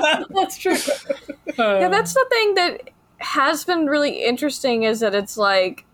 that's 0.30 0.58
true. 0.58 0.76
yeah, 1.58 1.88
that's 1.88 2.14
the 2.14 2.26
thing 2.30 2.54
that 2.54 2.90
has 3.18 3.64
been 3.64 3.86
really 3.86 4.24
interesting 4.24 4.84
is 4.84 5.00
that 5.00 5.14
it's 5.14 5.36
like 5.36 5.84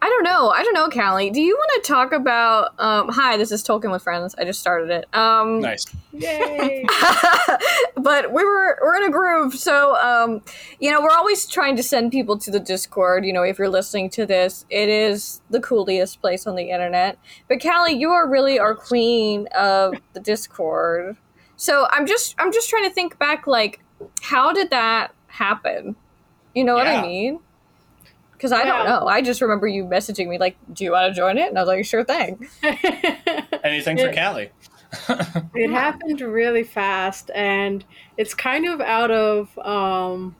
I 0.00 0.08
don't 0.08 0.22
know. 0.22 0.50
I 0.50 0.62
don't 0.62 0.74
know, 0.74 0.88
Kali. 0.88 1.30
Do 1.30 1.40
you 1.40 1.56
want 1.56 1.84
to 1.84 1.88
talk 1.88 2.12
about? 2.12 2.78
Um, 2.78 3.08
hi, 3.08 3.36
this 3.36 3.50
is 3.50 3.64
Tolkien 3.64 3.90
with 3.90 4.02
Friends. 4.02 4.32
I 4.38 4.44
just 4.44 4.60
started 4.60 4.90
it. 4.90 5.12
Um, 5.12 5.58
nice. 5.60 5.86
Yay! 6.12 6.84
but 7.96 8.32
we 8.32 8.44
were 8.44 8.78
we're 8.80 8.96
in 8.96 9.04
a 9.04 9.10
groove, 9.10 9.54
so 9.54 9.96
um, 9.96 10.40
you 10.78 10.92
know 10.92 11.02
we're 11.02 11.10
always 11.10 11.46
trying 11.46 11.74
to 11.76 11.82
send 11.82 12.12
people 12.12 12.38
to 12.38 12.50
the 12.50 12.60
Discord. 12.60 13.24
You 13.24 13.32
know, 13.32 13.42
if 13.42 13.58
you're 13.58 13.68
listening 13.68 14.08
to 14.10 14.24
this, 14.24 14.64
it 14.70 14.88
is 14.88 15.40
the 15.50 15.60
coolest 15.60 16.20
place 16.20 16.46
on 16.46 16.54
the 16.54 16.70
internet. 16.70 17.18
But 17.48 17.60
Kali, 17.60 17.92
you 17.92 18.10
are 18.10 18.28
really 18.28 18.60
our 18.60 18.76
queen 18.76 19.48
of 19.48 19.94
the 20.12 20.20
Discord. 20.20 21.16
So 21.58 21.86
I'm 21.90 22.06
just 22.06 22.34
I'm 22.38 22.52
just 22.52 22.70
trying 22.70 22.84
to 22.84 22.90
think 22.90 23.18
back, 23.18 23.46
like, 23.46 23.80
how 24.22 24.52
did 24.52 24.70
that 24.70 25.12
happen? 25.26 25.96
You 26.54 26.64
know 26.64 26.74
what 26.74 26.86
I 26.86 27.02
mean? 27.02 27.40
Because 28.32 28.52
I 28.52 28.64
don't 28.64 28.86
know. 28.86 29.06
I 29.08 29.20
just 29.20 29.40
remember 29.40 29.66
you 29.66 29.84
messaging 29.84 30.28
me 30.28 30.38
like, 30.38 30.56
"Do 30.72 30.84
you 30.84 30.92
want 30.92 31.12
to 31.12 31.20
join 31.20 31.36
it?" 31.36 31.48
And 31.48 31.58
I 31.58 31.62
was 31.62 31.66
like, 31.68 31.84
"Sure 31.84 32.04
thing." 32.04 32.48
Anything 33.64 33.98
for 33.98 34.12
Kali? 34.12 34.50
it 35.54 35.70
happened 35.70 36.20
really 36.20 36.62
fast 36.64 37.30
and 37.34 37.84
it's 38.16 38.32
kind 38.32 38.66
of 38.66 38.80
out 38.80 39.10
of 39.10 39.58
um 39.58 40.34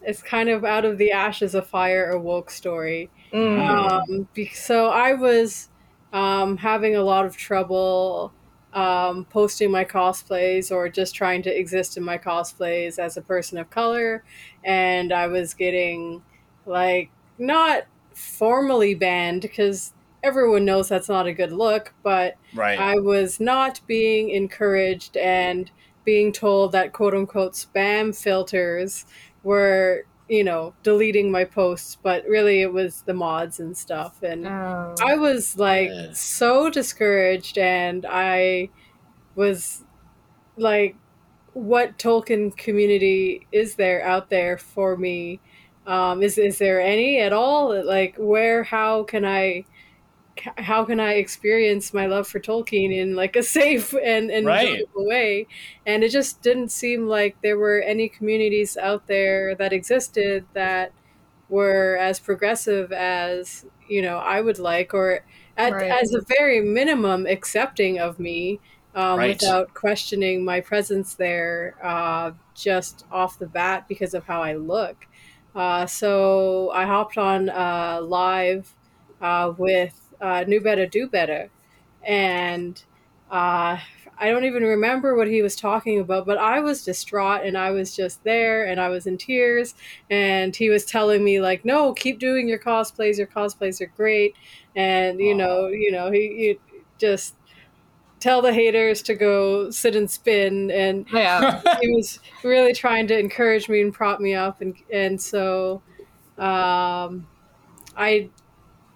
it's 0.00 0.22
kind 0.22 0.48
of 0.48 0.64
out 0.64 0.86
of 0.86 0.96
the 0.96 1.12
ashes 1.12 1.54
of 1.54 1.66
fire 1.66 2.10
awoke 2.10 2.50
story 2.50 3.10
Mm. 3.34 3.68
um 3.68 4.28
so 4.54 4.86
i 4.88 5.12
was 5.12 5.68
um 6.14 6.56
having 6.56 6.96
a 6.96 7.02
lot 7.02 7.26
of 7.26 7.36
trouble 7.36 8.32
um 8.76 9.24
posting 9.26 9.70
my 9.70 9.84
cosplays 9.84 10.70
or 10.70 10.88
just 10.88 11.14
trying 11.14 11.42
to 11.42 11.58
exist 11.58 11.96
in 11.96 12.04
my 12.04 12.18
cosplays 12.18 12.98
as 12.98 13.16
a 13.16 13.22
person 13.22 13.58
of 13.58 13.70
color 13.70 14.22
and 14.64 15.12
i 15.12 15.26
was 15.26 15.54
getting 15.54 16.22
like 16.66 17.10
not 17.38 17.84
formally 18.14 18.94
banned 18.94 19.42
because 19.42 19.94
everyone 20.22 20.64
knows 20.64 20.88
that's 20.88 21.08
not 21.08 21.26
a 21.26 21.32
good 21.32 21.52
look 21.52 21.94
but 22.02 22.36
Right. 22.52 22.78
I 22.78 22.94
was 22.98 23.38
not 23.40 23.80
being 23.86 24.30
encouraged 24.30 25.16
and 25.16 25.70
being 26.04 26.32
told 26.32 26.72
that 26.72 26.92
quote 26.92 27.14
unquote 27.14 27.52
spam 27.52 28.16
filters 28.16 29.04
were, 29.42 30.06
you 30.28 30.42
know, 30.44 30.74
deleting 30.82 31.30
my 31.30 31.44
posts, 31.44 31.96
but 32.02 32.24
really 32.26 32.60
it 32.62 32.72
was 32.72 33.02
the 33.02 33.14
mods 33.14 33.60
and 33.60 33.76
stuff. 33.76 34.22
And 34.22 34.46
Oh. 34.46 34.94
I 35.04 35.14
was 35.16 35.56
like 35.56 35.88
Yeah. 35.88 36.12
so 36.12 36.68
discouraged 36.70 37.58
and 37.58 38.04
I 38.08 38.70
was 39.36 39.84
like, 40.56 40.96
what 41.54 41.98
Tolkien 41.98 42.56
community 42.56 43.46
is 43.52 43.76
there 43.76 44.02
out 44.04 44.30
there 44.30 44.58
for 44.58 44.96
me? 44.96 45.40
Um, 45.86 46.22
is 46.22 46.38
is 46.38 46.58
there 46.58 46.80
any 46.80 47.18
at 47.20 47.32
all? 47.32 47.84
Like, 47.84 48.16
where? 48.18 48.64
How 48.64 49.04
can 49.04 49.24
I? 49.24 49.64
How 50.58 50.84
can 50.84 51.00
I 51.00 51.14
experience 51.14 51.92
my 51.94 52.06
love 52.06 52.28
for 52.28 52.40
Tolkien 52.40 52.92
in 52.94 53.14
like 53.16 53.36
a 53.36 53.42
safe 53.42 53.92
and, 53.94 54.30
and 54.30 54.46
Right. 54.46 54.86
enjoyable 54.90 55.06
way? 55.06 55.48
And 55.86 56.04
it 56.04 56.10
just 56.10 56.42
didn't 56.42 56.70
seem 56.72 57.06
like 57.06 57.38
there 57.42 57.58
were 57.58 57.80
any 57.80 58.08
communities 58.08 58.76
out 58.76 59.06
there 59.06 59.54
that 59.56 59.72
existed 59.72 60.48
that 60.54 60.92
were 61.48 61.96
as 62.00 62.18
progressive 62.20 62.92
as 62.92 63.64
you 63.88 64.02
know 64.02 64.18
I 64.18 64.40
would 64.40 64.58
like, 64.58 64.92
or 64.94 65.24
at, 65.56 65.74
Right. 65.74 66.00
as 66.00 66.12
a 66.12 66.22
very 66.28 66.60
minimum 66.60 67.26
accepting 67.26 67.98
of 67.98 68.18
me 68.18 68.60
um, 68.94 69.22
Right. 69.22 69.24
without 69.24 69.72
questioning 69.74 70.44
my 70.44 70.60
presence 70.60 71.14
there 71.16 71.76
uh, 71.82 72.32
just 72.54 73.04
off 73.10 73.38
the 73.38 73.46
bat 73.48 73.86
because 73.88 74.14
of 74.14 74.24
how 74.26 74.42
I 74.42 74.54
look. 74.54 75.06
Uh, 75.54 75.86
so 75.86 76.70
I 76.72 76.84
hopped 76.86 77.16
on 77.16 77.48
uh, 77.48 78.00
live 78.02 78.74
uh, 79.20 79.52
with 79.56 80.05
uh, 80.20 80.44
New 80.46 80.60
Better 80.60 80.86
Do 80.86 81.08
Better, 81.08 81.50
and 82.02 82.82
uh, 83.30 83.78
I 84.18 84.30
don't 84.30 84.44
even 84.44 84.62
remember 84.62 85.14
what 85.14 85.28
he 85.28 85.42
was 85.42 85.56
talking 85.56 86.00
about, 86.00 86.24
but 86.26 86.38
I 86.38 86.60
was 86.60 86.84
distraught 86.84 87.44
and 87.44 87.56
I 87.56 87.70
was 87.70 87.94
just 87.94 88.24
there 88.24 88.64
and 88.64 88.80
I 88.80 88.88
was 88.88 89.06
in 89.06 89.18
tears. 89.18 89.74
And 90.10 90.56
he 90.56 90.70
was 90.70 90.84
telling 90.84 91.22
me 91.22 91.40
like, 91.40 91.64
"No, 91.64 91.92
keep 91.92 92.18
doing 92.18 92.48
your 92.48 92.58
cosplays. 92.58 93.18
Your 93.18 93.26
cosplays 93.26 93.80
are 93.80 93.92
great." 93.96 94.34
And 94.74 95.20
you 95.20 95.34
know, 95.34 95.68
you 95.68 95.92
know, 95.92 96.10
he, 96.10 96.18
he 96.20 96.58
just 96.98 97.34
tell 98.20 98.40
the 98.40 98.52
haters 98.52 99.02
to 99.02 99.14
go 99.14 99.70
sit 99.70 99.94
and 99.94 100.10
spin 100.10 100.70
and 100.70 101.06
yeah. 101.12 101.60
he 101.82 101.94
was 101.94 102.18
really 102.42 102.72
trying 102.72 103.06
to 103.06 103.18
encourage 103.18 103.68
me 103.68 103.82
and 103.82 103.92
prop 103.92 104.20
me 104.20 104.34
up 104.34 104.62
and 104.62 104.74
and 104.90 105.20
so 105.20 105.82
um, 106.38 107.26
I 107.96 108.30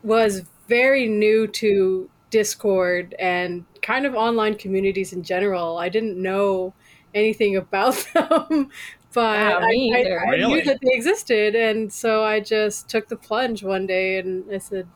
was 0.02 0.42
very 0.70 1.08
new 1.08 1.48
to 1.48 2.10
Discord 2.30 3.14
and 3.18 3.66
kind 3.82 4.06
of 4.06 4.14
online 4.14 4.56
communities 4.56 5.12
in 5.12 5.24
general. 5.24 5.78
I 5.78 5.90
didn't 5.90 6.22
know 6.22 6.74
anything 7.14 7.56
about 7.56 7.96
them, 8.14 8.70
but 9.14 9.58
Yeah, 9.58 9.58
I, 9.60 9.74
I- 9.92 10.10
I, 10.28 10.32
Really? 10.32 10.46
knew 10.46 10.62
that 10.62 10.78
they 10.82 10.94
existed, 10.94 11.54
and 11.56 11.92
so 11.92 12.24
I 12.24 12.40
just 12.40 12.88
took 12.88 13.08
the 13.08 13.16
plunge 13.16 13.64
one 13.64 13.86
day 13.86 14.18
and 14.18 14.44
I 14.52 14.58
said, 14.58 14.88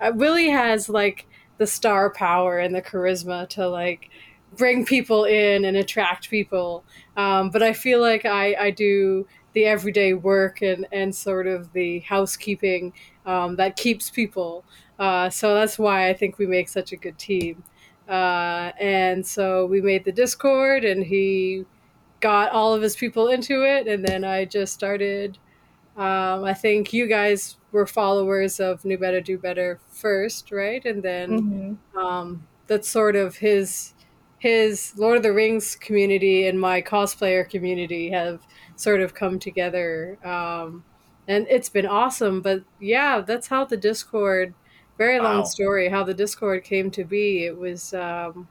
uh, 0.00 0.12
"Willie 0.14 0.50
has 0.50 0.88
like 0.88 1.26
the 1.58 1.66
star 1.66 2.12
power 2.12 2.58
and 2.58 2.74
the 2.74 2.82
charisma 2.82 3.48
to 3.50 3.68
like." 3.68 4.10
bring 4.58 4.84
people 4.84 5.24
in 5.24 5.64
and 5.64 5.78
attract 5.78 6.28
people 6.28 6.84
um, 7.16 7.48
but 7.50 7.62
i 7.62 7.72
feel 7.72 8.02
like 8.02 8.26
I, 8.26 8.54
I 8.54 8.70
do 8.70 9.26
the 9.54 9.64
everyday 9.64 10.14
work 10.14 10.60
and, 10.62 10.86
and 10.92 11.14
sort 11.14 11.46
of 11.46 11.72
the 11.72 12.00
housekeeping 12.00 12.92
um, 13.24 13.56
that 13.56 13.76
keeps 13.76 14.10
people 14.10 14.66
uh, 15.02 15.28
so 15.30 15.54
that's 15.54 15.78
why 15.78 16.08
i 16.08 16.14
think 16.14 16.38
we 16.38 16.46
make 16.46 16.68
such 16.68 16.92
a 16.92 16.96
good 16.96 17.18
team 17.18 17.62
uh, 18.08 18.72
and 18.80 19.26
so 19.26 19.66
we 19.66 19.80
made 19.80 20.04
the 20.04 20.12
discord 20.12 20.84
and 20.84 21.04
he 21.06 21.64
got 22.20 22.52
all 22.52 22.74
of 22.74 22.82
his 22.82 22.96
people 22.96 23.28
into 23.28 23.64
it 23.64 23.86
and 23.88 24.04
then 24.06 24.24
i 24.24 24.44
just 24.44 24.72
started 24.72 25.38
um, 25.96 26.44
i 26.44 26.54
think 26.54 26.92
you 26.92 27.06
guys 27.06 27.56
were 27.72 27.86
followers 27.86 28.60
of 28.60 28.84
new 28.84 28.98
better 28.98 29.20
do 29.20 29.38
better 29.38 29.78
first 29.90 30.50
right 30.52 30.84
and 30.84 31.02
then 31.02 31.28
Mhm. 31.94 31.98
um, 31.98 32.46
that's 32.66 32.88
sort 32.88 33.16
of 33.16 33.36
his 33.36 33.94
his 34.38 34.92
Lord 34.96 35.18
of 35.18 35.22
the 35.22 35.32
Rings 35.32 35.76
community 35.76 36.46
and 36.48 36.60
my 36.60 36.82
cosplayer 36.82 37.48
community 37.48 38.10
have 38.10 38.40
sort 38.74 39.00
of 39.00 39.14
come 39.14 39.38
together, 39.38 40.18
um, 40.26 40.84
and 41.28 41.46
it's 41.48 41.68
been 41.68 41.86
awesome. 41.86 42.40
But 42.42 42.64
yeah, 42.80 43.20
that's 43.20 43.46
how 43.48 43.64
the 43.64 43.76
Discord. 43.76 44.54
Very 45.02 45.18
long 45.20 45.38
Wow. 45.38 45.44
story 45.44 45.88
how 45.88 46.04
the 46.04 46.14
Discord 46.14 46.62
came 46.64 46.90
to 46.92 47.04
be. 47.04 47.44
It 47.46 47.58
was. 47.58 47.92
Um, 47.94 48.48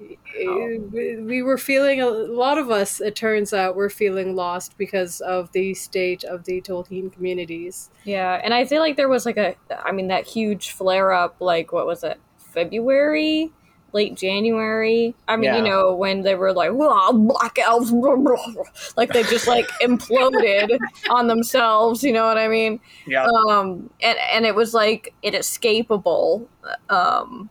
it- 0.00 0.82
we- 0.92 1.16
we 1.16 1.42
were 1.42 1.56
feeling 1.56 2.00
a 2.00 2.08
lot 2.08 2.58
of 2.58 2.68
us 2.70 3.00
it 3.00 3.14
turns 3.14 3.52
out 3.54 3.76
we're 3.76 3.88
feeling 3.88 4.34
lost 4.34 4.76
because 4.76 5.20
of 5.20 5.52
the 5.52 5.72
state 5.72 6.24
of 6.24 6.44
the 6.44 6.60
tolkien 6.60 7.12
communities 7.12 7.90
Yeah, 8.02 8.40
and 8.42 8.52
I 8.52 8.64
feel 8.64 8.80
like 8.80 8.96
there 8.96 9.08
was 9.08 9.24
like 9.24 9.36
a, 9.36 9.54
I 9.84 9.92
mean, 9.92 10.08
that 10.08 10.26
huge 10.26 10.72
flare 10.72 11.12
up, 11.12 11.36
like, 11.40 11.72
what 11.72 11.86
was 11.86 12.02
it, 12.02 12.18
February? 12.38 13.52
Late 13.94 14.16
January. 14.16 15.14
I 15.28 15.36
mean, 15.36 15.54
you 15.54 15.62
know, 15.62 15.94
when 15.94 16.22
they 16.22 16.34
were 16.34 16.52
like, 16.52 16.72
"Whoa, 16.72 17.12
black 17.12 17.58
elves," 17.60 17.92
like 18.96 19.12
they 19.12 19.22
just 19.22 19.46
like 19.46 19.68
imploded 19.80 20.76
on 21.08 21.28
themselves. 21.28 22.02
You 22.02 22.12
know 22.12 22.26
what 22.26 22.36
I 22.36 22.48
mean? 22.48 22.80
yeah. 23.06 23.24
Um, 23.24 23.88
and 24.02 24.18
and 24.32 24.46
it 24.46 24.56
was 24.56 24.74
like 24.74 25.14
inescapable, 25.22 26.48
um, 26.90 27.48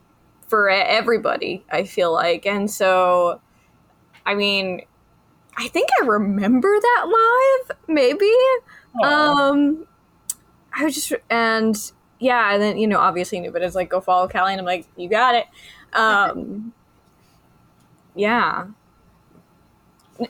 for 0.48 0.70
everybody. 0.70 1.64
I 1.72 1.86
feel 1.86 2.12
like, 2.12 2.46
and 2.46 2.70
so, 2.70 3.40
I 4.26 4.36
mean, 4.36 4.82
I 5.58 5.70
think 5.70 5.88
I 6.02 6.06
remember 6.06 6.78
that 6.78 7.06
live, 7.08 7.78
maybe. 7.88 8.32
Aw. 9.02 9.50
Um, 9.50 9.88
I 10.76 10.84
was 10.84 10.96
just 10.96 11.14
and 11.30 11.76
yeah, 12.20 12.54
and 12.54 12.62
then 12.62 12.78
you 12.78 12.88
know 12.88 13.00
obviously 13.00 13.40
knew, 13.40 13.52
but 13.52 13.62
it's 13.62 13.76
like 13.76 13.90
go 13.90 14.02
follow 14.02 14.28
Kali, 14.28 14.54
and 14.54 14.60
I'm 14.60 14.66
like, 14.66 14.88
you 14.96 15.10
got 15.10 15.36
it. 15.36 15.46
Um, 15.94 16.74
yeah. 18.16 18.66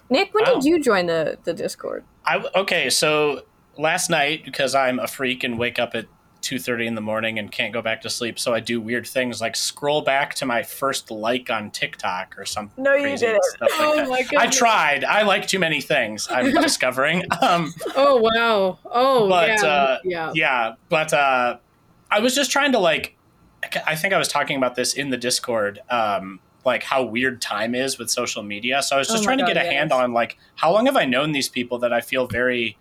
Nic, 0.10 0.34
when 0.34 0.46
Wow. 0.46 0.56
did 0.56 0.64
you 0.64 0.82
join 0.82 1.06
the 1.08 1.38
the 1.44 1.54
Discord? 1.54 2.04
I 2.26 2.44
okay, 2.56 2.90
so 2.90 3.42
last 3.78 4.10
night 4.10 4.46
because 4.46 4.76
I'm 4.76 5.00
a 5.00 5.08
freak 5.08 5.44
and 5.44 5.60
wake 5.60 5.78
up 5.80 5.94
at 5.94 6.06
two 6.42 6.58
thirty 6.60 6.88
in 6.88 6.96
the 6.96 7.02
morning 7.02 7.38
and 7.38 7.52
can't 7.52 7.74
go 7.74 7.82
back 7.82 8.02
to 8.02 8.10
sleep, 8.10 8.40
so 8.40 8.54
I 8.54 8.60
do 8.62 8.80
weird 8.80 9.06
things 9.06 9.42
like 9.42 9.56
scroll 9.58 10.02
back 10.02 10.34
to 10.36 10.46
my 10.46 10.64
first 10.64 11.12
like 11.12 11.50
on 11.50 11.70
TikTok 11.72 12.36
or 12.38 12.46
something. 12.46 12.82
No, 12.84 12.94
you 12.94 13.18
didn't. 13.18 13.44
Stuff 13.44 13.70
like 13.72 13.80
Oh 13.80 13.96
that. 13.98 14.08
my 14.10 14.26
I 14.38 14.48
tried. 14.48 15.04
I 15.04 15.24
like 15.24 15.48
too 15.48 15.60
many 15.60 15.82
things. 15.82 16.28
I'm 16.32 16.52
discovering. 16.62 17.24
Um, 17.42 17.74
oh 17.96 18.18
wow 18.18 18.80
oh 18.86 19.28
But, 19.30 19.50
yeah 19.50 19.66
uh, 19.68 20.00
yeah 20.06 20.32
yeah, 20.34 20.74
but 20.90 21.14
uh, 21.14 21.58
I 22.10 22.20
was 22.22 22.34
just 22.36 22.52
trying 22.52 22.72
to 22.72 22.80
like. 22.80 23.13
I 23.86 23.96
think 23.96 24.14
I 24.14 24.18
was 24.18 24.28
talking 24.28 24.58
about 24.58 24.76
this 24.76 24.94
in 24.94 25.10
the 25.10 25.18
Discord. 25.18 25.80
Um, 25.90 26.40
like 26.66 26.84
how 26.84 27.04
weird 27.04 27.42
time 27.42 27.76
is 27.76 27.98
with 27.98 28.10
social 28.10 28.42
media. 28.42 28.82
So 28.82 28.96
I 28.96 29.00
was 29.00 29.10
Oh 29.10 29.14
just 29.16 29.24
my 29.24 29.36
trying 29.36 29.38
to 29.40 29.44
God, 29.44 29.54
get 29.56 29.66
a 29.66 29.66
yes. 29.66 29.74
hand 29.74 29.92
on 29.92 30.14
like 30.14 30.38
how 30.56 30.72
long 30.72 30.86
have 30.86 30.96
I 30.96 31.04
known 31.06 31.34
these 31.34 31.50
people 31.50 31.78
that 31.80 31.92
I 31.92 32.00
feel 32.00 32.26
very 32.26 32.78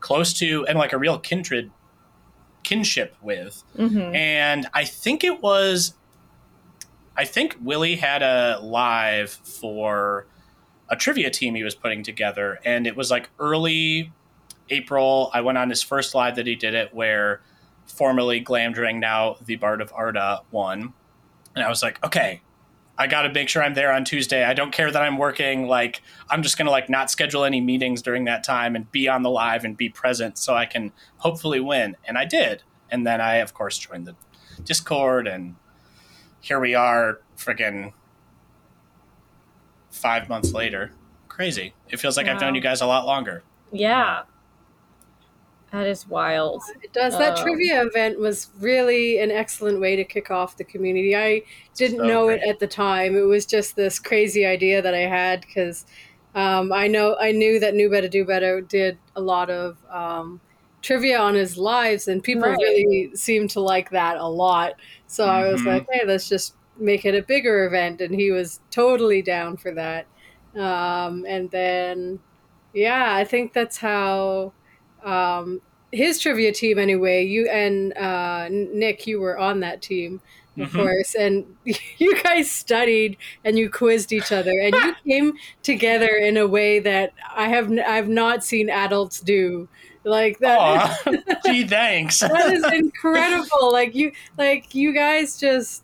close 0.00 0.32
to 0.34 0.64
and 0.66 0.78
like 0.78 0.92
a 0.92 0.98
real 0.98 1.18
kindred 1.18 1.70
kinship 2.62 3.16
with. 3.20 3.64
Mhm. 3.76 4.14
And 4.14 4.66
I 4.72 4.84
think 4.84 5.24
it 5.24 5.42
was 5.42 5.94
I 7.16 7.24
think 7.24 7.56
Willie 7.60 7.96
had 7.96 8.22
a 8.22 8.58
live 8.62 9.30
for 9.30 10.26
a 10.88 10.96
trivia 10.96 11.30
team 11.30 11.54
he 11.56 11.62
was 11.64 11.74
putting 11.74 12.02
together 12.02 12.60
and 12.64 12.86
it 12.86 12.96
was 12.96 13.10
like 13.10 13.30
early 13.38 14.12
April. 14.70 15.30
I 15.34 15.40
went 15.40 15.58
on 15.58 15.70
his 15.70 15.82
first 15.82 16.14
live 16.14 16.36
that 16.36 16.46
he 16.46 16.54
did 16.54 16.74
it 16.74 16.94
where 16.94 17.40
formerly 17.86 18.42
Glamdring, 18.42 18.98
now 18.98 19.36
the 19.44 19.56
Bard 19.56 19.80
of 19.80 19.92
Arda, 19.92 20.42
won. 20.50 20.92
And 21.54 21.64
I 21.64 21.68
was 21.68 21.82
like, 21.82 22.04
okay, 22.04 22.42
I 22.96 23.06
got 23.06 23.22
to 23.22 23.32
make 23.32 23.48
sure 23.48 23.62
I'm 23.62 23.74
there 23.74 23.92
on 23.92 24.04
Tuesday. 24.04 24.44
I 24.44 24.54
don't 24.54 24.72
care 24.72 24.90
that 24.90 25.02
I'm 25.02 25.18
working. 25.18 25.66
Like, 25.66 26.02
I'm 26.30 26.42
just 26.42 26.56
going 26.56 26.66
to 26.66 26.72
like 26.72 26.88
not 26.88 27.10
schedule 27.10 27.44
any 27.44 27.60
meetings 27.60 28.02
during 28.02 28.24
that 28.24 28.44
time 28.44 28.76
and 28.76 28.90
be 28.92 29.08
on 29.08 29.22
the 29.22 29.30
live 29.30 29.64
and 29.64 29.76
be 29.76 29.88
present 29.88 30.38
so 30.38 30.54
I 30.54 30.66
can 30.66 30.92
hopefully 31.18 31.60
win. 31.60 31.96
And 32.04 32.16
I 32.16 32.24
did. 32.24 32.62
And 32.90 33.06
then 33.06 33.20
I, 33.20 33.36
of 33.36 33.54
course, 33.54 33.78
joined 33.78 34.06
the 34.06 34.14
Discord 34.64 35.26
and 35.26 35.56
here 36.40 36.60
we 36.60 36.74
are, 36.74 37.20
freaking 37.36 37.92
five 39.90 40.28
months 40.28 40.52
later. 40.52 40.92
Crazy. 41.26 41.74
It 41.88 41.98
feels 41.98 42.16
like 42.16 42.28
I've 42.28 42.40
known 42.40 42.54
you 42.54 42.60
guys 42.60 42.80
a 42.80 42.86
lot 42.86 43.06
longer. 43.06 43.42
Yeah. 43.72 44.22
That 45.74 45.86
is 45.86 46.06
wild. 46.06 46.62
It 46.82 46.92
does. 46.92 47.16
That 47.16 47.34
Um, 47.34 47.36
trivia 47.36 47.82
event 47.84 48.18
was 48.20 48.50
really 48.60 49.18
an 49.18 49.30
excellent 49.30 49.80
way 49.80 49.96
to 49.96 50.04
kick 50.04 50.30
off 50.30 50.56
the 50.56 50.64
community. 50.64 51.16
I 51.16 51.42
didn't 51.76 52.04
So 52.04 52.06
know 52.06 52.28
it 52.28 52.40
at 52.48 52.60
the 52.60 52.68
time. 52.68 53.16
It 53.16 53.22
was 53.22 53.44
just 53.46 53.74
this 53.74 53.98
crazy 53.98 54.46
idea 54.46 54.82
that 54.82 54.94
I 54.94 55.00
had 55.08 55.40
because 55.40 55.84
um, 56.34 56.72
I 56.72 56.86
know 56.88 57.16
I 57.20 57.32
knew 57.32 57.58
that 57.60 57.74
Knew 57.74 57.90
Better 57.90 58.08
Do 58.08 58.24
Better 58.24 58.60
did 58.60 59.00
a 59.16 59.20
lot 59.20 59.50
of 59.50 59.78
um, 59.90 60.42
trivia 60.82 61.18
on 61.18 61.34
his 61.34 61.56
lives, 61.58 62.06
and 62.08 62.22
people 62.22 62.52
Right. 62.52 62.58
really 62.60 63.10
seemed 63.14 63.50
to 63.50 63.60
like 63.60 63.90
that 63.90 64.16
a 64.18 64.26
lot. 64.28 64.74
So 65.06 65.26
I 65.28 65.50
was 65.50 65.64
Mhm. 65.64 65.66
like, 65.66 65.86
hey, 65.90 66.06
let's 66.06 66.28
just 66.28 66.56
make 66.76 67.04
it 67.04 67.14
a 67.16 67.22
bigger 67.26 67.66
event, 67.66 68.00
and 68.00 68.14
he 68.14 68.30
was 68.30 68.60
totally 68.70 69.22
down 69.22 69.56
for 69.56 69.72
that. 69.74 70.08
Um, 70.56 71.24
and 71.28 71.50
then, 71.50 72.20
yeah, 72.72 73.14
I 73.14 73.24
think 73.24 73.52
that's 73.52 73.78
how 73.78 74.54
um, 75.04 75.60
his 75.92 76.18
trivia 76.18 76.52
team 76.52 76.78
anyway 76.78 77.24
you 77.24 77.48
and 77.48 77.96
uh, 77.96 78.48
Nic 78.50 79.06
you 79.06 79.20
were 79.20 79.38
on 79.38 79.60
that 79.60 79.82
team 79.82 80.20
of 80.58 80.68
Mhm. 80.68 80.76
course 80.76 81.14
and 81.16 81.56
you 81.98 82.22
guys 82.22 82.50
studied 82.50 83.16
and 83.44 83.58
you 83.58 83.68
quizzed 83.70 84.12
each 84.12 84.30
other 84.32 84.52
and 84.60 84.74
you 84.74 84.94
came 85.08 85.34
together 85.62 86.08
in 86.08 86.36
a 86.36 86.46
way 86.46 86.78
that 86.78 87.12
i 87.34 87.48
have 87.48 87.66
n- 87.66 87.80
i've 87.80 88.08
not 88.08 88.44
seen 88.44 88.70
adults 88.70 89.20
do 89.20 89.68
like 90.04 90.38
that 90.38 90.96
gee, 91.46 91.66
thanks. 91.66 92.20
that 92.20 92.52
is 92.52 92.64
incredible 92.72 93.72
like 93.72 93.94
you 93.96 94.12
like 94.38 94.74
you 94.74 94.92
guys 94.94 95.36
just 95.38 95.82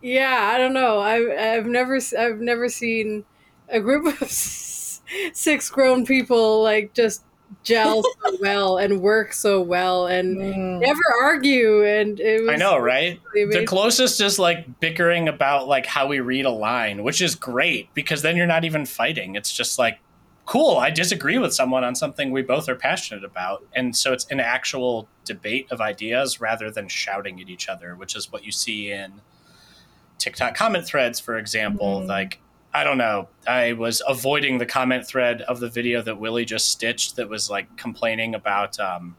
yeah 0.00 0.50
i 0.54 0.58
don't 0.58 0.72
know 0.72 1.00
i've, 1.00 1.28
I've 1.38 1.66
never 1.66 1.98
I've 2.18 2.40
never 2.40 2.68
seen 2.68 3.24
a 3.68 3.80
group 3.80 4.20
of 4.20 4.30
six 4.30 5.70
grown 5.70 6.04
people 6.06 6.62
like 6.62 6.94
just 6.94 7.24
gel 7.64 8.02
so 8.02 8.36
well 8.40 8.78
and 8.78 9.00
work 9.00 9.32
so 9.32 9.60
well 9.60 10.06
and 10.06 10.36
Mm. 10.36 10.80
never 10.80 11.00
argue 11.22 11.84
and 11.84 12.18
it 12.18 12.40
was 12.42 12.50
I 12.50 12.56
know, 12.56 12.76
right? 12.78 13.20
really 13.34 13.60
The 13.60 13.64
closest 13.66 14.20
is 14.20 14.38
like 14.38 14.80
bickering 14.80 15.28
about 15.28 15.68
like 15.68 15.86
how 15.86 16.06
we 16.06 16.20
read 16.20 16.44
a 16.44 16.50
line, 16.50 17.02
which 17.04 17.22
is 17.22 17.34
great 17.34 17.92
because 17.94 18.22
then 18.22 18.36
you're 18.36 18.46
not 18.46 18.64
even 18.64 18.84
fighting. 18.86 19.36
It's 19.36 19.52
just 19.52 19.78
like, 19.78 19.98
cool, 20.44 20.76
I 20.78 20.90
disagree 20.90 21.38
with 21.38 21.54
someone 21.54 21.84
on 21.84 21.94
something 21.94 22.32
we 22.32 22.42
both 22.42 22.68
are 22.68 22.74
passionate 22.74 23.22
about. 23.24 23.64
And 23.74 23.96
so 23.96 24.12
it's 24.12 24.26
an 24.26 24.40
actual 24.40 25.08
debate 25.24 25.68
of 25.70 25.80
ideas 25.80 26.40
rather 26.40 26.68
than 26.70 26.88
shouting 26.88 27.40
at 27.40 27.48
each 27.48 27.68
other, 27.68 27.94
which 27.94 28.16
is 28.16 28.32
what 28.32 28.44
you 28.44 28.50
see 28.50 28.90
in 28.90 29.20
TikTok 30.18 30.54
comment 30.56 30.84
threads, 30.86 31.20
for 31.20 31.38
example. 31.38 32.00
Mhm. 32.02 32.08
Like, 32.08 32.38
I 32.74 32.84
don't 32.84 32.96
know. 32.98 33.28
I 33.46 33.74
was 33.74 34.02
avoiding 34.08 34.58
the 34.58 34.66
comment 34.66 35.06
thread 35.06 35.42
of 35.42 35.60
the 35.60 35.68
video 35.68 36.00
that 36.02 36.18
Willie 36.18 36.44
just 36.46 36.68
stitched 36.68 37.16
that 37.16 37.28
was 37.28 37.50
like 37.50 37.76
complaining 37.76 38.34
about 38.34 38.78
um 38.80 39.16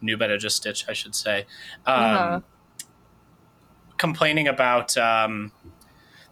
New 0.00 0.16
Better 0.16 0.36
just 0.38 0.56
stitched, 0.56 0.88
I 0.88 0.92
should 0.92 1.14
say. 1.14 1.46
Um, 1.86 1.94
Uh-huh. 2.04 2.40
complaining 3.98 4.46
about 4.46 4.96
um, 4.98 5.52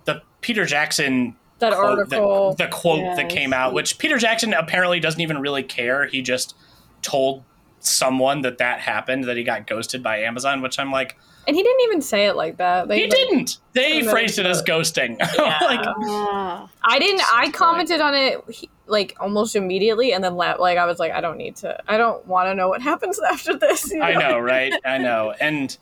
the 0.04 0.22
Peter 0.42 0.66
Jackson 0.66 1.34
That 1.60 1.72
quote, 1.72 1.98
article. 2.00 2.54
the, 2.54 2.64
the 2.66 2.70
quote 2.70 3.16
that 3.16 3.28
came 3.30 3.52
out, 3.54 3.72
which 3.72 3.98
Peter 3.98 4.18
Jackson 4.18 4.52
apparently 4.52 5.00
doesn't 5.00 5.20
even 5.20 5.38
really 5.40 5.62
care. 5.62 6.06
He 6.06 6.20
just 6.20 6.54
told 7.00 7.42
someone 7.80 8.42
that 8.42 8.58
that 8.58 8.80
happened, 8.80 9.24
that 9.24 9.36
he 9.38 9.44
got 9.44 9.66
ghosted 9.66 10.02
by 10.02 10.18
Amazon, 10.18 10.60
which 10.60 10.78
I'm 10.78 10.90
like, 10.92 11.16
and 11.46 11.56
he 11.56 11.62
didn't 11.62 11.80
even 11.82 12.00
say 12.02 12.26
it 12.26 12.34
like 12.36 12.56
that. 12.58 12.88
They, 12.88 12.96
he 12.98 13.02
like- 13.04 13.10
didn't. 13.10 13.58
They 13.72 14.02
phrased 14.02 14.38
it 14.38 14.46
as 14.46 14.62
ghosting. 14.62 15.18
like, 15.38 15.80
Ah. 15.84 16.68
I 16.84 16.98
didn't. 16.98 17.22
I 17.32 17.44
Silly. 17.44 17.52
commented 17.52 18.00
on 18.00 18.14
it 18.14 18.40
he- 18.48 18.70
like 18.86 19.16
almost 19.20 19.56
immediately, 19.56 20.12
and 20.12 20.22
then 20.22 20.34
la- 20.36 20.54
like 20.54 20.78
I 20.78 20.86
was 20.86 20.98
like, 20.98 21.12
I 21.12 21.20
don't 21.20 21.38
need 21.38 21.56
to. 21.56 21.78
I 21.88 21.96
don't 21.96 22.26
want 22.26 22.48
to 22.48 22.54
know 22.54 22.68
what 22.68 22.82
happens 22.82 23.18
after 23.30 23.56
this. 23.56 23.90
you 23.92 24.00
I 24.02 24.14
know, 24.14 24.38
right? 24.38 24.72
I 24.84 24.98
know. 24.98 25.34
And 25.40 25.76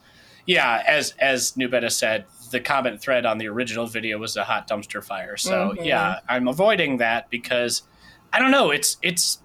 yeah, 0.47 0.82
as 0.87 1.14
as 1.19 1.53
Nubeta 1.53 1.91
said, 1.91 2.25
the 2.50 2.61
comment 2.61 3.00
thread 3.00 3.25
on 3.26 3.38
the 3.38 3.49
original 3.49 3.87
video 3.87 4.19
was 4.19 4.37
a 4.37 4.44
hot 4.44 4.69
dumpster 4.69 5.03
fire. 5.05 5.37
So 5.37 5.70
Mhm. 5.79 5.85
yeah, 5.87 6.20
I'm 6.29 6.49
avoiding 6.49 6.97
that 6.99 7.29
because 7.31 7.82
I 8.32 8.38
don't 8.38 8.50
know. 8.50 8.70
It's 8.70 8.97
it's. 9.03 9.38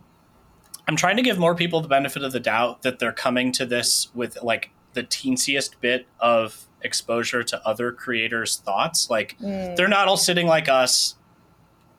I'm 0.90 0.96
trying 0.96 1.18
to 1.18 1.22
give 1.24 1.38
more 1.38 1.54
people 1.54 1.82
the 1.82 1.90
benefit 1.90 2.24
of 2.24 2.32
the 2.32 2.40
doubt 2.40 2.84
that 2.84 3.00
they're 3.00 3.12
coming 3.12 3.52
to 3.54 3.66
this 3.66 4.08
with 4.16 4.42
like 4.42 4.70
the 4.98 5.04
teensiest 5.04 5.72
bit 5.80 6.08
of 6.20 6.66
exposure 6.82 7.44
to 7.44 7.62
other 7.68 7.92
creators' 7.92 8.58
thoughts. 8.58 9.10
Like 9.10 9.38
Mm. 9.40 9.76
they're 9.76 9.88
not 9.88 10.08
all 10.08 10.18
sitting 10.18 10.48
like 10.48 10.68
us, 10.68 11.16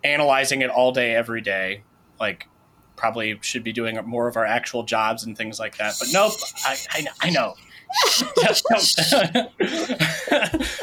analyzing 0.04 0.60
it 0.62 0.70
all 0.70 0.90
day, 0.92 1.14
every 1.14 1.40
day. 1.40 1.82
Like 2.20 2.48
probably 2.96 3.38
should 3.42 3.62
be 3.62 3.72
doing 3.72 3.96
more 4.04 4.26
of 4.26 4.36
our 4.36 4.44
actual 4.44 4.82
jobs 4.82 5.22
and 5.24 5.38
things 5.38 5.60
like 5.60 5.76
that. 5.78 5.94
But 6.00 6.08
nope, 6.12 6.32
I 6.64 6.76
I, 6.90 7.06
I 7.22 7.30
know. 7.30 7.54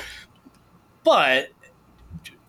but 1.04 1.50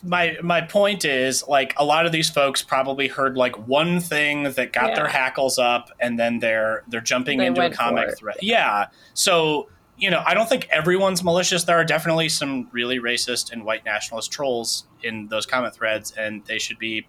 my 0.07 0.37
my 0.43 0.61
point 0.61 1.05
is 1.05 1.47
like 1.49 1.75
a 1.77 1.85
lot 1.85 2.07
of 2.07 2.13
these 2.13 2.31
folks 2.31 2.63
probably 2.63 3.09
heard 3.09 3.37
like 3.37 3.57
one 3.69 4.01
thing 4.01 4.45
that 4.45 4.73
got 4.73 4.95
their 4.95 5.09
hackles 5.09 5.59
up 5.59 5.91
and 6.01 6.19
then 6.19 6.39
they're 6.39 6.85
they're 6.89 7.01
jumping 7.01 7.39
They 7.39 7.47
into 7.47 7.61
a 7.65 7.71
comic 7.71 8.17
thread. 8.17 8.37
Yeah. 8.41 8.87
So, 9.15 9.69
you 9.99 10.11
know, 10.11 10.23
I 10.25 10.35
don't 10.35 10.49
think 10.49 10.69
everyone's 10.71 11.23
malicious. 11.25 11.65
There 11.65 11.77
are 11.77 11.85
definitely 11.85 12.29
some 12.29 12.69
really 12.73 12.99
racist 12.99 13.53
and 13.53 13.65
white 13.65 13.85
nationalist 13.85 14.31
trolls 14.31 14.87
in 15.03 15.29
those 15.29 15.47
comment 15.47 15.75
threads 15.75 16.13
and 16.13 16.45
they 16.47 16.59
should 16.59 16.79
be 16.79 17.07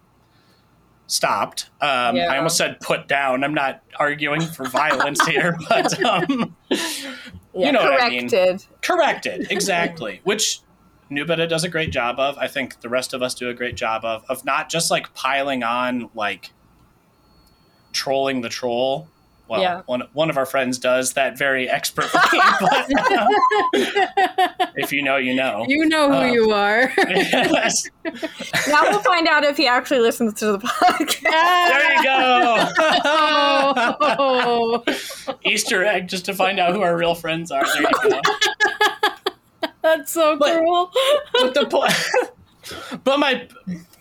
stopped. 1.06 1.70
Um, 1.80 2.16
Yeah. 2.16 2.32
I 2.32 2.36
almost 2.36 2.56
said 2.56 2.80
put 2.80 3.08
down. 3.08 3.44
I'm 3.44 3.54
not 3.54 3.82
arguing 3.98 4.42
for 4.42 4.66
violence 4.68 5.24
here, 5.26 5.56
but 5.68 6.02
um, 6.04 6.54
Yeah, 6.70 6.78
you 7.66 7.72
know 7.72 7.82
what 7.82 8.02
I 8.02 8.08
mean. 8.10 8.28
corrected. 8.28 8.64
corrected 8.82 9.46
exactly 9.50 10.20
which 10.24 10.60
nubeta 11.10 11.48
does 11.48 11.64
a 11.64 11.68
great 11.68 11.90
job 11.92 12.18
of. 12.18 12.36
I 12.38 12.48
think 12.48 12.80
the 12.80 12.88
rest 12.88 13.12
of 13.14 13.22
us 13.22 13.34
do 13.34 13.48
a 13.48 13.54
great 13.54 13.74
job 13.76 14.04
of 14.04 14.24
of 14.28 14.44
not 14.44 14.68
just 14.68 14.90
like 14.90 15.12
piling 15.14 15.62
on 15.62 16.10
like 16.14 16.50
trolling 17.92 18.40
the 18.42 18.48
troll. 18.48 19.08
Well 19.48 19.62
Yeah. 19.62 19.80
one, 19.86 20.02
one 20.12 20.28
of 20.28 20.36
our 20.36 20.44
friends 20.44 20.76
does 20.78 21.14
that 21.14 21.38
very 21.38 21.70
expertly 21.70 22.20
but 22.60 22.90
uh, 23.10 23.26
if 24.76 24.92
you 24.92 25.02
know 25.02 25.16
you 25.16 25.34
know. 25.34 25.64
You 25.66 25.86
know 25.86 26.08
who 26.10 26.16
Uh, 26.18 26.24
you 26.32 26.50
are. 26.50 26.92
Yes. 26.98 27.88
Now 28.68 28.82
we'll 28.90 29.00
find 29.00 29.26
out 29.26 29.44
if 29.44 29.56
he 29.56 29.66
actually 29.66 30.00
listens 30.00 30.34
to 30.34 30.52
the 30.52 30.58
podcast. 30.58 31.22
there 31.22 31.94
you 31.96 32.02
go. 32.04 32.68
Oh, 34.20 34.84
easter 35.44 35.82
egg 35.84 36.08
just 36.08 36.26
to 36.26 36.34
find 36.34 36.58
out 36.60 36.74
who 36.74 36.82
our 36.82 36.94
real 36.96 37.14
friends 37.14 37.50
are. 37.50 37.64
There 37.64 37.82
you 37.82 37.88
go 38.10 38.20
that's 39.96 40.12
so 40.12 40.36
But- 40.36 40.58
cruel. 40.58 40.90
but 41.32 41.54
the 41.54 41.66
point 41.66 41.94
but 43.04 43.18
my 43.18 43.48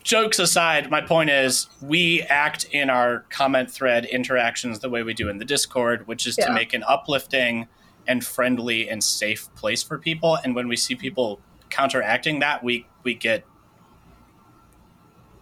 jokes 0.03 0.39
aside 0.39 0.89
my 0.89 1.01
point 1.01 1.29
is 1.29 1.67
we 1.81 2.21
act 2.23 2.65
in 2.71 2.89
our 2.89 3.25
comment 3.29 3.69
thread 3.69 4.05
interactions 4.05 4.79
the 4.79 4.89
way 4.89 5.03
we 5.03 5.13
do 5.13 5.29
in 5.29 5.37
the 5.37 5.45
discord 5.45 6.07
which 6.07 6.25
is 6.25 6.35
to 6.35 6.51
make 6.51 6.73
an 6.73 6.83
uplifting 6.87 7.67
and 8.07 8.25
friendly 8.25 8.89
and 8.89 9.03
safe 9.03 9.53
place 9.55 9.83
for 9.83 9.97
people. 9.97 10.37
And 10.43 10.55
when 10.55 10.67
we 10.67 10.77
see 10.77 10.95
people 10.95 11.39
counteracting 11.69 12.39
that 12.39 12.63
we 12.63 12.87
we 13.03 13.13
get 13.13 13.43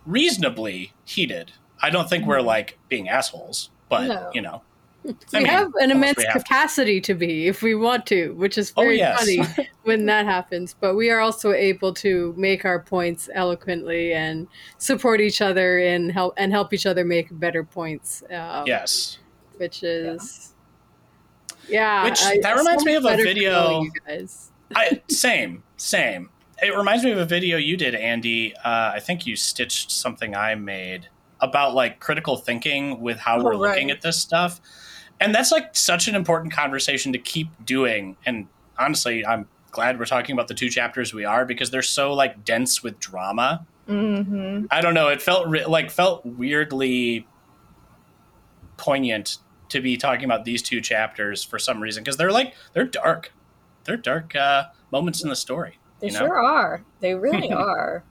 reasonably 0.06 0.94
heated. 1.06 1.52
I 1.82 1.92
don't 1.92 2.10
think 2.10 2.26
we're 2.26 2.38
mm-hmm. 2.38 2.48
like 2.48 2.80
being 2.90 3.08
assholes 3.08 3.70
but 3.90 4.08
No. 4.08 4.32
you 4.34 4.42
know 4.42 4.64
I 5.34 5.38
we 5.38 5.40
mean, 5.40 5.48
have 5.48 5.72
an 5.80 5.92
immense 5.92 6.24
have 6.24 6.34
capacity 6.44 7.00
to 7.02 7.14
be 7.14 7.48
if 7.48 7.62
we 7.62 7.76
want 7.76 8.06
to, 8.08 8.34
which 8.36 8.58
is 8.58 8.74
Oh, 8.78 8.82
very 8.84 8.98
yes. 8.98 9.20
funny 9.20 9.68
when 9.84 10.06
that 10.08 10.26
happens. 10.26 10.76
But 10.80 10.96
we 10.96 11.10
are 11.12 11.20
also 11.20 11.52
able 11.54 11.94
to 11.96 12.34
make 12.38 12.66
our 12.66 12.80
points 12.80 13.30
eloquently 13.34 14.14
and 14.14 14.48
support 14.78 15.22
each 15.22 15.42
other 15.42 15.80
and 15.80 16.12
help 16.12 16.34
and 16.38 16.52
help 16.52 16.74
each 16.74 16.86
other 16.86 17.06
make 17.06 17.28
better 17.40 17.64
points. 17.64 18.24
Um, 18.32 18.64
Yes. 18.66 19.20
which 19.58 19.84
is 19.84 20.54
yeah. 21.68 22.04
Which- 22.06 22.22
I- 22.24 22.40
that 22.42 22.56
reminds 22.58 22.84
so 22.84 22.88
me 22.90 22.96
of 22.96 23.06
a 23.06 23.16
video-. 23.18 23.84
I 24.76 25.02
same, 25.10 25.64
same. 25.78 26.30
It 26.64 26.76
reminds 26.76 27.04
me 27.04 27.12
of 27.12 27.18
a 27.18 27.26
video 27.26 27.58
you 27.58 27.76
did, 27.78 27.94
Andie. 27.96 28.54
Uh, 28.64 28.94
I 28.96 29.00
think 29.00 29.28
you 29.28 29.36
stitched 29.36 29.92
something 29.92 30.36
I 30.36 30.56
made 30.56 31.10
about 31.42 31.74
like 31.76 32.00
critical 32.00 32.38
thinking 32.38 33.02
with 33.02 33.18
how 33.20 33.40
Oh, 33.40 33.44
we're 33.44 33.56
looking 33.56 33.92
at 33.92 34.02
this 34.02 34.20
stuff, 34.20 34.62
and 35.20 35.34
that's 35.34 35.52
like 35.52 35.76
such 35.76 36.08
an 36.08 36.16
important 36.16 36.54
conversation 36.54 37.14
to 37.14 37.20
keep 37.20 37.48
doing. 37.66 38.18
And 38.26 38.48
honestly, 38.78 39.26
I'm 39.26 39.48
glad 39.72 40.00
we're 40.00 40.06
talking 40.06 40.34
about 40.34 40.48
the 40.48 40.54
two 40.54 40.70
chapters 40.70 41.14
we 41.14 41.26
are 41.26 41.46
because 41.46 41.70
they're 41.70 41.82
so 41.82 42.14
like 42.14 42.46
dense 42.46 42.84
with 42.84 43.00
drama. 43.00 43.66
Mm-hmm. 43.88 44.66
I 44.72 44.82
don't 44.82 44.94
know. 44.94 45.10
It 45.10 45.22
felt 45.22 45.48
re- 45.48 45.66
like 45.66 45.92
felt 45.92 46.26
weirdly 46.26 47.28
poignant 48.78 49.38
to 49.70 49.82
be 49.82 49.98
talking 49.98 50.26
about 50.26 50.46
these 50.46 50.62
two 50.62 50.82
chapters 50.82 51.44
for 51.44 51.60
some 51.60 51.82
reason 51.82 52.04
because 52.04 52.18
they're 52.18 52.32
like 52.32 52.54
they're 52.74 52.86
dark. 52.86 53.32
They're 53.84 53.98
dark 53.98 54.36
uh, 54.36 54.66
moments 54.92 55.24
in 55.24 55.30
the 55.30 55.36
story. 55.36 55.78
They 56.00 56.08
you 56.08 56.14
know? 56.14 56.20
sure 56.20 56.40
are. 56.40 56.84
They 57.00 57.16
really 57.16 57.52
are. 57.54 58.04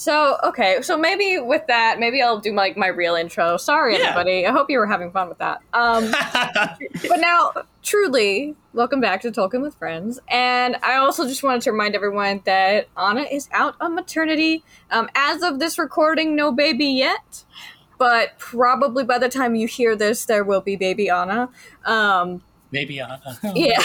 So 0.00 0.38
okay, 0.42 0.80
so 0.80 0.96
maybe 0.96 1.38
with 1.40 1.66
that, 1.66 2.00
maybe 2.00 2.22
I'll 2.22 2.38
do 2.40 2.54
like 2.54 2.74
my 2.74 2.86
real 2.86 3.16
intro. 3.16 3.58
Sorry, 3.58 3.98
Yeah. 3.98 4.04
everybody. 4.04 4.46
I 4.46 4.50
hope 4.50 4.70
you 4.70 4.78
were 4.78 4.86
having 4.86 5.10
fun 5.10 5.28
with 5.28 5.36
that. 5.36 5.60
Um, 5.74 6.10
but 7.06 7.20
now, 7.20 7.52
truly, 7.82 8.56
welcome 8.72 9.02
back 9.02 9.20
to 9.20 9.30
Tolkien 9.30 9.60
with 9.60 9.74
Friends. 9.74 10.18
And 10.28 10.76
I 10.82 10.94
also 10.96 11.28
just 11.28 11.42
wanted 11.42 11.60
to 11.64 11.72
remind 11.72 11.94
everyone 11.94 12.40
that 12.46 12.88
Ahnna 12.96 13.30
is 13.30 13.50
out 13.52 13.74
on 13.78 13.94
maternity. 13.94 14.64
Um, 14.90 15.10
as 15.14 15.42
of 15.42 15.58
this 15.58 15.78
recording, 15.78 16.34
no 16.34 16.50
baby 16.50 16.86
yet, 16.86 17.44
but 17.98 18.38
probably 18.38 19.04
by 19.04 19.18
the 19.18 19.28
time 19.28 19.54
you 19.54 19.66
hear 19.66 19.94
this, 19.96 20.24
there 20.24 20.44
will 20.44 20.62
be 20.62 20.76
baby 20.76 21.08
Ahnna. 21.08 21.50
Um, 21.84 22.42
Maybe 22.72 22.96
Ahnna. 22.96 23.52
yeah. 23.54 23.82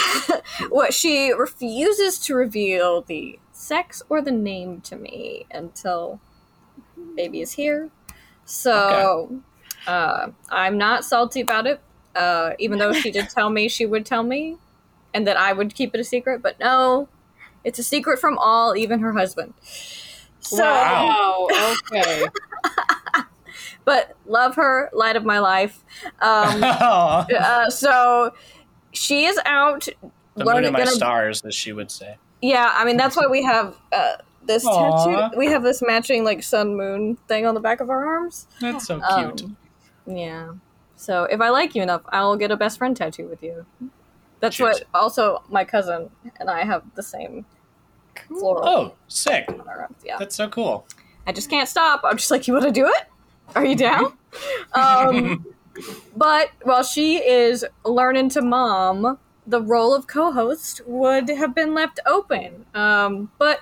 what 0.70 0.94
she 0.94 1.32
refuses 1.32 2.18
to 2.20 2.34
reveal 2.34 3.02
the 3.02 3.38
sex 3.56 4.02
or 4.08 4.20
the 4.20 4.30
name 4.30 4.80
to 4.82 4.96
me 4.96 5.46
until 5.50 6.20
baby 7.16 7.40
is 7.40 7.52
here. 7.52 7.90
So 8.44 9.40
uh, 9.86 10.28
I'm 10.50 10.78
not 10.78 11.04
salty 11.04 11.40
about 11.40 11.66
it. 11.66 11.80
Uh, 12.14 12.52
even 12.58 12.78
though 12.78 12.92
she 12.92 13.10
did 13.10 13.28
tell 13.28 13.50
me 13.50 13.68
she 13.68 13.84
would 13.84 14.06
tell 14.06 14.22
me 14.22 14.56
and 15.12 15.26
that 15.26 15.36
I 15.36 15.52
would 15.52 15.74
keep 15.74 15.94
it 15.94 16.00
a 16.00 16.04
secret, 16.04 16.42
but 16.42 16.58
no, 16.60 17.08
it's 17.64 17.78
a 17.78 17.82
secret 17.82 18.18
from 18.18 18.38
all, 18.38 18.76
even 18.76 19.00
her 19.00 19.12
husband. 19.12 19.54
So, 20.40 20.62
wow. 20.62 21.48
Okay. 21.92 22.24
but 23.84 24.16
love 24.26 24.54
her, 24.56 24.90
light 24.92 25.16
of 25.16 25.24
my 25.24 25.38
life. 25.40 25.82
Um, 26.20 26.62
uh, 26.62 27.70
so 27.70 28.32
she 28.92 29.24
is 29.24 29.38
out. 29.44 29.88
the 30.36 30.44
moon 30.44 30.64
and 30.64 30.72
my 30.72 30.80
gonna- 30.80 30.90
stars, 30.90 31.44
as 31.44 31.54
she 31.54 31.72
would 31.72 31.90
say. 31.90 32.16
Yeah, 32.42 32.70
I 32.74 32.84
mean 32.84 32.96
that's 32.96 33.16
why 33.16 33.26
we 33.26 33.42
have 33.42 33.76
uh, 33.92 34.16
this 34.44 34.64
Aw. 34.66 35.04
tattoo. 35.06 35.38
We 35.38 35.46
have 35.46 35.62
this 35.62 35.82
matching 35.82 36.24
like 36.24 36.42
sun 36.42 36.76
moon 36.76 37.16
thing 37.28 37.46
on 37.46 37.54
the 37.54 37.60
back 37.60 37.80
of 37.80 37.90
our 37.90 38.04
arms. 38.06 38.46
That's 38.60 38.86
so 38.86 39.00
Um, 39.02 39.36
cute. 39.36 39.50
yeah. 40.06 40.52
So 40.96 41.24
if 41.24 41.40
I 41.40 41.50
like 41.50 41.74
you 41.74 41.82
enough, 41.82 42.02
I'll 42.10 42.36
get 42.36 42.50
a 42.50 42.56
best 42.56 42.78
friend 42.78 42.96
tattoo 42.96 43.26
with 43.28 43.42
you. 43.42 43.66
That's 44.40 44.56
Cheers. 44.56 44.80
what. 44.92 45.02
Also, 45.02 45.42
my 45.48 45.64
cousin 45.64 46.10
and 46.38 46.50
I 46.50 46.64
have 46.64 46.82
the 46.94 47.02
same 47.02 47.44
floral 48.28 48.68
oh, 48.68 48.92
sick. 49.08 49.44
on 49.48 49.60
our 49.62 49.82
arms. 49.82 49.96
Yeah. 50.04 50.16
That's 50.18 50.34
so 50.34 50.48
cool. 50.48 50.86
I 51.26 51.32
just 51.32 51.50
can't 51.50 51.68
stop. 51.68 52.00
I'm 52.04 52.16
just 52.16 52.30
like, 52.30 52.46
you 52.46 52.54
want 52.54 52.66
to 52.66 52.72
do 52.72 52.86
it? 52.86 53.04
Are 53.54 53.64
you 53.64 53.76
down? 53.76 54.12
um, 54.72 55.44
but 56.16 56.50
while 56.62 56.82
she 56.82 57.16
is 57.16 57.64
learning 57.84 58.28
to 58.30 58.42
mom, 58.42 59.18
the 59.46 59.60
role 59.60 59.94
of 59.94 60.06
co-host 60.06 60.80
would 60.86 61.28
have 61.28 61.54
been 61.54 61.74
left 61.74 62.00
open. 62.06 62.66
Um, 62.74 63.30
but 63.38 63.60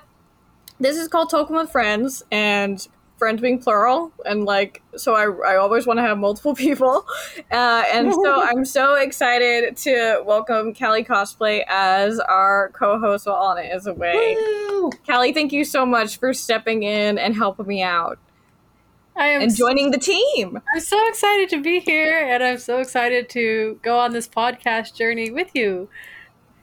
this 0.81 0.97
is 0.97 1.09
called 1.09 1.31
Tolkien 1.31 1.61
with 1.61 1.71
Friends, 1.71 2.25
and 2.33 2.87
friends 3.17 3.41
being 3.41 3.59
plural, 3.59 4.13
and 4.27 4.45
like, 4.45 4.83
so 4.97 5.15
I, 5.15 5.53
I 5.53 5.57
always 5.57 5.87
want 5.87 5.99
to 5.99 6.03
have 6.03 6.19
multiple 6.19 6.55
people. 6.67 7.07
Uh, 7.51 7.85
and 7.93 8.13
so 8.13 8.43
I'm 8.45 8.65
so 8.65 8.95
excited 8.95 9.77
to 9.79 10.23
welcome 10.25 10.75
Kali 10.75 11.05
Cosplay 11.05 11.65
as 11.69 12.19
our 12.21 12.71
co-host 12.71 13.27
while 13.27 13.55
Ahnna 13.55 13.75
is 13.75 13.87
away. 13.87 14.37
Kali, 15.07 15.33
thank 15.33 15.53
you 15.53 15.65
so 15.65 15.87
much 15.87 16.19
for 16.19 16.33
stepping 16.35 16.83
in 16.83 17.19
and 17.19 17.35
helping 17.35 17.67
me 17.67 17.83
out 17.83 18.19
I 19.17 19.29
am 19.29 19.43
and 19.43 19.55
joining 19.55 19.91
the 19.91 19.99
team. 19.99 20.61
I'm 20.75 20.81
so 20.81 21.07
excited 21.09 21.49
to 21.51 21.63
be 21.63 21.81
here, 21.81 22.27
and 22.27 22.43
I'm 22.43 22.59
so 22.59 22.79
excited 22.79 23.29
to 23.31 23.79
go 23.83 23.99
on 23.99 24.13
this 24.13 24.29
podcast 24.29 24.95
journey 24.95 25.31
with 25.31 25.51
you. 25.55 25.89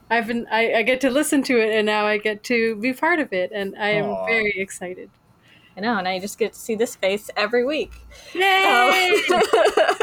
I've 0.09 0.27
been, 0.27 0.45
I, 0.51 0.73
I 0.75 0.81
get 0.83 0.99
to 1.01 1.09
listen 1.09 1.43
to 1.43 1.57
it, 1.61 1.73
and 1.73 1.85
now 1.85 2.05
I 2.05 2.17
get 2.17 2.43
to 2.45 2.75
be 2.75 2.91
part 2.93 3.19
of 3.19 3.31
it, 3.31 3.51
and 3.53 3.75
I 3.77 3.91
am 3.91 4.09
Aw. 4.09 4.25
very 4.25 4.53
excited. 4.57 5.09
I 5.77 5.79
know, 5.79 5.97
and 5.97 6.07
I 6.07 6.19
just 6.19 6.37
get 6.37 6.53
to 6.53 6.59
see 6.59 6.75
this 6.75 6.95
face 6.95 7.29
every 7.37 7.65
week. 7.65 7.93
Yay! 8.33 8.63
Oh. 8.65 9.97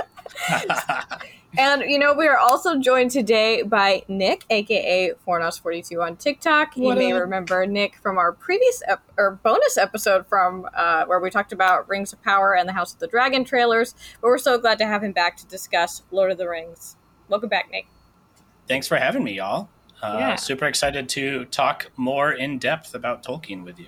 and 1.56 1.82
you 1.90 1.98
know, 1.98 2.12
we 2.12 2.26
are 2.26 2.36
also 2.36 2.78
joined 2.78 3.10
today 3.10 3.62
by 3.62 4.02
Nic, 4.08 4.44
aka 4.50 5.12
Fornost42 5.26 6.02
on 6.04 6.16
TikTok. 6.16 6.76
You 6.76 6.84
What 6.84 6.98
may 6.98 7.12
up? 7.12 7.20
remember 7.22 7.64
Nic 7.66 7.96
from 8.02 8.18
our 8.18 8.32
previous 8.32 8.82
ep- 8.86 9.02
or 9.16 9.38
bonus 9.42 9.78
episode 9.78 10.26
from 10.28 10.66
uh, 10.74 11.04
where 11.06 11.20
we 11.20 11.30
talked 11.30 11.52
about 11.52 11.88
Rings 11.88 12.12
of 12.12 12.22
Power 12.22 12.54
and 12.54 12.68
the 12.68 12.72
House 12.74 12.92
of 12.92 13.00
the 13.00 13.06
Dragon 13.08 13.44
trailers. 13.44 13.94
But 14.20 14.28
we're 14.28 14.38
so 14.38 14.58
glad 14.58 14.78
to 14.78 14.86
have 14.86 15.02
him 15.02 15.12
back 15.12 15.36
to 15.38 15.46
discuss 15.46 16.02
Lord 16.10 16.30
of 16.30 16.38
the 16.38 16.48
Rings. 16.48 16.96
Welcome 17.28 17.48
back, 17.48 17.70
Nick. 17.70 17.86
Thanks 18.68 18.86
for 18.86 18.96
having 18.96 19.24
me, 19.24 19.32
y'all. 19.34 19.68
Uh, 20.02 20.16
Yeah. 20.18 20.34
Super 20.36 20.66
excited 20.66 21.08
to 21.10 21.46
talk 21.46 21.90
more 21.96 22.30
in 22.32 22.58
depth 22.58 22.94
about 22.94 23.22
Tolkien 23.24 23.64
with 23.64 23.78
you. 23.78 23.86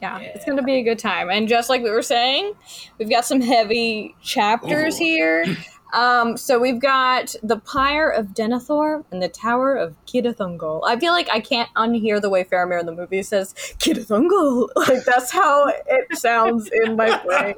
Yeah, 0.00 0.18
Yeah. 0.18 0.28
it's 0.34 0.44
going 0.44 0.56
to 0.56 0.64
be 0.64 0.76
a 0.76 0.82
good 0.82 0.98
time. 0.98 1.30
And 1.30 1.46
just 1.46 1.68
like 1.70 1.82
we 1.82 1.90
were 1.90 2.02
saying, 2.02 2.54
we've 2.98 3.08
got 3.10 3.24
some 3.24 3.40
heavy 3.40 4.16
chapters 4.22 4.96
Ooh. 4.96 5.04
here. 5.04 5.44
Um, 5.92 6.36
so 6.36 6.58
we've 6.58 6.80
got 6.80 7.34
the 7.42 7.58
Pyre 7.58 8.08
of 8.08 8.28
Denethor 8.28 9.04
and 9.10 9.22
the 9.22 9.28
Tower 9.28 9.74
of 9.74 9.94
Kidathungol. 10.06 10.82
I 10.86 10.98
feel 10.98 11.12
like 11.12 11.28
I 11.30 11.40
can't 11.40 11.68
unhear 11.74 12.20
the 12.20 12.30
way 12.30 12.44
Faramir 12.44 12.80
in 12.80 12.86
the 12.86 12.92
movie 12.92 13.22
says 13.22 13.54
Kidathungol. 13.78 14.68
Like 14.76 15.04
that's 15.04 15.30
how 15.30 15.68
it 15.68 16.18
sounds 16.18 16.68
in 16.84 16.96
my 16.96 17.20
brain. 17.26 17.54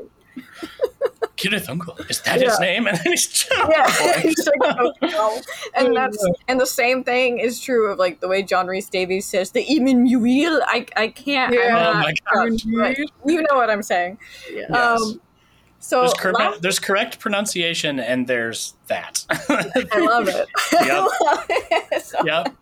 Kirithungul. 1.36 2.08
Is 2.10 2.20
that 2.22 2.40
his 2.40 2.58
name? 2.60 2.86
And 2.94 2.96
then 2.96 3.04
he's 3.06 3.48
Yeah, 3.68 4.20
He's 4.20 4.46
like, 4.46 4.94
"Oh, 5.02 5.42
and 5.74 5.96
that's 5.96 6.24
and 6.48 6.60
the 6.60 6.66
same 6.66 7.02
thing 7.02 7.38
is 7.38 7.60
true 7.60 7.90
of 7.90 7.98
like 7.98 8.20
the 8.20 8.28
way 8.28 8.42
John 8.42 8.66
Rhys-Davies 8.66 9.26
says 9.26 9.50
the 9.50 9.64
Emin 9.68 10.06
Muil. 10.06 10.60
I 10.66 10.86
I 10.96 11.08
can't. 11.08 11.54
I'm 11.54 11.58
Yeah. 11.58 11.92
Oh 11.94 12.00
my 12.00 12.14
Dutch, 12.32 12.64
but 12.76 12.98
you 13.30 13.42
know 13.42 13.56
what 13.56 13.70
I'm 13.70 13.82
saying. 13.82 14.18
Yeah. 14.52 14.66
Yes. 14.70 15.16
So 15.84 16.00
there's, 16.00 16.14
cor- 16.14 16.54
there's 16.60 16.78
correct 16.78 17.18
pronunciation 17.20 18.00
and 18.00 18.26
there's 18.26 18.72
that. 18.86 19.22
I 19.30 19.98
love 20.00 20.28
it. 20.28 20.48
I 20.72 20.86
Yep. 20.86 21.08
love 21.22 21.46
it. 21.50 22.02
So, 22.02 22.24
yep. 22.24 22.54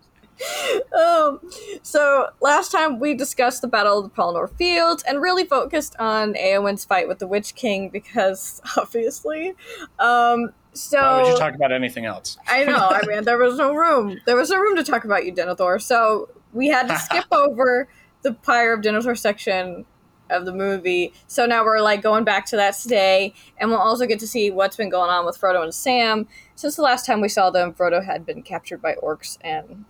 um, 0.99 1.41
so 1.83 2.31
last 2.41 2.73
time 2.73 2.99
we 2.99 3.15
discussed 3.15 3.63
the 3.63 3.69
Battle 3.69 3.99
of 4.01 4.05
the 4.05 4.11
Pelennor 4.11 4.51
Fields 4.57 5.05
and 5.07 5.23
really 5.23 5.45
focused 5.45 5.95
on 6.01 6.35
Eowyn's 6.35 6.85
fight 6.85 7.07
with 7.07 7.21
the 7.21 7.29
Witch 7.29 7.55
King 7.55 7.91
because 7.91 8.61
obviously. 8.77 9.55
Um, 10.01 10.53
so 10.73 11.01
Why 11.01 11.23
would 11.23 11.29
you 11.29 11.37
talk 11.39 11.55
about 11.55 11.71
anything 11.71 12.07
else? 12.07 12.39
I 12.49 12.65
know. 12.65 12.75
I 12.77 13.07
mean, 13.07 13.23
there 13.23 13.39
was 13.39 13.57
no 13.57 13.73
room. 13.73 14.19
There 14.27 14.37
was 14.37 14.51
no 14.51 14.59
room 14.59 14.75
to 14.77 14.83
talk 14.85 15.05
about 15.05 15.25
you, 15.25 15.33
Denethor. 15.33 15.81
So 15.81 16.29
we 16.53 16.67
had 16.69 16.89
to 16.89 16.99
skip 16.99 17.27
over 17.31 17.89
the 18.23 18.33
Pyre 18.33 18.73
of 18.73 18.81
Denethor 18.81 19.17
section 19.17 19.85
of 20.33 20.45
the 20.45 20.53
movie. 20.53 21.13
So 21.27 21.47
now 21.47 21.65
we're 21.65 21.81
like 21.81 22.03
going 22.03 22.25
back 22.25 22.47
to 22.47 22.57
that 22.57 22.75
today, 22.75 23.35
and 23.59 23.71
we'll 23.71 23.79
also 23.79 24.07
get 24.07 24.19
to 24.21 24.27
see 24.27 24.51
what's 24.51 24.77
been 24.77 24.91
going 24.91 25.11
on 25.11 25.25
with 25.25 25.41
Frodo 25.41 25.63
and 25.63 25.75
Sam. 25.75 26.27
Since 26.55 26.77
the 26.77 26.83
last 26.83 27.07
time 27.07 27.21
we 27.21 27.29
saw 27.29 27.51
them, 27.51 27.73
Frodo 27.73 28.05
had 28.05 28.27
been 28.27 28.43
captured 28.43 28.83
by 28.83 28.95
orcs, 28.95 29.39
and 29.41 29.85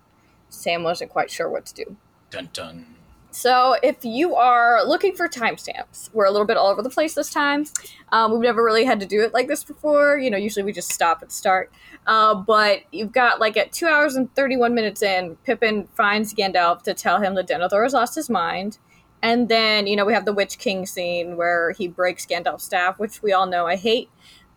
Sam 0.49 0.83
wasn't 0.83 1.11
quite 1.11 1.31
sure 1.31 1.49
what 1.49 1.67
to 1.67 1.75
do. 1.75 1.97
Dun 2.31 2.49
dun. 2.53 2.87
So, 3.35 3.77
if 3.83 4.05
you 4.05 4.37
are 4.37 4.85
looking 4.85 5.15
for 5.15 5.27
timestamps, 5.27 6.11
we're 6.13 6.27
a 6.27 6.31
little 6.31 6.47
bit 6.47 6.59
all 6.59 6.69
over 6.69 6.83
the 6.83 6.91
place 6.91 7.15
this 7.15 7.31
time. 7.31 7.65
Um, 8.11 8.33
we've 8.33 8.43
never 8.43 8.63
really 8.63 8.85
had 8.85 9.01
to 9.01 9.07
do 9.07 9.23
it 9.23 9.33
like 9.33 9.49
this 9.49 9.65
before. 9.65 10.19
You 10.19 10.31
know, 10.31 10.37
usually 10.37 10.65
we 10.65 10.73
just 10.73 10.93
stop 10.93 11.21
at 11.23 11.31
the 11.31 11.35
start. 11.35 11.73
Uh, 12.07 12.35
but 12.35 12.83
you've 12.93 13.13
got 13.13 13.41
like 13.41 13.57
at 13.57 13.73
two 13.73 13.87
hours 13.87 14.17
and 14.17 14.33
31 14.35 14.75
minutes 14.75 15.03
in, 15.03 15.37
Pippin 15.45 15.89
finds 15.95 16.35
Gandalf 16.35 16.83
to 16.83 16.93
tell 16.93 17.23
him 17.23 17.35
that 17.37 17.49
Denethor 17.49 17.83
has 17.83 17.95
lost 17.95 18.15
his 18.15 18.29
mind. 18.29 18.77
And 19.23 19.49
then, 19.49 19.87
you 19.87 19.95
know, 19.95 20.05
we 20.05 20.13
have 20.15 20.25
the 20.25 20.33
Witch 20.33 20.59
King 20.59 20.85
scene 20.85 21.37
where 21.37 21.71
he 21.73 21.87
breaks 21.87 22.27
Gandalf's 22.27 22.65
staff, 22.65 22.99
which 22.99 23.23
we 23.23 23.33
all 23.33 23.47
know 23.47 23.67
I 23.67 23.77
hate. 23.77 24.09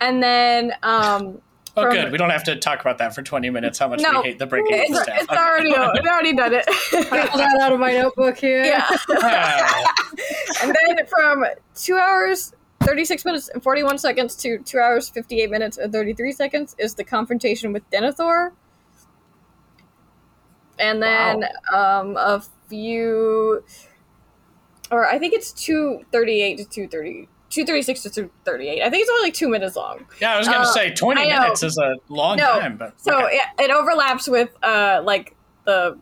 And 0.02 0.22
then 0.24 0.74
um, 0.84 1.42
Oh, 1.78 1.84
from- 1.84 1.92
good. 1.94 2.12
We 2.12 2.18
don't 2.18 2.30
have 2.30 2.46
to 2.46 2.56
talk 2.56 2.80
about 2.82 2.98
that 3.00 3.14
for 3.14 3.22
20 3.22 3.50
minutes. 3.50 3.78
How 3.80 3.90
much 3.90 4.00
No. 4.02 4.22
we 4.22 4.30
hate 4.30 4.40
the 4.40 4.46
breaking 4.48 4.72
It's, 4.72 5.02
stuff. 5.04 5.18
it's 5.20 5.30
already 5.30 5.70
it's 5.72 6.08
already 6.08 6.34
done 6.34 6.54
it. 6.54 6.66
Pull 6.90 7.02
that 7.38 7.60
out 7.62 7.74
of 7.74 7.80
my 7.82 7.92
notebook 7.94 8.38
here. 8.38 8.64
yeah. 8.64 8.86
Ah, 9.12 9.84
and 10.64 10.76
then 10.88 11.06
from 11.06 11.44
two 11.76 11.98
hours 11.98 12.54
36 12.84 13.26
minutes 13.26 13.50
and 13.50 13.62
41 13.62 13.98
seconds 13.98 14.36
to 14.38 14.60
two 14.60 14.78
hours 14.80 15.10
58 15.10 15.50
minutes 15.50 15.78
and 15.78 15.92
33 15.92 16.32
seconds 16.32 16.76
is 16.80 16.96
the 16.96 17.04
confrontation 17.04 17.74
with 17.74 17.88
denethor 17.90 18.52
and 20.80 21.02
then 21.02 21.46
um, 21.74 22.16
a 22.18 22.42
few 22.70 23.64
or 24.92 25.06
i 25.08 25.18
think 25.20 25.34
it's 25.34 25.52
238 25.52 26.58
to 26.58 26.64
230 26.66 27.28
236 27.50 28.04
to 28.04 28.10
238 28.10 28.82
i 28.82 28.90
think 28.90 29.02
it's 29.02 29.10
only 29.12 29.24
like 29.24 29.34
two 29.34 29.50
minutes 29.50 29.76
long 29.76 30.06
yeah, 30.22 30.34
I 30.34 30.38
was 30.38 30.48
going 30.48 30.60
to 30.62 30.68
Uh, 30.68 30.72
say 30.74 30.90
20 30.94 31.28
minutes 31.28 31.64
is 31.64 31.78
a 31.78 31.96
long 32.10 32.38
No. 32.38 32.60
time, 32.60 32.78
but 32.78 33.00
so 33.00 33.26
okay. 33.26 33.38
it, 33.58 33.66
it 33.66 33.72
overlaps 33.72 34.28
with 34.28 34.50
uh 34.64 35.02
like 35.04 35.36
the 35.66 35.98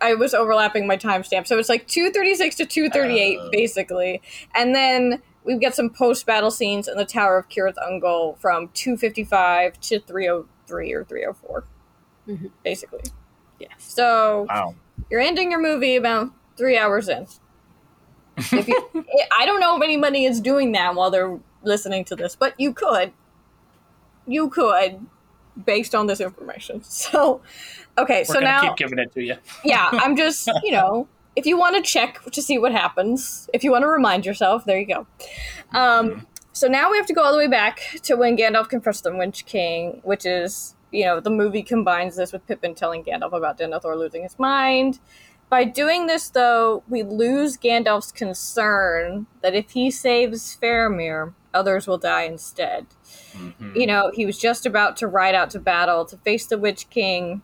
I 0.00 0.14
was 0.14 0.34
overlapping 0.34 0.88
my 0.88 0.96
timestamp. 0.96 1.46
So 1.46 1.58
it's 1.58 1.68
like 1.68 1.86
236 1.86 2.56
to 2.56 2.66
238 2.66 3.38
Oh. 3.40 3.48
basically. 3.52 4.20
And 4.52 4.74
then 4.74 5.22
we 5.44 5.56
get 5.58 5.76
some 5.76 5.90
post 5.90 6.26
battle 6.26 6.50
scenes 6.50 6.88
in 6.88 6.96
the 6.96 7.04
Tower 7.04 7.38
of 7.38 7.48
Cirith 7.48 7.76
Ungol 7.76 8.36
from 8.40 8.68
255 8.74 9.78
to 9.78 10.00
303 10.00 10.92
or 10.92 11.04
304 11.04 11.64
Mhm. 12.28 12.50
basically. 12.64 13.02
Yeah. 13.60 13.68
So 13.78 14.46
wow. 14.48 14.74
you're 15.08 15.20
ending 15.20 15.52
your 15.52 15.60
movie 15.62 15.94
about 15.94 16.30
3 16.56 16.76
hours 16.76 17.08
in. 17.08 17.28
If 18.36 18.68
you, 18.68 19.04
I 19.36 19.46
don't 19.46 19.60
know 19.60 19.76
if 19.76 19.82
anybody 19.82 20.24
is 20.24 20.40
doing 20.40 20.72
that 20.72 20.94
while 20.94 21.10
they're 21.10 21.38
listening 21.62 22.04
to 22.06 22.16
this, 22.16 22.36
but 22.36 22.58
you 22.58 22.72
could. 22.72 23.12
You 24.26 24.48
could 24.48 25.06
based 25.64 25.94
on 25.94 26.06
this 26.06 26.20
information. 26.20 26.82
So, 26.92 27.42
okay, 27.98 28.24
We're 28.28 28.34
so 28.36 28.40
now 28.40 28.60
keep 28.60 28.76
giving 28.76 28.98
it 28.98 29.12
to 29.12 29.22
you. 29.22 29.36
yeah, 29.64 29.88
I'm 29.92 30.16
just, 30.16 30.48
you 30.62 30.72
know, 30.72 31.08
if 31.36 31.46
you 31.46 31.58
want 31.58 31.76
to 31.76 31.82
check 31.82 32.22
to 32.30 32.42
see 32.42 32.58
what 32.58 32.72
happens, 32.72 33.48
if 33.52 33.64
you 33.64 33.70
want 33.70 33.82
to 33.82 33.88
remind 33.88 34.24
yourself, 34.24 34.64
there 34.64 34.78
you 34.78 34.86
go. 34.86 35.06
Um, 35.72 36.26
so 36.52 36.68
now 36.68 36.90
we 36.90 36.96
have 36.96 37.06
to 37.06 37.14
go 37.14 37.22
all 37.22 37.32
the 37.32 37.38
way 37.38 37.48
back 37.48 37.80
to 38.02 38.14
when 38.14 38.36
Gandalf 38.36 38.68
confronts 38.68 39.00
the 39.00 39.14
Witch 39.14 39.46
King, 39.46 40.00
which 40.04 40.26
is, 40.26 40.76
you 40.90 41.04
know, 41.04 41.20
the 41.20 41.30
movie 41.30 41.62
combines 41.62 42.16
this 42.16 42.32
with 42.32 42.46
Pippin 42.46 42.74
telling 42.74 43.02
Gandalf 43.02 43.32
about 43.32 43.58
Denethor 43.58 43.96
losing 43.96 44.22
his 44.22 44.38
mind. 44.38 45.00
By 45.52 45.64
doing 45.64 46.06
this, 46.06 46.30
though, 46.30 46.82
we 46.88 47.02
lose 47.02 47.58
Gandalf's 47.58 48.10
concern 48.10 49.26
that 49.42 49.54
if 49.54 49.72
he 49.72 49.90
saves 49.90 50.56
Faramir, 50.56 51.34
others 51.52 51.86
will 51.86 51.98
die 51.98 52.22
instead. 52.22 52.86
Mhm. 53.34 53.76
You 53.76 53.86
know, 53.86 54.10
he 54.14 54.24
was 54.24 54.38
just 54.38 54.64
about 54.64 54.96
to 54.96 55.06
ride 55.06 55.34
out 55.34 55.50
to 55.50 55.58
battle 55.58 56.06
to 56.06 56.16
face 56.16 56.46
the 56.46 56.56
Witch 56.56 56.88
King. 56.88 57.42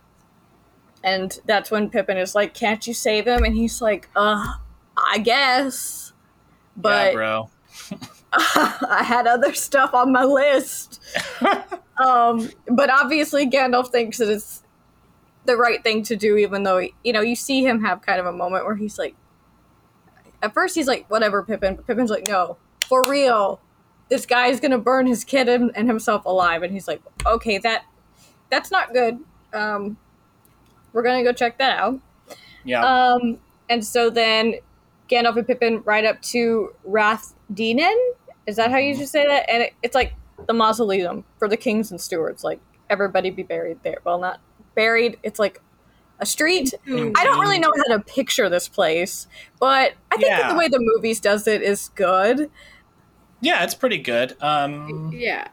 And 1.05 1.39
that's 1.45 1.71
when 1.71 1.91
Pippin 1.91 2.17
is 2.17 2.35
like, 2.35 2.55
Can't 2.55 2.87
you 2.87 2.95
save 2.95 3.27
him? 3.27 3.45
And 3.45 3.55
he's 3.55 3.83
like, 3.83 4.09
Uh, 4.17 4.55
I 4.97 5.19
guess. 5.19 6.15
yeah, 6.15 6.81
But 6.81 7.13
bro. 7.13 7.51
I 8.33 9.03
had 9.05 9.27
other 9.27 9.53
stuff 9.53 9.93
on 9.93 10.13
my 10.13 10.25
list. 10.25 11.03
um, 12.03 12.49
but 12.71 12.89
obviously, 12.89 13.47
Gandalf 13.47 13.89
thinks 13.89 14.17
that 14.17 14.31
it's 14.31 14.63
the 15.49 15.57
right 15.57 15.83
thing 15.83 16.03
to 16.05 16.15
do, 16.15 16.37
even 16.37 16.63
though, 16.63 16.87
you 17.03 17.13
know, 17.13 17.23
you 17.23 17.35
see 17.35 17.65
him 17.65 17.83
have 17.83 18.03
kind 18.03 18.21
of 18.21 18.27
a 18.27 18.33
moment 18.33 18.67
where 18.67 18.77
he's 18.77 18.99
like, 18.99 19.17
at 20.43 20.53
first 20.53 20.75
he's 20.75 20.87
like, 20.87 21.11
whatever, 21.11 21.43
Pippin. 21.43 21.75
But 21.75 21.87
Pippin's 21.87 22.11
like, 22.11 22.29
no, 22.29 22.59
for 22.87 23.09
real. 23.09 23.59
This 24.11 24.27
guy's 24.27 24.61
gonna 24.61 24.79
burn 24.79 25.07
his 25.07 25.25
kid 25.25 25.49
and, 25.49 25.73
and 25.75 25.89
himself 25.89 26.27
alive. 26.27 26.63
And 26.63 26.73
he's 26.73 26.87
like, 26.87 27.01
okay, 27.25 27.57
that 27.59 27.87
that's 28.51 28.71
not 28.71 28.93
good. 28.93 29.19
Um, 29.55 29.97
we're 30.93 31.03
gonna 31.03 31.25
go 31.25 31.33
check 31.33 31.57
that 31.59 31.79
out. 31.79 31.99
Yeah. 32.65 32.85
Um, 32.85 33.39
and 33.71 33.85
so 33.85 34.11
then 34.11 34.57
Gandalf 35.11 35.39
and 35.39 35.47
Pippin 35.47 35.83
ride 35.85 36.05
up 36.05 36.21
to 36.23 36.75
Rath 36.85 37.35
Dinen. 37.55 37.97
Is 38.47 38.57
that 38.57 38.71
how 38.71 38.77
you 38.77 38.95
should 38.95 39.09
say 39.09 39.27
that? 39.27 39.49
And 39.51 39.63
it, 39.63 39.75
it's 39.83 39.95
like 39.95 40.13
the 40.47 40.53
mausoleum 40.53 41.25
for 41.39 41.49
the 41.49 41.57
kings 41.57 41.91
and 41.91 41.99
stewards. 41.99 42.45
Like 42.45 42.61
everybody 42.91 43.31
be 43.31 43.43
buried 43.43 43.79
there. 43.83 43.99
Well, 44.05 44.19
not 44.19 44.41
buried. 44.75 45.19
It's 45.23 45.39
like 45.39 45.61
a 46.21 46.27
street. 46.27 46.75
Mm. 46.87 47.13
I 47.17 47.25
don't 47.25 47.39
really 47.41 47.59
know 47.59 47.73
how 47.77 47.97
to 47.97 48.03
picture 48.05 48.49
this 48.49 48.69
place, 48.69 49.27
but 49.61 49.95
I 50.11 50.17
think 50.17 50.29
that 50.29 50.51
the 50.53 50.59
way 50.59 50.69
the 50.69 50.81
movies 50.81 51.21
does 51.21 51.47
it 51.47 51.63
is 51.63 51.91
good. 51.95 52.51
yeah, 53.41 53.63
it's 53.65 53.75
pretty 53.75 53.99
good. 53.99 54.37
Um, 54.41 55.11
Yeah. 55.15 55.47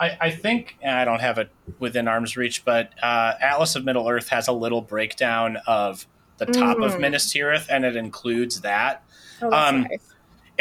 I, 0.00 0.16
I 0.20 0.30
think 0.30 0.76
and 0.82 0.98
I 0.98 1.04
don't 1.04 1.20
have 1.20 1.38
it 1.38 1.50
within 1.78 2.08
arm's 2.08 2.36
reach, 2.36 2.64
but 2.64 2.92
uh, 3.02 3.34
Atlas 3.40 3.76
of 3.76 3.84
Middle 3.84 4.08
Earth 4.08 4.30
has 4.30 4.48
a 4.48 4.52
little 4.52 4.80
breakdown 4.80 5.58
of 5.66 6.06
the 6.38 6.46
top 6.46 6.78
of 6.80 6.92
Mm. 6.94 7.00
Minas 7.00 7.32
Tirith, 7.32 7.66
and 7.70 7.84
it 7.84 7.94
includes 7.94 8.62
that. 8.62 9.04
Oh, 9.40 9.50
that's 9.50 9.68
Um, 9.72 9.82
nice. 9.82 10.11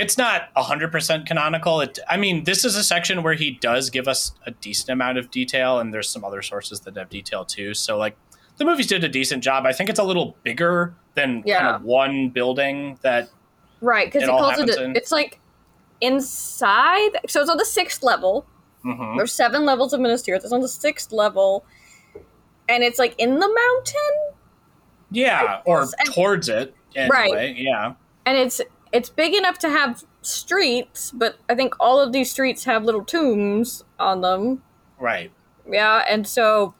It's 0.01 0.17
not 0.17 0.49
hundred 0.55 0.91
percent 0.91 1.25
canonical. 1.25 1.79
It, 1.81 1.99
I 2.09 2.17
mean, 2.17 2.43
this 2.43 2.65
is 2.65 2.75
a 2.75 2.83
section 2.83 3.23
where 3.23 3.35
he 3.35 3.51
does 3.51 3.89
give 3.89 4.07
us 4.07 4.33
a 4.45 4.51
decent 4.51 4.89
amount 4.89 5.17
of 5.17 5.29
detail, 5.31 5.79
and 5.79 5.93
there's 5.93 6.09
some 6.09 6.23
other 6.25 6.41
sources 6.41 6.79
that 6.81 6.95
have 6.97 7.09
detail 7.09 7.45
too. 7.45 7.73
So, 7.73 7.97
like, 7.97 8.17
the 8.57 8.65
movies 8.65 8.87
did 8.87 9.03
a 9.03 9.09
decent 9.09 9.43
job. 9.43 9.65
I 9.65 9.73
think 9.73 9.89
it's 9.89 9.99
a 9.99 10.03
little 10.03 10.35
bigger 10.43 10.93
than 11.15 11.43
kind 11.43 11.67
of 11.67 11.83
one 11.83 12.29
building 12.29 12.97
that. 13.01 13.29
Right, 13.81 14.07
because 14.07 14.23
it 14.23 14.25
it 14.25 14.29
all 14.29 14.39
calls 14.53 14.59
it. 14.69 14.69
A, 14.77 14.91
It's 14.91 15.11
like 15.11 15.39
inside. 16.01 17.11
So 17.27 17.41
it's 17.41 17.49
on 17.49 17.57
the 17.57 17.65
sixth 17.65 18.03
level. 18.03 18.45
Mhm. 18.85 19.17
There's 19.17 19.31
seven 19.33 19.65
levels 19.65 19.93
of 19.93 19.99
Minas 19.99 20.23
Tirith. 20.23 20.43
It's 20.43 20.51
on 20.51 20.61
the 20.61 20.67
sixth 20.67 21.11
level, 21.11 21.63
and 22.67 22.83
it's 22.83 22.97
like 22.99 23.13
in 23.19 23.35
the 23.39 23.47
mountain, 23.47 24.33
Yeah, 25.11 25.61
or 25.65 25.81
and- 25.83 25.91
towards 26.13 26.49
it. 26.49 26.73
Anyway. 26.95 27.09
Right. 27.31 27.55
Yeah. 27.55 27.93
and 28.25 28.37
it's 28.37 28.61
it's 28.91 29.09
big 29.09 29.33
enough 29.33 29.57
to 29.59 29.69
have 29.69 30.03
streets, 30.21 31.11
but 31.11 31.37
I 31.49 31.55
think 31.55 31.75
all 31.79 31.99
of 31.99 32.11
these 32.11 32.31
streets 32.31 32.65
have 32.65 32.83
little 32.83 33.03
tombs 33.03 33.83
on 33.99 34.21
them. 34.21 34.63
Right. 34.99 35.31
Yeah, 35.69 36.03
and 36.09 36.27
so 36.27 36.73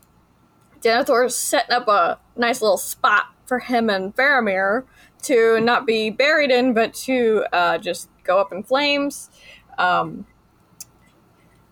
Denethor's 0.82 1.36
setting 1.36 1.76
up 1.76 1.88
a 1.88 2.20
nice 2.36 2.62
little 2.62 2.78
spot 2.78 3.28
for 3.46 3.60
him 3.60 3.90
and 3.90 4.16
Faramir 4.16 4.86
to 5.24 5.60
not 5.60 5.86
be 5.86 6.10
buried 6.10 6.52
in, 6.52 6.74
but 6.74 6.94
to 6.94 7.46
uh, 7.54 7.78
just 7.78 8.10
go 8.24 8.40
up 8.40 8.52
in 8.52 8.64
flames. 8.64 9.30
Um, 9.78 10.26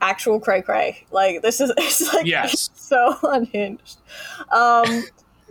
actual 0.02 0.40
cray 0.40 0.62
cray. 0.62 1.06
Like 1.12 1.42
this 1.42 1.60
is 1.60 1.72
it's 1.78 2.14
like 2.14 2.26
Yes. 2.26 2.70
so 2.76 3.18
unhinged. 3.24 4.00
Um, 4.52 5.04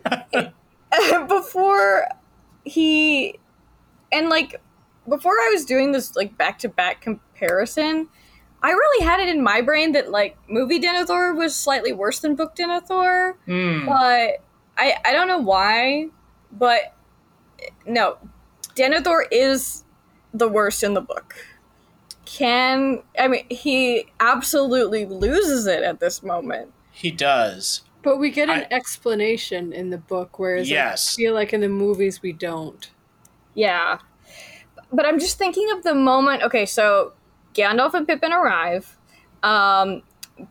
before 1.28 2.08
he 2.64 3.38
and 4.12 4.28
like 4.28 4.60
before 5.08 5.32
I 5.32 5.50
was 5.52 5.64
doing 5.64 5.92
this 5.92 6.14
like 6.16 6.36
back 6.36 6.58
to 6.60 6.68
back 6.68 7.00
comparison, 7.00 8.08
I 8.62 8.70
really 8.70 9.04
had 9.04 9.20
it 9.20 9.28
in 9.28 9.42
my 9.42 9.60
brain 9.60 9.92
that 9.92 10.10
like 10.10 10.36
movie 10.48 10.80
Denethor 10.80 11.36
was 11.36 11.54
slightly 11.56 11.92
worse 11.92 12.20
than 12.20 12.34
book 12.34 12.54
Denethor, 12.56 13.34
Hmm. 13.46 13.86
but 13.86 14.42
I 14.76 14.94
I 15.04 15.12
don't 15.12 15.28
know 15.28 15.38
why, 15.38 16.08
but 16.52 16.94
no, 17.86 18.18
Denethor 18.74 19.22
is 19.30 19.84
the 20.34 20.48
worst 20.48 20.82
in 20.82 20.94
the 20.94 21.00
book. 21.00 21.34
Can 22.24 23.02
I 23.18 23.28
mean 23.28 23.46
he 23.48 24.06
absolutely 24.20 25.06
loses 25.06 25.66
it 25.66 25.82
at 25.82 26.00
this 26.00 26.22
moment. 26.22 26.72
He 26.90 27.10
does. 27.10 27.82
But 28.02 28.18
we 28.18 28.30
get 28.30 28.48
an 28.48 28.60
I- 28.70 28.74
explanation 28.74 29.72
in 29.72 29.90
the 29.90 29.98
book, 29.98 30.38
whereas 30.38 30.68
Yes. 30.70 31.14
I 31.14 31.16
feel 31.16 31.34
like 31.34 31.52
in 31.52 31.60
the 31.60 31.68
movies 31.68 32.22
we 32.22 32.32
don't. 32.32 32.88
Yeah. 33.54 33.98
But 34.92 35.06
I'm 35.06 35.18
just 35.18 35.38
thinking 35.38 35.70
of 35.72 35.82
the 35.82 35.94
moment. 35.94 36.42
Okay, 36.42 36.66
so 36.66 37.12
Gandalf 37.54 37.94
and 37.94 38.06
Pippin 38.06 38.32
arrive. 38.32 38.96
Um, 39.42 40.02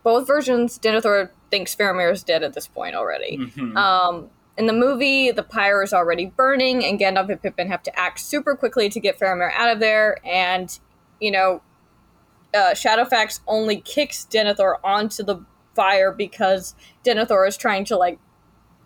both 0.02 0.26
versions, 0.26 0.78
Denethor 0.78 1.30
thinks 1.50 1.74
Faramir 1.74 2.12
is 2.12 2.22
dead 2.22 2.42
at 2.42 2.52
this 2.52 2.66
point 2.66 2.94
already. 2.94 3.38
Mhm. 3.38 3.76
Um, 3.76 4.30
in 4.56 4.66
the 4.66 4.72
movie, 4.72 5.30
the 5.30 5.42
pyre 5.42 5.82
is 5.82 5.92
already 5.92 6.26
burning, 6.26 6.84
and 6.84 6.98
Gandalf 6.98 7.28
and 7.30 7.40
Pippin 7.40 7.68
have 7.68 7.82
to 7.84 7.98
act 7.98 8.20
super 8.20 8.54
quickly 8.56 8.88
to 8.88 9.00
get 9.00 9.18
Faramir 9.18 9.52
out 9.54 9.70
of 9.70 9.80
there. 9.80 10.18
And, 10.26 10.76
you 11.20 11.30
know, 11.30 11.62
uh, 12.54 12.72
Shadowfax 12.72 13.40
only 13.46 13.76
kicks 13.80 14.26
Denethor 14.30 14.76
onto 14.82 15.22
the 15.22 15.44
fire 15.74 16.12
because 16.12 16.74
Denethor 17.04 17.46
is 17.46 17.56
trying 17.56 17.84
to, 17.86 17.96
like, 17.96 18.18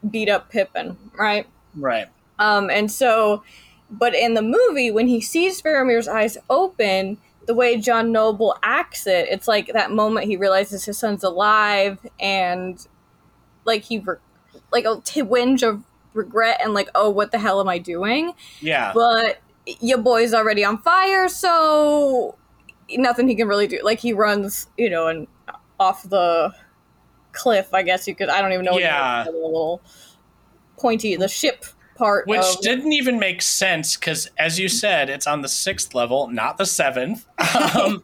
beat 0.08 0.28
up 0.28 0.50
Pippin, 0.50 0.96
right? 1.18 1.46
right. 1.74 2.06
Um, 2.38 2.68
and 2.70 2.90
so, 2.90 3.42
but 3.92 4.14
in 4.14 4.34
the 4.34 4.42
movie, 4.42 4.90
when 4.90 5.06
he 5.06 5.20
sees 5.20 5.60
Faramir's 5.60 6.08
eyes 6.08 6.38
open, 6.48 7.18
the 7.46 7.54
way 7.54 7.76
John 7.76 8.10
Noble 8.10 8.56
acts 8.62 9.06
it, 9.06 9.28
it's 9.30 9.46
like 9.46 9.72
that 9.74 9.90
moment 9.90 10.26
he 10.26 10.36
realizes 10.36 10.84
his 10.84 10.98
son's 10.98 11.22
alive, 11.22 11.98
and 12.18 12.84
like 13.64 13.82
he, 13.82 13.98
re- 13.98 14.16
like 14.72 14.86
a 14.86 15.00
twinge 15.04 15.62
of 15.62 15.84
regret 16.14 16.60
and 16.62 16.72
like, 16.72 16.88
oh, 16.94 17.10
what 17.10 17.32
the 17.32 17.38
hell 17.38 17.60
am 17.60 17.68
I 17.68 17.78
doing? 17.78 18.32
Yeah. 18.60 18.92
But 18.94 19.40
your 19.80 19.98
boy's 19.98 20.32
already 20.32 20.64
on 20.64 20.78
fire, 20.78 21.28
so 21.28 22.36
nothing 22.90 23.28
he 23.28 23.34
can 23.34 23.46
really 23.46 23.66
do. 23.66 23.78
Like 23.82 24.00
he 24.00 24.14
runs, 24.14 24.68
you 24.78 24.88
know, 24.88 25.08
and 25.08 25.26
off 25.78 26.02
the 26.08 26.54
cliff. 27.32 27.74
I 27.74 27.82
guess 27.82 28.08
you 28.08 28.14
could. 28.14 28.30
I 28.30 28.40
don't 28.40 28.52
even 28.52 28.64
know. 28.64 28.78
Yeah. 28.78 29.24
a 29.24 29.26
little 29.26 29.82
pointy. 30.78 31.16
The 31.16 31.28
ship 31.28 31.66
part, 32.02 32.26
Which 32.26 32.40
of, 32.40 32.60
didn't 32.62 32.92
even 32.92 33.18
make 33.18 33.40
sense 33.42 33.96
because, 33.96 34.28
as 34.36 34.58
you 34.58 34.68
said, 34.68 35.08
it's 35.08 35.26
on 35.26 35.42
the 35.42 35.48
sixth 35.48 35.94
level, 35.94 36.26
not 36.28 36.58
the 36.58 36.66
seventh. 36.66 37.26
Um, 37.76 38.02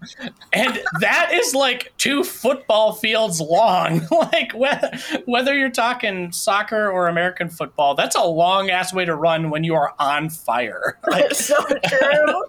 and 0.52 0.80
that 1.00 1.30
is 1.32 1.54
like 1.54 1.92
two 1.98 2.22
football 2.22 2.92
fields 2.92 3.40
long. 3.40 4.06
like, 4.10 4.52
whether, 4.52 4.90
whether 5.26 5.54
you're 5.54 5.68
talking 5.70 6.30
soccer 6.30 6.90
or 6.90 7.08
American 7.08 7.48
football, 7.48 7.94
that's 7.94 8.14
a 8.14 8.22
long 8.22 8.70
ass 8.70 8.92
way 8.94 9.04
to 9.04 9.14
run 9.16 9.50
when 9.50 9.64
you 9.64 9.74
are 9.74 9.94
on 9.98 10.30
fire. 10.30 10.98
Like, 11.08 11.30
so 11.32 11.56
true. 11.86 12.44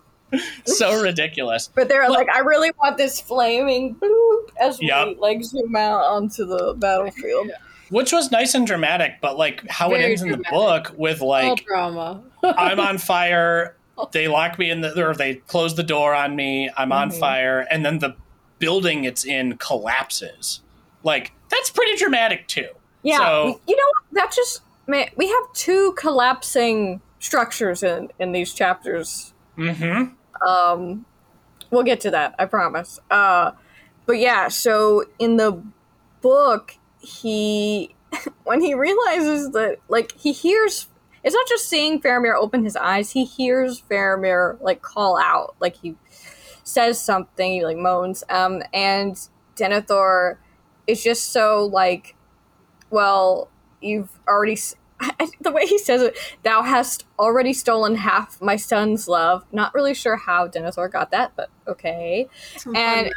so 0.66 1.02
ridiculous. 1.02 1.70
But 1.74 1.88
they're 1.88 2.10
like, 2.10 2.28
I 2.30 2.40
really 2.40 2.72
want 2.82 2.98
this 2.98 3.20
flaming 3.22 3.96
bloop 3.96 4.50
as 4.60 4.82
Yep. 4.82 5.08
we 5.08 5.16
like 5.16 5.44
zoom 5.44 5.76
out 5.76 6.04
onto 6.04 6.46
the 6.46 6.74
battlefield. 6.78 7.52
Which 7.90 8.12
was 8.12 8.32
nice 8.32 8.54
and 8.56 8.66
dramatic, 8.68 9.16
but 9.22 9.38
like 9.38 9.68
how 9.70 9.88
it 9.92 9.98
Very 10.00 10.06
ends 10.12 10.22
in 10.22 10.32
the 10.32 10.38
book 10.50 10.94
with 10.98 11.22
All 11.22 11.28
like, 11.30 11.66
drama. 11.66 12.22
I'm 12.44 12.80
on 12.80 12.98
fire. 12.98 13.76
They 14.14 14.30
lock 14.30 14.58
me 14.58 14.70
in 14.72 14.80
the, 14.80 14.98
or 15.06 15.14
they 15.14 15.36
close 15.36 15.76
the 15.76 15.84
door 15.84 16.16
on 16.16 16.34
me. 16.34 16.70
I'm 16.78 16.94
on 16.94 17.10
Mhm. 17.10 17.20
fire, 17.20 17.68
and 17.70 17.86
then 17.86 18.00
the 18.00 18.16
building 18.58 19.04
it's 19.04 19.26
in 19.26 19.58
collapses. 19.58 20.62
Like 21.04 21.34
that's 21.50 21.70
pretty 21.70 21.98
dramatic 21.98 22.48
too. 22.48 22.70
Yeah, 23.04 23.18
So- 23.18 23.60
you 23.68 23.76
know 23.76 23.92
that 24.14 24.32
just 24.32 24.62
man, 24.88 25.10
we 25.18 25.28
have 25.28 25.44
two 25.54 25.92
collapsing 25.98 27.02
structures 27.20 27.84
in 27.84 28.10
in 28.20 28.32
these 28.32 28.54
chapters. 28.54 29.34
Mm-hmm. 29.58 30.48
Um, 30.48 31.06
we'll 31.70 31.84
get 31.84 32.00
to 32.02 32.12
that, 32.12 32.36
I 32.40 32.46
promise. 32.46 33.00
Uh, 33.12 33.52
but 34.06 34.14
yeah, 34.18 34.48
so 34.48 35.04
in 35.20 35.36
the 35.36 35.62
book, 36.22 36.76
he 37.10 37.96
when 38.44 38.62
he 38.62 38.74
realizes 38.74 39.52
that 39.52 39.78
like 39.88 40.14
he 40.18 40.32
hears 40.32 40.88
it's 41.24 41.36
not 41.36 41.48
just 41.48 41.68
seeing 41.68 42.02
Faramir 42.02 42.36
open 42.36 42.64
his 42.64 42.76
eyes, 42.76 43.12
he 43.12 43.26
hears 43.26 43.82
Faramir 43.82 44.60
like 44.62 44.82
call 44.82 45.20
out, 45.20 45.56
like 45.60 45.76
he 45.76 45.96
says 46.64 47.00
something, 47.00 47.52
he 47.52 47.66
like 47.66 47.78
moans, 47.78 48.24
um, 48.30 48.62
and 48.74 49.16
Denethor 49.56 50.38
is 50.88 51.04
just 51.04 51.28
so 51.34 51.66
like, 51.66 52.16
well, 52.90 53.50
you've 53.82 54.20
already. 54.28 54.54
s- 54.54 54.76
the 55.42 55.52
way 55.52 55.66
he 55.66 55.78
says 55.78 56.02
it, 56.02 56.18
thou 56.44 56.62
hast 56.62 57.06
already 57.18 57.54
stolen 57.54 57.96
half 57.96 58.42
my 58.42 58.58
son's 58.58 59.08
love. 59.08 59.46
Not 59.52 59.74
really 59.74 59.94
sure 59.94 60.18
how 60.18 60.48
Denethor 60.48 60.92
got 60.92 61.12
that, 61.12 61.32
but 61.38 61.50
okay. 61.68 62.28
Some 62.58 62.76
And 62.76 63.14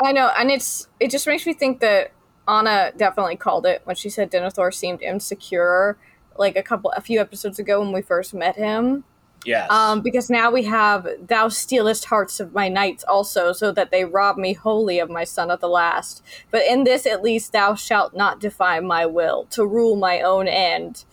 I 0.00 0.10
know, 0.12 0.30
and 0.36 0.50
it's 0.50 0.88
it 0.98 1.10
just 1.10 1.26
makes 1.26 1.46
me 1.46 1.52
think 1.52 1.80
that 1.80 2.12
Ahnna 2.46 2.96
definitely 2.96 3.36
called 3.36 3.66
it 3.66 3.82
when 3.84 3.96
she 3.96 4.08
said 4.10 4.30
Denethor 4.30 4.72
seemed 4.72 5.02
insecure, 5.02 5.96
like 6.36 6.56
a 6.56 6.62
couple, 6.62 6.90
a 6.92 7.00
few 7.00 7.20
episodes 7.20 7.58
ago 7.58 7.80
when 7.80 7.92
we 7.92 8.02
first 8.02 8.34
met 8.34 8.56
him. 8.56 9.04
Yes. 9.46 9.70
Um, 9.70 10.00
because 10.00 10.30
now 10.30 10.50
we 10.50 10.62
have 10.64 11.06
thou 11.20 11.48
stealest 11.48 12.06
hearts 12.06 12.40
of 12.40 12.54
my 12.54 12.68
knights 12.68 13.04
also, 13.04 13.52
so 13.52 13.72
that 13.72 13.90
they 13.90 14.04
rob 14.06 14.38
me 14.38 14.54
wholly 14.54 14.98
of 14.98 15.10
my 15.10 15.24
son 15.24 15.50
at 15.50 15.60
the 15.60 15.68
last. 15.68 16.22
But 16.50 16.62
in 16.66 16.84
this 16.84 17.04
at 17.06 17.22
least 17.22 17.52
thou 17.52 17.74
shalt 17.74 18.14
not 18.14 18.40
defy 18.40 18.80
my 18.80 19.04
will, 19.04 19.44
to 19.50 19.66
rule 19.66 19.96
my 19.96 20.22
own 20.22 20.48
end. 20.48 21.04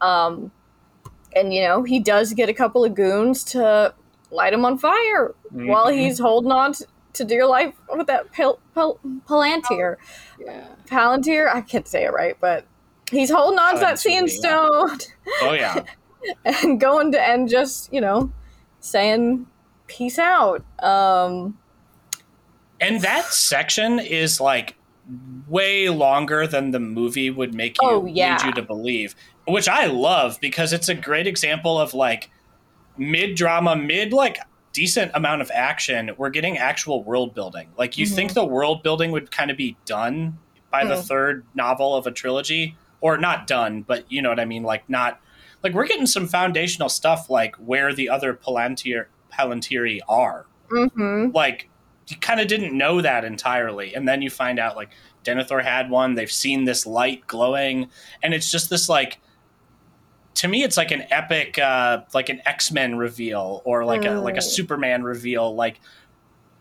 Um, 0.00 0.52
and 1.34 1.52
you 1.52 1.62
know, 1.62 1.82
he 1.82 1.98
does 1.98 2.32
get 2.34 2.48
a 2.48 2.54
couple 2.54 2.84
of 2.84 2.94
goons 2.94 3.42
to 3.44 3.94
light 4.30 4.52
him 4.52 4.64
on 4.64 4.78
fire 4.78 5.34
while 5.50 5.86
Mhm. 5.86 5.98
he's 5.98 6.18
holding 6.20 6.52
on 6.52 6.72
to, 6.74 6.86
to 7.14 7.24
dear 7.24 7.46
life 7.46 7.74
with 7.94 8.06
that 8.06 8.32
pal- 8.32 8.58
pal- 8.74 8.98
palantir. 9.28 9.96
yeah. 10.40 10.66
Palantir? 10.86 11.52
I 11.54 11.60
can't 11.60 11.86
say 11.86 12.04
it 12.04 12.12
right, 12.12 12.36
but 12.40 12.64
he's 13.10 13.30
holding 13.30 13.58
on 13.58 13.74
to 13.74 13.80
that 13.80 13.94
Palantir, 13.94 13.98
seeing 13.98 14.28
stone. 14.28 14.98
oh 15.42 15.52
yeah. 15.52 15.82
and 16.44 16.80
going 16.80 17.12
to 17.12 17.20
and 17.20 17.48
just 17.48 17.92
you 17.92 18.00
know 18.00 18.32
saying 18.80 19.46
peace 19.88 20.18
out 20.18 20.64
um 20.82 21.58
And 22.80 23.00
that 23.02 23.26
section 23.32 23.98
is 23.98 24.40
like 24.40 24.76
way 25.48 25.88
longer 25.88 26.46
than 26.46 26.70
the 26.70 26.78
movie 26.80 27.28
would 27.28 27.54
make 27.54 27.76
you 27.82 27.88
Oh, 27.88 28.06
yeah. 28.06 28.36
lead 28.36 28.46
you 28.46 28.52
to 28.52 28.62
believe, 28.62 29.14
which 29.48 29.68
I 29.68 29.86
love 29.86 30.38
because 30.40 30.72
it's 30.72 30.88
a 30.88 30.94
great 30.94 31.26
example 31.26 31.78
of 31.78 31.92
like 31.92 32.30
mid 32.96 33.34
drama, 33.34 33.74
mid 33.76 34.12
like 34.12 34.38
decent 34.72 35.10
amount 35.14 35.42
of 35.42 35.50
action. 35.52 36.10
We're 36.16 36.30
getting 36.30 36.58
actual 36.58 37.02
world 37.04 37.34
building. 37.34 37.68
Like 37.76 37.98
you 37.98 38.06
Mhm. 38.06 38.14
think 38.14 38.32
the 38.34 38.44
world 38.44 38.82
building 38.82 39.10
would 39.12 39.30
kind 39.30 39.50
of 39.50 39.56
be 39.56 39.76
done 39.84 40.38
by 40.70 40.84
the 40.84 40.94
Mm. 40.94 41.06
third 41.06 41.44
novel 41.54 41.94
of 41.94 42.06
a 42.06 42.10
trilogy, 42.10 42.76
or 43.00 43.18
not 43.18 43.46
done, 43.46 43.82
but 43.82 44.04
you 44.10 44.22
know 44.22 44.28
what 44.30 44.40
I 44.40 44.44
mean. 44.44 44.62
Like 44.62 44.88
not 44.88 45.20
like 45.62 45.74
we're 45.74 45.86
getting 45.86 46.06
some 46.06 46.26
foundational 46.26 46.88
stuff, 46.88 47.28
like 47.30 47.54
where 47.56 47.92
the 47.94 48.08
other 48.08 48.34
Palantir 48.34 49.06
Palantiri 49.32 50.00
are 50.08 50.46
hmm 50.70 51.28
like 51.34 51.68
you 52.08 52.16
kind 52.18 52.40
of 52.40 52.46
didn't 52.48 52.76
know 52.76 53.00
that 53.00 53.24
entirely 53.24 53.94
and 53.94 54.06
then 54.08 54.20
you 54.22 54.28
find 54.28 54.58
out 54.58 54.76
like 54.76 54.90
denethor 55.24 55.62
had 55.62 55.88
one 55.88 56.14
they've 56.14 56.32
seen 56.32 56.64
this 56.64 56.84
light 56.86 57.26
glowing 57.26 57.88
and 58.22 58.34
it's 58.34 58.50
just 58.50 58.68
this 58.70 58.88
like 58.88 59.18
to 60.34 60.48
me 60.48 60.62
it's 60.62 60.76
like 60.76 60.90
an 60.90 61.04
epic 61.10 61.58
uh 61.58 62.02
like 62.14 62.28
an 62.28 62.40
x-men 62.46 62.96
reveal 62.96 63.60
or 63.64 63.84
like 63.84 64.04
a 64.04 64.12
like 64.12 64.36
a 64.36 64.40
Mm. 64.40 64.42
superman 64.42 65.02
reveal 65.02 65.54
like 65.54 65.80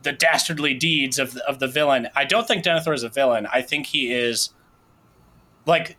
the 0.04 0.12
dastardly 0.12 0.74
deeds 0.74 1.20
of 1.20 1.34
the, 1.34 1.48
of 1.48 1.60
the 1.60 1.68
villain. 1.68 2.08
I 2.16 2.26
don't 2.26 2.48
think 2.48 2.64
denethor 2.64 2.94
is 2.94 3.04
a 3.04 3.10
villain. 3.10 3.48
I 3.54 3.62
think 3.62 3.86
he 3.86 4.12
is 4.12 4.50
like 5.68 5.96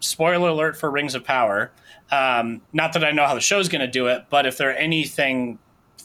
spoiler 0.00 0.48
alert 0.50 0.76
for 0.76 0.90
rings 0.90 1.14
of 1.14 1.24
power. 1.24 1.72
Um, 2.12 2.60
not 2.72 2.92
that 2.94 3.04
i 3.04 3.10
know 3.12 3.24
how 3.24 3.34
the 3.34 3.40
show's 3.40 3.68
going 3.68 3.82
to 3.82 3.86
do 3.86 4.08
it 4.08 4.24
but 4.30 4.44
if 4.44 4.58
they're 4.58 4.76
anything 4.76 5.58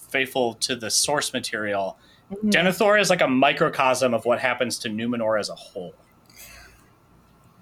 faithful 0.09 0.53
to 0.55 0.75
the 0.75 0.89
source 0.89 1.33
material 1.33 1.97
Mm-hmm. 2.31 2.49
denethor 2.49 2.99
is 2.99 3.11
like 3.11 3.21
a 3.21 3.27
microcosm 3.27 4.13
of 4.15 4.25
what 4.25 4.39
happens 4.39 4.79
to 4.79 4.89
numenor 4.89 5.39
as 5.39 5.49
a 5.49 5.53
whole. 5.55 5.93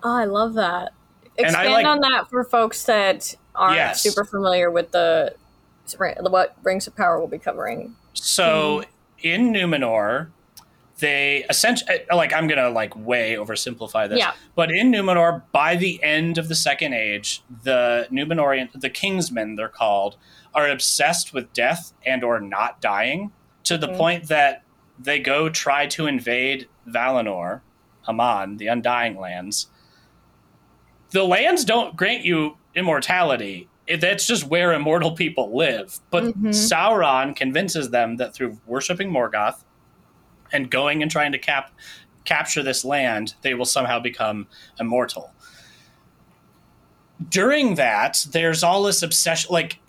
Oh 0.03 0.15
i 0.15 0.23
love 0.25 0.53
that 0.53 0.93
expand 1.37 1.71
like- 1.73 1.85
on 1.85 1.99
that 2.01 2.29
for 2.29 2.43
folks 2.43 2.83
that 2.85 3.35
aren't 3.55 3.75
Yes. 3.75 4.01
super 4.01 4.23
familiar 4.25 4.69
with 4.71 4.91
the 4.91 5.35
what 6.29 6.55
rings 6.63 6.87
of 6.87 6.95
power 6.95 7.19
we'll 7.19 7.27
be 7.27 7.37
covering 7.37 7.95
So 8.13 8.83
in 9.19 9.51
Numenor, 9.51 10.29
they 10.99 11.45
essentially 11.49 11.99
like 12.13 12.31
I'm 12.33 12.47
gonna 12.47 12.69
like 12.69 12.95
way 12.95 13.33
oversimplify 13.35 14.07
this. 14.07 14.19
Yeah. 14.19 14.31
But 14.55 14.71
in 14.71 14.91
Numenor, 14.91 15.41
by 15.51 15.75
the 15.75 16.01
end 16.03 16.37
of 16.37 16.47
the 16.47 16.55
Second 16.55 16.93
Age, 16.93 17.41
the 17.63 18.07
Numenorean, 18.11 18.69
the 18.79 18.89
Kingsmen, 18.89 19.57
they're 19.57 19.67
called, 19.67 20.15
are 20.53 20.69
obsessed 20.69 21.33
with 21.33 21.51
death 21.53 21.93
and 22.05 22.23
or 22.23 22.39
not 22.39 22.79
dying 22.79 23.31
to 23.63 23.77
the 23.77 23.87
Mhm. 23.87 23.97
point 23.97 24.27
that 24.29 24.63
they 24.99 25.19
go 25.19 25.49
try 25.49 25.85
to 25.87 26.05
invade 26.05 26.67
Valinor, 26.87 27.61
Aman, 28.07 28.57
the 28.57 28.67
Undying 28.67 29.17
Lands. 29.19 29.67
The 31.13 31.23
lands 31.23 31.63
don't 31.63 31.95
grant 31.95 32.25
you 32.25 32.57
immortality. 32.75 33.69
It, 33.87 34.01
that's 34.01 34.25
just 34.27 34.45
where 34.47 34.73
immortal 34.73 35.11
people 35.11 35.55
live. 35.55 35.99
But 36.09 36.23
Mhm. 36.23 36.49
Sauron 36.49 37.35
convinces 37.35 37.89
them 37.91 38.17
that 38.17 38.33
through 38.33 38.59
worshiping 38.65 39.09
Morgoth 39.11 39.63
and 40.51 40.69
going 40.69 41.01
and 41.01 41.09
trying 41.11 41.31
to 41.31 41.37
cap 41.39 41.71
capture 42.25 42.63
this 42.63 42.85
land, 42.85 43.35
they 43.41 43.53
will 43.53 43.65
somehow 43.65 43.99
become 43.99 44.47
immortal. 44.79 45.33
During 47.29 47.75
that, 47.75 48.25
there's 48.31 48.63
all 48.63 48.83
this 48.83 49.03
obsession. 49.03 49.51
Like 49.51 49.79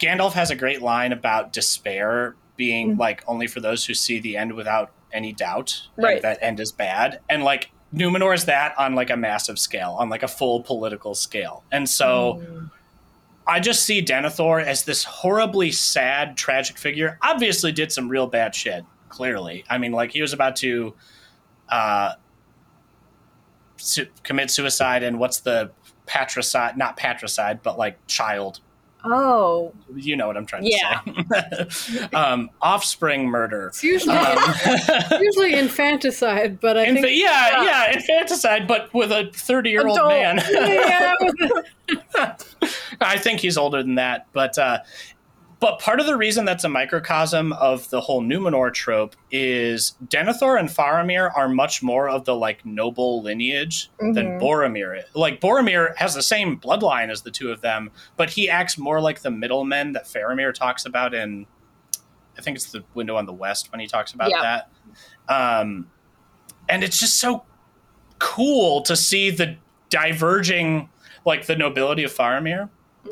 Gandalf 0.00 0.32
has 0.32 0.50
a 0.50 0.56
great 0.56 0.82
line 0.82 1.12
about 1.12 1.52
despair 1.52 2.34
being 2.56 2.96
Mhm. 2.96 2.98
like 2.98 3.22
only 3.26 3.46
for 3.46 3.60
those 3.60 3.84
who 3.86 3.94
see 3.94 4.18
the 4.18 4.36
end 4.36 4.52
without 4.54 4.90
any 5.12 5.32
doubt. 5.32 5.82
Right. 5.96 6.20
that 6.22 6.38
end 6.42 6.58
is 6.58 6.72
bad. 6.72 7.20
And 7.30 7.44
like 7.44 7.70
Numenor 7.94 8.34
is 8.34 8.46
that 8.46 8.76
on 8.78 8.94
like 8.94 9.10
a 9.10 9.16
massive 9.16 9.58
scale, 9.58 9.96
on 9.98 10.08
like 10.08 10.22
a 10.22 10.28
full 10.28 10.62
political 10.62 11.14
scale. 11.14 11.64
And 11.72 11.88
so. 11.88 12.42
Mm. 12.42 12.70
I 13.46 13.60
just 13.60 13.82
see 13.82 14.02
Denethor 14.02 14.64
as 14.64 14.84
this 14.84 15.04
horribly 15.04 15.70
sad, 15.70 16.34
tragic 16.36 16.78
figure. 16.78 17.18
Obviously, 17.20 17.72
did 17.72 17.92
some 17.92 18.08
real 18.08 18.26
bad 18.26 18.54
shit. 18.54 18.84
Clearly, 19.10 19.64
I 19.68 19.76
mean, 19.76 19.92
like 19.92 20.12
he 20.12 20.22
was 20.22 20.32
about 20.32 20.56
to 20.56 20.94
uh, 21.68 22.14
su- 23.76 24.08
commit 24.22 24.50
suicide, 24.50 25.02
and 25.02 25.18
what's 25.18 25.40
the 25.40 25.70
patricide? 26.06 26.76
Not 26.76 26.96
patricide, 26.96 27.62
but 27.62 27.78
like 27.78 28.04
child. 28.06 28.60
Oh 29.04 29.72
You 29.94 30.16
know 30.16 30.26
what 30.26 30.36
I'm 30.36 30.46
trying 30.46 30.64
to 30.64 31.70
say. 31.70 32.00
um, 32.16 32.50
offspring 32.62 33.26
murder. 33.26 33.68
It's 33.68 33.82
usually 33.84 34.16
Um, 34.16 34.38
usually 35.20 35.54
infanticide, 35.54 36.60
but 36.60 36.76
I 36.78 36.86
infa- 36.86 37.02
think 37.02 37.20
yeah, 37.22 37.50
Yeah. 37.50 37.64
yeah, 37.64 37.92
infanticide, 37.92 38.66
but 38.66 38.92
with 38.94 39.12
a 39.12 39.30
30 39.34 39.70
year 39.70 39.86
old 39.86 39.98
man. 40.08 40.42
yeah, 40.50 41.14
I 43.00 43.18
think 43.18 43.40
he's 43.40 43.56
older 43.56 43.82
than 43.82 43.96
that, 43.96 44.26
but 44.32 44.56
uh, 44.58 44.78
but 45.64 45.78
part 45.78 45.98
of 45.98 46.04
the 46.04 46.14
reason 46.14 46.44
that's 46.44 46.62
a 46.64 46.68
microcosm 46.68 47.54
of 47.54 47.88
the 47.88 47.98
whole 47.98 48.20
Numenor 48.20 48.70
trope 48.70 49.16
is 49.30 49.94
Denethor 50.08 50.58
and 50.60 50.68
Faramir 50.68 51.30
are 51.34 51.48
much 51.48 51.82
more 51.82 52.06
of 52.06 52.26
the 52.26 52.34
like 52.36 52.66
noble 52.66 53.22
lineage 53.22 53.88
than 53.98 54.14
Mhm. 54.14 54.40
Boromir. 54.42 55.04
Like 55.14 55.40
Boromir 55.40 55.96
has 55.96 56.14
the 56.14 56.20
same 56.22 56.60
bloodline 56.60 57.10
as 57.10 57.22
the 57.22 57.30
two 57.30 57.50
of 57.50 57.62
them, 57.62 57.90
but 58.18 58.28
he 58.28 58.50
acts 58.50 58.76
more 58.76 59.00
like 59.00 59.22
the 59.22 59.30
middleman 59.30 59.92
that 59.92 60.04
Faramir 60.04 60.52
talks 60.52 60.84
about 60.84 61.14
in 61.14 61.46
I 62.36 62.42
think 62.42 62.56
it's 62.58 62.70
the 62.70 62.84
window 62.92 63.16
on 63.16 63.24
the 63.24 63.32
west 63.32 63.72
when 63.72 63.80
he 63.80 63.86
talks 63.86 64.12
about 64.12 64.28
Yeah. 64.28 64.42
that. 65.28 65.30
Um, 65.60 65.86
and 66.68 66.84
it's 66.84 67.00
just 67.00 67.18
so 67.18 67.44
cool 68.18 68.82
to 68.82 68.94
see 68.96 69.30
the 69.30 69.56
diverging 69.88 70.90
like 71.24 71.46
the 71.46 71.56
nobility 71.56 72.04
of 72.04 72.12
Faramir 72.12 72.68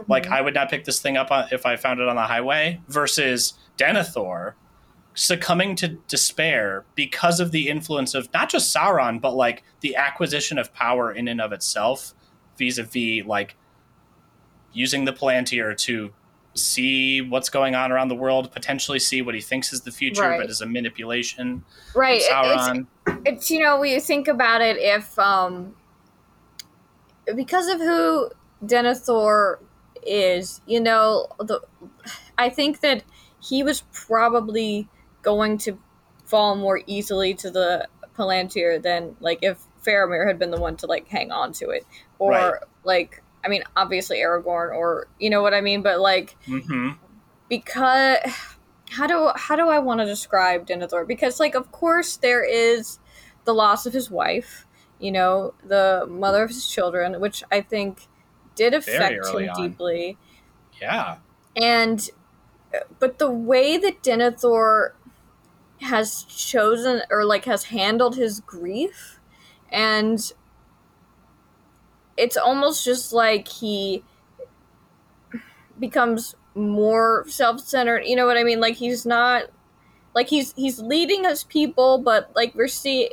like 0.08 0.24
Mm-hmm. 0.24 0.32
I 0.32 0.40
would 0.40 0.54
not 0.54 0.70
pick 0.70 0.84
this 0.84 1.00
thing 1.00 1.16
up 1.16 1.30
on, 1.30 1.48
if 1.52 1.66
I 1.66 1.76
found 1.76 2.00
it 2.00 2.08
on 2.08 2.16
the 2.16 2.22
highway 2.22 2.80
versus 2.88 3.54
Denethor 3.78 4.54
succumbing 5.14 5.76
to 5.76 5.88
despair 6.08 6.84
because 6.94 7.38
of 7.40 7.52
the 7.52 7.68
influence 7.68 8.14
of 8.14 8.32
not 8.32 8.48
just 8.48 8.74
Sauron 8.74 9.20
but 9.20 9.34
like 9.34 9.62
the 9.80 9.94
acquisition 9.96 10.56
of 10.58 10.72
power 10.72 11.12
in 11.12 11.28
and 11.28 11.40
of 11.40 11.52
itself 11.52 12.14
vis-a-vis 12.56 13.24
like 13.26 13.54
using 14.72 15.04
the 15.04 15.12
Palantir 15.12 15.76
to 15.76 16.12
see 16.54 17.20
what's 17.20 17.50
going 17.50 17.74
on 17.74 17.92
around 17.92 18.08
the 18.08 18.14
world 18.14 18.50
potentially 18.52 18.98
see 18.98 19.20
what 19.20 19.34
he 19.34 19.40
thinks 19.42 19.72
is 19.72 19.82
the 19.82 19.90
future 19.90 20.22
Right. 20.22 20.40
but 20.40 20.48
is 20.50 20.60
a 20.62 20.66
manipulation 20.66 21.62
right. 21.94 22.20
it- 22.20 22.24
it's, 22.24 22.30
Sauron 22.32 22.86
it's 23.26 23.50
you 23.50 23.60
know 23.60 23.78
we 23.78 24.00
think 24.00 24.28
about 24.28 24.62
it 24.62 24.78
if 24.78 25.18
um 25.18 25.74
because 27.34 27.68
of 27.68 27.78
who 27.80 28.30
Denethor 28.64 29.58
is, 30.06 30.60
you 30.66 30.80
know, 30.80 31.28
the 31.38 31.60
I 32.38 32.48
think 32.48 32.80
that 32.80 33.04
he 33.40 33.62
was 33.62 33.82
probably 33.92 34.88
going 35.22 35.58
to 35.58 35.78
fall 36.24 36.56
more 36.56 36.80
easily 36.86 37.34
to 37.34 37.50
the 37.50 37.88
Palantir 38.16 38.82
than 38.82 39.16
like 39.20 39.40
if 39.42 39.58
Faramir 39.84 40.26
had 40.26 40.38
been 40.38 40.50
the 40.50 40.60
one 40.60 40.76
to 40.76 40.86
like 40.86 41.08
hang 41.08 41.30
on 41.32 41.52
to 41.54 41.70
it 41.70 41.86
or 42.18 42.30
Right. 42.30 42.54
like 42.84 43.22
I 43.44 43.48
mean 43.48 43.62
obviously 43.76 44.18
Aragorn 44.18 44.74
or 44.74 45.08
you 45.18 45.30
know 45.30 45.42
what 45.42 45.54
I 45.54 45.60
mean 45.60 45.82
but 45.82 46.00
like 46.00 46.36
hmm 46.46 46.90
because 47.48 48.18
how 48.90 49.06
do 49.06 49.30
how 49.36 49.56
do 49.56 49.68
I 49.68 49.78
want 49.78 50.00
to 50.00 50.06
describe 50.06 50.66
Denethor? 50.66 51.06
Because 51.06 51.40
like 51.40 51.54
of 51.54 51.72
course 51.72 52.16
there 52.16 52.44
is 52.44 52.98
the 53.44 53.54
loss 53.54 53.86
of 53.86 53.92
his 53.92 54.10
wife, 54.10 54.66
you 54.98 55.10
know, 55.10 55.54
the 55.64 56.06
mother 56.08 56.42
of 56.44 56.50
his 56.50 56.66
children, 56.68 57.20
which 57.20 57.42
I 57.50 57.60
think 57.60 58.08
did 58.54 58.74
affect 58.74 59.26
him 59.26 59.48
on. 59.48 59.70
deeply. 59.70 60.16
yeah 60.80 61.16
And 61.56 62.08
but 62.98 63.18
the 63.18 63.30
way 63.30 63.76
that 63.76 64.02
Denethor 64.02 64.92
has 65.82 66.22
chosen 66.24 67.02
or 67.10 67.24
like 67.24 67.44
has 67.44 67.64
handled 67.64 68.16
his 68.16 68.40
grief 68.40 69.18
and 69.70 70.32
it's 72.16 72.36
almost 72.36 72.84
just 72.84 73.12
like 73.12 73.48
he 73.48 74.04
becomes 75.80 76.36
more 76.54 77.24
self-centered 77.26 78.02
you 78.04 78.14
know 78.14 78.26
what 78.26 78.36
i 78.36 78.44
mean 78.44 78.60
like 78.60 78.76
he's 78.76 79.04
not 79.04 79.44
like 80.14 80.28
he's 80.28 80.52
he's 80.52 80.78
leading 80.78 81.24
his 81.24 81.42
people 81.44 81.98
but 81.98 82.30
like 82.36 82.54
we're 82.54 82.68
see 82.68 83.10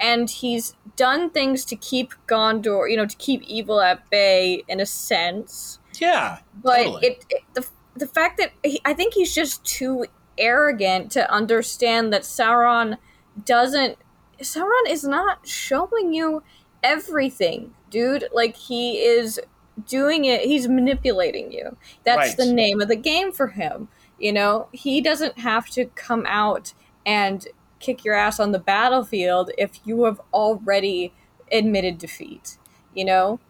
and 0.00 0.30
he's 0.30 0.74
done 0.96 1.30
things 1.30 1.64
to 1.64 1.76
keep 1.76 2.12
gondor 2.26 2.90
you 2.90 2.96
know 2.96 3.06
to 3.06 3.16
keep 3.16 3.42
evil 3.42 3.80
at 3.80 4.08
bay 4.10 4.62
in 4.68 4.80
a 4.80 4.86
sense 4.86 5.78
yeah 5.98 6.38
but 6.62 6.78
Totally. 6.84 7.06
it, 7.06 7.24
it 7.30 7.42
the 7.54 7.66
the 7.96 8.06
fact 8.06 8.38
that 8.38 8.52
he, 8.64 8.80
I 8.84 8.94
think 8.94 9.14
he's 9.14 9.34
just 9.34 9.64
too 9.64 10.06
arrogant 10.38 11.10
to 11.12 11.30
understand 11.30 12.12
that 12.12 12.22
Sauron 12.22 12.96
doesn't 13.44 13.98
Sauron 14.40 14.88
is 14.88 15.04
not 15.04 15.46
showing 15.46 16.14
you 16.14 16.42
everything, 16.82 17.74
dude. 17.90 18.24
Like 18.32 18.56
he 18.56 18.98
is 18.98 19.38
doing 19.86 20.24
it, 20.24 20.42
he's 20.42 20.68
manipulating 20.68 21.52
you. 21.52 21.76
That's 22.04 22.30
Right. 22.30 22.36
the 22.36 22.52
name 22.52 22.80
of 22.80 22.88
the 22.88 22.96
game 22.96 23.32
for 23.32 23.48
him. 23.48 23.88
You 24.18 24.32
know, 24.32 24.68
he 24.72 25.00
doesn't 25.00 25.38
have 25.38 25.68
to 25.70 25.86
come 25.94 26.24
out 26.26 26.72
and 27.04 27.46
kick 27.80 28.04
your 28.04 28.14
ass 28.14 28.38
on 28.38 28.52
the 28.52 28.58
battlefield 28.58 29.50
if 29.58 29.80
you 29.84 30.04
have 30.04 30.20
already 30.32 31.12
admitted 31.50 31.98
defeat. 31.98 32.58
You 32.94 33.04
know? 33.04 33.40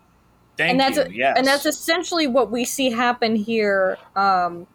thank 0.56 0.70
and 0.72 0.80
that's 0.80 0.96
you 0.96 1.06
yes 1.12 1.34
and 1.38 1.46
that's 1.46 1.64
essentially 1.64 2.26
what 2.26 2.50
we 2.50 2.64
see 2.64 2.90
happen 2.90 3.36
here 3.36 3.96
um 4.16 4.66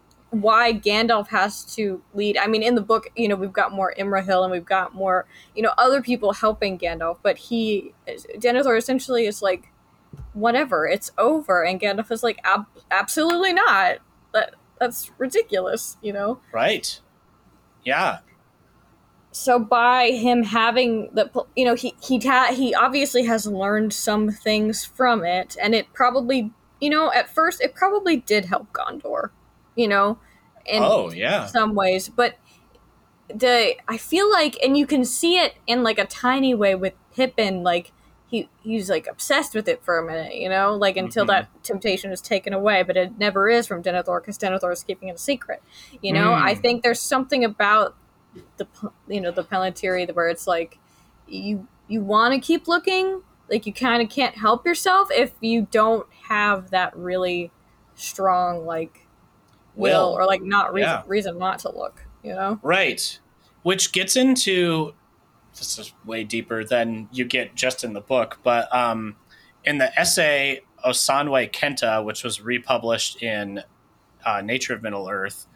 why 0.42 0.74
Gandalf 0.74 1.28
has 1.30 1.64
to 1.76 2.02
lead. 2.14 2.38
I 2.38 2.48
mean, 2.48 2.62
in 2.62 2.76
the 2.76 2.82
book, 2.82 3.10
you 3.16 3.28
know, 3.28 3.36
we've 3.36 3.54
got 3.54 3.72
more 3.72 3.94
Imrahil 3.98 4.44
and 4.44 4.52
we've 4.52 4.66
got 4.66 4.94
more, 4.94 5.26
you 5.56 5.62
know, 5.62 5.74
other 5.78 6.02
people 6.02 6.34
helping 6.34 6.78
Gandalf, 6.78 7.20
but 7.22 7.38
he, 7.38 7.94
Denethor 8.08 8.78
essentially 8.78 9.26
is 9.26 9.42
like, 9.42 9.72
whatever, 10.34 10.88
it's 10.88 11.12
over. 11.18 11.64
And 11.64 11.80
Gandalf 11.80 12.12
is 12.12 12.24
like, 12.24 12.40
Ab- 12.44 12.68
absolutely 12.92 13.54
not. 13.54 14.00
That 14.34 14.56
That's 14.80 15.12
ridiculous, 15.18 15.98
you 16.02 16.12
know? 16.12 16.40
right 16.52 17.00
yeah 17.84 18.20
so 19.38 19.60
by 19.60 20.12
him 20.12 20.44
having 20.44 21.10
the 21.14 21.30
you 21.58 21.66
know 21.66 21.76
he 21.76 21.94
he 22.02 22.18
ha- 22.20 22.54
he 22.54 22.74
obviously 22.74 23.26
has 23.26 23.46
learned 23.46 23.92
some 23.92 24.30
things 24.32 24.86
from 24.86 25.26
it 25.26 25.58
and 25.62 25.76
it 25.76 25.92
probably 25.94 26.52
you 26.80 26.90
know 26.90 27.12
at 27.12 27.28
first 27.30 27.60
it 27.60 27.76
probably 27.76 28.16
did 28.16 28.46
help 28.46 28.72
Gondor 28.72 29.32
you 29.76 29.90
know 29.90 30.18
in 30.66 30.82
oh 30.82 31.12
yeah 31.12 31.48
some 31.48 31.76
ways 31.76 32.08
but 32.08 32.36
the 33.28 33.76
I 33.90 33.98
feel 33.98 34.32
like 34.32 34.56
and 34.64 34.78
you 34.78 34.88
can 34.88 35.04
see 35.04 35.38
it 35.38 35.56
in 35.68 35.84
like 35.84 36.00
a 36.00 36.06
tiny 36.06 36.54
way 36.56 36.74
with 36.76 36.94
Pippin 37.14 37.62
like 37.62 37.92
he 38.28 38.48
he's 38.64 38.90
like 38.90 39.06
obsessed 39.08 39.54
with 39.54 39.68
it 39.68 39.84
for 39.84 39.98
a 39.98 40.06
minute 40.06 40.36
you 40.36 40.48
know 40.48 40.76
like 40.76 40.96
until 40.96 41.26
Mhm. 41.26 41.28
that 41.28 41.64
temptation 41.64 42.12
is 42.12 42.22
taken 42.22 42.54
away 42.54 42.84
but 42.84 42.96
it 42.96 43.18
never 43.18 43.50
is 43.50 43.68
from 43.68 43.84
Denethor 43.84 44.22
because 44.22 44.38
Denethor 44.38 44.72
is 44.72 44.84
keeping 44.84 45.10
it 45.10 45.16
a 45.16 45.18
secret 45.18 45.62
you 46.02 46.14
know 46.14 46.30
Mm. 46.30 46.42
I 46.42 46.56
think 46.56 46.84
there's 46.84 47.02
something 47.02 47.44
about 47.44 47.96
the 48.58 48.68
you 49.08 49.22
know 49.22 49.32
the 49.32 49.44
Palantiri 49.44 50.14
where 50.14 50.30
it's 50.30 50.48
like 50.48 50.78
you 51.28 51.68
you 51.88 52.02
want 52.02 52.34
to 52.34 52.40
keep 52.40 52.68
looking 52.68 53.22
like 53.50 53.66
you 53.66 53.74
kind 53.74 54.02
of 54.02 54.10
can't 54.10 54.36
help 54.36 54.66
yourself 54.66 55.10
if 55.12 55.34
you 55.42 55.68
don't 55.72 56.08
have 56.30 56.72
that 56.72 56.96
really 56.96 57.52
strong 57.96 58.66
like 58.66 59.08
will, 59.76 60.12
Will. 60.12 60.18
or 60.20 60.26
like 60.26 60.42
not 60.42 60.74
reason 60.74 60.90
Yeah. 60.90 61.04
reason 61.08 61.38
not 61.38 61.60
to 61.60 61.70
look 61.70 62.06
you 62.24 62.34
know 62.34 62.60
Right. 62.62 63.20
Which 63.64 63.92
gets 63.92 64.16
into 64.16 64.94
this 65.58 65.80
is 65.80 65.94
way 66.06 66.24
deeper 66.24 66.64
than 66.64 67.08
you 67.12 67.24
get 67.26 67.56
just 67.56 67.84
in 67.84 67.94
the 67.94 68.02
book, 68.02 68.40
but 68.44 68.74
um, 68.76 69.16
in 69.64 69.78
the 69.78 69.98
essay 69.98 70.62
Osanwe-kenta, 70.86 72.04
which 72.04 72.24
was 72.26 72.42
republished 72.42 73.24
in 73.24 73.64
uh, 74.26 74.42
Nature 74.42 74.74
of 74.74 74.84
Middle 74.84 75.08
Earth, 75.10 75.48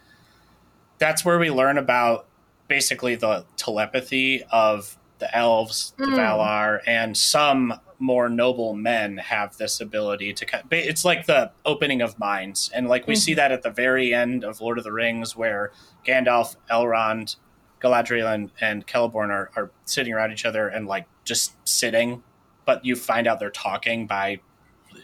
that's 1.00 1.26
where 1.26 1.38
we 1.38 1.52
learn 1.52 1.78
about 1.78 2.28
basically 2.74 3.16
the 3.16 3.46
telepathy 3.58 4.44
of 4.52 4.98
the 5.18 5.36
elves, 5.36 5.94
the 5.98 6.06
Mm. 6.06 6.16
Valar, 6.16 6.80
and 6.88 7.18
some 7.18 7.74
more 8.02 8.30
noble 8.30 8.74
men 8.74 9.18
have 9.18 9.58
this 9.58 9.82
ability 9.82 10.32
to. 10.32 10.46
ba- 10.70 10.88
It's 10.90 11.04
like 11.04 11.26
the 11.26 11.52
opening 11.66 12.02
of 12.02 12.18
minds, 12.18 12.72
and 12.74 12.88
like 12.88 13.06
we 13.08 13.16
see 13.18 13.34
that 13.34 13.52
at 13.52 13.62
the 13.64 13.70
very 13.70 14.14
end 14.14 14.46
of 14.46 14.62
Lord 14.62 14.78
of 14.78 14.86
the 14.86 14.94
Rings, 14.94 15.36
where 15.36 15.74
Gandalf, 16.06 16.56
Elrond, 16.72 17.36
Galadriel, 17.82 18.34
and, 18.34 18.52
and 18.62 18.88
Celeborn 18.88 19.30
are, 19.30 19.52
are 19.58 19.72
sitting 19.84 20.14
around 20.14 20.32
each 20.32 20.46
other 20.46 20.70
and 20.70 20.88
like 20.88 21.06
just 21.26 21.56
sitting, 21.68 22.24
but 22.66 22.86
you 22.86 22.96
find 22.96 23.28
out 23.28 23.40
they're 23.40 23.50
talking 23.50 24.08
by 24.08 24.40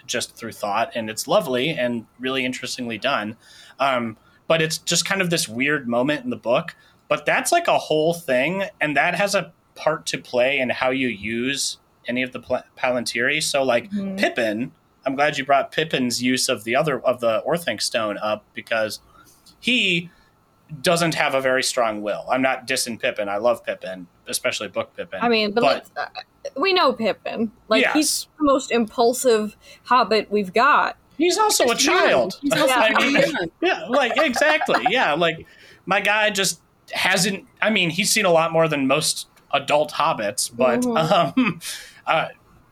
just 0.08 0.38
through 0.38 0.52
thought, 0.54 0.92
and 0.96 1.10
it's 1.10 1.28
lovely 1.28 1.72
and 1.72 2.06
really 2.20 2.46
interestingly 2.46 2.98
done. 2.98 3.36
Um, 3.80 4.18
but 4.48 4.62
it's 4.62 4.78
just 4.78 5.04
kind 5.06 5.22
of 5.22 5.30
this 5.30 5.50
weird 5.50 5.88
moment 5.90 6.24
in 6.24 6.30
the 6.30 6.36
book. 6.38 6.76
But 7.08 7.26
that's 7.26 7.52
like 7.52 7.68
a 7.68 7.78
whole 7.78 8.14
thing, 8.14 8.66
and 8.82 8.96
that 8.98 9.16
has 9.16 9.36
a 9.36 9.54
part 9.76 10.06
to 10.08 10.18
play 10.18 10.60
in 10.60 10.70
how 10.70 10.90
you 10.90 11.08
use 11.08 11.78
any 12.08 12.24
of 12.24 12.32
the 12.32 12.40
pl- 12.40 12.64
Palantiri. 12.78 13.42
So, 13.44 13.64
like 13.64 13.92
Mhm. 13.92 14.18
Pippin, 14.18 14.72
I'm 15.06 15.16
glad 15.16 15.38
you 15.38 15.46
brought 15.46 15.72
Pippin's 15.72 16.22
use 16.24 16.50
of 16.50 16.64
the 16.64 16.76
other 16.76 17.00
of 17.00 17.20
the 17.20 17.44
Orthanc 17.46 17.82
stone 17.82 18.18
up 18.18 18.44
because 18.54 19.02
he 19.60 20.10
doesn't 20.82 21.14
have 21.14 21.36
a 21.36 21.42
very 21.42 21.62
strong 21.62 22.02
will. 22.02 22.26
I'm 22.30 22.42
not 22.42 22.66
dissing 22.68 23.00
Pippin. 23.00 23.30
I 23.30 23.38
love 23.38 23.64
Pippin, 23.64 24.08
especially 24.28 24.68
book 24.68 24.96
Pippin. 24.96 25.20
I 25.22 25.30
mean 25.30 25.52
but, 25.52 25.62
But- 25.94 26.02
uh, 26.16 26.22
we 26.58 26.74
know 26.74 26.92
Pippin 26.94 27.52
like 27.68 27.84
Yes. 27.84 27.94
he's 27.94 28.28
the 28.40 28.46
most 28.46 28.72
impulsive 28.72 29.56
hobbit 29.84 30.32
we've 30.32 30.54
got 30.54 30.96
he's 31.18 31.38
also 31.38 31.66
a 31.66 31.76
He's 31.76 31.86
child. 31.86 32.40
Also 32.52 32.66
I 32.70 32.94
mean, 33.06 33.24
yeah, 33.62 33.86
like 33.90 34.14
exactly. 34.18 34.86
Yeah, 34.90 35.14
like 35.14 35.46
my 35.86 36.02
guy 36.02 36.30
just 36.32 36.62
hasn't. 36.92 37.46
I 37.62 37.70
mean, 37.70 37.90
he's 37.90 38.12
seen 38.12 38.26
a 38.26 38.32
lot 38.32 38.52
more 38.52 38.68
than 38.68 38.88
most 38.88 39.28
adult 39.54 39.92
hobbits, 39.94 40.50
but 40.56 40.82
Mhm. 40.82 41.12
um, 41.38 41.60
uh, 42.08 42.28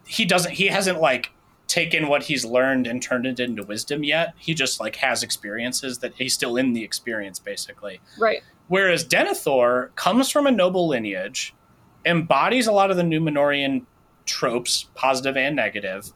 he 0.06 0.26
doesn't. 0.26 0.52
He 0.54 0.67
hasn't 0.67 0.99
like 0.99 1.32
taken 1.67 2.08
what 2.08 2.23
he's 2.23 2.45
learned 2.45 2.86
and 2.86 3.02
turned 3.02 3.26
it 3.26 3.39
into 3.39 3.63
wisdom 3.63 4.04
yet. 4.04 4.34
He 4.38 4.54
just 4.54 4.80
like 4.80 4.97
has 4.97 5.23
experiences 5.23 5.99
that 5.99 6.13
he's 6.15 6.34
still 6.34 6.58
in 6.58 6.73
the 6.73 6.84
experience 6.84 7.39
basically. 7.39 7.99
Right. 8.19 8.43
Whereas 8.67 9.04
Denethor 9.08 9.95
comes 9.95 10.30
from 10.30 10.45
a 10.45 10.52
noble 10.52 10.88
lineage, 10.88 11.54
embodies 12.06 12.67
a 12.67 12.71
lot 12.71 12.91
of 12.91 12.97
the 12.97 13.04
Numenorean 13.04 13.86
tropes, 14.26 14.88
positive 14.93 15.36
and 15.36 15.56
negative, 15.56 16.12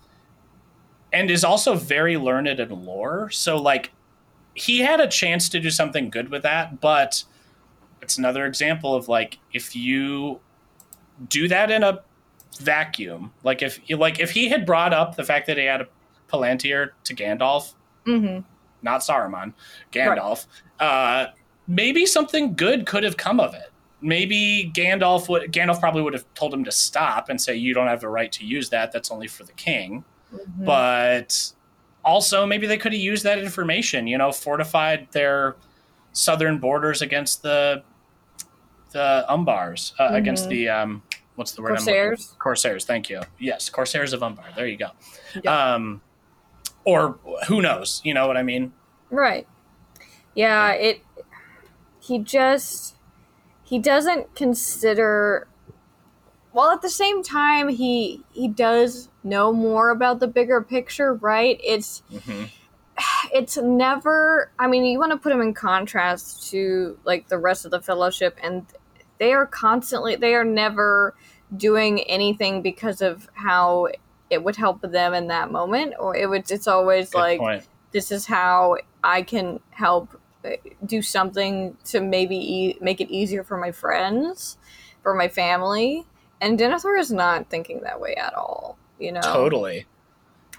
and 1.12 1.32
is 1.32 1.44
also 1.44 1.74
very 1.76 2.18
learned 2.18 2.48
in 2.60 2.86
lore. 2.86 3.30
So 3.32 3.58
like 3.58 3.92
he 4.54 4.80
had 4.80 5.00
a 5.00 5.08
chance 5.08 5.50
to 5.50 5.60
do 5.60 5.70
something 5.72 6.10
good 6.10 6.30
with 6.30 6.44
that, 6.44 6.80
but 6.82 7.24
it's 8.02 8.18
another 8.18 8.46
example 8.46 8.96
of 8.96 9.08
like 9.08 9.38
if 9.54 9.76
you 9.76 10.40
do 11.30 11.48
that 11.48 11.72
in 11.72 11.84
a 11.84 12.02
vacuum, 12.60 13.32
like 13.44 13.62
if 13.62 13.80
like 13.90 14.20
if 14.20 14.32
he 14.32 14.50
had 14.50 14.66
brought 14.66 14.94
up 14.94 15.16
the 15.16 15.24
fact 15.24 15.48
that 15.48 15.58
he 15.58 15.66
had 15.66 15.82
a 15.82 15.88
Palantir 16.30 16.92
to 17.06 17.16
Gandalf, 17.16 17.74
Mm-hmm. 18.06 18.40
not 18.84 19.02
Saruman, 19.02 19.54
Gandalf, 19.92 20.46
uh, 20.80 21.28
maybe 21.68 22.06
something 22.06 22.54
good 22.56 22.86
could 22.86 23.04
have 23.04 23.18
come 23.18 23.40
of 23.40 23.54
it. 23.54 23.72
Maybe 24.00 24.72
Gandalf 24.74 25.28
would 25.28 25.52
Gandalf 25.52 25.80
probably 25.80 26.02
would 26.02 26.14
have 26.14 26.26
told 26.34 26.54
him 26.54 26.64
to 26.64 26.72
stop 26.72 27.30
and 27.30 27.42
say 27.42 27.56
you 27.56 27.74
don't 27.74 27.88
have 27.88 28.02
the 28.02 28.10
right 28.10 28.32
to 28.34 28.46
use 28.46 28.70
that. 28.70 28.92
That's 28.92 29.12
only 29.12 29.28
for 29.28 29.44
the 29.44 29.54
king. 29.54 30.04
Mm-hmm. 30.34 30.66
But 30.66 31.52
also 32.06 32.46
maybe 32.46 32.68
they 32.68 32.78
could 32.78 32.94
have 32.94 33.02
used 33.02 33.24
that 33.26 33.40
information, 33.40 34.08
you 34.08 34.18
know, 34.18 34.32
fortified 34.32 35.08
their 35.12 35.56
southern 36.14 36.58
borders 36.58 37.02
against 37.02 37.42
the 37.42 37.84
the 38.92 39.26
Umbars, 39.30 39.94
uh, 40.00 40.10
against 40.14 40.46
Mhm. 40.46 40.50
the 40.50 40.70
um 40.70 41.04
what's 41.36 41.52
the 41.52 41.62
word 41.62 41.72
I'm? 41.72 41.76
Corsairs. 41.78 42.36
Corsairs, 42.40 42.86
thank 42.86 43.10
you. 43.10 43.22
Yes, 43.40 43.70
Corsairs 43.70 44.14
of 44.14 44.24
Umbar. 44.24 44.46
There 44.56 44.68
you 44.68 44.78
go. 44.78 44.90
Yeah. 45.44 45.74
Um 45.74 46.02
or 46.84 47.20
who 47.48 47.62
knows, 47.62 48.02
you 48.04 48.14
know 48.14 48.28
what 48.28 48.38
I 48.38 48.44
mean? 48.44 48.74
Right. 49.12 49.48
Yeah, 50.34 50.72
it 50.72 51.02
he 52.00 52.20
just 52.20 52.96
he 53.64 53.78
doesn't 53.80 54.34
consider 54.36 55.48
while 56.52 56.72
at 56.72 56.82
the 56.82 56.90
same 56.90 57.22
time 57.24 57.68
he 57.70 58.24
he 58.32 58.48
does 58.48 59.10
know 59.24 59.52
more 59.54 59.90
about 59.90 60.20
the 60.20 60.28
bigger 60.28 60.62
picture, 60.62 61.14
right? 61.14 61.60
It's 61.64 62.02
hmm 62.26 62.46
it's 63.34 63.58
never 63.58 64.52
I 64.60 64.68
mean, 64.68 64.86
you 64.86 65.00
want 65.00 65.12
to 65.12 65.18
put 65.18 65.30
them 65.30 65.42
in 65.42 65.54
contrast 65.54 66.50
to 66.52 66.98
like 67.04 67.28
the 67.28 67.38
rest 67.38 67.66
of 67.66 67.72
the 67.72 67.82
fellowship 67.82 68.38
and 68.44 68.66
they 69.20 69.34
are 69.34 69.46
constantly 69.46 70.16
they 70.16 70.36
are 70.36 70.46
never 70.46 71.16
doing 71.56 72.02
anything 72.02 72.62
because 72.62 73.02
of 73.02 73.30
how 73.34 73.88
it 74.30 74.44
would 74.44 74.56
help 74.56 74.82
them 74.82 75.14
in 75.14 75.28
that 75.28 75.52
moment 75.52 75.94
or 76.00 76.16
it 76.16 76.30
would 76.30 76.50
it's 76.52 76.68
always 76.68 77.12
Good 77.12 77.18
like 77.18 77.40
point. 77.40 77.68
this 77.92 78.12
is 78.12 78.26
how 78.26 78.78
I 79.04 79.22
can 79.22 79.60
help 79.72 80.20
uh, 80.44 80.52
do 80.86 81.02
something 81.02 81.78
to 81.86 82.02
maybe 82.02 82.36
e- 82.38 82.78
make 82.82 83.02
it 83.02 83.10
easier 83.10 83.44
for 83.44 83.58
my 83.58 83.72
friends, 83.72 84.58
for 85.02 85.14
my 85.14 85.28
family. 85.28 86.06
And 86.42 86.60
Denethor 86.60 87.00
is 87.00 87.12
not 87.12 87.50
thinking 87.50 87.82
that 87.82 88.00
way 88.00 88.16
at 88.16 88.34
all. 88.34 88.78
You 89.00 89.14
know, 89.14 89.22
Totally. 89.22 89.86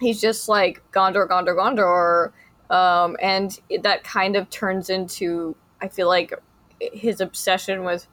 He's 0.01 0.21
just 0.21 0.49
like 0.49 0.83
Gondor, 0.93 1.29
Gondor, 1.29 1.57
Gondor, 1.57 2.75
um, 2.75 3.17
and 3.21 3.59
that 3.83 4.05
kind 4.05 4.37
of 4.37 4.51
turns 4.51 4.91
into 4.91 5.57
I 5.81 5.89
feel 5.89 6.09
like 6.09 6.33
his 6.81 7.21
obsession 7.21 7.85
with 7.85 8.07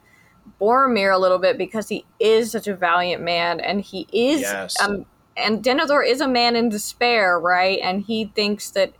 Boromir 0.60 1.14
a 1.14 1.18
little 1.18 1.38
bit 1.38 1.58
because 1.58 1.88
he 1.88 2.04
is 2.20 2.52
such 2.52 2.68
a 2.68 2.74
valiant 2.76 3.22
man 3.22 3.60
and 3.60 3.80
he 3.80 4.06
is 4.12 4.40
Yes. 4.42 4.76
um 4.80 5.06
and 5.36 5.62
Denethor 5.62 6.06
is 6.06 6.20
a 6.20 6.28
man 6.28 6.56
in 6.56 6.68
despair, 6.70 7.38
right? 7.38 7.78
And 7.82 8.02
he 8.02 8.26
thinks 8.34 8.70
that 8.70 8.94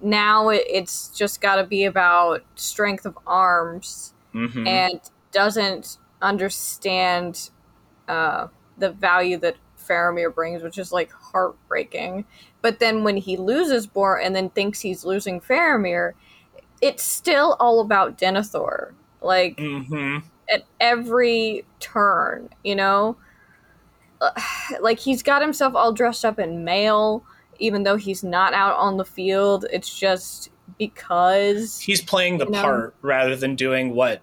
now 0.00 0.48
it, 0.50 0.62
it's 0.68 1.08
just 1.08 1.40
got 1.40 1.56
to 1.56 1.64
be 1.64 1.84
about 1.84 2.42
strength 2.54 3.06
of 3.06 3.18
arms 3.26 4.14
hmm 4.32 4.66
and 4.66 5.00
doesn't 5.32 5.98
understand 6.22 7.50
uh, 8.08 8.48
the 8.78 8.90
value 8.90 9.36
that 9.38 9.56
Faramir 9.86 10.34
brings, 10.34 10.62
which 10.62 10.78
is 10.78 10.92
like 10.92 11.12
heartbreaking. 11.12 12.24
But 12.62 12.78
then 12.80 13.04
when 13.04 13.16
he 13.16 13.36
loses 13.36 13.86
Bor 13.86 14.20
and 14.20 14.34
then 14.34 14.50
thinks 14.50 14.80
he's 14.80 15.04
losing 15.04 15.40
Faramir, 15.40 16.12
it's 16.80 17.02
still 17.02 17.56
all 17.60 17.80
about 17.80 18.18
Denethor. 18.18 18.92
Like 19.20 19.58
hmm 19.58 20.18
at 20.48 20.62
every 20.80 21.64
turn, 21.80 22.48
you 22.62 22.74
know? 22.76 23.16
Like 24.80 24.98
he's 24.98 25.22
got 25.22 25.42
himself 25.42 25.74
all 25.74 25.92
dressed 25.92 26.24
up 26.24 26.38
in 26.38 26.64
mail, 26.64 27.24
even 27.58 27.82
though 27.82 27.96
he's 27.96 28.22
not 28.22 28.54
out 28.54 28.76
on 28.76 28.96
the 28.96 29.04
field. 29.04 29.66
It's 29.72 29.94
just 29.96 30.50
because. 30.78 31.80
He's 31.80 32.00
playing 32.00 32.38
the 32.38 32.46
You 32.46 32.52
know? 32.52 32.62
part 32.62 32.94
rather 33.02 33.36
than 33.36 33.56
doing 33.56 33.94
what 33.94 34.22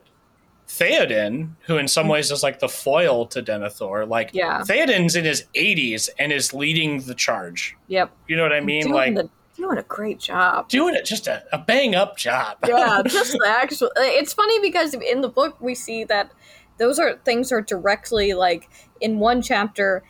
Theoden, 0.80 1.50
who 1.68 1.78
in 1.78 1.88
some 1.88 2.08
ways 2.08 2.32
is 2.32 2.42
like 2.42 2.60
the 2.60 2.68
foil 2.70 3.26
to 3.28 3.44
Denethor, 3.44 4.08
like 4.08 4.32
Yeah. 4.34 4.62
Theoden's 4.62 5.16
in 5.16 5.24
his 5.26 5.44
80s 5.56 6.10
and 6.18 6.32
is 6.32 6.54
leading 6.54 7.02
the 7.02 7.14
charge. 7.14 7.76
Yep. 7.88 8.12
You 8.28 8.36
know 8.38 8.44
what 8.44 8.54
I 8.54 8.60
mean? 8.60 8.84
doing 8.84 8.94
like 8.94 9.16
the, 9.16 9.30
doing 9.56 9.78
a 9.78 9.84
great 9.84 10.20
job. 10.20 10.68
doing 10.70 10.96
it 10.96 11.06
just 11.06 11.28
a, 11.28 11.44
a 11.52 11.60
bang 11.60 11.94
up 11.94 12.18
job. 12.18 12.58
yeah, 12.68 13.02
just 13.08 13.34
the 13.34 13.46
actual. 13.48 13.92
It's 13.98 14.34
funny 14.34 14.60
because 14.62 14.96
in 14.96 15.22
the 15.22 15.30
book 15.30 15.58
we 15.62 15.76
see 15.76 16.04
that 16.06 16.32
those 16.80 16.98
are 16.98 17.18
things 17.24 17.52
are 17.52 17.62
directly 17.62 18.34
like 18.34 18.68
in 19.00 19.20
one 19.20 19.42
chapter, 19.44 20.04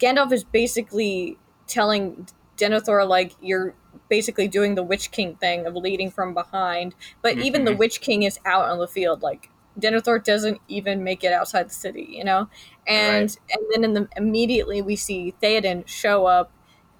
Gandalf 0.00 0.32
is 0.32 0.42
basically 0.42 1.36
telling 1.66 2.26
Denethor 2.56 3.06
like 3.06 3.32
you're 3.42 3.74
basically 4.08 4.48
doing 4.48 4.74
the 4.74 4.82
Witch 4.82 5.10
King 5.10 5.36
thing 5.36 5.66
of 5.66 5.74
leading 5.76 6.10
from 6.10 6.32
behind, 6.32 6.94
but 7.20 7.36
even 7.38 7.64
the 7.66 7.72
Mhm. 7.72 7.78
Witch 7.78 8.00
King 8.00 8.22
is 8.22 8.38
out 8.46 8.64
on 8.70 8.78
the 8.78 8.88
field. 8.88 9.22
Like 9.22 9.50
Denethor 9.78 10.22
doesn't 10.22 10.60
even 10.68 11.02
make 11.02 11.24
it 11.24 11.32
outside 11.32 11.68
the 11.68 11.74
city, 11.74 12.08
you 12.10 12.24
know, 12.24 12.48
and 12.86 13.36
and 13.50 13.64
then 13.72 13.84
in 13.84 13.94
the 13.94 14.08
immediately 14.16 14.82
we 14.82 14.96
see 14.96 15.34
Theoden 15.42 15.86
show 15.86 16.26
up 16.26 16.52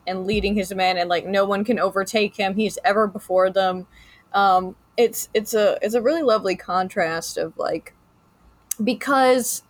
and 0.07 0.27
leading 0.27 0.55
his 0.55 0.75
men 0.75 0.97
and 0.97 1.09
like 1.09 1.27
no 1.27 1.45
one 1.45 1.65
can 1.65 1.79
overtake 1.79 2.37
him. 2.37 2.55
He's 2.55 2.79
ever 2.85 3.07
before 3.07 3.51
them. 3.51 3.87
Um 4.33 4.77
it's 4.97 5.29
it's 5.35 5.55
a 5.55 5.79
it's 5.83 5.95
a 5.95 6.03
really 6.03 6.23
lovely 6.23 6.57
contrast 6.57 7.39
of 7.39 7.57
like 7.57 7.95
because 8.83 9.63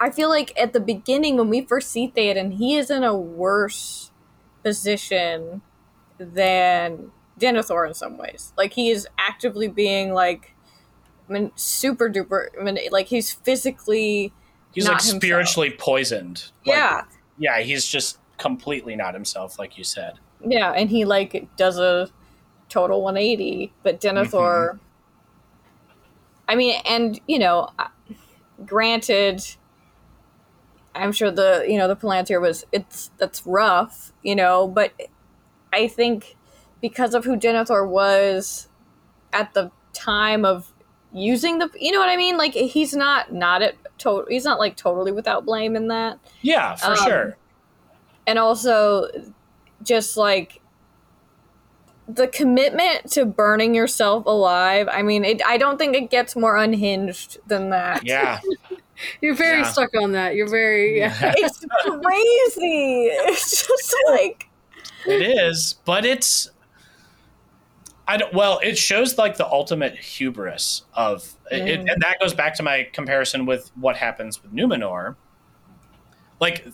i 0.00 0.10
feel 0.10 0.28
like 0.28 0.52
at 0.60 0.74
the 0.74 0.80
beginning 0.80 1.38
when 1.38 1.48
we 1.48 1.62
first 1.62 1.90
see 1.90 2.12
Theoden 2.14 2.52
he 2.52 2.76
is 2.76 2.90
in 2.90 3.04
a 3.04 3.16
worse 3.16 4.10
position 4.62 5.62
than 6.18 7.10
Denethor 7.38 7.86
in 7.86 7.94
some 7.94 8.18
ways. 8.18 8.52
Like 8.56 8.72
he 8.72 8.90
is 8.90 9.06
actively 9.18 9.68
being 9.68 10.12
like 10.12 10.54
I 11.28 11.32
mean, 11.32 11.52
super 11.56 12.08
duper 12.08 12.48
I 12.58 12.64
mean, 12.64 12.78
like 12.90 13.06
he's 13.06 13.32
physically 13.32 14.32
He's 14.72 14.86
like 14.86 15.00
himself. 15.00 15.22
spiritually 15.22 15.70
poisoned. 15.70 16.50
Like, 16.66 16.76
yeah 16.76 17.02
Yeah, 17.38 17.60
he's 17.60 17.86
just 17.86 18.18
completely 18.38 18.96
not 18.96 19.14
himself, 19.14 19.58
like 19.58 19.76
you 19.76 19.84
said. 19.84 20.14
Yeah, 20.46 20.72
and 20.72 20.88
he 20.88 21.04
like 21.04 21.48
does 21.56 21.78
a 21.78 22.08
total 22.68 23.02
180, 23.02 23.72
but 23.82 24.00
Denethor. 24.00 24.70
Mm-hmm. 24.70 24.78
I 26.48 26.54
mean, 26.54 26.80
and 26.88 27.20
you 27.26 27.38
know, 27.38 27.68
granted, 28.64 29.44
I'm 30.94 31.12
sure 31.12 31.30
the 31.30 31.64
you 31.68 31.76
know 31.76 31.88
the 31.88 31.96
Palantir 31.96 32.40
was 32.40 32.64
it's 32.72 33.10
that's 33.18 33.46
rough, 33.46 34.12
you 34.22 34.34
know, 34.34 34.66
but 34.68 34.92
I 35.72 35.88
think 35.88 36.36
because 36.80 37.14
of 37.14 37.24
who 37.24 37.36
Denethor 37.36 37.86
was 37.86 38.68
at 39.32 39.52
the 39.54 39.70
time 39.92 40.44
of 40.44 40.72
using 41.12 41.58
the, 41.58 41.68
you 41.78 41.92
know 41.92 41.98
what 42.00 42.08
I 42.08 42.16
mean? 42.16 42.36
Like 42.36 42.52
he's 42.52 42.94
not 42.94 43.32
not 43.32 43.62
at 43.62 43.74
total, 43.98 44.26
he's 44.28 44.44
not 44.44 44.58
like 44.58 44.76
totally 44.76 45.12
without 45.12 45.44
blame 45.44 45.76
in 45.76 45.88
that 45.88 46.18
Yeah, 46.42 46.74
for 46.76 46.90
Um, 46.92 46.96
sure. 46.96 47.36
and 48.26 48.38
also 48.38 49.08
just 49.82 50.16
like 50.16 50.60
the 52.08 52.26
commitment 52.26 53.10
to 53.12 53.24
burning 53.26 53.74
yourself 53.74 54.24
alive 54.24 54.88
i 54.90 55.02
mean 55.02 55.24
it, 55.26 55.42
i 55.44 55.58
don't 55.58 55.76
think 55.78 55.94
it 55.94 56.08
gets 56.10 56.34
more 56.34 56.56
unhinged 56.56 57.36
than 57.46 57.68
that 57.70 58.02
Yeah. 58.04 58.40
You're 59.20 59.34
very 59.36 59.58
Yeah. 59.58 59.70
stuck 59.70 59.90
on 59.94 60.12
that. 60.12 60.34
You're 60.34 60.48
very 60.48 60.98
yeah. 60.98 61.14
it's 61.36 61.64
crazy 61.82 63.10
it's 63.12 63.66
just 63.66 63.94
like 64.08 64.48
it 65.06 65.22
is, 65.22 65.76
but 65.84 66.04
it's 66.04 66.50
I 68.08 68.16
don't 68.16 68.32
well, 68.32 68.58
it 68.62 68.78
shows 68.78 69.18
like 69.18 69.36
the 69.36 69.46
ultimate 69.46 69.94
hubris 69.96 70.82
of 70.94 71.34
it, 71.50 71.84
Mm. 71.84 71.92
and 71.92 72.02
that 72.02 72.18
goes 72.20 72.32
back 72.34 72.54
to 72.54 72.62
my 72.62 72.88
comparison 72.92 73.44
with 73.46 73.70
what 73.76 73.96
happens 73.96 74.42
with 74.42 74.52
Numenor. 74.52 75.14
Like 76.40 76.66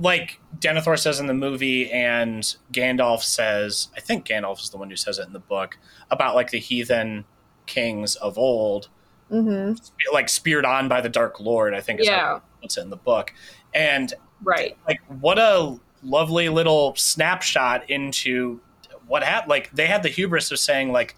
like 0.00 0.40
Denethor 0.58 0.98
says 0.98 1.20
in 1.20 1.26
the 1.26 1.34
movie 1.34 1.90
and 1.90 2.42
Gandalf 2.72 3.22
says, 3.22 3.88
I 3.96 4.00
think 4.00 4.24
Gandalf 4.26 4.62
is 4.62 4.70
the 4.70 4.76
one 4.78 4.88
who 4.88 4.96
says 4.96 5.18
it 5.18 5.26
in 5.26 5.32
the 5.32 5.40
book 5.40 5.76
about 6.10 6.34
like 6.36 6.50
the 6.50 6.58
heathen 6.60 7.24
kings 7.66 8.14
of 8.16 8.38
old 8.38 8.88
hmm 9.28 9.74
like 10.12 10.28
speared 10.30 10.64
on 10.64 10.88
by 10.88 11.02
the 11.02 11.08
dark 11.10 11.38
lord, 11.38 11.74
I 11.74 11.80
think 11.82 12.00
is 12.00 12.08
how 12.08 12.14
yeah 12.16 12.40
puts 12.62 12.78
it 12.78 12.80
in 12.80 12.90
the 12.90 12.96
book. 12.96 13.34
And 13.74 14.14
right 14.42 14.76
like 14.86 15.00
what 15.20 15.38
a 15.38 15.78
lovely 16.02 16.48
little 16.48 16.94
snapshot 16.96 17.90
into 17.90 18.60
what 19.08 19.22
happened. 19.22 19.50
Like 19.50 19.70
they 19.72 19.86
had 19.86 20.02
the 20.02 20.08
hubris 20.08 20.50
of 20.50 20.58
saying, 20.58 20.92
like, 20.92 21.16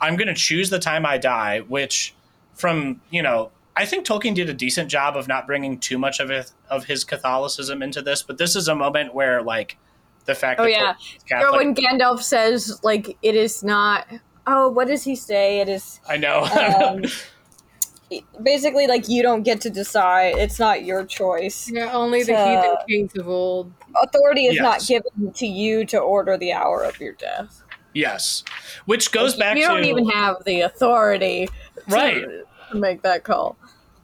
I'm 0.00 0.16
going 0.16 0.28
to 0.28 0.34
choose 0.34 0.70
the 0.70 0.78
time 0.78 1.04
I 1.04 1.18
die, 1.18 1.60
which 1.60 2.14
from, 2.54 3.00
you 3.10 3.22
know, 3.22 3.50
I 3.76 3.86
think 3.86 4.06
Tolkien 4.06 4.34
did 4.34 4.48
a 4.48 4.54
decent 4.54 4.90
job 4.90 5.16
of 5.16 5.28
not 5.28 5.46
bringing 5.46 5.78
too 5.78 5.98
much 5.98 6.20
of 6.20 6.30
it, 6.30 6.52
of 6.68 6.84
his 6.84 7.04
Catholicism 7.04 7.82
into 7.82 8.02
this, 8.02 8.22
but 8.22 8.38
this 8.38 8.54
is 8.54 8.68
a 8.68 8.74
moment 8.74 9.14
where 9.14 9.42
like 9.42 9.78
the 10.24 10.34
fact 10.34 10.60
Oh 10.60 10.64
that 10.64 10.70
yeah, 10.70 10.94
Catholic, 11.28 11.60
when 11.60 11.74
Gandalf 11.74 12.22
says 12.22 12.80
like 12.82 13.16
it 13.22 13.34
is 13.34 13.62
not. 13.62 14.06
Oh, 14.46 14.68
what 14.68 14.88
does 14.88 15.04
he 15.04 15.14
say? 15.14 15.60
It 15.60 15.68
is 15.68 16.00
I 16.08 16.16
know. 16.16 16.42
um, 16.44 17.04
basically 18.42 18.86
like 18.86 19.08
you 19.08 19.22
don't 19.22 19.42
get 19.42 19.60
to 19.62 19.70
decide. 19.70 20.36
It's 20.36 20.58
not 20.58 20.84
your 20.84 21.04
choice. 21.04 21.70
Yeah, 21.70 21.92
only 21.92 22.22
the 22.22 22.36
heathen 22.36 22.76
kings 22.88 23.16
of 23.16 23.28
old. 23.28 23.72
Authority 24.02 24.46
is 24.46 24.58
not 24.60 24.84
given 24.86 25.32
to 25.32 25.46
you 25.46 25.84
to 25.86 25.98
order 25.98 26.36
the 26.36 26.52
hour 26.52 26.82
of 26.82 26.98
your 27.00 27.12
death. 27.14 27.62
yes, 27.94 28.42
which 28.86 29.12
goes 29.12 29.34
back 29.36 29.56
you 29.56 29.62
to 29.62 29.68
don't 29.68 29.84
even 29.84 30.08
have 30.08 30.36
the 30.44 30.62
authority 30.62 31.48
Right. 31.88 32.24
to 32.70 32.76
make 32.76 33.02
that 33.02 33.22
call. 33.24 33.56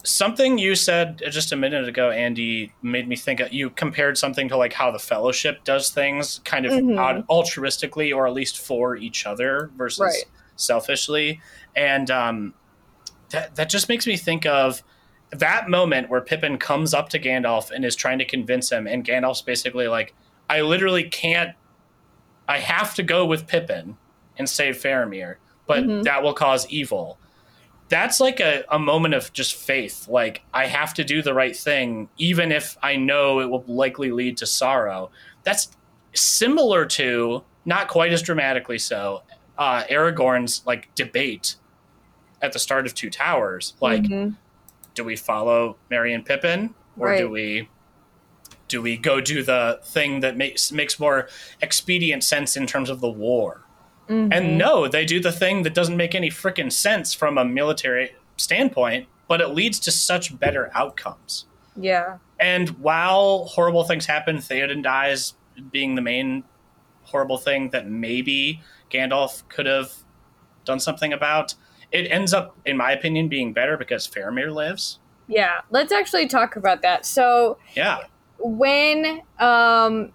something 0.05 0.57
you 0.59 0.75
said 0.75 1.21
just 1.31 1.53
a 1.53 1.57
minute 1.57 1.87
ago, 1.89 2.11
Andie, 2.11 2.73
made 2.83 3.07
me 3.09 3.17
think. 3.17 3.43
You 3.51 3.69
compared 3.71 4.17
something 4.17 4.49
to 4.49 4.57
like 4.57 4.73
how 4.73 4.91
the 4.91 4.99
Fellowship 4.99 5.65
does 5.65 5.91
things, 5.91 6.41
kind 6.45 6.65
of 6.65 6.73
Mhm. 6.73 6.99
out- 6.99 7.27
altruistically, 7.29 8.15
or 8.15 8.27
at 8.27 8.33
least 8.33 8.57
for 8.59 8.97
each 8.97 9.27
other 9.27 9.71
versus 9.77 10.01
Right. 10.01 10.25
selfishly, 10.57 11.41
and 11.77 12.11
um, 12.11 12.55
that 13.31 13.55
that 13.57 13.69
just 13.71 13.89
makes 13.89 14.07
me 14.07 14.17
think 14.17 14.47
of 14.47 14.83
that 15.31 15.69
moment 15.69 16.09
where 16.09 16.21
Pippin 16.21 16.57
comes 16.59 16.95
up 16.95 17.09
to 17.11 17.19
Gandalf 17.19 17.71
and 17.71 17.85
is 17.85 17.95
trying 17.97 18.19
to 18.19 18.25
convince 18.25 18.71
him, 18.71 18.87
and 18.87 19.05
Gandalf's 19.05 19.43
basically 19.43 19.87
like, 19.89 20.15
"I 20.49 20.63
literally 20.63 21.05
can't. 21.05 21.55
I 22.49 22.59
have 22.59 22.95
to 22.95 23.03
go 23.03 23.27
with 23.27 23.47
Pippin 23.47 23.97
and 24.39 24.49
save 24.49 24.77
Faramir, 24.79 25.37
but 25.67 25.85
Mhm. 25.85 26.05
that 26.05 26.23
will 26.23 26.33
cause 26.35 26.67
evil." 26.71 27.19
That's 27.91 28.21
like 28.21 28.39
a, 28.41 28.65
a 28.71 28.79
moment 28.79 29.15
of 29.15 29.33
just 29.33 29.55
faith. 29.55 30.09
Like, 30.09 30.43
I 30.53 30.67
have 30.67 30.93
to 30.95 31.05
do 31.05 31.23
the 31.23 31.33
right 31.33 31.57
thing, 31.57 32.09
even 32.19 32.53
if 32.53 32.77
I 32.83 32.97
know 32.97 33.41
it 33.41 33.49
will 33.49 33.65
likely 33.67 34.11
lead 34.11 34.37
to 34.39 34.47
sorrow. 34.47 35.11
That's 35.43 35.71
similar 36.13 36.85
to, 36.85 37.45
not 37.65 37.89
quite 37.89 38.13
as 38.13 38.21
dramatically 38.23 38.79
so, 38.79 39.23
uh, 39.57 39.85
Aragorn's 39.85 40.63
like 40.67 40.95
debate 40.95 41.57
at 42.43 42.53
the 42.53 42.59
start 42.59 42.87
of 42.87 42.95
Two 42.95 43.11
Towers. 43.11 43.75
Like, 43.81 44.03
Mhm. 44.03 44.37
do 44.95 45.05
we 45.05 45.17
follow 45.17 45.77
Merry 45.91 46.13
and 46.13 46.25
Pippin 46.25 46.75
or 46.99 47.17
do 47.17 47.29
we 47.31 47.69
do 48.69 48.83
we 48.83 48.99
go 48.99 49.19
do 49.19 49.43
the 49.43 49.81
thing 49.83 50.21
that 50.21 50.37
makes 50.37 50.71
makes 50.71 51.01
more 51.01 51.27
expedient 51.63 52.23
sense 52.23 52.55
in 52.57 52.67
terms 52.67 52.91
of 52.91 53.01
the 53.01 53.09
war? 53.09 53.63
Mhm. 54.11 54.29
And 54.33 54.59
no, 54.59 54.87
they 54.89 55.05
do 55.07 55.21
the 55.21 55.33
thing 55.33 55.63
that 55.63 55.73
doesn't 55.75 55.97
make 55.97 56.15
any 56.15 56.29
freaking 56.29 56.71
sense 56.71 57.15
from 57.15 57.39
a 57.39 57.45
military 57.47 58.15
standpoint, 58.37 59.07
but 59.27 59.41
it 59.41 59.49
leads 59.49 59.79
to 59.81 59.91
such 59.91 60.39
better 60.39 60.71
outcomes. 60.75 61.47
yeah, 61.81 62.19
And 62.41 62.71
while 62.81 63.45
horrible 63.45 63.85
things 63.85 64.07
happen, 64.07 64.39
Theoden 64.39 64.83
dies 64.83 65.35
being 65.71 65.95
the 65.95 66.03
main 66.03 66.43
horrible 67.05 67.39
thing 67.39 67.71
that 67.71 67.87
maybe 67.89 68.61
Gandalf 68.91 69.49
could 69.49 69.67
have 69.67 69.93
done 70.65 70.81
something 70.81 71.13
about. 71.13 71.55
It 71.93 72.11
ends 72.11 72.33
up, 72.35 72.57
in 72.67 72.77
my 72.77 72.93
opinion, 72.93 73.29
being 73.29 73.53
better 73.53 73.77
because 73.77 74.07
Faramir 74.07 74.53
lives. 74.55 74.99
yeah. 75.27 75.61
Let's 75.71 75.93
actually 75.93 76.27
talk 76.29 76.57
about 76.57 76.83
that. 76.83 77.05
So 77.07 77.59
Yeah. 77.75 77.99
when 78.39 79.23
um 79.39 80.13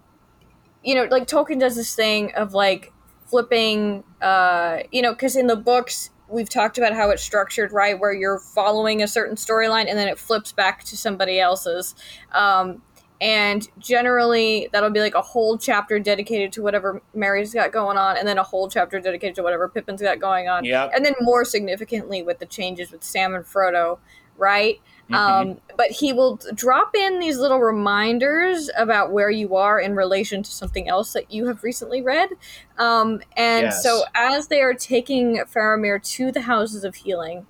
you 0.83 0.95
know 0.95 1.03
like 1.11 1.27
tolkien 1.27 1.59
does 1.59 1.75
this 1.75 1.93
thing 1.95 2.33
of 2.35 2.53
like 2.53 2.91
flipping 3.25 4.03
uh 4.21 4.79
you 4.91 5.01
know 5.01 5.11
because 5.13 5.35
in 5.35 5.47
the 5.47 5.55
books 5.55 6.09
we've 6.29 6.49
talked 6.49 6.77
about 6.77 6.93
how 6.93 7.09
it's 7.09 7.21
structured 7.23 7.71
right 7.73 7.99
where 7.99 8.13
you're 8.13 8.39
following 8.39 9.01
a 9.01 9.07
certain 9.07 9.35
storyline 9.35 9.87
and 9.89 9.97
then 9.97 10.07
it 10.07 10.17
flips 10.19 10.51
back 10.51 10.83
to 10.85 10.95
somebody 10.97 11.39
else's 11.39 11.95
um 12.31 12.81
and 13.21 13.67
generally 13.79 14.67
that'll 14.73 14.89
be 14.89 14.99
like 14.99 15.15
a 15.15 15.21
whole 15.21 15.57
chapter 15.57 15.99
dedicated 15.99 16.51
to 16.51 16.61
whatever 16.61 17.01
merry's 17.13 17.53
got 17.53 17.71
going 17.71 17.97
on 17.97 18.17
and 18.17 18.27
then 18.27 18.37
a 18.37 18.43
whole 18.43 18.67
chapter 18.69 18.99
dedicated 18.99 19.35
to 19.35 19.43
whatever 19.43 19.69
pippin's 19.69 20.01
got 20.01 20.19
going 20.19 20.47
on 20.49 20.65
Yep. 20.65 20.91
and 20.95 21.05
then 21.05 21.13
more 21.21 21.45
significantly 21.45 22.23
with 22.23 22.39
the 22.39 22.45
changes 22.45 22.91
with 22.91 23.03
sam 23.03 23.33
and 23.35 23.45
frodo 23.45 23.99
right 24.37 24.79
Mhm. 25.11 25.15
um, 25.15 25.61
but 25.75 25.87
he 25.91 26.13
will 26.13 26.39
drop 26.55 26.95
in 26.95 27.19
these 27.19 27.37
little 27.37 27.59
reminders 27.59 28.69
about 28.77 29.11
where 29.11 29.29
you 29.29 29.55
are 29.55 29.77
in 29.79 29.95
relation 29.95 30.41
to 30.41 30.49
something 30.49 30.87
else 30.87 31.11
that 31.11 31.29
you 31.29 31.47
have 31.47 31.61
recently 31.61 32.01
read. 32.01 32.29
Um, 32.77 33.21
and 33.35 33.63
Yes. 33.65 33.83
so, 33.83 34.03
as 34.15 34.47
they 34.47 34.61
are 34.61 34.73
taking 34.73 35.39
Faramir 35.39 36.01
to 36.15 36.31
the 36.31 36.41
houses 36.41 36.85
of 36.85 36.95
healing, 36.95 37.45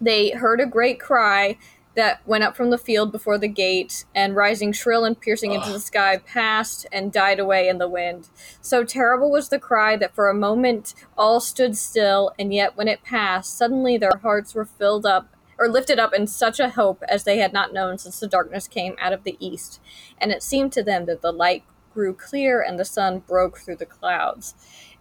they 0.00 0.30
heard 0.30 0.60
a 0.60 0.66
great 0.66 0.98
cry 0.98 1.56
that 1.94 2.26
went 2.26 2.44
up 2.44 2.56
from 2.56 2.70
the 2.70 2.78
field 2.78 3.12
before 3.12 3.38
the 3.38 3.48
gate, 3.48 4.04
and 4.14 4.34
rising 4.34 4.72
shrill 4.72 5.04
and 5.04 5.20
piercing 5.20 5.52
into 5.52 5.70
the 5.70 5.80
sky, 5.80 6.16
passed 6.16 6.86
and 6.90 7.12
died 7.12 7.38
away 7.38 7.68
in 7.68 7.78
the 7.78 7.88
wind. 7.88 8.28
So 8.60 8.84
terrible 8.84 9.30
was 9.30 9.48
the 9.48 9.58
cry 9.58 9.96
that 9.96 10.14
for 10.14 10.28
a 10.28 10.34
moment 10.34 10.94
all 11.18 11.40
stood 11.40 11.76
still, 11.76 12.32
and 12.38 12.52
yet 12.52 12.76
when 12.76 12.88
it 12.88 13.02
passed, 13.02 13.56
suddenly 13.56 13.96
their 13.98 14.16
hearts 14.22 14.54
were 14.54 14.64
filled 14.64 15.04
up 15.04 15.28
or 15.58 15.68
lifted 15.68 15.98
up 15.98 16.12
in 16.14 16.26
such 16.26 16.58
a 16.58 16.70
hope 16.70 17.02
as 17.08 17.24
they 17.24 17.38
had 17.38 17.52
not 17.52 17.72
known 17.72 17.98
since 17.98 18.18
the 18.18 18.26
darkness 18.26 18.66
came 18.66 18.96
out 18.98 19.12
of 19.12 19.24
the 19.24 19.36
east. 19.38 19.80
And 20.18 20.32
it 20.32 20.42
seemed 20.42 20.72
to 20.72 20.82
them 20.82 21.04
that 21.06 21.22
the 21.22 21.32
light 21.32 21.62
grew 21.92 22.14
clear 22.14 22.60
and 22.60 22.78
the 22.78 22.84
sun 22.84 23.20
broke 23.20 23.58
through 23.58 23.76
the 23.76 23.86
clouds. 23.86 24.54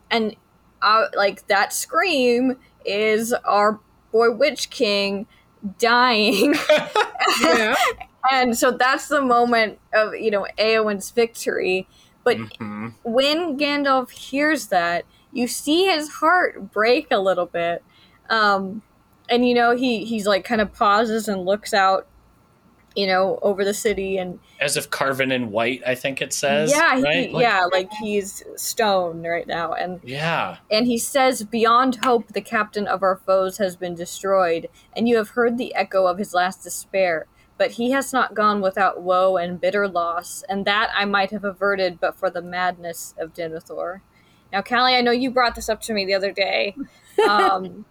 And 0.09 0.35
uh, 0.81 1.05
like 1.15 1.47
that 1.47 1.73
scream 1.73 2.57
is 2.85 3.33
our 3.33 3.79
boy 4.11 4.31
Witch 4.31 4.69
King 4.69 5.25
dying. 5.79 6.55
Yeah. 7.41 7.75
and 8.31 8.57
so 8.57 8.71
that's 8.71 9.07
the 9.07 9.21
moment 9.21 9.79
of, 9.93 10.13
you 10.15 10.31
know, 10.31 10.45
Eowyn's 10.57 11.11
victory. 11.11 11.87
But 12.23 12.37
Mhm. 12.37 12.93
when 13.03 13.57
Gandalf 13.57 14.09
hears 14.11 14.67
that, 14.67 15.05
you 15.31 15.47
see 15.47 15.85
his 15.85 16.09
heart 16.15 16.71
break 16.73 17.07
a 17.09 17.19
little 17.19 17.45
bit. 17.45 17.83
Um, 18.29 18.81
and 19.29 19.47
you 19.47 19.53
know, 19.53 19.75
he 19.75 20.03
he's 20.03 20.27
like 20.27 20.43
kind 20.43 20.59
of 20.61 20.73
pauses 20.73 21.27
and 21.27 21.45
looks 21.45 21.73
out, 21.73 22.05
you 22.95 23.07
know, 23.07 23.39
over 23.41 23.63
the 23.63 23.73
city 23.73 24.17
and 24.17 24.39
as 24.59 24.75
if 24.77 24.89
carven 24.89 25.31
in 25.31 25.49
white, 25.51 25.81
I 25.85 25.95
think 25.95 26.21
it 26.21 26.33
says. 26.33 26.71
yeah, 26.71 26.97
he, 26.97 27.01
right? 27.03 27.31
Like- 27.31 27.41
yeah, 27.41 27.65
like 27.71 27.89
he's 28.01 28.43
stone 28.55 29.23
right 29.25 29.47
now 29.47 29.73
and 29.73 29.99
Yeah. 30.03 30.57
and 30.69 30.85
he 30.87 30.97
says, 30.97 31.43
Beyond 31.43 31.99
hope, 32.03 32.27
the 32.33 32.41
captain 32.41 32.87
of 32.87 33.01
our 33.03 33.15
foes 33.15 33.57
has 33.59 33.75
been 33.75 33.95
destroyed, 33.95 34.67
and 34.95 35.07
you 35.07 35.17
have 35.17 35.29
heard 35.29 35.57
the 35.57 35.73
echo 35.75 36.05
of 36.07 36.17
his 36.17 36.33
last 36.33 36.63
despair. 36.63 37.27
But 37.57 37.71
he 37.71 37.91
has 37.91 38.11
not 38.11 38.33
gone 38.33 38.59
without 38.59 39.01
woe 39.03 39.37
and 39.37 39.61
bitter 39.61 39.87
loss, 39.87 40.43
and 40.49 40.65
that 40.65 40.89
I 40.95 41.05
might 41.05 41.29
have 41.31 41.43
averted 41.43 41.99
but 41.99 42.15
for 42.17 42.29
the 42.31 42.41
madness 42.41 43.13
of 43.19 43.33
Denethor. 43.33 44.01
Now, 44.51 44.61
Kali, 44.63 44.95
I 44.95 45.01
know 45.01 45.11
you 45.11 45.29
brought 45.31 45.53
this 45.55 45.69
up 45.69 45.79
to 45.81 45.93
me 45.93 46.03
the 46.05 46.13
other 46.15 46.31
day. 46.31 46.75
Um, 47.29 47.85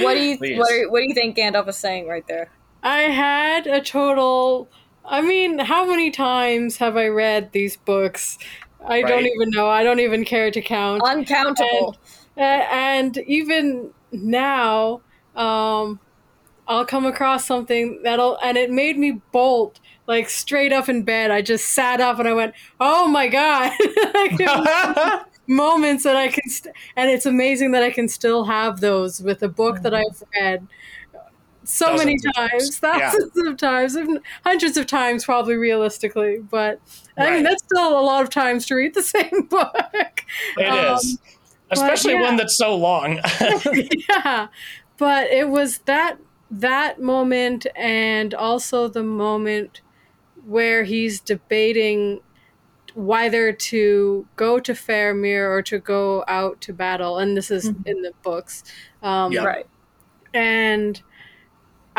what 0.00 0.14
do 0.14 0.20
you 0.20 0.38
Please. 0.38 0.58
what, 0.58 0.70
are, 0.70 0.88
what 0.90 1.00
do 1.00 1.08
you 1.08 1.14
think 1.14 1.36
Gandalf 1.36 1.66
is 1.66 1.76
saying 1.76 2.06
right 2.06 2.24
there? 2.28 2.50
I 2.82 3.02
had 3.02 3.66
a 3.66 3.80
total. 3.80 4.68
I 5.04 5.20
mean, 5.22 5.58
how 5.58 5.86
many 5.86 6.10
times 6.10 6.76
have 6.78 6.96
I 6.96 7.08
read 7.08 7.52
these 7.52 7.76
books? 7.76 8.38
I 8.84 9.02
don't 9.02 9.26
even 9.26 9.50
know. 9.50 9.68
I 9.68 9.82
don't 9.84 10.00
even 10.00 10.24
care 10.24 10.50
to 10.50 10.60
count. 10.62 11.02
Uncountable. 11.04 11.96
A- 12.36 12.40
and 12.40 13.18
even 13.18 13.90
now, 14.12 15.02
um, 15.36 16.00
I'll 16.68 16.86
come 16.86 17.04
across 17.06 17.46
something 17.46 18.00
that'll, 18.04 18.38
and 18.42 18.56
it 18.56 18.70
made 18.70 18.96
me 18.98 19.20
bolt 19.32 19.80
like 20.06 20.28
straight 20.30 20.72
up 20.72 20.88
in 20.88 21.02
bed. 21.02 21.30
I 21.30 21.42
just 21.42 21.66
sat 21.68 22.00
up 22.00 22.18
and 22.18 22.28
I 22.28 22.32
went, 22.32 22.54
"Oh 22.80 23.08
my 23.08 23.28
god!" 23.28 23.72
Like, 24.14 24.38
moments 25.46 26.04
that 26.04 26.16
I 26.16 26.28
can, 26.28 26.48
st- 26.48 26.74
and 26.96 27.10
it's 27.10 27.26
amazing 27.26 27.72
that 27.72 27.82
I 27.82 27.90
can 27.90 28.08
still 28.08 28.44
have 28.44 28.80
those 28.80 29.20
with 29.20 29.42
a 29.42 29.48
book 29.48 29.82
that 29.82 29.94
I've 29.94 30.22
read 30.40 30.66
so 31.72 31.96
many 31.96 32.16
Dozens 32.16 32.34
times, 32.34 32.80
times. 32.80 33.00
Yeah. 33.00 33.10
thousands 33.10 33.46
of 33.48 33.56
times, 33.56 33.96
hundreds 34.44 34.76
of 34.76 34.86
times, 34.86 35.24
probably 35.24 35.56
realistically. 35.56 36.38
But 36.38 36.80
I 37.16 37.24
Right. 37.24 37.32
mean, 37.34 37.42
that's 37.44 37.62
still 37.64 37.98
a 37.98 38.02
lot 38.02 38.22
of 38.22 38.30
times 38.30 38.66
to 38.66 38.74
read 38.74 38.94
the 38.94 39.02
same 39.16 39.46
book. 39.48 40.24
It 40.58 40.66
Um, 40.66 40.96
is, 40.96 41.18
Especially 41.70 42.14
yeah. 42.14 42.22
one 42.22 42.36
that's 42.36 42.56
so 42.56 42.74
long. 42.76 43.20
yeah, 44.08 44.48
but 44.98 45.28
it 45.30 45.48
was 45.48 45.78
that 45.86 46.18
that 46.50 47.00
moment, 47.00 47.64
and 47.76 48.34
also 48.34 48.88
the 48.88 49.04
moment 49.04 49.80
where 50.44 50.82
he's 50.82 51.20
debating 51.20 52.20
whether 52.94 53.52
to 53.52 54.26
go 54.34 54.58
to 54.58 54.72
Faramir 54.72 55.48
or 55.48 55.62
to 55.62 55.78
go 55.78 56.24
out 56.26 56.60
to 56.62 56.72
battle, 56.72 57.18
and 57.18 57.36
this 57.36 57.52
is 57.52 57.70
Mhm. 57.70 57.86
in 57.86 58.02
the 58.02 58.12
books. 58.24 58.64
Um, 59.00 59.30
Yeah. 59.30 59.44
Right. 59.44 59.66
and 60.34 61.00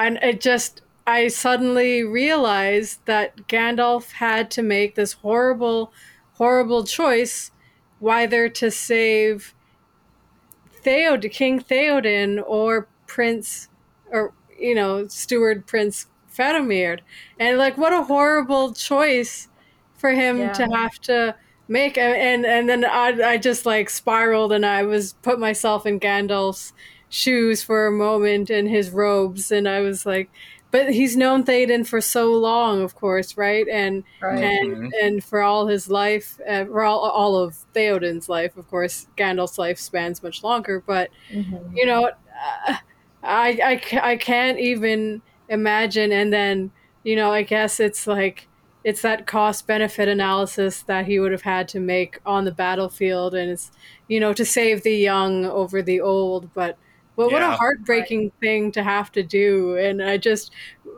and 0.06 0.18
it 0.22 0.42
just 0.42 0.82
I 1.08 1.28
suddenly 1.30 2.04
realized 2.04 3.06
that 3.06 3.48
Gandalf 3.48 4.12
had 4.14 4.52
to 4.52 4.62
make 4.62 4.96
this 4.96 5.14
horrible 5.14 5.94
horrible 6.34 6.84
choice 6.86 7.52
whether 8.00 8.50
to 8.50 8.72
save 8.72 9.54
Theod 10.84 11.30
King 11.32 11.60
Theoden 11.60 12.42
or 12.46 12.88
Prince 13.08 13.70
or 14.10 14.34
you 14.58 14.76
know 14.76 15.08
Steward 15.08 15.66
Prince 15.68 16.08
Faramir 16.34 17.00
and 17.40 17.58
like 17.58 17.78
what 17.78 17.94
a 17.94 18.04
horrible 18.04 18.74
choice 18.74 19.48
for 19.94 20.12
him 20.12 20.38
Yeah. 20.38 20.54
to 20.54 20.64
have 20.74 20.94
to 21.02 21.36
make 21.68 21.98
and 21.98 22.46
and 22.46 22.68
then 22.70 22.86
I, 22.86 23.34
I 23.34 23.38
just 23.38 23.66
like 23.66 23.90
spiraled 23.90 24.52
and 24.52 24.66
I 24.66 24.84
was 24.84 25.14
put 25.22 25.40
myself 25.40 25.86
in 25.86 26.00
Gandalf's 26.00 26.74
shoes 27.12 27.62
for 27.62 27.86
a 27.88 27.92
moment 27.92 28.50
and 28.50 28.68
his 28.70 28.90
robes 28.90 29.52
and 29.52 29.68
I 29.68 29.82
was 29.82 30.06
like 30.06 30.30
but 30.72 30.90
he's 30.94 31.18
known 31.18 31.44
Theoden 31.44 31.86
for 31.86 32.00
so 32.00 32.32
long 32.34 32.82
of 32.82 32.96
course 32.96 33.36
right 33.38 33.68
and 33.68 34.04
Right. 34.22 34.42
and 34.42 34.94
and 35.04 35.24
for 35.24 35.42
all 35.42 35.68
his 35.68 35.90
life 35.90 36.40
uh, 36.48 36.64
for 36.66 36.84
all, 36.84 37.00
all 37.02 37.36
of 37.36 37.58
Theoden's 37.76 38.30
life 38.30 38.56
of 38.56 38.68
course 38.70 39.08
Gandalf's 39.18 39.58
life 39.58 39.78
spans 39.78 40.24
much 40.24 40.42
longer 40.42 40.82
but 40.88 41.10
Mhm. 41.34 41.76
you 41.76 41.86
know 41.86 42.06
uh, 42.68 42.76
I, 43.24 43.82
I 43.94 44.12
I 44.14 44.16
can't 44.16 44.58
even 44.58 45.22
imagine 45.50 46.14
and 46.14 46.32
then 46.32 46.72
you 47.04 47.18
know 47.18 47.30
I 47.34 47.44
guess 47.44 47.82
it's 47.82 48.08
like 48.08 48.48
it's 48.86 49.02
that 49.02 49.28
cost 49.28 49.68
benefit 49.68 50.08
analysis 50.08 50.82
that 50.84 51.06
he 51.06 51.20
would 51.20 51.34
have 51.34 51.42
had 51.44 51.68
to 51.68 51.80
make 51.82 52.20
on 52.26 52.46
the 52.46 52.52
battlefield 52.54 53.36
and 53.36 53.52
it's 53.52 53.70
you 54.08 54.20
know 54.22 54.32
to 54.34 54.46
save 54.46 54.84
the 54.84 54.96
young 54.96 55.46
over 55.46 55.82
the 55.82 56.00
old 56.00 56.54
but 56.54 56.78
but 57.16 57.32
what 57.32 57.44
a 57.44 57.50
Yeah. 57.50 57.52
heartbreaking 57.52 58.32
thing 58.42 58.72
to 58.74 58.84
have 58.84 59.12
to 59.14 59.24
do 59.24 59.78
and 59.78 60.02
I 60.02 60.18
just 60.18 60.52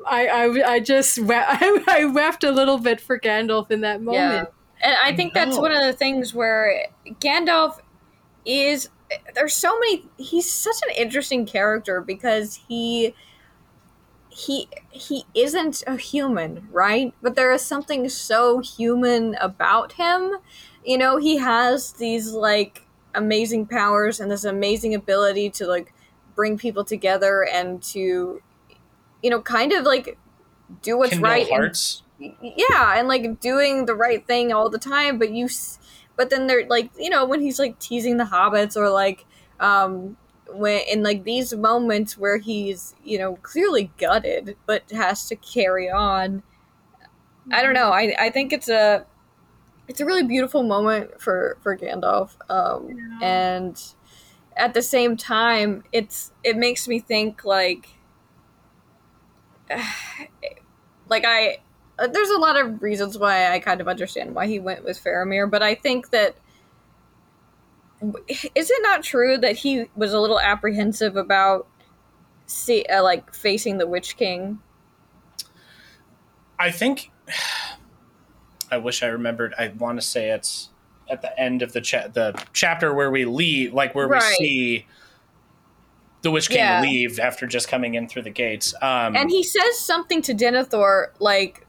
I 0.05 0.27
I, 0.27 0.73
I 0.73 0.79
just 0.79 1.17
we- 1.19 1.35
I, 1.35 1.83
I 1.87 2.05
wept 2.05 2.43
a 2.43 2.51
little 2.51 2.77
bit 2.79 3.01
for 3.01 3.19
Gandalf 3.19 3.71
in 3.71 3.81
that 3.81 4.01
moment 4.01 4.49
And 4.81 4.95
I 5.03 5.13
think 5.15 5.33
that's 5.33 5.59
one 5.59 5.71
of 5.71 5.81
the 5.83 5.93
things 5.93 6.33
where 6.33 6.87
Gandalf 7.19 7.79
is. 8.45 8.89
There's 9.35 9.55
so 9.55 9.77
many. 9.79 10.09
He's 10.17 10.51
such 10.51 10.77
an 10.87 10.95
interesting 10.97 11.45
character 11.45 12.01
because 12.01 12.55
he 12.67 13.15
he 14.29 14.67
he 14.89 15.25
isn't 15.35 15.83
a 15.87 15.95
human, 15.97 16.67
right? 16.71 17.13
But 17.21 17.35
there 17.35 17.51
is 17.51 17.61
something 17.63 18.09
so 18.09 18.59
human 18.59 19.35
about 19.35 19.93
him. 19.93 20.33
You 20.83 20.97
know, 20.97 21.17
he 21.17 21.37
has 21.37 21.93
these 21.93 22.31
like 22.31 22.81
amazing 23.15 23.67
powers 23.67 24.19
and 24.19 24.31
this 24.31 24.43
amazing 24.43 24.95
ability 24.95 25.51
to 25.51 25.67
like 25.67 25.93
bring 26.35 26.57
people 26.57 26.83
together 26.83 27.43
and 27.43 27.81
to 27.81 28.41
you 29.21 29.29
know 29.29 29.41
kind 29.41 29.71
of 29.71 29.85
like 29.85 30.17
do 30.81 30.97
what's 30.97 31.11
Kindle 31.11 31.29
right 31.29 31.49
and 31.49 32.33
yeah 32.41 32.97
and 32.97 33.07
like 33.07 33.39
doing 33.39 33.85
the 33.85 33.95
right 33.95 34.25
thing 34.25 34.51
all 34.53 34.69
the 34.69 34.77
time 34.77 35.17
but 35.17 35.31
you 35.31 35.49
but 36.15 36.29
then 36.29 36.47
they're 36.47 36.67
like 36.67 36.89
you 36.97 37.09
know 37.09 37.25
when 37.25 37.41
he's 37.41 37.59
like 37.59 37.77
teasing 37.79 38.17
the 38.17 38.23
hobbits 38.23 38.75
or 38.75 38.89
like 38.89 39.25
um 39.59 40.17
when 40.51 40.81
in 40.91 41.03
like 41.03 41.23
these 41.23 41.53
moments 41.53 42.17
where 42.17 42.37
he's 42.37 42.95
you 43.03 43.17
know 43.17 43.35
clearly 43.37 43.91
gutted 43.97 44.55
but 44.65 44.83
has 44.91 45.27
to 45.27 45.35
carry 45.35 45.89
on 45.89 46.43
i 47.51 47.61
don't 47.61 47.73
know. 47.73 47.91
I 47.91 48.15
i 48.19 48.29
think 48.29 48.53
it's 48.53 48.69
a 48.69 49.05
it's 49.87 49.99
a 49.99 50.05
really 50.05 50.23
beautiful 50.23 50.63
moment 50.63 51.19
for 51.19 51.57
for 51.61 51.77
gandalf 51.77 52.31
um 52.49 53.19
and 53.21 53.81
at 54.55 54.73
the 54.73 54.81
same 54.81 55.17
time 55.17 55.83
it's 55.91 56.31
it 56.43 56.57
makes 56.57 56.87
me 56.87 56.99
think 56.99 57.43
like 57.43 57.89
like 61.09 61.23
i 61.25 61.57
uh, 61.99 62.07
there's 62.07 62.29
a 62.29 62.37
lot 62.37 62.59
of 62.59 62.81
reasons 62.81 63.17
why 63.17 63.53
I 63.53 63.59
kind 63.59 63.79
of 63.79 63.87
understand 63.87 64.33
why 64.33 64.47
he 64.47 64.59
went 64.59 64.83
with 64.83 65.01
Faramir, 65.03 65.49
but 65.49 65.61
I 65.61 65.75
think 65.75 66.09
that 66.09 66.35
is 68.01 68.69
it 68.69 68.79
not 68.81 69.03
true 69.03 69.37
that 69.37 69.57
he 69.57 69.85
was 69.95 70.11
a 70.11 70.19
little 70.19 70.39
apprehensive 70.39 71.15
about 71.15 71.67
see 72.47 72.83
uh, 72.85 73.03
like 73.03 73.33
facing 73.33 73.77
the 73.77 73.87
Witch 73.87 74.17
King? 74.17 74.59
I 76.59 76.71
think. 76.71 77.11
I 78.71 78.77
wish 78.77 79.03
I 79.03 79.07
remembered. 79.07 79.53
I 79.59 79.67
want 79.67 80.01
to 80.01 80.05
say 80.05 80.31
it's 80.31 80.69
at 81.09 81.21
the 81.21 81.37
end 81.39 81.61
of 81.61 81.73
the 81.73 81.81
cha- 81.81 82.07
the 82.07 82.33
chapter 82.53 82.93
where 82.93 83.11
we 83.11 83.25
leave, 83.25 83.73
like 83.73 83.93
where 83.95 84.07
Right. 84.07 84.23
we 84.39 84.45
see 84.45 84.87
the 86.21 86.31
Witch 86.31 86.47
King 86.47 86.59
Yeah. 86.59 86.81
leave 86.81 87.19
after 87.19 87.45
just 87.45 87.67
coming 87.67 87.95
in 87.95 88.07
through 88.07 88.21
the 88.21 88.29
gates. 88.29 88.73
Um, 88.81 89.15
And 89.15 89.29
he 89.29 89.43
says 89.43 89.77
something 89.77 90.21
to 90.23 90.33
Denethor 90.33 91.07
like 91.19 91.65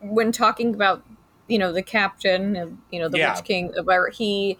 when 0.00 0.30
talking 0.32 0.74
about 0.74 1.02
you 1.48 1.58
know 1.58 1.72
the 1.72 1.82
captain 1.82 2.54
and 2.56 2.78
you 2.90 3.00
know 3.00 3.08
the 3.08 3.18
Yeah. 3.18 3.34
Witch 3.34 3.44
King, 3.44 3.72
where 3.84 4.10
he. 4.10 4.58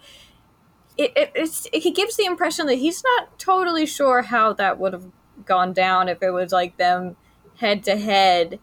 It, 0.97 1.13
it, 1.15 1.31
it's, 1.33 1.65
he 1.71 1.91
gives 1.91 2.17
the 2.17 2.25
impression 2.25 2.65
that 2.65 2.75
he's 2.75 3.01
not 3.03 3.39
totally 3.39 3.85
sure 3.85 4.21
how 4.23 4.51
that 4.53 4.79
would 4.79 4.91
have 4.91 5.05
gone 5.45 5.71
down 5.71 6.09
if 6.09 6.21
it 6.21 6.31
was 6.31 6.51
like 6.51 6.75
them 6.75 7.15
head 7.57 7.83
to 7.85 7.95
head 7.95 8.59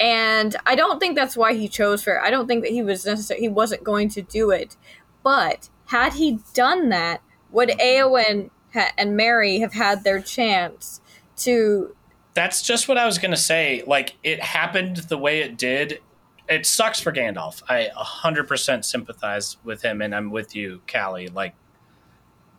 and 0.00 0.56
i 0.66 0.74
don't 0.74 0.98
think 0.98 1.14
that's 1.14 1.36
why 1.36 1.54
he 1.54 1.68
chose 1.68 2.02
fair 2.02 2.20
i 2.22 2.30
don't 2.30 2.48
think 2.48 2.64
that 2.64 2.72
he 2.72 2.82
was 2.82 3.06
necessarily 3.06 3.42
he 3.44 3.48
wasn't 3.48 3.84
going 3.84 4.08
to 4.08 4.22
do 4.22 4.50
it 4.50 4.76
but 5.22 5.68
had 5.86 6.14
he 6.14 6.38
done 6.54 6.88
that 6.88 7.22
would 7.50 7.68
Eowyn 7.68 8.50
ha- 8.72 8.92
and 8.96 9.16
merry 9.16 9.58
have 9.60 9.74
had 9.74 10.02
their 10.02 10.20
chance 10.20 11.00
to 11.40 11.94
That's 12.34 12.62
just 12.62 12.88
what 12.88 12.98
I 12.98 13.06
was 13.06 13.18
gonna 13.18 13.36
say. 13.36 13.82
Like 13.86 14.16
it 14.22 14.40
happened 14.40 14.98
the 14.98 15.18
way 15.18 15.40
it 15.40 15.58
did. 15.58 16.00
It 16.48 16.66
sucks 16.66 17.00
for 17.00 17.12
Gandalf. 17.12 17.62
I 17.68 17.90
100% 17.96 18.84
sympathize 18.84 19.56
with 19.62 19.82
him, 19.82 20.02
and 20.02 20.14
I'm 20.14 20.30
with 20.30 20.54
you, 20.56 20.80
Kali. 20.86 21.28
Like 21.28 21.54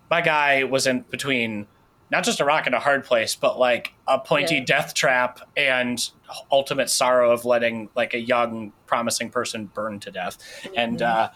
my 0.10 0.22
guy 0.22 0.64
was 0.64 0.88
in 0.88 1.02
between 1.02 1.68
not 2.12 2.24
just 2.26 2.40
a 2.42 2.46
rock 2.46 2.66
and 2.66 2.76
a 2.76 2.80
hard 2.80 3.06
place, 3.06 3.36
but 3.36 3.58
like 3.58 3.94
a 4.08 4.20
pointy 4.20 4.56
Yeah. 4.58 4.66
death 4.66 4.94
trap 4.94 5.40
and 5.56 6.10
ultimate 6.52 6.90
sorrow 6.90 7.32
of 7.32 7.46
letting 7.46 7.90
like 7.96 8.14
a 8.14 8.20
young, 8.20 8.74
promising 8.86 9.30
person 9.30 9.66
burn 9.68 10.00
to 10.02 10.12
death. 10.12 10.38
And 10.76 11.02
uh, 11.02 11.30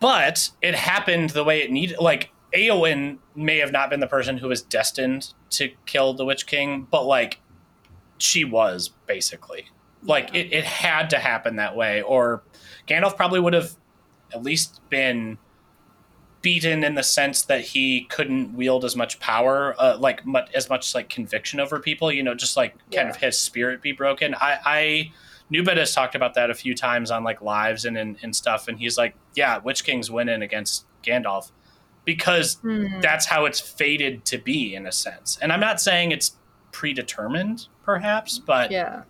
but 0.00 0.50
it 0.60 0.74
happened 0.74 1.30
the 1.30 1.44
way 1.44 1.62
it 1.62 1.70
needed. 1.70 1.98
Like 1.98 2.30
Eowyn 2.54 3.18
may 3.34 3.58
have 3.58 3.72
not 3.72 3.90
been 3.90 4.00
the 4.00 4.06
person 4.06 4.36
who 4.36 4.48
was 4.48 4.62
destined 4.62 5.32
to 5.50 5.70
kill 5.86 6.14
the 6.14 6.24
Witch 6.24 6.46
King, 6.46 6.86
but 6.90 7.04
like 7.04 7.40
she 8.18 8.44
was 8.44 8.90
basically. 9.06 9.66
Like 10.04 10.34
it, 10.34 10.52
it 10.52 10.64
had 10.64 11.10
to 11.10 11.18
happen 11.18 11.56
that 11.56 11.76
way, 11.76 12.02
or 12.02 12.42
Gandalf 12.88 13.16
probably 13.16 13.38
would 13.40 13.52
have 13.54 13.70
at 14.34 14.42
least 14.42 14.80
been 14.88 15.38
beaten 16.42 16.82
in 16.84 16.94
the 16.96 17.02
sense 17.02 17.42
that 17.42 17.60
he 17.62 18.02
couldn't 18.10 18.54
wield 18.54 18.84
as 18.84 18.94
much 18.96 19.18
power, 19.20 19.74
uh, 19.78 19.96
like 19.98 20.20
as 20.54 20.68
much 20.68 20.94
like 20.94 21.08
conviction 21.08 21.60
over 21.60 21.78
people. 21.78 22.12
You 22.12 22.22
know, 22.22 22.34
just 22.34 22.56
like 22.56 22.72
kind 22.92 22.92
Yeah. 23.06 23.10
of 23.10 23.16
his 23.16 23.38
spirit 23.38 23.80
be 23.80 23.92
broken. 23.92 24.34
I, 24.34 24.58
I 24.64 25.12
Newbed 25.52 25.76
has 25.76 25.94
talked 25.94 26.14
about 26.14 26.34
that 26.34 26.50
a 26.50 26.54
few 26.54 26.74
times 26.74 27.10
on 27.10 27.24
like 27.24 27.40
lives 27.42 27.84
and, 27.84 27.96
and 27.96 28.16
and 28.22 28.34
stuff, 28.34 28.68
and 28.68 28.78
he's 28.78 28.98
like, 28.98 29.14
yeah, 29.34 29.58
Witch 29.58 29.84
King's 29.84 30.10
winning 30.10 30.42
against 30.42 30.84
Gandalf 31.02 31.50
because 32.04 32.58
that's 33.00 33.26
how 33.26 33.44
it's 33.44 33.60
fated 33.60 34.24
to 34.24 34.38
be 34.38 34.74
in 34.74 34.86
a 34.86 34.92
sense. 34.92 35.38
And 35.40 35.52
I'm 35.52 35.60
not 35.60 35.80
saying 35.80 36.10
it's 36.10 36.36
predetermined, 36.72 37.68
perhaps, 37.84 38.38
but 38.38 38.70
yeah 38.72 39.02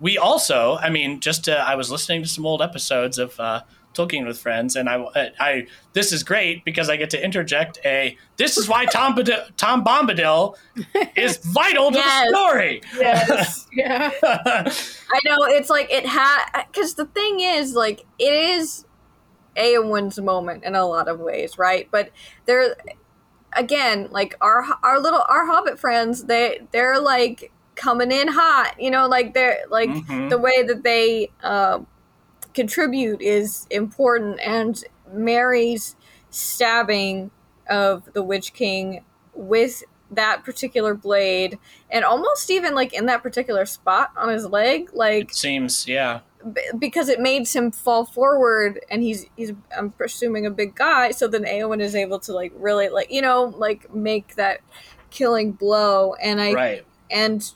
we 0.00 0.18
also, 0.18 0.76
I 0.78 0.90
mean, 0.90 1.20
just 1.20 1.48
uh, 1.48 1.64
I 1.66 1.76
was 1.76 1.88
listening 1.88 2.20
to 2.24 2.28
some 2.28 2.44
old 2.44 2.60
episodes 2.60 3.16
of 3.16 3.38
uh, 3.38 3.62
Tolkien 3.94 4.26
with 4.26 4.38
friends, 4.38 4.76
and 4.76 4.88
I, 4.88 5.04
I, 5.38 5.66
this 5.92 6.12
is 6.12 6.22
great 6.22 6.64
because 6.64 6.90
I 6.90 6.96
get 6.96 7.10
to 7.10 7.24
interject 7.24 7.78
a. 7.84 8.16
This 8.36 8.56
is 8.58 8.68
why 8.68 8.84
Tom 8.86 9.14
Bod- 9.14 9.52
Tom 9.56 9.84
Bombadil 9.84 10.56
is 11.16 11.36
vital 11.54 11.90
to 11.92 11.98
Yes. 11.98 12.30
the 12.30 12.36
story. 12.36 12.82
yes 12.98 13.66
yeah 13.72 14.10
I 14.22 15.20
know 15.24 15.38
it's 15.44 15.70
like 15.70 15.90
it 15.92 16.06
had 16.06 16.62
because 16.72 16.94
the 16.94 17.06
thing 17.06 17.40
is 17.40 17.74
like 17.74 18.04
it 18.18 18.32
is 18.32 18.84
a 19.56 19.74
Eowyn's 19.74 20.18
moment 20.20 20.64
in 20.64 20.74
a 20.74 20.84
lot 20.84 21.06
of 21.08 21.20
ways, 21.20 21.58
right? 21.58 21.88
But 21.92 22.10
there, 22.46 22.74
again, 23.52 24.08
like 24.10 24.34
our 24.40 24.64
our 24.82 24.98
little 24.98 25.22
our 25.28 25.46
Hobbit 25.46 25.78
friends, 25.78 26.24
they 26.24 26.60
they're 26.72 26.98
like 27.00 27.52
coming 27.76 28.10
in 28.12 28.28
hot, 28.28 28.74
you 28.80 28.90
know, 28.90 29.06
like 29.06 29.34
they're 29.34 29.58
like 29.70 29.88
Mhm. 29.90 30.30
the 30.30 30.38
way 30.38 30.62
that 30.64 30.82
they 30.82 31.30
um, 31.42 31.86
contribute 32.54 33.20
is 33.20 33.66
important, 33.70 34.40
and 34.40 34.82
Merry's 35.12 35.96
stabbing 36.30 37.30
of 37.68 38.12
the 38.12 38.22
Witch 38.22 38.52
King 38.52 39.04
with 39.34 39.82
that 40.10 40.44
particular 40.44 40.94
blade 40.94 41.58
and 41.90 42.04
almost 42.04 42.50
even 42.50 42.74
like 42.74 42.92
in 42.92 43.06
that 43.06 43.22
particular 43.22 43.66
spot 43.66 44.10
on 44.16 44.28
his 44.28 44.46
leg 44.46 44.90
like 44.92 45.30
it 45.30 45.34
seems, 45.34 45.88
yeah, 45.88 46.20
b- 46.52 46.62
because 46.78 47.08
it 47.08 47.20
made 47.20 47.48
him 47.48 47.70
fall 47.70 48.04
forward 48.04 48.80
and 48.90 49.02
he's 49.02 49.26
he's 49.36 49.52
I'm 49.76 49.90
presuming 49.90 50.46
a 50.46 50.50
big 50.50 50.74
guy 50.74 51.10
so 51.10 51.26
then 51.26 51.44
Eowyn 51.44 51.80
is 51.80 51.94
able 51.94 52.18
to 52.20 52.32
like 52.32 52.52
really 52.56 52.88
like 52.88 53.10
you 53.10 53.22
know 53.22 53.54
like 53.56 53.92
make 53.94 54.36
that 54.36 54.60
killing 55.10 55.52
blow 55.52 56.14
and 56.14 56.40
I 56.40 56.52
right. 56.52 56.86
and 57.10 57.50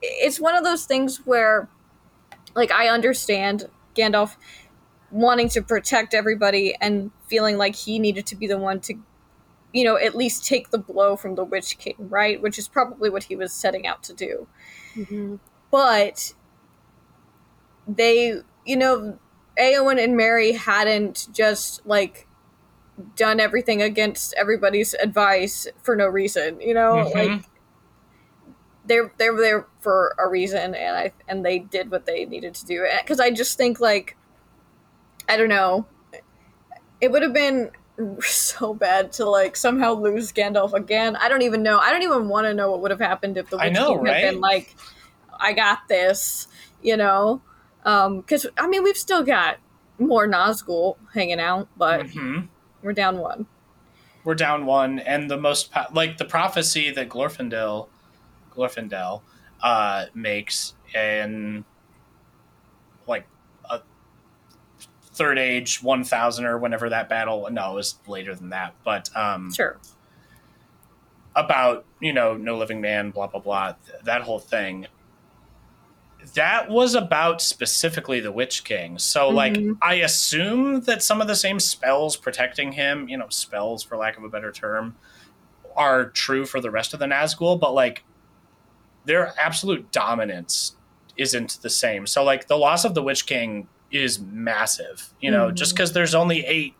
it's 0.00 0.40
one 0.40 0.54
of 0.54 0.64
those 0.64 0.84
things 0.84 1.18
where 1.26 1.68
like 2.54 2.70
I 2.70 2.88
understand 2.88 3.68
Gandalf 3.94 4.36
wanting 5.10 5.48
to 5.50 5.62
protect 5.62 6.14
everybody 6.14 6.74
and 6.80 7.10
feeling 7.28 7.58
like 7.58 7.74
he 7.76 7.98
needed 7.98 8.26
to 8.26 8.36
be 8.36 8.46
the 8.46 8.58
one 8.58 8.80
to 8.80 8.94
you 9.72 9.84
know 9.84 9.96
at 9.96 10.14
least 10.14 10.44
take 10.44 10.70
the 10.70 10.78
blow 10.78 11.16
from 11.16 11.34
the 11.34 11.44
witch 11.44 11.76
king 11.78 11.94
right 11.98 12.40
which 12.40 12.58
is 12.58 12.66
probably 12.68 13.10
what 13.10 13.24
he 13.24 13.36
was 13.36 13.52
setting 13.52 13.86
out 13.86 14.02
to 14.02 14.14
do 14.14 14.46
Mhm. 14.96 15.38
but 15.70 16.34
they 17.86 18.40
you 18.64 18.76
know 18.76 19.18
Eowyn 19.58 20.02
and 20.02 20.16
Merry 20.16 20.52
hadn't 20.52 21.28
just 21.32 21.84
like 21.86 22.26
done 23.16 23.40
everything 23.40 23.82
against 23.82 24.32
everybody's 24.34 24.94
advice 24.94 25.66
for 25.82 25.96
no 25.96 26.06
reason 26.06 26.60
you 26.60 26.74
know 26.74 27.10
Mhm. 27.10 27.14
like 27.14 27.44
they're 28.84 29.12
they're 29.18 29.36
there 29.36 29.66
for 29.80 30.14
a 30.18 30.28
reason 30.28 30.74
and 30.74 30.96
I 30.96 31.12
and 31.28 31.44
they 31.44 31.58
did 31.60 31.90
what 31.90 32.06
they 32.06 32.24
needed 32.24 32.54
to 32.54 32.66
do. 32.66 32.86
Because 33.00 33.20
I 33.20 33.30
just 33.30 33.56
think 33.56 33.80
like 33.80 34.16
I 35.28 35.36
don't 35.36 35.48
know. 35.48 35.86
It 37.00 37.10
would 37.10 37.22
have 37.22 37.32
been 37.32 37.70
so 38.20 38.74
bad 38.74 39.12
to 39.12 39.28
like 39.28 39.56
somehow 39.56 39.92
lose 39.94 40.32
Gandalf 40.32 40.72
again. 40.72 41.16
I 41.16 41.28
don't 41.28 41.42
even 41.42 41.62
know. 41.62 41.78
I 41.78 41.90
don't 41.90 42.02
even 42.02 42.28
want 42.28 42.46
to 42.46 42.54
know 42.54 42.70
what 42.70 42.80
would 42.82 42.90
have 42.90 43.00
happened 43.00 43.36
if 43.36 43.50
the 43.50 43.58
I 43.58 43.66
Witch 43.66 43.74
know, 43.74 43.86
King 43.88 44.02
right? 44.02 44.14
had 44.24 44.32
been 44.32 44.40
like 44.40 44.74
I 45.38 45.52
got 45.52 45.88
this 45.88 46.48
you 46.82 46.96
know? 46.96 47.40
Because 47.84 48.46
I 48.58 48.66
mean 48.66 48.82
we've 48.82 48.96
still 48.96 49.22
got 49.22 49.58
more 49.98 50.26
Nazgul 50.26 50.96
hanging 51.14 51.38
out 51.40 51.68
but 51.76 52.06
Mhm. 52.06 52.48
we're 52.82 52.92
down 52.92 53.18
one. 53.18 53.46
We're 54.24 54.34
down 54.36 54.66
one, 54.66 55.00
and 55.00 55.28
the 55.28 55.36
most 55.36 55.72
like 55.92 56.16
the 56.18 56.24
prophecy 56.24 56.90
that 56.92 57.08
Glorfindel, 57.08 57.88
Glorfindel, 58.54 59.22
uh, 59.62 60.06
makes 60.14 60.74
in 60.94 61.64
like 63.06 63.26
a 63.70 63.80
third 65.12 65.38
age 65.38 65.82
one 65.82 66.04
thousand 66.04 66.44
or 66.46 66.58
whenever 66.58 66.88
that 66.90 67.08
battle. 67.08 67.48
No, 67.50 67.72
it 67.72 67.74
was 67.74 67.98
later 68.06 68.34
than 68.34 68.50
that, 68.50 68.74
but 68.84 69.14
um, 69.16 69.52
sure 69.52 69.78
about 71.34 71.84
you 72.00 72.12
know 72.12 72.36
no 72.36 72.56
living 72.58 72.80
man, 72.80 73.10
blah 73.10 73.26
blah 73.26 73.40
blah, 73.40 73.72
th- 73.86 74.02
that 74.04 74.22
whole 74.22 74.38
thing. 74.38 74.86
That 76.34 76.70
was 76.70 76.94
about 76.94 77.42
specifically 77.42 78.20
the 78.20 78.30
Witch 78.30 78.62
King. 78.62 78.96
So, 78.96 79.28
like, 79.28 79.54
Mhm. 79.54 79.76
I 79.82 79.94
assume 79.94 80.82
that 80.82 81.02
some 81.02 81.20
of 81.20 81.26
the 81.26 81.34
same 81.34 81.58
spells 81.58 82.16
protecting 82.16 82.70
him, 82.72 83.08
you 83.08 83.16
know, 83.16 83.26
spells 83.28 83.82
for 83.82 83.96
lack 83.96 84.16
of 84.16 84.22
a 84.22 84.28
better 84.28 84.52
term, 84.52 84.94
are 85.74 86.04
true 86.04 86.46
for 86.46 86.60
the 86.60 86.70
rest 86.70 86.94
of 86.94 87.00
the 87.00 87.06
Nazgul, 87.06 87.58
but 87.58 87.74
like, 87.74 88.04
their 89.04 89.32
absolute 89.38 89.90
dominance 89.92 90.76
isn't 91.16 91.58
the 91.62 91.70
same. 91.70 92.06
So, 92.06 92.22
like, 92.24 92.46
the 92.48 92.56
loss 92.56 92.84
of 92.84 92.94
the 92.94 93.02
Witch 93.02 93.26
King 93.26 93.68
is 93.90 94.18
massive, 94.20 95.12
you 95.20 95.30
know, 95.30 95.48
Mhm. 95.50 95.54
just 95.54 95.74
because 95.74 95.92
there's 95.92 96.14
only 96.14 96.44
eight 96.46 96.74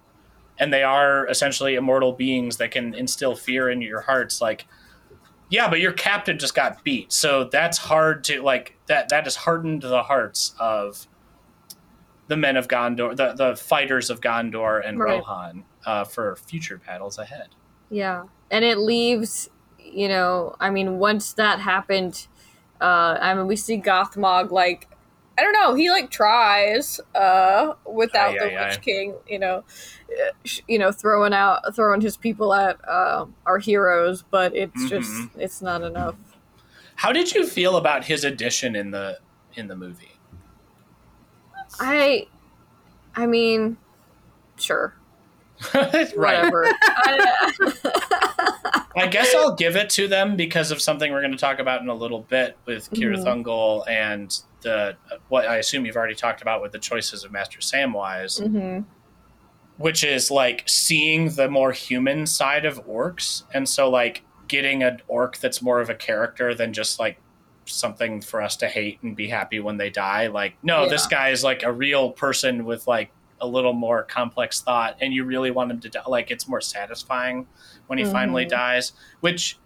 and 0.58 0.72
they 0.72 0.82
are 0.82 1.26
essentially 1.28 1.74
immortal 1.74 2.12
beings 2.12 2.56
that 2.58 2.70
can 2.70 2.94
instill 2.94 3.34
fear 3.34 3.68
into 3.70 3.86
your 3.86 4.02
hearts 4.02 4.40
like 4.40 4.66
yeah 5.48 5.68
but 5.68 5.80
your 5.80 5.92
captain 5.92 6.38
just 6.38 6.54
got 6.54 6.84
beat 6.84 7.10
so 7.10 7.44
that's 7.44 7.78
hard 7.78 8.22
to 8.22 8.40
like 8.42 8.76
that 8.86 9.08
that 9.08 9.24
has 9.24 9.34
hardened 9.34 9.80
the 9.82 10.02
hearts 10.02 10.54
of 10.60 11.06
the 12.28 12.36
men 12.36 12.56
of 12.56 12.68
gondor 12.68 13.16
the, 13.16 13.32
the 13.32 13.56
fighters 13.56 14.10
of 14.10 14.20
gondor 14.20 14.86
and 14.86 14.98
Right. 14.98 15.14
rohan 15.16 15.64
uh, 15.86 16.04
for 16.04 16.36
future 16.36 16.80
battles 16.86 17.18
ahead 17.18 17.48
Yeah. 17.90 18.24
And 18.50 18.64
it 18.64 18.76
leaves, 18.78 19.48
you 19.92 20.08
know, 20.08 20.56
I 20.60 20.70
mean, 20.70 20.98
once 20.98 21.34
that 21.34 21.60
happened, 21.60 22.26
uh, 22.80 23.18
I 23.20 23.34
mean, 23.34 23.46
we 23.46 23.56
see 23.56 23.76
Gothmog, 23.78 24.50
like, 24.50 24.88
I 25.38 25.42
don't 25.42 25.52
know, 25.54 25.74
he, 25.74 25.90
like, 25.90 26.10
tries, 26.10 27.00
uh, 27.14 27.74
without 27.86 28.32
Aye, 28.34 28.38
the 28.38 28.44
aye, 28.48 28.54
Witch 28.58 28.76
aye. 28.76 28.80
King, 28.80 29.16
you 29.26 29.38
know, 29.38 29.64
sh- 30.44 30.60
you 30.68 30.78
know, 30.78 30.92
throwing 30.92 31.32
out, 31.32 31.74
throwing 31.74 32.00
his 32.00 32.16
people 32.16 32.52
at, 32.54 32.78
uh, 32.88 33.26
our 33.46 33.58
heroes, 33.58 34.22
but 34.30 34.54
it's 34.54 34.88
just, 34.88 35.10
Mhm. 35.10 35.30
it's 35.40 35.62
not 35.62 35.82
enough. 35.82 36.16
how 36.96 37.12
did 37.12 37.32
you 37.34 37.46
feel 37.46 37.76
about 37.76 38.04
his 38.04 38.24
addition 38.24 38.76
in 38.76 38.90
the 38.90 39.18
in 39.54 39.68
the 39.68 39.76
movie 39.76 40.12
I, 41.80 42.26
I 43.14 43.26
mean, 43.26 43.76
sure, 44.58 44.94
right 45.74 46.14
whatever. 46.16 46.66
I, 46.86 47.52
I 48.96 49.06
guess 49.06 49.34
I'll 49.34 49.54
give 49.54 49.76
it 49.76 49.90
to 49.90 50.08
them 50.08 50.36
because 50.36 50.70
of 50.70 50.80
something 50.80 51.10
we're 51.12 51.20
going 51.20 51.32
to 51.32 51.38
talk 51.38 51.58
about 51.58 51.80
in 51.82 51.88
a 51.88 51.94
little 51.94 52.20
bit 52.22 52.56
with 52.66 52.90
Cirith 52.90 53.24
Mhm. 53.24 53.44
Ungol 53.44 53.88
and 53.88 54.36
the 54.60 54.96
what 55.28 55.46
I 55.46 55.56
assume 55.56 55.86
you've 55.86 55.96
already 55.96 56.14
talked 56.14 56.42
about 56.42 56.62
with 56.62 56.72
the 56.72 56.78
choices 56.78 57.24
of 57.24 57.32
Master 57.32 57.58
Samwise, 57.60 58.40
mhm. 58.40 58.84
which 59.78 60.04
is 60.04 60.30
like 60.30 60.64
seeing 60.66 61.30
the 61.30 61.48
more 61.48 61.72
human 61.72 62.26
side 62.26 62.64
of 62.64 62.84
orcs, 62.86 63.42
and 63.52 63.68
so 63.68 63.88
like 63.90 64.22
getting 64.48 64.82
an 64.82 65.00
orc 65.08 65.38
that's 65.38 65.62
more 65.62 65.80
of 65.80 65.88
a 65.88 65.94
character 65.94 66.54
than 66.54 66.72
just 66.72 67.00
like 67.00 67.18
something 67.64 68.20
for 68.20 68.42
us 68.42 68.56
to 68.56 68.68
hate 68.68 69.00
and 69.02 69.16
be 69.16 69.28
happy 69.28 69.58
when 69.60 69.76
they 69.78 69.88
die. 69.88 70.26
Like, 70.26 70.54
no, 70.62 70.88
this 70.88 71.06
guy 71.06 71.30
is 71.30 71.42
like 71.42 71.62
a 71.62 71.72
real 71.72 72.10
person 72.10 72.64
with 72.64 72.86
like 72.86 73.10
a 73.40 73.46
little 73.46 73.72
more 73.72 74.02
complex 74.04 74.60
thought, 74.60 74.96
and 75.00 75.12
you 75.12 75.24
really 75.24 75.50
want 75.50 75.70
him 75.70 75.80
to 75.80 75.88
die. 75.88 76.02
Like, 76.06 76.30
it's 76.30 76.46
more 76.46 76.60
satisfying 76.60 77.46
when 77.86 77.98
he 77.98 78.04
finally 78.04 78.44
Mhm. 78.46 78.50
dies, 78.50 78.92
which 79.20 79.58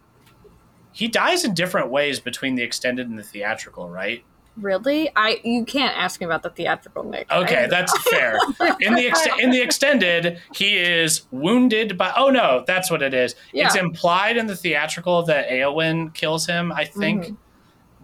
he 0.93 1.09
dies 1.09 1.45
in 1.45 1.55
different 1.55 1.91
ways 1.91 2.21
between 2.21 2.55
the 2.55 2.63
extended 2.63 3.09
and 3.09 3.19
the 3.19 3.23
theatrical, 3.23 3.89
right? 3.89 4.25
Really? 4.57 5.11
I 5.15 5.39
you 5.45 5.67
can't 5.67 5.95
ask 5.99 6.19
me 6.19 6.25
about 6.25 6.43
the 6.43 6.49
theatrical 6.49 7.05
Nic. 7.05 7.31
Okay, 7.31 7.65
I- 7.65 7.67
that's 7.67 7.97
fair. 8.09 8.39
In 8.81 8.95
the 8.95 9.07
ex- 9.07 9.29
in 9.39 9.51
the 9.51 9.61
extended, 9.61 10.41
he 10.55 10.79
is 10.79 11.27
wounded 11.31 11.99
by. 11.99 12.11
Oh 12.17 12.31
no, 12.31 12.65
that's 12.67 12.91
what 12.91 13.03
it 13.03 13.13
is. 13.13 13.35
It's 13.53 13.75
implied 13.77 14.39
in 14.39 14.47
the 14.47 14.57
theatrical 14.57 15.23
that 15.25 15.51
Eowyn 15.51 16.15
kills 16.15 16.47
him, 16.47 16.73
I 16.73 16.85
think, 16.87 17.25
Mhm. 17.27 17.37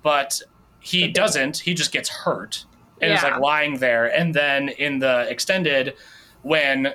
but 0.03 0.43
he 0.81 1.05
Okay. 1.05 1.13
doesn't. 1.13 1.57
He 1.61 1.73
just 1.73 1.91
gets 1.91 2.11
hurt 2.11 2.67
and 3.01 3.13
is 3.15 3.23
like 3.23 3.39
lying 3.39 3.79
there. 3.79 4.05
And 4.15 4.35
then 4.35 4.69
in 4.69 4.99
the 4.99 5.27
extended, 5.31 5.95
when 6.43 6.93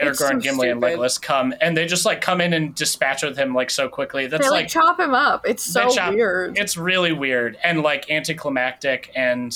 Aragorn, 0.00 0.16
so 0.16 0.38
Gimli, 0.38 0.70
and. 0.70 0.82
Legolas 0.82 1.20
come, 1.20 1.54
and 1.60 1.76
they 1.76 1.86
just 1.86 2.04
like 2.04 2.20
come 2.20 2.40
in 2.40 2.52
and 2.52 2.74
dispatch 2.74 3.22
with 3.22 3.36
him 3.36 3.54
like 3.54 3.70
so 3.70 3.88
quickly. 3.88 4.26
That's 4.26 4.46
they 4.46 4.50
like, 4.50 4.62
like 4.64 4.68
chop 4.68 4.98
him 4.98 5.14
up. 5.14 5.46
It's 5.46 5.62
so 5.62 5.90
chop- 5.90 6.14
weird. 6.14 6.58
it's 6.58 6.76
really 6.76 7.12
weird 7.12 7.56
and 7.62 7.82
like 7.82 8.10
anticlimactic 8.10 9.10
and 9.14 9.54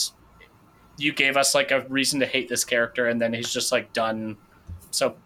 you 0.97 1.13
gave 1.13 1.37
us 1.37 1.55
like 1.55 1.71
a 1.71 1.81
reason 1.89 2.21
to 2.21 2.27
hate 2.27 2.49
this 2.49 2.65
character 2.65 3.09
and 3.09 3.21
then 3.21 3.33
he's 3.33 3.53
just 3.53 3.73
like 3.73 3.93
done 3.93 4.37
so 4.91 5.17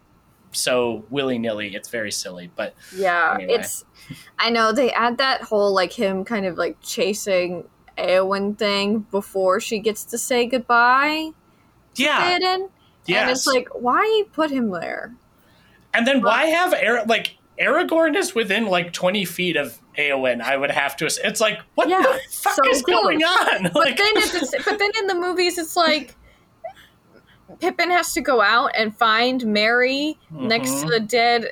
so 0.51 1.05
willy-nilly 1.11 1.75
it's 1.75 1.89
very 1.89 2.11
silly 2.11 2.49
but 2.55 2.73
yeah, 2.95 3.35
anyway. 3.35 3.53
it's. 3.53 3.85
I 4.39 4.49
know 4.49 4.71
they 4.71 4.91
add 4.91 5.19
that 5.19 5.43
whole 5.43 5.73
like 5.73 5.93
him 5.93 6.25
kind 6.25 6.45
of 6.47 6.57
like 6.57 6.77
chasing 6.81 7.65
Eowyn 7.97 8.57
thing 8.57 8.99
before 9.11 9.59
she 9.59 9.77
gets 9.79 10.03
to 10.05 10.17
say 10.17 10.47
goodbye. 10.47 11.31
yeah 11.95 12.39
Theoden. 12.39 12.69
Yes. 13.09 13.21
And 13.21 13.31
it's 13.31 13.47
like, 13.47 13.67
why 13.73 14.23
put 14.33 14.49
him 14.51 14.69
there? 14.71 15.13
and 15.93 16.05
then 16.05 16.21
why 16.21 16.45
have 16.45 16.71
Ara- 16.73 17.05
like 17.07 17.35
aragorn 17.59 18.15
is 18.15 18.35
within 18.35 18.67
like 18.67 18.93
20 18.93 19.25
feet 19.25 19.55
of 19.57 19.79
Eowyn, 19.97 20.39
I 20.39 20.55
would 20.55 20.69
have 20.71 20.95
to. 20.97 21.05
It's 21.05 21.41
like, 21.41 21.59
what 21.75 21.89
Yeah, 21.89 22.01
the 22.01 22.19
fuck 22.31 22.53
so 22.53 22.61
is 22.69 22.81
close. 22.83 23.01
going 23.03 23.23
on? 23.23 23.63
But 23.73 23.75
Like, 23.75 23.97
then, 23.97 24.17
at 24.17 24.23
the, 24.31 24.61
but 24.65 24.77
then 24.79 24.91
in 24.99 25.07
the 25.07 25.15
movies, 25.15 25.57
it's 25.57 25.75
like 25.75 26.15
Pippin 27.59 27.89
has 27.91 28.13
to 28.13 28.21
go 28.21 28.39
out 28.41 28.71
and 28.77 28.95
find 28.95 29.45
Merry 29.47 30.17
next 30.29 30.81
to 30.81 30.85
Mhm. 30.85 30.89
the 30.91 30.99
dead 31.01 31.51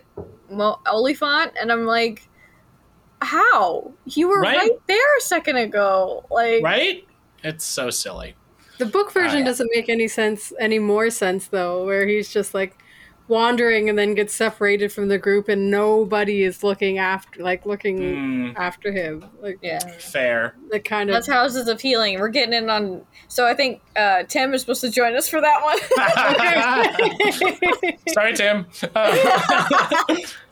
Mo- 0.50 0.80
Oliphant, 0.86 1.52
and 1.60 1.72
I'm 1.72 1.86
like, 1.86 2.30
how? 3.22 3.92
You 4.06 4.30
were 4.30 4.40
Right? 4.40 4.56
right, 4.58 4.72
there 4.88 5.18
a 5.18 5.22
second 5.22 5.58
ago. 5.58 6.26
Like, 6.32 6.64
right? 6.64 7.06
It's 7.44 7.66
so 7.66 7.90
silly. 7.90 8.36
The 8.78 8.86
book 8.86 9.12
version 9.12 9.38
Ah, 9.38 9.40
yeah. 9.40 9.46
doesn't 9.46 9.70
make 9.74 9.90
any 9.90 10.08
sense, 10.08 10.54
any 10.60 10.80
more 10.80 11.10
sense 11.10 11.48
though, 11.48 11.86
where 11.86 12.06
he's 12.08 12.30
just 12.32 12.54
like 12.54 12.78
wandering 13.30 13.90
and 13.90 13.98
then 14.00 14.14
gets 14.14 14.34
separated 14.34 14.90
from 14.90 15.10
the 15.10 15.18
group 15.18 15.50
and 15.50 15.70
nobody 15.70 16.44
is 16.44 16.64
looking 16.64 16.98
after, 16.98 17.44
like 17.44 17.66
looking 17.66 18.00
Mm, 18.00 18.56
after 18.56 18.90
him. 18.92 19.26
Like 19.42 19.58
yeah. 19.62 19.80
fair. 19.98 20.56
the 20.72 20.80
kind 20.80 21.10
of 21.10 21.14
That's 21.16 21.28
houses 21.28 21.68
of 21.68 21.82
healing. 21.82 22.20
We're 22.20 22.30
getting 22.30 22.54
in 22.54 22.70
on. 22.70 23.02
So 23.28 23.46
I 23.46 23.54
think 23.54 23.82
uh, 23.98 24.24
Tim 24.30 24.54
is 24.54 24.62
supposed 24.62 24.80
to 24.82 24.90
join 24.90 25.14
us 25.18 25.28
for 25.28 25.42
that 25.42 25.62
one. 25.62 25.78
Sorry, 28.14 28.34
Tim. 28.34 28.66
Uh, 28.96 29.40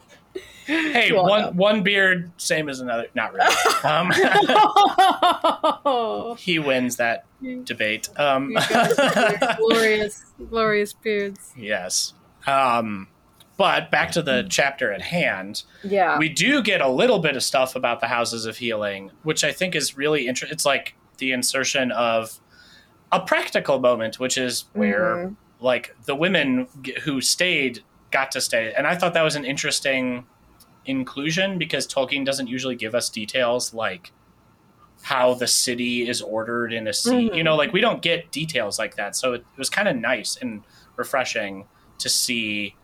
hey, 0.66 1.09
You're 1.09 1.22
one 1.22 1.30
welcome. 1.41 1.57
one 1.57 1.84
beard, 1.84 2.32
same 2.38 2.70
as 2.70 2.80
another. 2.80 3.07
Not 3.16 3.34
really. 3.34 3.55
Um, 3.84 4.11
he 6.38 6.59
wins 6.59 6.97
that 6.97 7.26
debate. 7.66 8.09
Um, 8.18 8.51
You 8.51 8.59
guys 8.59 8.97
are 8.99 9.55
glorious, 9.57 10.24
glorious 10.49 10.93
beards. 10.93 11.53
yes. 11.57 12.13
Um, 12.47 13.07
but 13.57 13.89
back 13.89 14.11
to 14.11 14.22
the 14.22 14.45
chapter 14.49 14.91
at 14.91 15.01
hand. 15.01 15.63
yeah. 15.84 16.18
we 16.18 16.30
do 16.30 16.61
get 16.61 16.82
a 16.82 16.89
little 16.89 17.20
bit 17.20 17.36
of 17.36 17.43
stuff 17.43 17.76
about 17.76 18.01
the 18.01 18.07
houses 18.07 18.45
of 18.45 18.57
healing, 18.57 19.11
which 19.24 19.43
I 19.43 19.51
think 19.51 19.76
is 19.76 19.97
really 19.97 20.28
interesting. 20.28 20.53
It's 20.53 20.66
like 20.66 20.95
the 21.18 21.32
insertion 21.32 21.91
of 21.91 22.39
a 23.11 23.20
practical 23.22 23.80
moment, 23.80 24.20
which 24.20 24.38
is 24.38 24.66
where 24.74 25.16
Mhm. 25.16 25.36
like 25.61 25.95
the 26.05 26.16
women 26.16 26.68
g- 26.82 26.97
who 27.03 27.22
stayed 27.22 27.82
got 28.11 28.32
to 28.32 28.41
stay, 28.41 28.74
and 28.78 28.86
I 28.86 28.95
thought 28.95 29.13
that 29.13 29.24
was 29.24 29.36
an 29.36 29.45
interesting 29.45 30.26
inclusion 30.86 31.58
because 31.58 31.88
Tolkien 31.88 32.26
doesn't 32.26 32.48
usually 32.48 32.76
give 32.76 32.96
us 32.96 33.10
details 33.10 33.74
like 33.74 34.12
how 35.04 35.34
the 35.34 35.48
city 35.48 36.08
is 36.08 36.22
ordered 36.22 36.74
in 36.74 36.88
a 36.88 36.94
scene. 36.94 37.30
Mhm. 37.30 37.36
You 37.36 37.44
know, 37.44 37.56
like 37.56 37.74
we 37.74 37.82
don't 37.82 38.02
get 38.02 38.32
details 38.32 38.80
like 38.80 38.96
that. 38.96 39.16
So 39.16 39.34
it, 39.34 39.42
it 39.42 39.58
was 39.58 39.70
kind 39.70 39.88
of 39.88 39.96
nice 39.96 40.38
and 40.38 40.64
refreshing 40.96 41.66
to 42.00 42.10
see, 42.10 42.76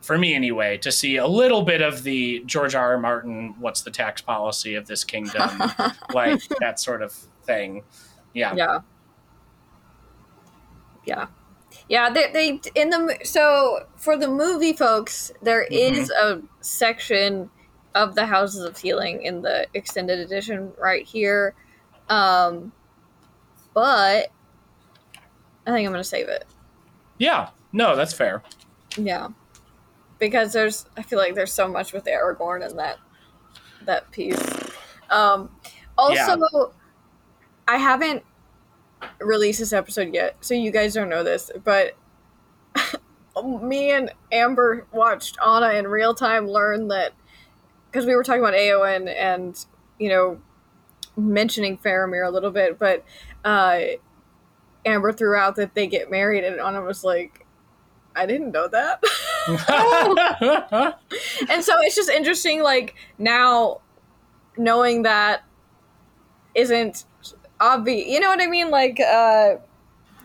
for 0.00 0.16
me 0.16 0.34
anyway, 0.34 0.78
to 0.78 0.90
see 0.90 1.16
a 1.16 1.26
little 1.26 1.62
bit 1.62 1.82
of 1.82 2.02
the 2.02 2.42
George 2.46 2.74
R. 2.74 2.92
R. 2.92 2.98
Martin, 2.98 3.54
what's 3.58 3.82
the 3.82 3.90
tax 3.90 4.22
policy 4.22 4.74
of 4.74 4.86
this 4.86 5.04
kingdom, 5.04 5.50
like 6.14 6.40
that 6.60 6.80
sort 6.80 7.02
of 7.02 7.12
thing. 7.44 7.82
Yeah. 8.32 8.54
yeah 8.54 8.78
yeah 11.06 11.26
yeah 11.90 12.08
they, 12.08 12.30
they 12.32 12.60
in 12.74 12.88
the 12.88 13.18
so 13.24 13.84
for 13.96 14.16
the 14.16 14.28
movie 14.28 14.72
folks 14.72 15.30
there 15.42 15.64
is 15.64 16.08
a 16.10 16.40
section 16.60 17.50
of 17.94 18.14
the 18.14 18.24
houses 18.24 18.64
of 18.64 18.78
healing 18.78 19.22
in 19.24 19.42
the 19.42 19.66
extended 19.74 20.20
edition 20.20 20.72
right 20.78 21.04
here 21.04 21.54
um 22.08 22.72
but 23.74 24.28
i 25.66 25.70
think 25.72 25.86
i'm 25.86 25.92
gonna 25.92 26.02
save 26.04 26.28
it. 26.28 26.46
Yeah. 27.18 27.50
No, 27.72 27.94
that's 27.94 28.14
fair. 28.14 28.42
yeah. 28.96 29.28
Because 30.18 30.52
there's 30.52 30.86
i 30.96 31.02
feel 31.02 31.18
like 31.18 31.34
there's 31.34 31.52
so 31.52 31.68
much 31.68 31.92
with 31.92 32.04
aragorn 32.04 32.68
in 32.68 32.76
that 32.76 32.98
that 33.84 34.10
piece. 34.12 34.40
Um 35.10 35.50
also 35.98 36.72
i 37.66 37.76
haven't 37.76 38.22
released 39.20 39.58
this 39.58 39.72
episode 39.72 40.14
yet 40.14 40.36
so 40.40 40.54
you 40.54 40.70
guys 40.70 40.94
don't 40.94 41.08
know 41.08 41.22
this 41.22 41.50
but 41.64 41.96
me 43.62 43.90
and 43.90 44.12
amber 44.32 44.86
watched 44.92 45.38
ahnna 45.38 45.78
in 45.78 45.86
real 45.86 46.14
time 46.14 46.46
learn 46.46 46.88
that 46.88 47.12
because 47.90 48.06
we 48.06 48.14
were 48.14 48.22
talking 48.22 48.42
about 48.42 48.54
Eowyn 48.54 49.12
and 49.14 49.64
you 49.98 50.08
know 50.08 50.40
mentioning 51.16 51.76
faramir 51.78 52.26
a 52.26 52.30
little 52.30 52.50
bit 52.50 52.78
but 52.78 53.04
uh 53.44 53.80
amber 54.84 55.12
threw 55.12 55.34
out 55.36 55.56
that 55.56 55.74
they 55.74 55.86
get 55.86 56.10
married 56.10 56.44
and 56.44 56.58
ahnna 56.58 56.84
was 56.84 57.04
like 57.04 57.46
i 58.16 58.26
didn't 58.26 58.52
know 58.52 58.68
that. 58.68 59.02
And 61.48 61.64
so 61.64 61.74
it's 61.80 61.96
just 61.96 62.10
interesting 62.10 62.62
like 62.62 62.94
now 63.18 63.80
knowing 64.56 65.02
that 65.02 65.42
isn't 66.54 67.04
obvious 67.60 68.06
you 68.08 68.18
know 68.20 68.28
what 68.28 68.40
i 68.40 68.46
mean 68.46 68.70
like 68.70 68.98
uh 69.00 69.56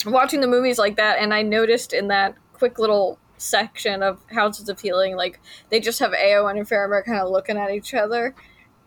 watching 0.05 0.41
the 0.41 0.47
movies 0.47 0.77
like 0.77 0.95
that 0.95 1.17
and 1.19 1.33
i 1.33 1.41
noticed 1.41 1.93
in 1.93 2.07
that 2.07 2.35
quick 2.53 2.79
little 2.79 3.19
section 3.37 4.01
of 4.01 4.19
houses 4.31 4.69
of 4.69 4.79
healing 4.79 5.15
like 5.17 5.39
they 5.69 5.79
just 5.79 5.99
have 5.99 6.11
eowyn 6.11 6.57
and 6.57 6.67
faramir 6.67 7.03
kind 7.05 7.19
of 7.19 7.29
looking 7.29 7.57
at 7.57 7.69
each 7.71 7.93
other 7.93 8.33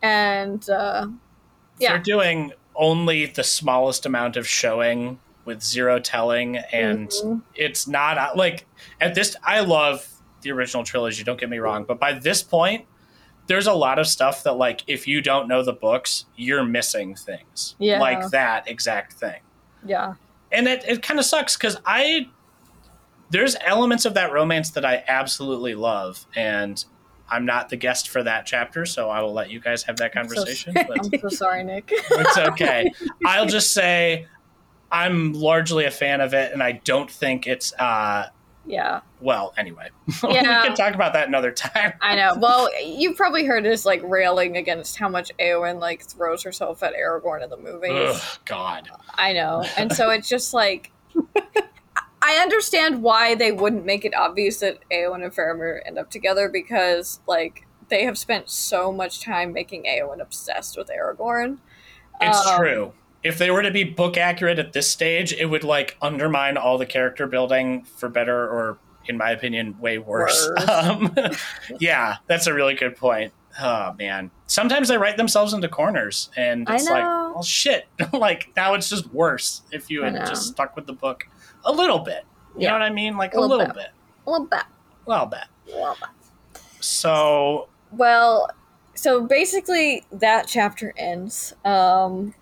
and 0.01 0.69
uh 0.69 1.05
Yeah. 1.77 1.91
They're 1.93 1.99
doing 1.99 2.53
only 2.75 3.25
the 3.25 3.43
smallest 3.43 4.05
amount 4.05 4.37
of 4.37 4.47
showing 4.47 5.19
with 5.45 5.61
zero 5.63 5.99
telling, 5.99 6.57
and 6.57 7.09
Mhm. 7.09 7.41
it's 7.55 7.87
not 7.87 8.35
like 8.37 8.65
at 9.01 9.15
this. 9.15 9.35
I 9.43 9.61
love 9.61 10.07
the 10.41 10.51
original 10.51 10.83
trilogy. 10.83 11.23
Don't 11.23 11.39
get 11.39 11.49
me 11.49 11.57
wrong, 11.59 11.83
but 11.85 11.99
by 11.99 12.13
this 12.13 12.43
point, 12.43 12.85
there's 13.49 13.67
a 13.67 13.73
lot 13.73 13.99
of 13.99 14.07
stuff 14.07 14.43
that 14.43 14.53
like 14.53 14.83
if 14.87 15.07
you 15.07 15.21
don't 15.21 15.49
know 15.49 15.61
the 15.63 15.73
books, 15.73 16.25
you're 16.37 16.63
missing 16.63 17.15
things. 17.15 17.75
Yeah. 17.79 17.99
like 17.99 18.29
that 18.29 18.69
exact 18.69 19.13
thing. 19.13 19.41
yeah 19.85 20.13
and 20.51 20.67
it, 20.67 20.83
it 20.87 21.01
kind 21.03 21.19
of 21.19 21.25
sucks 21.25 21.55
because 21.55 21.77
i 21.85 22.27
there's 23.29 23.55
elements 23.65 24.05
of 24.05 24.13
that 24.13 24.31
romance 24.31 24.71
that 24.71 24.85
i 24.85 25.03
absolutely 25.07 25.75
love 25.75 26.25
and 26.35 26.85
i'm 27.29 27.45
not 27.45 27.69
the 27.69 27.75
guest 27.77 28.09
for 28.09 28.23
that 28.23 28.45
chapter 28.45 28.85
so 28.85 29.09
i 29.09 29.21
will 29.21 29.33
let 29.33 29.49
you 29.49 29.59
guys 29.59 29.83
have 29.83 29.97
that 29.97 30.11
I'm 30.15 30.27
so 30.27 30.35
conversation 30.35 30.73
but 30.87 30.99
i'm 30.99 31.19
so 31.19 31.29
sorry 31.29 31.63
nic 31.63 31.89
it's 31.91 32.37
okay 32.49 32.91
i'll 33.25 33.45
just 33.45 33.73
say 33.73 34.27
i'm 34.91 35.33
largely 35.33 35.85
a 35.85 35.91
fan 35.91 36.21
of 36.21 36.33
it 36.33 36.51
and 36.51 36.63
i 36.63 36.73
don't 36.73 37.09
think 37.09 37.47
it's 37.47 37.73
uh 37.73 38.27
yeah 38.65 38.99
well 39.21 39.53
anyway 39.57 39.87
Yeah. 40.23 40.61
we 40.61 40.67
can 40.67 40.75
talk 40.75 40.93
about 40.93 41.13
that 41.13 41.27
another 41.27 41.51
time 41.51 41.93
I 42.01 42.15
know. 42.15 42.35
Well, 42.39 42.69
you've 42.83 43.15
probably 43.17 43.45
heard 43.45 43.65
us 43.65 43.85
like 43.85 44.01
railing 44.03 44.57
against 44.57 44.97
how 44.97 45.07
much 45.09 45.31
Eowyn 45.39 45.79
like 45.79 46.03
throws 46.03 46.43
herself 46.43 46.83
at 46.83 46.93
Aragorn 46.93 47.43
in 47.43 47.49
the 47.49 47.57
movies. 47.57 47.91
Ugh, 47.93 48.21
god 48.45 48.89
I 49.15 49.33
know, 49.33 49.63
and 49.77 49.91
so 49.93 50.09
it's 50.09 50.27
just 50.29 50.53
like 50.53 50.91
I 52.21 52.35
understand 52.35 53.01
why 53.01 53.33
they 53.35 53.51
wouldn't 53.51 53.85
make 53.85 54.03
it 54.05 54.13
obvious 54.13 54.59
that 54.59 54.79
Eowyn 54.91 55.23
and 55.23 55.33
Faramir 55.33 55.79
end 55.85 55.97
up 55.97 56.09
together 56.11 56.49
because 56.49 57.21
like 57.27 57.65
they 57.87 58.03
have 58.03 58.17
spent 58.17 58.49
so 58.49 58.91
much 58.91 59.21
time 59.21 59.53
making 59.53 59.83
Eowyn 59.85 60.21
obsessed 60.21 60.77
with 60.77 60.89
Aragorn. 60.89 61.57
it's 62.21 62.45
Um, 62.45 62.57
true 62.59 62.93
if 63.23 63.37
they 63.37 63.51
were 63.51 63.61
to 63.61 63.71
be 63.71 63.83
book 63.83 64.17
accurate 64.17 64.59
at 64.59 64.73
this 64.73 64.89
stage 64.89 65.33
it 65.33 65.45
would 65.45 65.63
like 65.63 65.97
undermine 66.01 66.57
all 66.57 66.77
the 66.77 66.85
character 66.85 67.27
building 67.27 67.83
for 67.83 68.07
better 68.09 68.47
or 68.47 68.77
in 69.07 69.17
my 69.17 69.31
opinion 69.31 69.77
way 69.79 69.97
worse 69.97 70.47
Worse. 70.49 70.69
um, 70.69 71.15
yeah 71.79 72.17
that's 72.27 72.47
a 72.47 72.53
really 72.53 72.75
good 72.75 72.95
point 72.95 73.33
oh 73.61 73.93
man 73.97 74.29
sometimes 74.47 74.87
they 74.87 74.97
write 74.97 75.17
themselves 75.17 75.53
into 75.53 75.67
corners 75.67 76.29
and 76.37 76.67
it's 76.69 76.85
like 76.89 77.03
well 77.03 77.41
shit 77.43 77.87
like 78.13 78.49
now 78.55 78.73
it's 78.73 78.87
just 78.89 79.11
worse 79.13 79.63
if 79.71 79.89
you 79.89 80.03
had 80.03 80.15
just 80.27 80.47
stuck 80.49 80.75
with 80.75 80.85
the 80.85 80.93
book 80.93 81.27
a 81.65 81.71
little 81.71 81.99
bit 81.99 82.23
you 82.55 82.63
Yeah. 82.63 82.69
know 82.69 82.73
what 82.75 82.81
i 82.83 82.89
mean 82.89 83.17
like 83.17 83.33
A 83.33 83.39
a 83.39 83.41
little 83.41 83.57
little, 83.57 83.73
bit. 83.73 83.83
bit. 83.83 83.89
A 84.27 84.31
little 84.31 84.45
bit. 84.47 84.63
a 85.07 85.09
little 85.09 85.25
bit 85.25 85.43
A 85.67 85.77
little 85.77 85.95
bit. 86.53 86.61
so 86.79 87.67
Well, 87.91 88.49
so 88.93 89.25
basically 89.25 90.05
that 90.11 90.47
chapter 90.47 90.93
ends. 90.97 91.53
Um, 91.65 92.33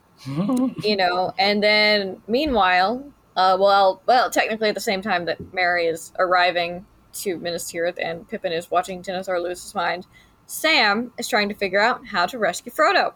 you 0.84 0.95
know, 0.95 1.34
and 1.38 1.61
then 1.63 2.21
meanwhile, 2.28 3.03
uh, 3.36 3.57
well, 3.59 4.01
well, 4.05 4.30
technically 4.30 4.69
at 4.69 4.75
the 4.75 4.82
same 4.82 5.01
time 5.01 5.25
that 5.25 5.53
Merry 5.53 5.86
is 5.88 6.11
arriving 6.19 6.86
to 7.13 7.38
Minas 7.38 7.71
Tirith 7.71 7.97
and 8.01 8.28
Pippin 8.28 8.51
is 8.51 8.69
watching 8.69 9.01
Denethor 9.01 9.41
lose 9.41 9.63
his 9.63 9.75
mind, 9.75 10.05
Sam 10.45 11.11
is 11.17 11.28
trying 11.28 11.49
to 11.49 11.55
figure 11.55 11.82
out 11.82 12.05
how 12.07 12.25
to 12.28 12.38
rescue 12.38 12.71
Frodo. 12.71 13.13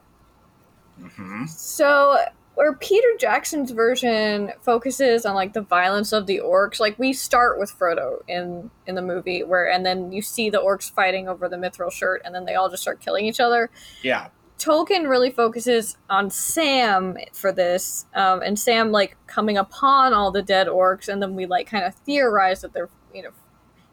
Mhm. 1.02 1.48
So, 1.50 2.18
where 2.56 2.74
Peter 2.74 3.08
Jackson's 3.18 3.72
version 3.72 4.52
focuses 4.62 5.26
on 5.26 5.36
like 5.36 5.54
the 5.54 5.62
violence 5.62 6.12
of 6.12 6.28
the 6.28 6.42
orcs, 6.44 6.80
like 6.80 7.00
we 7.00 7.14
start 7.14 7.58
with 7.60 7.72
Frodo 7.72 8.20
in 8.28 8.70
in 8.86 8.96
the 8.96 9.02
movie, 9.02 9.44
where 9.44 9.70
and 9.70 9.86
then 9.86 10.12
you 10.12 10.22
see 10.22 10.50
the 10.50 10.62
orcs 10.62 10.92
fighting 10.92 11.28
over 11.30 11.48
the 11.48 11.56
mithril 11.56 11.92
shirt, 11.92 12.22
and 12.26 12.36
then 12.36 12.46
they 12.46 12.56
all 12.56 12.70
just 12.70 12.82
start 12.84 13.00
killing 13.00 13.26
each 13.26 13.40
other. 13.40 13.70
yeah 14.04 14.28
Tolkien 14.62 15.10
really 15.10 15.32
focuses 15.32 15.98
on 16.08 16.30
Sam 16.30 17.18
for 17.34 17.52
this, 17.52 18.06
um, 18.14 18.44
and 18.44 18.60
Sam 18.60 18.92
like 18.92 19.18
coming 19.26 19.58
upon 19.58 20.14
all 20.14 20.32
the 20.32 20.44
dead 20.44 20.68
orcs, 20.68 21.08
and 21.08 21.20
then 21.20 21.36
we 21.36 21.48
like 21.48 21.68
kind 21.68 21.84
of 21.84 21.96
theorize 21.96 22.62
that 22.62 22.72
they're 22.72 22.90
you 23.12 23.24
know, 23.24 23.32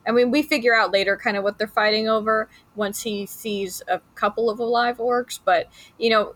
I 0.06 0.12
mean 0.12 0.30
we 0.30 0.42
figure 0.42 0.74
out 0.74 0.92
later 0.92 1.16
kind 1.16 1.38
of 1.38 1.42
what 1.42 1.56
they're 1.56 1.66
fighting 1.66 2.06
over 2.06 2.50
once 2.76 3.02
he 3.02 3.24
sees 3.24 3.82
a 3.88 4.00
couple 4.14 4.50
of 4.50 4.58
alive 4.58 4.98
orcs, 4.98 5.40
but 5.42 5.68
you 5.98 6.10
know, 6.10 6.34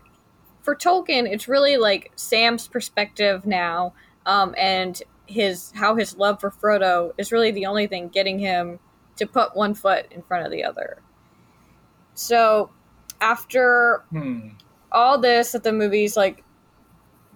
for 0.63 0.75
Tolkien 0.75 1.31
it's 1.31 1.47
really 1.47 1.77
like 1.77 2.11
Sam's 2.15 2.67
perspective 2.67 3.45
now, 3.45 3.93
um, 4.25 4.55
and 4.57 4.99
his 5.27 5.71
how 5.75 5.95
his 5.95 6.17
love 6.17 6.39
for 6.41 6.49
Frodo 6.49 7.11
is 7.19 7.31
really 7.31 7.51
the 7.51 7.67
only 7.67 7.85
thing 7.85 8.07
getting 8.07 8.39
him 8.39 8.79
to 9.17 9.27
put 9.27 9.55
one 9.55 9.75
foot 9.75 10.07
in 10.11 10.23
front 10.23 10.43
of 10.43 10.51
the 10.51 10.63
other. 10.63 11.03
So 12.15 12.71
after 13.23 14.03
Hmm. 14.11 14.49
all 14.91 15.17
this 15.17 15.53
that 15.53 15.63
the 15.63 15.71
movies 15.71 16.17
like 16.17 16.43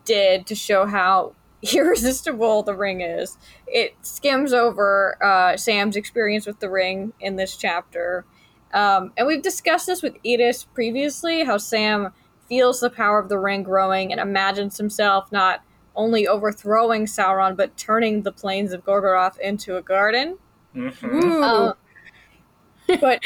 did 0.06 0.46
to 0.48 0.56
show 0.56 0.86
how 0.86 1.34
irresistible 1.74 2.62
the 2.64 2.76
ring 2.76 3.02
is 3.02 3.38
it 3.66 3.96
skims 4.02 4.54
over 4.54 5.18
uh, 5.24 5.56
sam's 5.58 5.96
experience 5.96 6.46
with 6.46 6.60
the 6.60 6.70
ring 6.70 7.14
in 7.20 7.36
this 7.36 7.56
chapter 7.56 8.26
um, 8.74 9.12
and 9.18 9.26
we've 9.26 9.42
discussed 9.42 9.88
this 9.88 10.04
with 10.04 10.16
edith 10.24 10.66
previously 10.74 11.44
how 11.46 11.58
sam 11.58 12.14
feels 12.48 12.80
the 12.82 12.90
power 12.90 13.18
of 13.20 13.28
the 13.30 13.40
ring 13.40 13.64
growing 13.64 14.12
and 14.12 14.22
imagines 14.22 14.78
himself 14.78 15.32
not 15.32 15.64
only 15.96 16.28
overthrowing 16.28 17.06
sauron 17.06 17.56
but 17.58 17.76
turning 17.76 18.22
the 18.22 18.32
plains 18.32 18.72
of 18.74 18.84
gorgoroth 18.86 19.40
into 19.40 19.78
a 19.78 19.82
garden 19.82 20.38
Mhm. 20.76 21.44
Uh, 21.44 21.74
but 23.02 23.24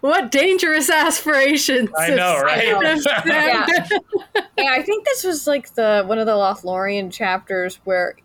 what 0.00 0.30
dangerous 0.30 0.90
aspirations! 0.90 1.90
I 1.96 2.10
know, 2.10 2.40
right? 2.40 2.66
Yeah. 3.26 3.66
yeah, 4.58 4.72
I 4.72 4.82
think 4.82 5.04
this 5.04 5.24
was 5.24 5.46
like 5.46 5.74
the 5.74 6.04
one 6.06 6.18
of 6.18 6.26
the 6.26 6.32
Lothlorien 6.32 7.12
chapters 7.12 7.80
where 7.84 8.16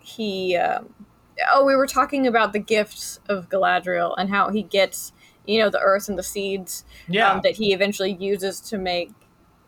he. 0.00 0.56
Um, 0.56 0.94
oh, 1.52 1.64
we 1.64 1.76
were 1.76 1.86
talking 1.86 2.26
about 2.26 2.52
the 2.52 2.58
gifts 2.58 3.20
of 3.28 3.48
Galadriel 3.48 4.14
and 4.16 4.30
how 4.30 4.50
he 4.50 4.62
gets, 4.62 5.12
you 5.46 5.60
know, 5.60 5.68
the 5.68 5.80
earth 5.80 6.08
and 6.08 6.18
the 6.18 6.22
seeds 6.22 6.84
yeah 7.08 7.32
um, 7.32 7.40
that 7.42 7.56
he 7.56 7.72
eventually 7.72 8.12
uses 8.18 8.60
to 8.60 8.78
make 8.78 9.10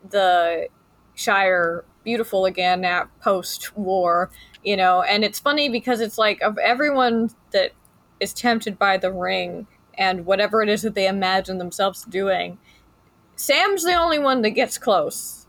the 0.08 0.68
Shire 1.14 1.84
beautiful 2.04 2.46
again 2.46 2.84
at 2.84 3.08
post 3.20 3.76
war, 3.76 4.30
you 4.64 4.76
know. 4.76 5.02
And 5.02 5.24
it's 5.24 5.38
funny 5.38 5.68
because 5.68 6.00
it's 6.00 6.16
like 6.16 6.40
of 6.42 6.56
everyone 6.58 7.30
that 7.50 7.72
is 8.20 8.32
tempted 8.32 8.78
by 8.78 8.96
the 8.96 9.12
ring 9.12 9.66
and 9.98 10.24
whatever 10.24 10.62
it 10.62 10.68
is 10.70 10.80
that 10.82 10.94
they 10.94 11.06
imagine 11.08 11.58
themselves 11.58 12.04
doing, 12.04 12.56
Sam's 13.36 13.84
the 13.84 13.94
only 13.94 14.18
one 14.18 14.40
that 14.42 14.50
gets 14.50 14.78
close. 14.78 15.46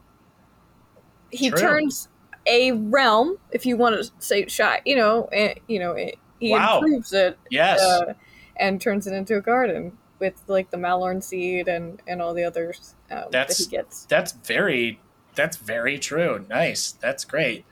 He 1.31 1.49
True. 1.49 1.59
turns 1.59 2.09
a 2.45 2.71
realm, 2.71 3.37
if 3.51 3.65
you 3.65 3.77
want 3.77 3.95
to 4.03 4.11
say 4.19 4.47
shy, 4.47 4.81
you 4.85 4.95
know, 4.95 5.25
eh, 5.31 5.53
you 5.67 5.79
know, 5.79 5.93
eh, 5.93 6.11
he 6.39 6.51
Wow. 6.51 6.79
improves 6.79 7.13
it 7.13 7.37
Yes. 7.51 7.79
uh, 7.79 8.13
and 8.55 8.81
turns 8.81 9.05
it 9.07 9.13
into 9.13 9.37
a 9.37 9.41
garden 9.41 9.97
with 10.19 10.41
like 10.47 10.71
the 10.71 10.77
mallorn 10.77 11.21
seed 11.21 11.67
and 11.67 12.01
and 12.07 12.21
all 12.21 12.33
the 12.33 12.43
others 12.43 12.95
that 13.09 13.31
That's- 13.31 13.57
he 13.59 13.65
gets. 13.67 14.05
that's 14.05 14.31
very 14.33 14.99
that's 15.35 15.55
very 15.57 15.97
true. 15.99 16.45
Nice. 16.49 16.91
That's 16.93 17.23
great. 17.23 17.65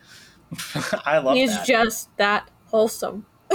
I 1.06 1.18
love 1.18 1.36
He's 1.36 1.54
that. 1.56 1.66
just 1.68 2.16
that 2.18 2.50
wholesome. 2.68 3.26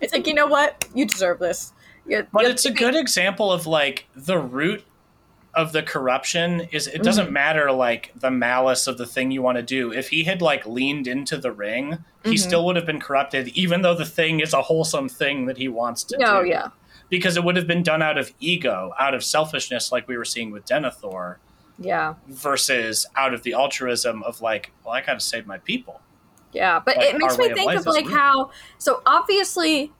It's 0.00 0.12
like 0.12 0.26
you 0.26 0.34
know 0.34 0.46
what, 0.46 0.86
you 0.94 1.06
deserve 1.06 1.38
this. 1.38 1.72
You- 2.06 2.26
but 2.32 2.44
you- 2.44 2.50
it's 2.50 2.64
a 2.64 2.70
good 2.70 2.94
example 2.94 3.52
of 3.52 3.66
like 3.66 4.06
the 4.14 4.38
root 4.38 4.84
of 5.54 5.70
the 5.72 5.82
corruption 5.82 6.62
is 6.72 6.86
it 6.88 6.94
Mm-hmm. 6.94 7.02
doesn't 7.04 7.30
matter 7.30 7.70
like 7.70 8.12
the 8.16 8.30
malice 8.30 8.86
of 8.88 8.98
the 8.98 9.06
thing 9.06 9.30
you 9.30 9.40
want 9.40 9.56
to 9.56 9.62
do 9.62 9.92
if 9.92 10.08
he 10.10 10.24
had 10.24 10.42
like 10.42 10.66
leaned 10.66 11.06
into 11.06 11.36
the 11.38 11.52
ring 11.52 11.98
he 12.24 12.34
Mhm. 12.34 12.38
still 12.40 12.64
would 12.66 12.74
have 12.74 12.84
been 12.86 13.00
corrupted 13.00 13.48
even 13.48 13.82
though 13.82 13.94
the 13.94 14.04
thing 14.04 14.40
is 14.40 14.52
a 14.52 14.62
wholesome 14.62 15.08
thing 15.08 15.46
that 15.46 15.56
he 15.56 15.68
wants 15.68 16.02
to 16.04 16.18
No, 16.18 16.42
do 16.42 16.48
yeah, 16.48 16.68
because 17.08 17.36
it 17.36 17.44
would 17.44 17.54
have 17.54 17.68
been 17.68 17.84
done 17.84 18.02
out 18.02 18.18
of 18.18 18.32
ego 18.40 18.92
out 18.98 19.14
of 19.14 19.22
selfishness 19.22 19.92
like 19.92 20.08
we 20.08 20.16
were 20.18 20.24
seeing 20.24 20.50
with 20.50 20.66
denethor 20.66 21.36
yeah, 21.78 22.14
versus 22.28 23.06
out 23.16 23.32
of 23.32 23.42
the 23.44 23.52
altruism 23.54 24.24
of 24.24 24.40
like 24.42 24.72
well 24.84 24.92
i 24.94 25.00
gotta 25.00 25.20
save 25.20 25.46
my 25.46 25.58
people 25.58 26.00
yeah. 26.52 26.78
But 26.84 26.96
Like, 26.98 27.06
it 27.14 27.18
makes 27.18 27.36
me 27.36 27.52
think 27.52 27.72
of 27.74 27.84
like 27.86 28.08
how 28.08 28.50
so 28.78 29.02
obviously. 29.06 29.90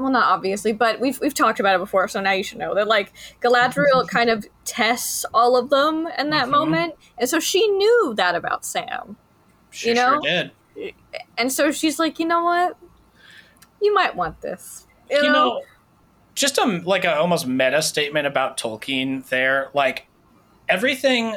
Well, 0.00 0.10
not 0.10 0.24
obviously, 0.32 0.72
but 0.72 0.98
we've 1.00 1.20
we've 1.20 1.34
talked 1.34 1.60
about 1.60 1.74
it 1.74 1.78
before, 1.78 2.08
so 2.08 2.20
now 2.20 2.32
you 2.32 2.42
should 2.42 2.58
know 2.58 2.74
that 2.74 2.88
like 2.88 3.12
Galadriel 3.42 4.08
kind 4.08 4.30
of 4.30 4.46
tests 4.64 5.24
all 5.34 5.56
of 5.56 5.68
them 5.70 6.08
in 6.18 6.30
that 6.30 6.46
Mhm. 6.46 6.50
moment, 6.50 6.94
and 7.18 7.28
so 7.28 7.38
she 7.38 7.66
knew 7.68 8.14
that 8.16 8.34
about 8.34 8.64
Sam. 8.64 9.16
she 9.70 9.90
You 9.90 9.94
know? 9.96 10.20
sure 10.22 10.22
did 10.22 10.94
And 11.38 11.52
so 11.52 11.70
she's 11.70 11.98
like, 11.98 12.18
you 12.18 12.26
know 12.26 12.42
what? 12.42 12.76
You 13.82 13.92
might 13.94 14.16
want 14.16 14.40
this. 14.40 14.86
You, 15.10 15.18
you 15.18 15.22
know? 15.24 15.32
know, 15.32 15.62
just 16.34 16.58
a 16.58 16.64
like 16.64 17.04
a 17.04 17.16
almost 17.16 17.46
meta 17.46 17.82
statement 17.82 18.26
about 18.26 18.56
Tolkien 18.56 19.26
there. 19.28 19.68
Like 19.74 20.06
everything, 20.68 21.36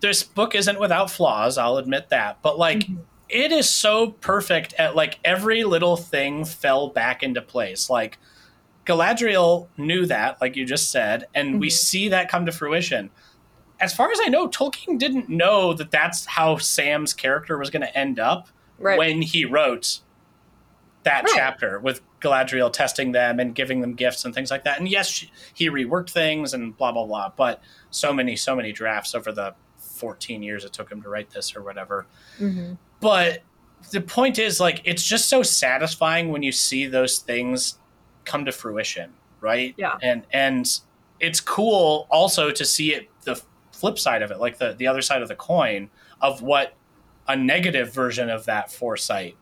this 0.00 0.22
book 0.22 0.54
isn't 0.54 0.78
without 0.80 1.10
flaws. 1.10 1.56
I'll 1.58 1.76
admit 1.78 2.08
that, 2.10 2.38
but 2.42 2.58
like 2.58 2.80
Mhm. 2.80 2.98
It 3.30 3.52
is 3.52 3.68
so 3.68 4.10
perfect 4.10 4.72
at 4.74 4.94
like 4.96 5.18
every 5.24 5.64
little 5.64 5.96
thing 5.96 6.44
fell 6.44 6.88
back 6.88 7.22
into 7.22 7.40
place. 7.42 7.88
Like 7.90 8.18
Galadriel 8.86 9.68
knew 9.76 10.06
that, 10.06 10.40
like 10.40 10.56
you 10.56 10.64
just 10.64 10.90
said, 10.90 11.26
and 11.34 11.60
we 11.60 11.68
Mhm. 11.68 11.72
see 11.72 12.08
that 12.08 12.28
come 12.28 12.46
to 12.46 12.52
fruition. 12.52 13.10
As 13.78 13.94
far 13.94 14.10
as 14.10 14.18
I 14.22 14.28
know, 14.28 14.48
Tolkien 14.48 14.98
didn't 14.98 15.28
know 15.28 15.72
that 15.74 15.90
that's 15.90 16.26
how 16.26 16.56
Sam's 16.58 17.14
character 17.14 17.56
was 17.56 17.70
going 17.70 17.82
to 17.82 17.96
end 17.96 18.18
up 18.18 18.48
right. 18.78 18.98
when 18.98 19.22
he 19.22 19.44
wrote 19.44 20.00
that 21.04 21.24
Right. 21.24 21.32
chapter 21.34 21.78
with 21.78 22.02
Galadriel 22.20 22.70
testing 22.72 23.12
them 23.12 23.40
and 23.40 23.54
giving 23.54 23.80
them 23.80 23.94
gifts 23.94 24.24
and 24.26 24.34
things 24.34 24.50
like 24.50 24.64
that. 24.64 24.78
And 24.78 24.86
yes, 24.88 25.08
she, 25.08 25.30
he 25.54 25.70
reworked 25.70 26.10
things 26.10 26.52
and 26.52 26.76
blah 26.76 26.92
blah 26.92 27.06
blah. 27.06 27.30
But 27.34 27.62
so 27.90 28.12
many, 28.12 28.36
so 28.36 28.54
many 28.54 28.72
drafts 28.72 29.14
over 29.14 29.32
the 29.32 29.54
14 29.78 30.42
years 30.42 30.64
it 30.64 30.72
took 30.74 30.90
him 30.92 31.00
to 31.02 31.08
write 31.08 31.30
this 31.30 31.56
or 31.56 31.62
whatever. 31.62 32.06
Mhm. 32.38 32.76
But 33.00 33.42
the 33.92 34.00
point 34.00 34.38
is, 34.38 34.60
like, 34.60 34.82
it's 34.84 35.02
just 35.02 35.28
so 35.28 35.42
satisfying 35.42 36.30
when 36.30 36.42
you 36.42 36.52
see 36.52 36.86
those 36.86 37.18
things 37.18 37.78
come 38.24 38.44
to 38.44 38.52
fruition, 38.52 39.12
right? 39.40 39.74
Yeah. 39.76 39.96
And 40.02 40.26
and 40.32 40.66
it's 41.18 41.40
cool 41.40 42.06
also 42.10 42.50
to 42.50 42.64
see 42.64 42.94
it 42.94 43.08
the 43.24 43.40
flip 43.72 43.98
side 43.98 44.22
of 44.22 44.30
it, 44.30 44.38
like 44.38 44.58
the 44.58 44.74
the 44.74 44.86
other 44.86 45.02
side 45.02 45.22
of 45.22 45.28
the 45.28 45.34
coin 45.36 45.88
of 46.20 46.42
what 46.42 46.74
a 47.28 47.36
negative 47.36 47.92
version 47.94 48.28
of 48.28 48.44
that 48.46 48.70
foresight 48.72 49.36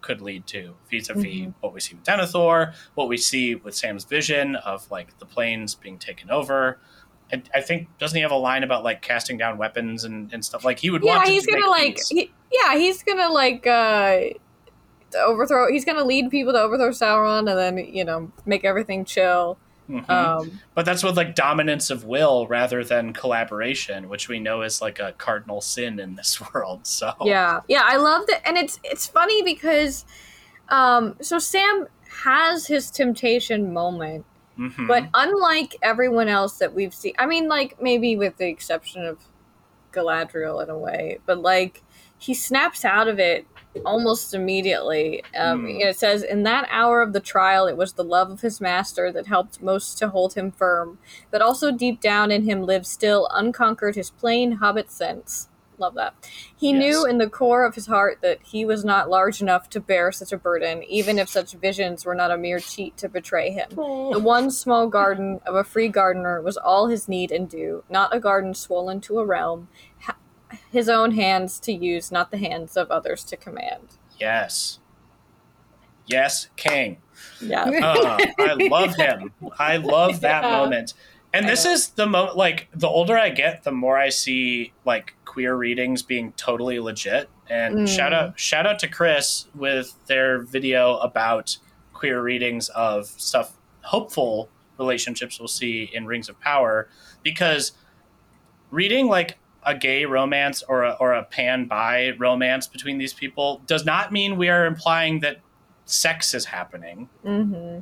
could 0.00 0.20
lead 0.22 0.46
to 0.46 0.74
vis-a-vis 0.90 1.24
Mhm. 1.24 1.54
what 1.60 1.74
we 1.74 1.80
see 1.80 1.94
with 1.94 2.04
Denethor, 2.04 2.72
what 2.94 3.08
we 3.08 3.16
see 3.18 3.54
with 3.56 3.74
Sam's 3.74 4.04
vision 4.04 4.56
of 4.56 4.90
like 4.90 5.18
the 5.18 5.26
plains 5.26 5.74
being 5.74 5.98
taken 5.98 6.30
over. 6.30 6.80
And 7.32 7.48
I 7.54 7.60
think 7.60 7.88
doesn't 7.98 8.16
he 8.16 8.22
have 8.22 8.30
a 8.32 8.36
line 8.36 8.62
about 8.64 8.84
like 8.84 9.02
casting 9.02 9.38
down 9.38 9.58
weapons 9.58 10.04
and, 10.04 10.32
and 10.32 10.44
stuff? 10.44 10.64
Like 10.64 10.78
he 10.78 10.90
would 10.90 11.02
Yeah, 11.02 11.14
want 11.14 11.26
to 11.26 11.32
he's 11.32 11.46
gonna 11.46 11.70
like. 11.70 11.98
He, 12.08 12.30
yeah, 12.52 12.76
he's 12.76 13.02
gonna 13.02 13.32
like 13.32 13.66
uh 13.66 14.20
overthrow. 15.16 15.70
He's 15.70 15.84
gonna 15.84 16.04
lead 16.04 16.30
people 16.30 16.52
to 16.52 16.60
overthrow 16.60 16.90
Sauron, 16.90 17.40
and 17.50 17.58
then 17.58 17.78
you 17.78 18.04
know 18.04 18.30
make 18.46 18.64
everything 18.64 19.04
chill. 19.04 19.58
Mhm. 19.88 20.08
Um, 20.08 20.60
But 20.74 20.84
that's 20.84 21.02
with 21.02 21.16
like 21.16 21.34
dominance 21.34 21.90
of 21.90 22.04
will 22.04 22.46
rather 22.46 22.84
than 22.84 23.12
collaboration, 23.12 24.08
which 24.08 24.28
we 24.28 24.38
know 24.38 24.62
is 24.62 24.80
like 24.80 25.00
a 25.00 25.12
cardinal 25.18 25.60
sin 25.60 25.98
in 25.98 26.14
this 26.14 26.40
world. 26.54 26.86
So 26.86 27.12
Yeah, 27.24 27.60
yeah, 27.68 27.82
I 27.84 27.96
love 27.96 28.26
that, 28.28 28.46
and 28.46 28.56
it's 28.56 28.78
it's 28.84 29.06
funny 29.06 29.42
because, 29.42 30.04
um, 30.68 31.16
so 31.20 31.38
Sam 31.38 31.88
has 32.24 32.66
his 32.66 32.90
temptation 32.90 33.72
moment, 33.72 34.24
Mhm. 34.58 34.86
but 34.88 35.04
unlike 35.14 35.76
everyone 35.82 36.28
else 36.28 36.58
that 36.58 36.74
we've 36.74 36.94
seen, 36.94 37.14
I 37.18 37.26
mean, 37.26 37.48
like 37.48 37.80
maybe 37.80 38.16
with 38.16 38.36
the 38.36 38.48
exception 38.48 39.04
of 39.06 39.18
Galadriel 39.92 40.62
in 40.62 40.70
a 40.70 40.78
way, 40.78 41.18
but 41.26 41.38
like 41.40 41.82
he 42.18 42.34
snaps 42.34 42.84
out 42.84 43.08
of 43.08 43.18
it 43.18 43.46
almost 43.86 44.34
immediately. 44.34 45.22
Um, 45.38 45.60
Hmm. 45.66 45.80
It 45.80 45.96
says, 45.96 46.22
"In 46.22 46.42
that 46.42 46.68
hour 46.70 47.02
of 47.02 47.12
the 47.12 47.20
trial, 47.20 47.66
it 47.66 47.76
was 47.76 47.92
the 47.94 48.04
love 48.04 48.30
of 48.30 48.40
his 48.40 48.60
master 48.60 49.12
that 49.12 49.26
helped 49.26 49.62
most 49.62 49.96
to 49.98 50.08
hold 50.08 50.34
him 50.34 50.50
firm, 50.50 50.98
but 51.30 51.40
also 51.40 51.70
deep 51.70 52.00
down 52.00 52.30
in 52.30 52.42
him 52.44 52.62
lived 52.62 52.86
still 52.86 53.28
unconquered 53.32 53.94
his 53.94 54.10
plain 54.10 54.52
hobbit 54.52 54.90
sense." 54.90 55.48
Love 55.80 55.94
that. 55.94 56.14
He 56.54 56.70
Yes. 56.72 56.78
knew 56.78 57.06
in 57.06 57.16
the 57.18 57.28
core 57.28 57.64
of 57.64 57.74
his 57.74 57.86
heart 57.86 58.18
that 58.20 58.38
he 58.42 58.64
was 58.66 58.84
not 58.84 59.08
large 59.08 59.40
enough 59.40 59.70
to 59.70 59.80
bear 59.80 60.12
such 60.12 60.30
a 60.30 60.36
burden, 60.36 60.82
even 60.84 61.18
if 61.18 61.28
such 61.30 61.52
visions 61.54 62.04
were 62.04 62.14
not 62.14 62.30
a 62.30 62.36
mere 62.36 62.60
cheat 62.60 62.96
to 62.98 63.08
betray 63.08 63.50
him. 63.50 63.70
The 63.70 64.20
one 64.22 64.50
small 64.50 64.86
garden 64.88 65.40
of 65.46 65.54
a 65.54 65.64
free 65.64 65.88
gardener 65.88 66.42
was 66.42 66.58
all 66.58 66.88
his 66.88 67.08
need 67.08 67.32
and 67.32 67.48
due, 67.48 67.82
not 67.88 68.14
a 68.14 68.20
garden 68.20 68.52
swollen 68.54 69.00
to 69.02 69.18
a 69.20 69.24
realm, 69.24 69.68
ha- 70.00 70.16
his 70.70 70.88
own 70.90 71.12
hands 71.12 71.58
to 71.60 71.72
use, 71.72 72.12
not 72.12 72.30
the 72.30 72.36
hands 72.38 72.76
of 72.76 72.90
others 72.90 73.24
to 73.24 73.36
command. 73.38 73.96
yes, 74.18 74.80
yes, 76.06 76.48
King. 76.56 76.98
Yeah. 77.40 77.64
Uh, 77.82 78.18
I 78.38 78.54
love 78.68 78.94
him. 78.96 79.32
I 79.58 79.76
love 79.78 80.20
that 80.20 80.42
Yeah. 80.44 80.50
moment. 80.58 80.94
And 81.32 81.48
this 81.48 81.64
is 81.64 81.90
the 81.90 82.06
mo 82.06 82.32
like 82.34 82.68
the 82.74 82.88
older 82.88 83.16
I 83.16 83.28
get, 83.30 83.62
the 83.62 83.70
more 83.72 83.96
I 83.98 84.08
see 84.08 84.72
like 84.84 85.14
queer 85.24 85.54
readings 85.54 86.02
being 86.02 86.32
totally 86.32 86.80
legit. 86.80 87.28
And 87.48 87.74
Mm. 87.80 87.88
shout 87.88 88.12
out 88.12 88.38
shout 88.38 88.66
out 88.66 88.78
to 88.80 88.88
Chris 88.88 89.46
with 89.54 89.94
their 90.06 90.40
video 90.40 90.96
about 90.98 91.56
queer 91.92 92.22
readings 92.22 92.68
of 92.70 93.06
stuff 93.06 93.56
hopeful 93.82 94.48
relationships 94.78 95.38
we'll 95.38 95.48
see 95.48 95.90
in 95.92 96.06
Rings 96.06 96.28
of 96.28 96.40
Power 96.40 96.88
because 97.22 97.72
reading 98.70 99.06
like 99.08 99.38
a 99.64 99.74
gay 99.74 100.04
romance 100.06 100.62
or 100.68 100.84
a, 100.84 100.92
or 101.00 101.12
a 101.12 101.24
pan 101.24 101.66
bi 101.66 102.12
romance 102.18 102.66
between 102.66 102.96
these 102.98 103.12
people 103.12 103.60
does 103.66 103.84
not 103.84 104.10
mean 104.12 104.36
we 104.38 104.48
are 104.48 104.64
implying 104.64 105.20
that 105.20 105.36
sex 105.84 106.32
is 106.34 106.46
happening 106.46 107.08
hmm 107.22 107.78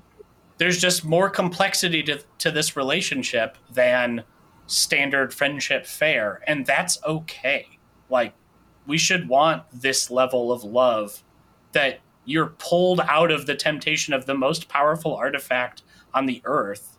there's 0.58 0.78
just 0.80 1.04
more 1.04 1.30
complexity 1.30 2.02
to, 2.04 2.20
to 2.38 2.50
this 2.50 2.76
relationship 2.76 3.56
than 3.72 4.24
standard 4.66 5.32
friendship 5.32 5.86
fare 5.86 6.42
and 6.46 6.66
that's 6.66 7.02
okay. 7.04 7.78
Like 8.10 8.34
we 8.86 8.98
should 8.98 9.28
want 9.28 9.62
this 9.72 10.10
level 10.10 10.52
of 10.52 10.64
love 10.64 11.22
that 11.72 12.00
you're 12.24 12.54
pulled 12.58 13.00
out 13.00 13.30
of 13.30 13.46
the 13.46 13.54
temptation 13.54 14.12
of 14.12 14.26
the 14.26 14.34
most 14.34 14.68
powerful 14.68 15.14
artifact 15.14 15.82
on 16.12 16.26
the 16.26 16.42
earth 16.44 16.98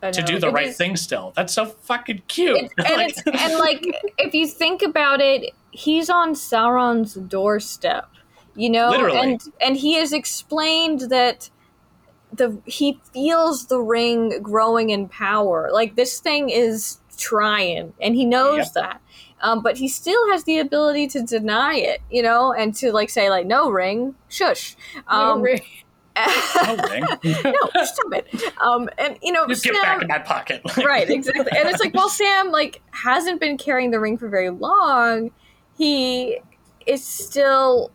to 0.00 0.22
do 0.22 0.38
the 0.38 0.50
right 0.50 0.74
thing 0.74 0.96
still. 0.96 1.32
That's 1.34 1.52
so 1.52 1.64
fucking 1.64 2.22
cute. 2.28 2.58
And, 2.58 2.70
Like- 2.78 3.08
it's, 3.08 3.22
and 3.26 3.58
like, 3.58 3.84
if 4.18 4.34
you 4.34 4.46
think 4.46 4.82
about 4.82 5.20
it, 5.20 5.52
he's 5.70 6.10
on 6.10 6.34
Sauron's 6.34 7.14
doorstep, 7.14 8.08
you 8.54 8.70
know, 8.70 8.90
Literally. 8.90 9.18
and 9.18 9.40
and 9.60 9.76
he 9.76 9.94
has 9.94 10.12
explained 10.12 11.02
that 11.10 11.50
the 12.36 12.58
he 12.66 12.98
feels 13.12 13.66
the 13.66 13.80
ring 13.80 14.40
growing 14.42 14.90
in 14.90 15.08
power. 15.08 15.70
Like 15.72 15.96
this 15.96 16.20
thing 16.20 16.50
is 16.50 16.98
trying, 17.18 17.92
and 18.00 18.14
he 18.14 18.24
knows 18.24 18.58
Yep. 18.58 18.72
that. 18.74 19.00
Um, 19.42 19.62
but 19.62 19.76
he 19.76 19.86
still 19.88 20.30
has 20.32 20.44
the 20.44 20.58
ability 20.58 21.08
to 21.08 21.20
deny 21.22 21.74
it, 21.74 22.00
you 22.10 22.22
know, 22.22 22.52
and 22.54 22.74
to 22.76 22.90
like 22.92 23.10
say 23.10 23.28
like, 23.30 23.46
"No 23.46 23.70
ring, 23.70 24.14
shush." 24.28 24.76
Um, 25.08 25.38
No 25.38 25.42
ring. 25.42 25.60
no, 27.24 27.84
stop 27.84 28.12
it. 28.12 28.42
Um, 28.62 28.88
and 28.96 29.18
you 29.22 29.32
know, 29.32 29.46
Just 29.46 29.62
Sam, 29.62 29.74
get 29.74 29.82
back 29.82 30.02
in 30.02 30.08
that 30.08 30.24
pocket. 30.24 30.62
right, 30.78 31.08
exactly. 31.10 31.44
And 31.54 31.68
it's 31.68 31.78
like, 31.80 31.92
well, 31.92 32.08
Sam 32.08 32.50
like 32.50 32.80
hasn't 32.92 33.38
been 33.40 33.58
carrying 33.58 33.90
the 33.90 34.00
ring 34.00 34.16
for 34.16 34.28
very 34.28 34.48
long. 34.50 35.30
He 35.76 36.38
is 36.86 37.04
still. 37.04 37.90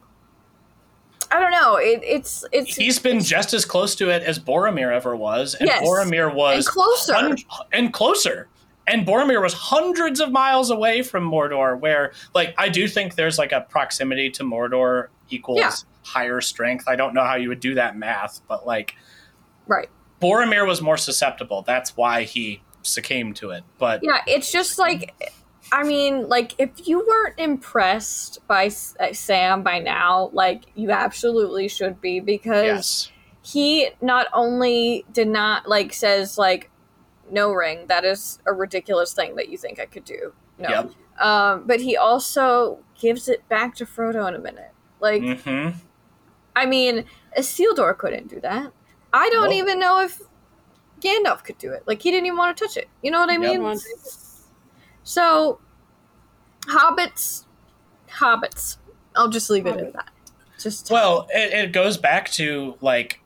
I 1.32 1.40
don't 1.40 1.52
know. 1.52 1.76
It, 1.78 2.02
it's 2.04 2.44
it's 2.52 2.76
He's 2.76 3.00
been 3.00 3.22
just 3.22 3.54
as 3.54 3.64
close 3.66 3.96
to 3.96 4.10
it 4.10 4.22
as 4.24 4.38
Boromir 4.38 4.92
ever 4.94 5.16
was, 5.16 5.56
and 5.56 5.68
Yes. 5.68 5.82
Boromir 5.84 6.34
was 6.34 6.66
and 6.68 6.76
closer. 6.76 7.14
hun- 7.14 7.38
and 7.72 7.94
closer. 7.94 8.48
And 8.88 9.06
Boromir 9.06 9.42
was 9.42 9.54
hundreds 9.54 10.20
of 10.20 10.32
miles 10.32 10.70
away 10.72 11.02
from 11.04 11.30
Mordor, 11.30 11.80
where, 11.80 12.12
like, 12.34 12.54
I 12.58 12.68
do 12.68 12.88
think 12.88 13.16
there's 13.16 13.38
like 13.38 13.52
a 13.52 13.62
proximity 13.62 14.30
to 14.32 14.44
Mordor 14.44 15.08
equals 15.30 15.60
Yeah. 15.60 15.72
higher 16.04 16.42
strength. 16.42 16.86
I 16.88 16.96
don't 16.96 17.14
know 17.14 17.24
how 17.24 17.36
you 17.36 17.48
would 17.50 17.60
do 17.62 17.76
that 17.76 17.96
math, 17.96 18.42
but 18.50 18.66
like, 18.68 18.96
right. 19.68 19.88
Boromir 20.22 20.68
was 20.68 20.82
more 20.82 20.98
susceptible. 20.98 21.62
That's 21.62 21.96
why 21.96 22.24
he 22.24 22.62
succumbed 22.82 23.36
to 23.38 23.52
it. 23.52 23.64
But 23.78 24.02
Yeah, 24.04 24.22
it's 24.28 24.52
just 24.52 24.78
like, 24.78 25.14
I 25.72 25.84
mean, 25.84 26.28
like 26.28 26.54
if 26.60 26.88
you 26.88 27.06
weren't 27.08 27.40
impressed 27.40 28.40
by 28.48 28.66
S- 28.66 28.96
uh, 29.00 29.14
Sam 29.14 29.64
by 29.64 29.80
now, 29.80 30.30
like 30.34 30.64
you 30.76 30.92
absolutely 30.92 31.68
should 31.68 32.02
be 32.02 32.20
because 32.20 32.66
yes, 32.66 33.12
he 33.42 33.90
not 34.02 34.28
only 34.34 35.06
did 35.12 35.28
not 35.30 35.68
like 35.68 35.94
says 35.94 36.38
like 36.38 36.70
no 37.30 37.52
ring 37.54 37.86
that 37.88 38.04
is 38.04 38.40
a 38.46 38.52
ridiculous 38.54 39.14
thing 39.14 39.36
that 39.38 39.48
you 39.50 39.58
think 39.58 39.80
I 39.80 39.86
could 39.86 40.04
do. 40.04 40.34
No. 40.58 40.70
Yep. 40.70 40.92
Um, 41.20 41.64
but 41.66 41.80
he 41.82 41.96
also 41.96 42.80
gives 43.00 43.30
it 43.30 43.48
back 43.48 43.76
to 43.76 43.86
Frodo 43.86 44.28
in 44.28 44.36
a 44.36 44.40
minute. 44.40 44.72
Like, 45.00 45.22
hmm 45.44 45.70
I 46.56 46.66
mean, 46.66 47.06
Isildur 47.38 47.98
couldn't 47.98 48.28
do 48.28 48.40
that. 48.42 48.72
I 49.14 49.30
don't 49.30 49.52
Nope. 49.52 49.60
even 49.60 49.80
know 49.80 50.02
if 50.02 50.20
Gandalf 51.00 51.44
could 51.44 51.58
do 51.58 51.72
it. 51.72 51.84
Like, 51.88 52.02
he 52.02 52.12
didn't 52.12 52.26
even 52.28 52.38
want 52.38 52.58
to 52.58 52.66
touch 52.66 52.78
it. 52.78 52.90
You 53.02 53.12
know 53.12 53.20
what 53.20 53.30
I 53.30 53.38
Yep. 53.38 53.52
mean? 53.52 53.62
So, 55.04 55.60
hobbits, 56.68 57.46
hobbits. 58.10 58.78
I'll 59.16 59.30
just 59.30 59.50
leave 59.50 59.66
it 59.66 59.78
at 59.78 59.94
that. 59.94 60.10
Just 60.60 60.90
Well, 60.92 61.28
it, 61.34 61.54
it 61.54 61.72
goes 61.74 61.98
back 61.98 62.30
to 62.32 62.76
like 62.82 63.20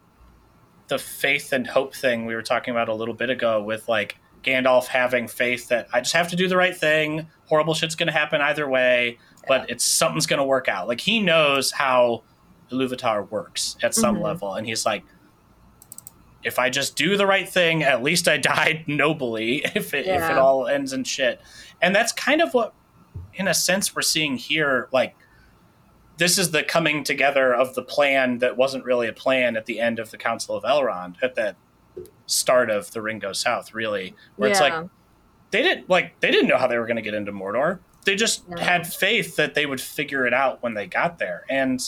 the 0.88 0.98
faith 0.98 1.52
and 1.52 1.68
hope 1.68 1.96
thing 1.96 2.26
we 2.26 2.36
were 2.36 2.42
talking 2.42 2.72
about 2.72 2.90
a 2.90 2.94
little 2.94 3.14
bit 3.14 3.30
ago 3.30 3.62
with 3.62 3.88
like 3.90 4.18
Gandalf 4.44 4.86
having 4.88 5.28
faith 5.28 5.68
that 5.70 5.88
I 5.92 6.00
just 6.00 6.14
have 6.14 6.30
to 6.30 6.36
do 6.36 6.48
the 6.48 6.56
right 6.58 6.76
thing. 6.76 7.28
Horrible 7.48 7.74
shit's 7.74 7.96
going 7.96 8.08
to 8.08 8.14
happen 8.14 8.42
either 8.42 8.70
way, 8.70 9.18
but 9.48 9.70
it's 9.70 9.84
something's 9.84 10.28
going 10.28 10.38
to 10.40 10.46
work 10.46 10.68
out. 10.70 10.88
Like 10.88 11.02
he 11.02 11.20
knows 11.20 11.72
how 11.72 12.24
Iluvatar 12.72 13.30
works 13.30 13.76
at 13.84 13.94
some 13.94 14.18
Mhm. 14.18 14.22
level, 14.24 14.54
and 14.56 14.66
he's 14.66 14.86
like, 14.86 15.04
if 16.44 16.60
I 16.60 16.70
just 16.70 16.96
do 16.96 17.18
the 17.18 17.26
right 17.26 17.48
thing, 17.50 17.82
at 17.84 18.04
least 18.04 18.28
I 18.28 18.38
died 18.38 18.86
nobly. 18.88 19.64
If 19.76 19.94
it, 19.94 20.06
if 20.08 20.30
it 20.30 20.38
all 20.38 20.68
ends 20.68 20.94
in 20.94 21.04
shit, 21.04 21.42
and 21.86 21.96
that's 21.96 22.12
kind 22.12 22.42
of 22.42 22.54
what, 22.56 22.74
in 23.36 23.48
a 23.48 23.54
sense, 23.54 23.96
we're 23.96 24.02
seeing 24.02 24.38
here. 24.38 24.90
Like 24.92 25.16
this 26.18 26.40
is 26.40 26.50
the 26.50 26.64
coming 26.64 27.04
together 27.04 27.54
of 27.54 27.76
the 27.76 27.84
plan 27.84 28.40
that 28.40 28.58
wasn't 28.58 28.84
really 28.84 29.08
a 29.08 29.14
plan 29.14 29.56
at 29.56 29.68
the 29.68 29.80
end 29.80 30.00
of 30.00 30.10
the 30.10 30.18
Council 30.18 30.56
of 30.56 30.64
Elrond 30.64 31.18
at 31.22 31.36
the 31.36 31.56
start 32.26 32.72
of 32.72 32.90
the 32.92 33.04
Ring 33.04 33.20
Goes 33.20 33.40
South, 33.40 33.76
really, 33.76 34.16
where 34.36 34.50
it's 34.50 34.60
like 34.60 34.74
they 35.52 35.62
didn't 35.62 35.88
like 35.88 36.20
they 36.22 36.32
didn't 36.32 36.48
know 36.48 36.58
how 36.58 36.66
they 36.68 36.78
were 36.80 36.88
going 36.88 36.96
to 36.96 37.04
get 37.04 37.14
into 37.14 37.32
Mordor. 37.32 37.80
They 38.04 38.16
just 38.16 38.50
No. 38.50 38.60
had 38.60 38.88
faith 38.88 39.36
that 39.36 39.54
they 39.54 39.68
would 39.68 39.80
figure 39.80 40.26
it 40.26 40.34
out 40.34 40.64
when 40.64 40.74
they 40.74 40.88
got 40.88 41.20
there, 41.20 41.46
and 41.50 41.80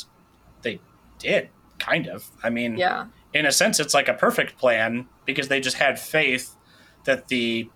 they 0.61 0.79
did 1.17 1.49
kind 1.79 2.07
of. 2.07 2.29
I 2.43 2.51
mean, 2.51 2.77
yeah. 2.77 3.05
in 3.33 3.47
a 3.47 3.51
sense, 3.51 3.79
it's 3.79 3.95
like 3.95 4.07
a 4.07 4.13
perfect 4.13 4.59
plan 4.59 5.07
because 5.25 5.47
they 5.47 5.59
just 5.59 5.77
had 5.77 5.99
faith 5.99 6.55
that 7.05 7.29
the 7.29 7.69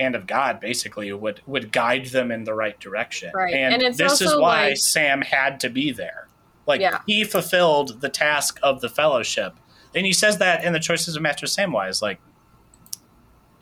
hand 0.00 0.14
of 0.14 0.26
God 0.26 0.58
basically 0.60 1.12
would 1.12 1.40
would 1.46 1.70
guide 1.72 2.06
them 2.06 2.30
in 2.32 2.44
the 2.44 2.54
right 2.54 2.78
direction. 2.80 3.30
Right. 3.34 3.54
And, 3.54 3.82
And 3.82 3.94
this 3.94 4.20
is 4.20 4.34
why 4.34 4.68
like- 4.68 4.76
Sam 4.78 5.22
had 5.22 5.60
to 5.60 5.68
be 5.70 5.92
there. 5.92 6.28
Like 6.66 6.80
Yeah. 6.80 7.00
he 7.06 7.24
fulfilled 7.24 8.00
the 8.00 8.08
task 8.08 8.58
of 8.62 8.80
the 8.80 8.88
fellowship. 8.88 9.54
And 9.94 10.06
he 10.06 10.12
says 10.12 10.38
that 10.38 10.64
in 10.64 10.72
the 10.72 10.78
choices 10.80 11.16
of 11.16 11.22
Master 11.22 11.46
Samwise, 11.46 12.00
like 12.02 12.20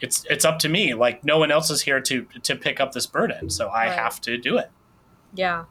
it's 0.01 0.25
it's 0.31 0.45
up 0.45 0.59
to 0.61 0.69
me. 0.69 0.95
Like 0.95 1.25
no 1.25 1.39
one 1.39 1.51
else 1.51 1.71
is 1.71 1.83
here 1.83 2.01
to 2.01 2.27
to 2.43 2.55
pick 2.57 2.81
up 2.81 2.93
this 2.93 3.07
burden, 3.07 3.51
so 3.51 3.69
I 3.69 3.87
Right. 3.89 3.99
have 3.99 4.21
to 4.23 4.37
do 4.39 4.57
it. 4.59 4.71
Yeah. 5.35 5.65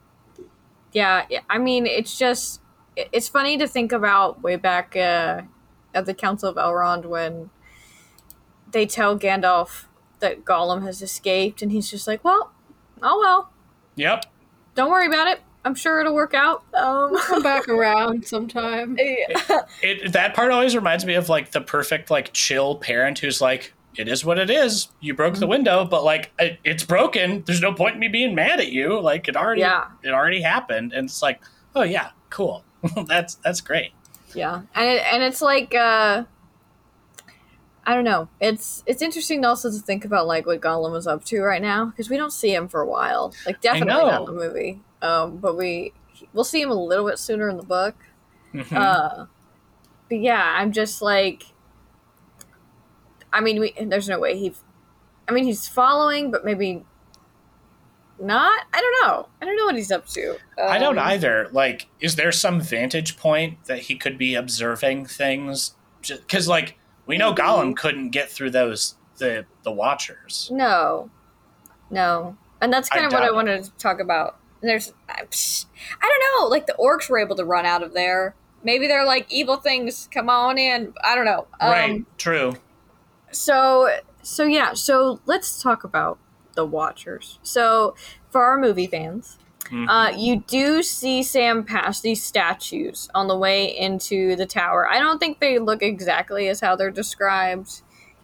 Yeah, 0.93 1.25
yeah, 1.29 1.41
I 1.49 1.57
mean, 1.57 1.85
it's 1.85 2.17
just 2.17 2.61
it's 2.95 3.27
funny 3.27 3.57
to 3.57 3.67
think 3.67 3.91
about 3.91 4.41
way 4.41 4.55
back 4.55 4.95
uh, 4.95 5.41
at 5.93 6.05
the 6.05 6.13
Council 6.13 6.49
of 6.49 6.55
Elrond 6.55 7.05
when 7.05 7.49
they 8.71 8.85
tell 8.85 9.17
Gandalf 9.19 9.85
that 10.19 10.45
Gollum 10.45 10.83
has 10.83 11.01
escaped, 11.01 11.61
and 11.61 11.71
he's 11.71 11.89
just 11.89 12.07
like, 12.07 12.23
"Well, 12.23 12.51
oh 13.01 13.19
well, 13.19 13.51
Yep. 13.95 14.25
don't 14.75 14.89
worry 14.91 15.07
about 15.07 15.27
it. 15.27 15.41
I'm 15.65 15.75
sure 15.75 15.99
it'll 15.99 16.13
work 16.15 16.33
out." 16.33 16.63
Um, 16.73 17.15
Come 17.17 17.43
back 17.43 17.67
around 17.69 18.25
sometime. 18.25 18.97
yeah. 18.99 19.61
it 19.81 20.11
that 20.13 20.33
part 20.33 20.51
always 20.51 20.75
reminds 20.75 21.05
me 21.05 21.15
of 21.15 21.29
like 21.29 21.51
the 21.51 21.61
perfect 21.61 22.09
like 22.09 22.31
chill 22.33 22.75
parent 22.77 23.19
who's 23.19 23.41
like 23.41 23.73
it 23.95 24.07
is 24.07 24.23
what 24.23 24.37
it 24.37 24.49
is 24.49 24.89
you 24.99 25.13
broke 25.13 25.33
Mm-hmm. 25.33 25.39
the 25.41 25.47
window 25.47 25.83
but 25.85 26.03
like 26.03 26.31
it, 26.39 26.59
it's 26.63 26.83
broken 26.83 27.43
there's 27.47 27.61
no 27.61 27.73
point 27.73 27.95
in 27.95 27.99
me 27.99 28.07
being 28.07 28.35
mad 28.35 28.59
at 28.59 28.71
you 28.71 28.99
like 29.01 29.27
it 29.27 29.35
already 29.35 29.61
Yeah. 29.61 29.85
it 30.03 30.09
already 30.11 30.41
happened 30.41 30.93
and 30.93 31.05
it's 31.09 31.21
like 31.23 31.41
oh 31.75 31.81
yeah 31.83 32.09
cool 32.29 32.63
that's 33.07 33.35
that's 33.35 33.59
great 33.61 33.91
Yeah, 34.35 34.61
and 34.75 34.87
it, 34.87 35.03
and 35.11 35.23
it's 35.23 35.41
like 35.41 35.73
uh, 35.73 36.23
I 37.87 37.95
don't 37.95 38.03
know. 38.03 38.27
It's 38.41 38.83
it's 38.85 39.01
interesting 39.01 39.45
also 39.45 39.71
to 39.71 39.79
think 39.79 40.03
about 40.03 40.27
like 40.27 40.45
what 40.45 40.59
Gollum 40.59 40.95
is 40.97 41.07
up 41.07 41.23
to 41.25 41.41
right 41.41 41.61
now 41.61 41.85
because 41.85 42.09
we 42.09 42.17
don't 42.17 42.33
see 42.33 42.53
him 42.53 42.67
for 42.67 42.81
a 42.81 42.85
while. 42.85 43.33
Like 43.45 43.61
definitely 43.61 43.93
not 44.03 44.19
in 44.19 44.25
the 44.25 44.33
movie. 44.33 44.81
Um, 45.01 45.37
but 45.37 45.55
we 45.55 45.93
we'll 46.33 46.43
see 46.43 46.61
him 46.61 46.69
a 46.69 46.75
little 46.75 47.07
bit 47.07 47.17
sooner 47.17 47.47
in 47.49 47.55
the 47.55 47.63
book. 47.63 47.95
Mhm. 48.53 48.75
Uh, 48.75 49.25
but 50.09 50.19
yeah, 50.19 50.55
I'm 50.57 50.73
just 50.73 51.01
like, 51.01 51.43
I 53.31 53.39
mean, 53.39 53.59
we, 53.61 53.73
there's 53.81 54.09
no 54.09 54.19
way 54.19 54.37
he. 54.37 54.53
I 55.29 55.31
mean, 55.31 55.45
he's 55.45 55.67
following, 55.67 56.29
but 56.29 56.43
maybe 56.43 56.83
not. 58.19 58.65
I 58.73 58.81
don't 58.81 59.07
know. 59.07 59.29
I 59.41 59.45
don't 59.45 59.55
know 59.55 59.65
what 59.65 59.75
he's 59.75 59.91
up 59.91 60.07
to. 60.07 60.35
i 60.57 60.77
don't 60.77 60.97
Um, 60.97 61.05
either 61.07 61.47
like 61.53 61.87
is 62.01 62.15
there 62.17 62.31
some 62.33 62.59
vantage 62.59 63.15
point 63.15 63.63
that 63.65 63.79
he 63.83 63.95
could 63.95 64.17
be 64.17 64.35
observing 64.35 65.05
things 65.05 65.75
because 66.01 66.47
like 66.49 66.77
we 67.07 67.17
know 67.17 67.33
gollum 67.33 67.75
couldn't 67.75 68.09
get 68.09 68.29
through 68.29 68.51
those 68.51 68.95
the 69.17 69.45
the 69.63 69.71
watchers 69.71 70.49
No, 70.53 71.09
no, 71.89 72.37
and 72.61 72.71
that's 72.71 72.89
I 72.91 72.95
kind 72.95 73.07
of 73.07 73.13
what 73.13 73.23
I 73.23 73.31
wanted 73.31 73.63
to 73.63 73.71
talk 73.71 73.99
about. 73.99 74.37
There's, 74.61 74.93
I 75.09 75.21
I 75.21 75.21
don't 75.21 76.41
know. 76.41 76.47
Like 76.47 76.67
the 76.67 76.75
orcs 76.79 77.09
were 77.09 77.19
able 77.19 77.35
to 77.35 77.45
run 77.45 77.65
out 77.65 77.83
of 77.83 77.93
there. 77.93 78.35
Maybe 78.63 78.87
they're 78.87 79.05
like 79.05 79.31
evil 79.31 79.57
things. 79.57 80.09
Come 80.11 80.29
on 80.29 80.57
in. 80.57 80.93
I 81.03 81.15
don't 81.15 81.25
know. 81.25 81.47
Um, 81.59 81.71
right 81.71 82.17
true 82.17 82.55
So, 83.31 83.97
so 84.23 84.45
yeah. 84.45 84.73
So 84.73 85.21
let's 85.25 85.61
talk 85.61 85.83
about 85.83 86.17
the 86.55 86.65
Watchers. 86.65 87.39
So 87.43 87.95
for 88.31 88.43
our 88.43 88.57
movie 88.57 88.87
fans, 88.87 89.37
Mhm. 89.69 89.87
uh, 89.89 90.15
you 90.17 90.41
do 90.47 90.81
see 90.83 91.23
Sam 91.23 91.63
pass 91.63 91.99
these 92.01 92.23
statues 92.23 93.09
on 93.13 93.27
the 93.27 93.37
way 93.37 93.65
into 93.65 94.35
the 94.35 94.45
tower. 94.45 94.87
I 94.89 94.99
don't 94.99 95.19
think 95.19 95.39
they 95.39 95.59
look 95.59 95.81
exactly 95.83 96.47
as 96.47 96.59
how 96.61 96.75
they're 96.75 96.91
described 96.91 97.81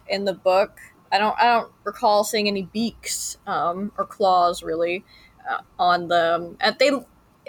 in 0.08 0.24
the 0.24 0.34
book. 0.34 0.78
I 1.12 1.18
don't. 1.18 1.36
I 1.38 1.44
don't 1.44 1.70
recall 1.84 2.24
seeing 2.24 2.48
any 2.48 2.62
beaks 2.62 3.38
um, 3.46 3.92
or 3.98 4.04
claws 4.04 4.62
really 4.62 5.04
uh, 5.48 5.60
on 5.78 6.08
them. 6.08 6.56
And 6.60 6.76
they 6.78 6.90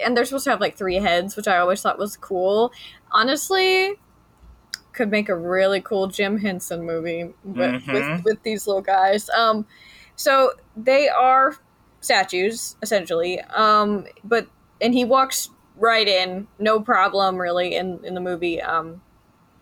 and 0.04 0.16
they're 0.16 0.24
supposed 0.26 0.44
to 0.44 0.50
have 0.50 0.60
like 0.60 0.76
three 0.76 0.96
heads, 0.96 1.36
which 1.36 1.48
I 1.48 1.58
always 1.58 1.80
thought 1.82 1.98
was 1.98 2.16
cool. 2.16 2.72
Honestly, 3.10 3.94
could 4.92 5.10
make 5.10 5.28
a 5.28 5.34
really 5.34 5.80
cool 5.80 6.06
Jim 6.06 6.38
Henson 6.38 6.82
movie 6.84 7.32
with 7.44 7.82
Mhm. 7.84 7.92
with, 7.92 8.24
with 8.24 8.42
these 8.42 8.66
little 8.66 8.82
guys. 8.82 9.28
Um, 9.30 9.66
so 10.16 10.52
they 10.76 11.08
are 11.08 11.56
statues 12.06 12.76
essentially. 12.82 13.40
Um, 13.40 14.06
but 14.24 14.48
and 14.80 14.94
he 14.94 15.04
walks 15.04 15.50
right 15.76 16.06
in, 16.08 16.46
no 16.58 16.80
problem 16.80 17.36
really 17.36 17.74
in 17.74 18.00
in 18.04 18.14
the 18.14 18.20
movie. 18.20 18.62
Um, 18.62 19.02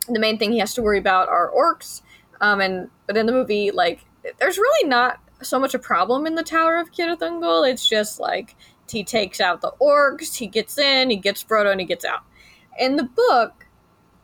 the 0.08 0.20
main 0.20 0.38
thing 0.38 0.52
he 0.52 0.58
has 0.58 0.74
to 0.74 0.82
worry 0.82 0.98
about 0.98 1.28
are 1.28 1.50
orcs. 1.50 2.02
Um, 2.40 2.60
and 2.60 2.90
but 3.06 3.16
in 3.16 3.26
the 3.26 3.32
movie, 3.32 3.70
like 3.70 4.04
there's 4.38 4.58
really 4.58 4.88
not 4.88 5.20
so 5.42 5.58
much 5.58 5.74
a 5.74 5.78
problem 5.78 6.26
in 6.26 6.34
the 6.34 6.42
Tower 6.42 6.78
of 6.78 6.92
Cirith 6.92 7.18
Ungol. 7.18 7.68
It's 7.68 7.88
just 7.88 8.20
like 8.20 8.54
he 8.90 9.02
takes 9.04 9.40
out 9.40 9.60
the 9.60 9.72
orcs, 9.80 10.36
he 10.36 10.46
gets 10.46 10.78
in, 10.78 11.10
he 11.10 11.16
gets 11.16 11.42
Frodo, 11.42 11.70
and 11.70 11.80
he 11.80 11.86
gets 11.86 12.04
out. 12.04 12.20
In 12.78 12.96
the 12.96 13.04
book, 13.04 13.66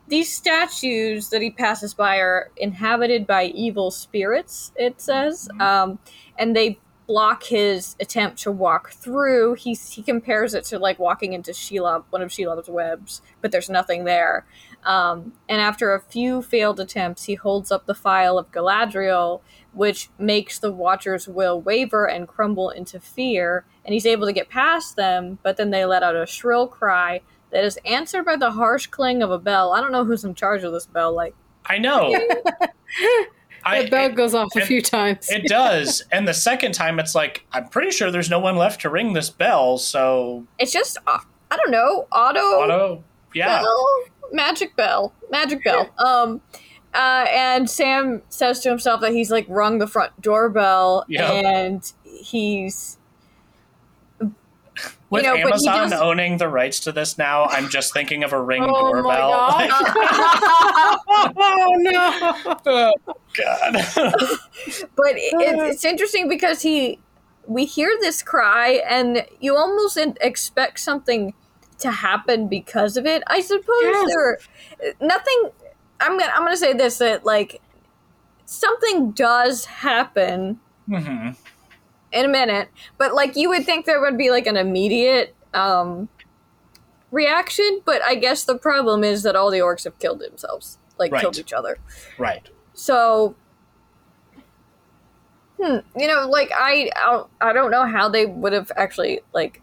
these 0.08 0.32
statues 0.32 1.30
that 1.30 1.40
he 1.40 1.50
passes 1.50 1.94
by 1.94 2.16
are 2.16 2.50
inhabited 2.56 3.26
by 3.26 3.46
evil 3.46 3.90
spirits. 3.90 4.72
It 4.76 5.00
says, 5.00 5.48
um, 5.60 5.98
and 6.38 6.54
they 6.54 6.78
block 7.10 7.42
his 7.42 7.96
attempt 7.98 8.38
to 8.38 8.52
walk 8.52 8.92
through. 8.92 9.54
He 9.54 9.74
he 9.74 10.00
compares 10.00 10.54
it 10.54 10.62
to 10.66 10.78
like 10.78 11.00
walking 11.00 11.32
into 11.32 11.50
Shelob, 11.50 12.04
one 12.10 12.22
of 12.22 12.28
Shelob's 12.28 12.68
webs, 12.68 13.20
but 13.40 13.50
there's 13.50 13.68
nothing 13.68 14.04
there. 14.04 14.46
Um, 14.84 15.32
and 15.48 15.60
after 15.60 15.92
a 15.92 16.00
few 16.00 16.40
failed 16.40 16.78
attempts, 16.78 17.24
he 17.24 17.34
holds 17.34 17.72
up 17.72 17.86
the 17.86 17.96
file 17.96 18.38
of 18.38 18.52
Galadriel, 18.52 19.40
which 19.72 20.08
makes 20.20 20.60
the 20.60 20.70
Watcher's 20.70 21.26
will 21.26 21.60
waver 21.60 22.08
and 22.08 22.28
crumble 22.28 22.70
into 22.70 23.00
fear. 23.00 23.64
And 23.84 23.92
he's 23.92 24.06
able 24.06 24.28
to 24.28 24.32
get 24.32 24.48
past 24.48 24.94
them, 24.94 25.40
but 25.42 25.56
then 25.56 25.70
they 25.70 25.84
let 25.84 26.04
out 26.04 26.14
a 26.14 26.26
shrill 26.26 26.68
cry 26.68 27.22
that 27.50 27.64
is 27.64 27.76
answered 27.84 28.24
by 28.24 28.36
the 28.36 28.52
harsh 28.52 28.86
clang 28.86 29.20
of 29.20 29.32
a 29.32 29.38
bell. 29.38 29.72
I 29.72 29.80
don't 29.80 29.90
know 29.90 30.04
who's 30.04 30.24
in 30.24 30.36
charge 30.36 30.62
of 30.62 30.72
this 30.72 30.86
bell. 30.86 31.12
Like, 31.12 31.34
I 31.66 31.78
know. 31.78 32.14
I, 33.64 33.82
That 33.82 33.90
bell 33.90 34.06
it, 34.10 34.14
goes 34.14 34.34
off 34.34 34.48
a 34.56 34.64
few 34.66 34.80
times. 34.82 35.28
it 35.30 35.46
does. 35.46 36.02
And 36.12 36.26
the 36.26 36.34
second 36.34 36.72
time, 36.72 36.98
it's 36.98 37.14
like, 37.14 37.44
I'm 37.52 37.68
pretty 37.68 37.90
sure 37.90 38.10
there's 38.10 38.30
no 38.30 38.38
one 38.40 38.56
left 38.56 38.80
to 38.82 38.90
ring 38.90 39.12
this 39.12 39.30
bell. 39.30 39.78
So, 39.78 40.46
it's 40.58 40.72
just 40.72 40.98
uh, 41.06 41.18
I 41.50 41.56
don't 41.56 41.70
know 41.70 42.06
auto 42.12 42.40
auto, 42.40 43.04
yeah. 43.34 43.60
bell, 43.60 43.86
magic 44.32 44.76
bell, 44.76 45.12
magic 45.30 45.62
bell. 45.64 45.88
Um, 45.98 46.40
uh, 46.94 47.26
and 47.30 47.68
Sam 47.70 48.22
says 48.30 48.60
to 48.60 48.68
himself 48.68 49.00
that 49.02 49.12
he's 49.12 49.30
like 49.30 49.46
rung 49.48 49.78
the 49.78 49.86
front 49.86 50.18
doorbell, 50.20 51.04
Yeah. 51.08 51.30
and 51.30 51.92
he's 52.04 52.98
With 55.10 55.24
know, 55.24 55.34
Amazon 55.36 55.92
owning 55.92 56.36
the 56.36 56.48
rights 56.48 56.78
to 56.80 56.92
this 56.92 57.18
now, 57.18 57.44
I'm 57.46 57.68
just 57.68 57.92
thinking 57.92 58.22
of 58.22 58.32
a 58.32 58.40
ring 58.40 58.62
Oh 58.62 59.02
my 59.02 59.18
doorbell. 59.18 59.30
God. 59.30 59.70
oh 61.36 61.74
no! 61.78 62.32
oh, 62.66 62.92
God. 63.36 63.72
but 64.96 65.12
it, 65.16 65.34
it's, 65.34 65.84
interesting 65.84 66.28
because 66.28 66.62
he 66.62 66.98
we 67.46 67.64
hear 67.64 67.90
this 68.00 68.22
cry 68.22 68.82
and 68.88 69.26
you 69.40 69.56
almost 69.56 69.96
expect 70.20 70.78
something 70.78 71.34
to 71.78 71.90
happen 71.90 72.46
because 72.46 72.96
of 72.98 73.06
it 73.06 73.22
i 73.26 73.40
suppose 73.40 73.64
Yes. 73.80 74.06
there 74.14 74.38
nothing 75.00 75.50
i'm 76.00 76.18
gonna 76.18 76.30
i'm 76.36 76.44
gonna 76.44 76.56
say 76.56 76.74
this 76.74 76.98
that 76.98 77.24
like 77.24 77.60
something 78.44 79.12
does 79.12 79.64
happen 79.64 80.60
hmm 80.86 81.30
in 82.12 82.24
a 82.24 82.28
minute 82.28 82.68
but 82.98 83.14
like 83.14 83.36
you 83.36 83.48
would 83.48 83.64
think 83.64 83.86
there 83.86 84.00
would 84.00 84.18
be 84.18 84.30
like 84.30 84.46
an 84.46 84.56
immediate 84.56 85.34
um 85.54 86.08
reaction 87.10 87.80
but 87.84 88.02
i 88.04 88.14
guess 88.14 88.44
the 88.44 88.56
problem 88.58 89.02
is 89.04 89.22
that 89.22 89.34
all 89.36 89.50
the 89.50 89.58
orcs 89.58 89.84
have 89.84 89.98
killed 89.98 90.18
themselves 90.20 90.78
like 90.98 91.12
Right. 91.12 91.20
killed 91.20 91.38
each 91.38 91.52
other 91.52 91.78
Right. 92.18 92.48
so, 92.74 93.34
hmm, 95.60 95.78
you 95.96 96.06
know, 96.06 96.28
like 96.28 96.50
I, 96.54 96.90
I 96.96 97.10
don't- 97.10 97.30
I 97.40 97.52
don't 97.52 97.70
know 97.70 97.84
how 97.86 98.08
they 98.08 98.26
would 98.26 98.52
have 98.52 98.70
actually 98.76 99.20
like. 99.32 99.62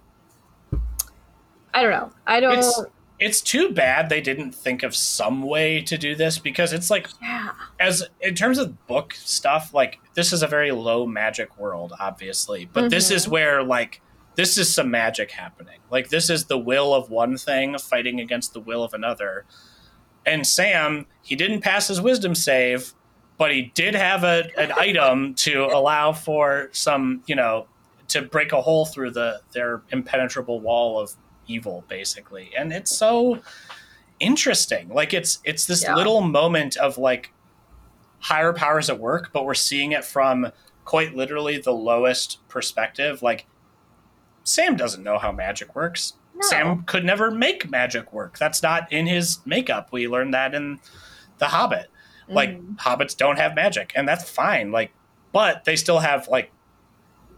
I 1.73 1.81
don't 1.81 1.91
know. 1.91 2.11
I 2.25 2.39
don't. 2.39 2.57
It's 2.57 2.81
it's 3.19 3.41
too 3.41 3.71
bad 3.71 4.09
they 4.09 4.21
didn't 4.21 4.51
think 4.53 4.83
of 4.83 4.95
some 4.95 5.41
way 5.41 5.81
to 5.81 5.97
do 5.97 6.15
this 6.15 6.37
because 6.37 6.71
it's 6.73 6.89
like 6.91 7.07
yeah. 7.21 7.51
as 7.79 8.03
in 8.21 8.35
terms 8.35 8.57
of 8.59 8.85
book 8.87 9.13
stuff, 9.15 9.73
like 9.73 9.99
this 10.13 10.31
is 10.31 10.43
a 10.43 10.47
very 10.47 10.71
low 10.71 11.05
magic 11.07 11.57
world, 11.57 11.93
obviously. 11.99 12.65
But 12.71 12.89
this 12.91 13.09
Mhm. 13.09 13.15
is 13.15 13.27
where 13.27 13.63
like 13.63 14.01
this 14.35 14.57
is 14.57 14.71
some 14.73 14.91
magic 14.91 15.31
happening. 15.31 15.79
Like 15.89 16.09
this 16.09 16.29
is 16.29 16.45
the 16.45 16.59
will 16.59 16.93
of 16.93 17.09
one 17.09 17.37
thing 17.37 17.77
fighting 17.79 18.19
against 18.19 18.53
the 18.53 18.59
will 18.59 18.83
of 18.83 18.93
another. 18.93 19.45
And 20.25 20.45
Sam, 20.45 21.07
he 21.23 21.35
didn't 21.35 21.61
pass 21.61 21.87
his 21.87 21.99
wisdom 22.01 22.35
save, 22.35 22.93
but 23.39 23.51
he 23.51 23.71
did 23.73 23.95
have 23.95 24.23
a, 24.23 24.49
an 24.59 24.71
item 24.77 25.33
to 25.35 25.65
allow 25.65 26.11
for 26.13 26.69
some, 26.71 27.23
you 27.25 27.35
know, 27.35 27.65
to 28.09 28.21
break 28.21 28.51
a 28.53 28.61
hole 28.61 28.85
through 28.85 29.11
the 29.11 29.41
their 29.53 29.81
impenetrable 29.91 30.59
wall 30.59 30.99
of 30.99 31.13
evil, 31.47 31.83
basically. 31.87 32.51
And 32.57 32.71
it's 32.73 32.95
so 32.95 33.39
interesting. 34.19 34.89
Like 34.89 35.13
it's 35.13 35.39
it's 35.43 35.65
this 35.65 35.83
Yeah. 35.83 35.95
little 35.95 36.21
moment 36.21 36.75
of 36.77 36.97
like 36.97 37.31
higher 38.19 38.53
powers 38.53 38.89
at 38.89 38.99
work, 38.99 39.31
but 39.31 39.45
we're 39.45 39.53
seeing 39.53 39.91
it 39.91 40.03
from 40.03 40.51
quite 40.85 41.15
literally 41.15 41.57
the 41.59 41.73
lowest 41.73 42.39
perspective. 42.47 43.21
Like 43.21 43.45
Sam 44.43 44.75
doesn't 44.75 45.03
know 45.03 45.17
how 45.17 45.31
magic 45.31 45.75
works. 45.75 46.13
No. 46.33 46.47
Sam 46.47 46.83
could 46.83 47.03
never 47.03 47.31
make 47.31 47.69
magic 47.69 48.13
work. 48.13 48.37
That's 48.37 48.61
not 48.63 48.91
in 48.91 49.07
his 49.07 49.39
makeup. 49.45 49.89
We 49.91 50.07
learned 50.07 50.33
that 50.33 50.53
in 50.55 50.79
The 51.39 51.47
Hobbit. 51.47 51.87
Like 52.29 52.49
Mhm. 52.59 52.77
hobbits 52.77 53.15
don't 53.15 53.37
have 53.37 53.55
magic, 53.55 53.93
and 53.95 54.07
that's 54.07 54.29
fine. 54.29 54.71
Like, 54.71 54.91
but 55.31 55.63
they 55.65 55.75
still 55.75 55.99
have 55.99 56.27
like 56.27 56.51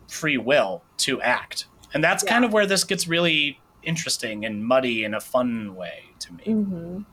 free 0.07 0.38
will 0.38 0.84
to 0.97 1.22
act, 1.22 1.66
and 1.93 2.03
that's 2.03 2.24
Yeah. 2.24 2.32
kind 2.32 2.45
of 2.45 2.51
where 2.53 2.66
this 2.66 2.84
gets 2.84 3.07
really 3.07 3.60
interesting 3.84 4.45
and 4.45 4.63
muddy 4.65 5.03
in 5.03 5.13
a 5.13 5.19
fun 5.19 5.75
way 5.75 6.03
to 6.19 6.34
me. 6.34 6.43
Mhm. 6.45 7.05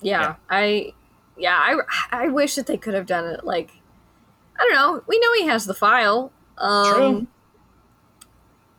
Yeah, 0.00 0.20
Yeah. 0.20 0.34
I, 0.50 0.92
yeah, 1.36 1.56
I, 1.56 2.24
I 2.24 2.28
wish 2.28 2.54
that 2.56 2.66
they 2.66 2.76
could 2.76 2.94
have 2.94 3.06
done 3.06 3.24
it. 3.26 3.44
Like, 3.44 3.70
I 4.58 4.62
don't 4.62 4.74
know. 4.74 5.02
We 5.06 5.18
know 5.18 5.32
he 5.34 5.46
has 5.46 5.66
the 5.66 5.74
file. 5.74 6.32
Um, 6.58 6.94
True. 6.94 7.26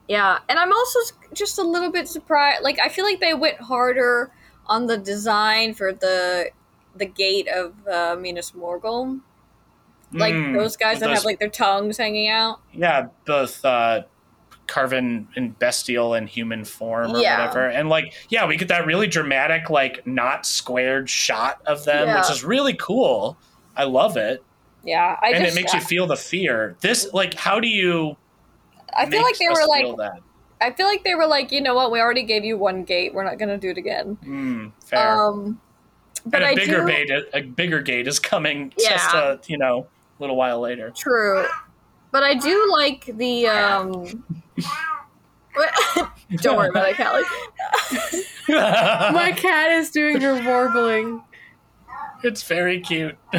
Yeah, 0.08 0.40
and 0.50 0.58
I'm 0.58 0.74
also 0.74 1.00
just 1.34 1.60
a 1.60 1.64
little 1.64 1.92
bit 1.92 2.08
surprised. 2.08 2.64
Like, 2.64 2.80
I 2.84 2.90
feel 2.90 3.06
like 3.06 3.20
they 3.20 3.34
went 3.34 3.60
harder 3.62 4.32
on 4.66 4.88
the 4.88 4.98
design 4.98 5.74
for 5.74 5.94
the 5.94 6.50
the 6.96 7.06
gate 7.06 7.48
of 7.48 7.74
uh, 7.88 8.16
Minas 8.20 8.52
Morgul. 8.52 9.22
Like 10.12 10.34
Mm, 10.34 10.54
those 10.58 10.76
guys 10.76 11.00
that 11.00 11.06
those- 11.08 11.18
have 11.20 11.26
like 11.26 11.40
their 11.40 11.50
tongues 11.50 11.98
hanging 11.98 12.28
out. 12.28 12.60
yeah, 12.74 13.08
both 13.26 13.64
uh, 13.64 14.02
carven 14.70 15.28
in 15.36 15.52
bestial 15.52 16.14
and 16.14 16.30
human 16.30 16.64
form 16.64 17.12
or 17.16 17.20
Yeah. 17.20 17.40
whatever, 17.40 17.68
and 17.68 17.90
like 17.90 18.14
yeah, 18.30 18.46
we 18.48 18.56
get 18.56 18.68
that 18.70 18.86
really 18.86 19.08
dramatic 19.08 19.70
like 19.70 20.06
not 20.08 20.46
squared 20.46 21.10
shot 21.10 21.62
of 21.66 21.84
them, 21.86 22.16
which 22.16 22.30
is 22.30 22.44
really 22.44 22.74
cool. 22.76 23.38
I 23.76 23.84
love 23.84 24.16
it, 24.18 24.44
Yeah, 24.84 25.18
I 25.22 25.32
and 25.32 25.44
just, 25.44 25.56
it 25.58 25.60
makes 25.60 25.74
you 25.74 25.82
feel 25.82 26.08
the 26.08 26.16
fear. 26.16 26.76
This 26.82 27.12
like 27.14 27.34
how 27.34 27.60
do 27.60 27.68
you? 27.68 28.16
I 28.98 29.10
feel 29.10 29.22
like 29.22 29.38
they 29.38 29.48
were 29.48 29.68
like, 29.68 29.98
that? 29.98 30.20
I 30.62 30.72
feel 30.72 30.88
like 30.88 31.04
they 31.04 31.16
were 31.16 31.28
like, 31.28 31.52
you 31.52 31.62
know 31.62 31.74
what? 31.76 31.92
We 31.92 32.00
already 32.02 32.24
gave 32.24 32.44
you 32.44 32.58
one 32.58 32.84
gate. 32.84 33.14
We're 33.14 33.24
not 33.24 33.38
gonna 33.38 33.58
do 33.58 33.70
it 33.70 33.78
again. 33.78 34.18
Mm, 34.26 34.72
fair. 34.84 35.16
Um, 35.16 35.62
but 36.26 36.42
and 36.42 36.52
a 36.52 36.56
bigger 36.56 36.82
do, 36.82 36.88
gate, 36.88 37.12
a 37.34 37.42
bigger 37.42 37.82
gate 37.82 38.08
is 38.08 38.20
coming 38.20 38.74
just 38.80 39.14
Yeah. 39.14 39.34
a 39.34 39.40
you 39.48 39.58
know 39.58 39.88
a 40.20 40.22
little 40.22 40.36
while 40.36 40.60
later. 40.60 40.92
True, 40.98 41.46
but 42.12 42.24
I 42.24 42.36
do 42.36 42.70
like 42.72 43.06
the. 43.18 43.48
um 43.48 44.24
Don't 46.38 46.58
worry 46.58 46.70
about 46.70 46.90
it, 46.90 46.96
Kali. 46.98 47.24
My 48.50 49.32
cat 49.36 49.72
is 49.72 49.90
doing 49.90 50.22
her 50.22 50.44
warbling. 50.46 51.24
it's 52.24 52.44
very 52.44 52.80
cute. 52.82 53.18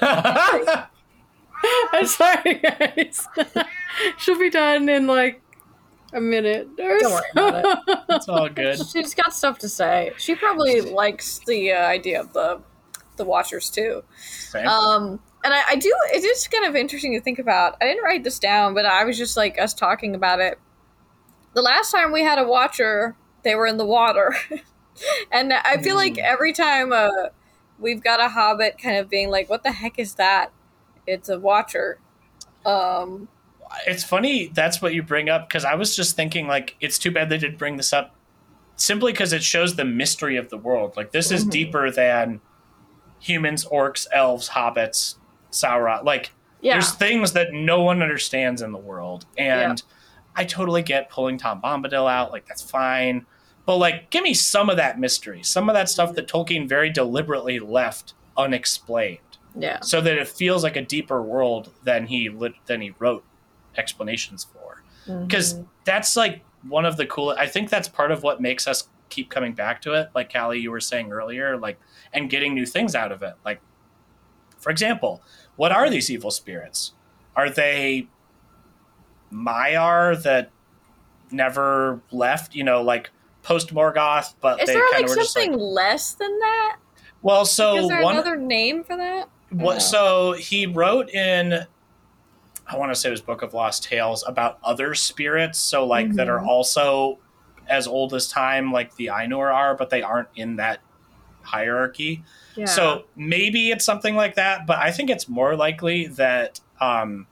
I'm 0.00 2.06
sorry, 2.06 2.54
guys. 2.54 3.26
She'll 4.18 4.38
be 4.38 4.50
done 4.50 4.88
in 4.88 5.06
like 5.06 5.42
a 6.12 6.20
minute. 6.20 6.68
Or 6.78 6.98
Don't 6.98 7.12
worry 7.12 7.22
about 7.32 7.64
it. 7.64 7.78
it's 8.10 8.28
all 8.28 8.48
good. 8.48 8.78
She's 8.86 9.14
got 9.14 9.34
stuff 9.34 9.58
to 9.58 9.68
say. 9.68 10.12
She 10.18 10.34
probably 10.34 10.80
likes 10.80 11.40
the 11.46 11.72
uh, 11.72 11.86
idea 11.86 12.20
of 12.20 12.32
the 12.32 12.60
the 13.18 13.24
Watchers 13.24 13.68
too. 13.68 14.02
Um, 14.54 15.20
and 15.44 15.52
I, 15.54 15.62
I 15.70 15.76
do. 15.76 15.94
It 16.14 16.24
is 16.24 16.48
kind 16.48 16.64
of 16.64 16.74
interesting 16.74 17.12
to 17.12 17.20
think 17.20 17.38
about. 17.38 17.76
I 17.80 17.84
didn't 17.84 18.02
write 18.02 18.24
this 18.24 18.38
down, 18.38 18.72
but 18.74 18.86
I 18.86 19.04
was 19.04 19.18
just 19.18 19.36
like 19.36 19.60
us 19.60 19.74
talking 19.74 20.14
about 20.14 20.40
it. 20.40 20.58
The 21.54 21.62
last 21.62 21.90
time 21.92 22.12
we 22.12 22.22
had 22.22 22.38
a 22.38 22.44
Watcher, 22.44 23.14
they 23.42 23.54
were 23.54 23.66
in 23.66 23.76
the 23.76 23.84
water, 23.86 24.34
and 25.32 25.52
I 25.52 25.76
feel 25.82 25.96
like 25.96 26.14
Hmm. 26.14 26.22
every 26.24 26.52
time 26.52 26.92
uh, 26.92 27.08
we've 27.78 28.02
got 28.02 28.20
a 28.20 28.28
Hobbit 28.28 28.78
kind 28.82 28.96
of 28.96 29.08
being 29.10 29.30
like, 29.30 29.48
"What 29.50 29.62
the 29.62 29.72
heck 29.72 29.98
is 29.98 30.14
that?" 30.14 30.50
It's 31.06 31.28
a 31.28 31.38
Watcher. 31.38 31.98
Um, 32.66 33.28
it's 33.86 34.02
funny 34.04 34.46
that's 34.54 34.80
what 34.82 34.94
you 34.94 35.02
bring 35.02 35.28
up 35.28 35.48
because 35.48 35.64
I 35.64 35.74
was 35.74 35.94
just 35.94 36.16
thinking 36.16 36.46
like 36.48 36.74
it's 36.80 36.98
too 36.98 37.10
bad 37.10 37.28
they 37.28 37.36
didn't 37.38 37.58
bring 37.58 37.76
this 37.76 37.92
up 37.92 38.14
simply 38.76 39.12
because 39.12 39.32
it 39.32 39.42
shows 39.42 39.76
the 39.76 39.84
mystery 39.84 40.36
of 40.36 40.48
the 40.50 40.56
world. 40.58 40.96
Like 40.96 41.12
this 41.12 41.30
is 41.30 41.44
Mhm. 41.46 41.50
deeper 41.50 41.90
than 41.90 42.40
humans, 43.20 43.64
orcs, 43.64 44.06
elves, 44.12 44.50
hobbits, 44.50 45.16
Sauron. 45.50 46.04
Like 46.04 46.32
yeah, 46.60 46.74
there's 46.74 46.92
things 46.92 47.32
that 47.32 47.52
no 47.52 47.82
one 47.82 48.02
understands 48.02 48.62
in 48.62 48.72
the 48.72 48.78
world, 48.78 49.26
and 49.36 49.82
I 50.36 50.44
totally 50.44 50.82
get 50.82 51.10
pulling 51.10 51.38
Tom 51.38 51.60
Bombadil 51.62 52.10
out. 52.10 52.32
Like 52.32 52.46
that's 52.46 52.62
fine, 52.62 53.26
but 53.66 53.76
like 53.76 54.10
give 54.10 54.22
me 54.22 54.34
some 54.34 54.68
of 54.70 54.76
that 54.76 54.98
mystery, 54.98 55.42
some 55.42 55.68
of 55.68 55.74
that 55.74 55.88
stuff 55.88 56.14
that 56.14 56.28
Tolkien 56.28 56.68
very 56.68 56.90
deliberately 56.90 57.58
left 57.58 58.14
unexplained 58.36 59.18
yeah, 59.58 59.80
so 59.80 60.00
that 60.00 60.16
it 60.18 60.28
feels 60.28 60.62
like 60.62 60.76
a 60.76 60.82
deeper 60.82 61.20
world 61.22 61.72
than 61.82 62.06
he 62.06 62.28
lit, 62.28 62.52
than 62.66 62.80
he 62.80 62.92
wrote 62.98 63.24
explanations 63.76 64.44
for 64.44 64.82
because 65.26 65.54
Mhm. 65.54 65.66
that's 65.84 66.16
like 66.16 66.44
one 66.68 66.84
of 66.84 66.96
the 66.96 67.06
cool 67.06 67.30
i 67.38 67.46
think 67.46 67.70
that's 67.70 67.88
part 67.88 68.10
of 68.10 68.22
what 68.22 68.40
makes 68.40 68.66
us 68.68 68.88
keep 69.08 69.30
coming 69.30 69.52
back 69.52 69.80
to 69.82 69.92
it 69.94 70.08
like 70.14 70.32
kali 70.32 70.58
you 70.58 70.70
were 70.70 70.80
saying 70.80 71.10
earlier 71.12 71.56
like 71.56 71.78
and 72.12 72.30
getting 72.30 72.54
new 72.54 72.66
things 72.66 72.94
out 72.94 73.10
of 73.12 73.22
it 73.22 73.34
like 73.44 73.60
for 74.58 74.70
example 74.70 75.22
what 75.56 75.72
are 75.72 75.88
these 75.90 76.10
evil 76.10 76.30
spirits 76.30 76.92
Are 77.36 77.50
they 77.50 78.08
Maiar 79.32 80.20
that 80.22 80.50
never 81.30 82.00
left? 82.10 82.54
You 82.54 82.64
know, 82.64 82.82
like 82.82 83.10
post 83.42 83.74
Morgoth, 83.74 84.34
but 84.40 84.60
Is 84.62 84.66
they 84.66 84.74
there 84.74 84.82
kind 84.90 85.02
like 85.02 85.04
of 85.04 85.10
were 85.10 85.16
just 85.16 85.32
something 85.34 85.52
like. 85.52 85.60
less 85.60 86.14
than 86.14 86.38
that? 86.38 86.76
Well, 87.22 87.44
so 87.44 87.76
Is 87.76 87.88
there 87.88 88.02
one. 88.02 88.14
another 88.14 88.36
name 88.36 88.84
for 88.84 88.96
that? 88.96 89.28
What? 89.50 89.80
So 89.82 90.32
he 90.32 90.66
wrote 90.66 91.10
in, 91.10 91.66
I 92.66 92.76
want 92.76 92.90
to 92.92 92.96
say 92.96 93.08
it 93.08 93.12
was 93.12 93.20
Book 93.20 93.42
of 93.42 93.54
Lost 93.54 93.84
Tales 93.84 94.24
about 94.26 94.58
other 94.62 94.94
spirits. 94.94 95.58
So 95.58 95.84
like 95.86 96.12
that 96.14 96.28
are 96.28 96.40
Mhm. 96.40 96.46
also 96.46 97.18
as 97.68 97.86
old 97.86 98.14
as 98.14 98.28
time, 98.28 98.72
like 98.72 98.96
the 98.96 99.06
Ainur 99.06 99.52
are, 99.52 99.74
but 99.74 99.90
they 99.90 100.02
aren't 100.02 100.28
in 100.36 100.56
that 100.56 100.80
hierarchy. 101.42 102.22
Yeah. 102.56 102.66
So 102.66 103.04
maybe 103.16 103.70
it's 103.70 103.84
something 103.84 104.14
like 104.16 104.34
that, 104.34 104.66
but 104.66 104.78
I 104.78 104.90
think 104.90 105.10
it's 105.10 105.28
more 105.28 105.56
likely 105.56 106.06
that. 106.08 106.60
Um, 106.80 107.26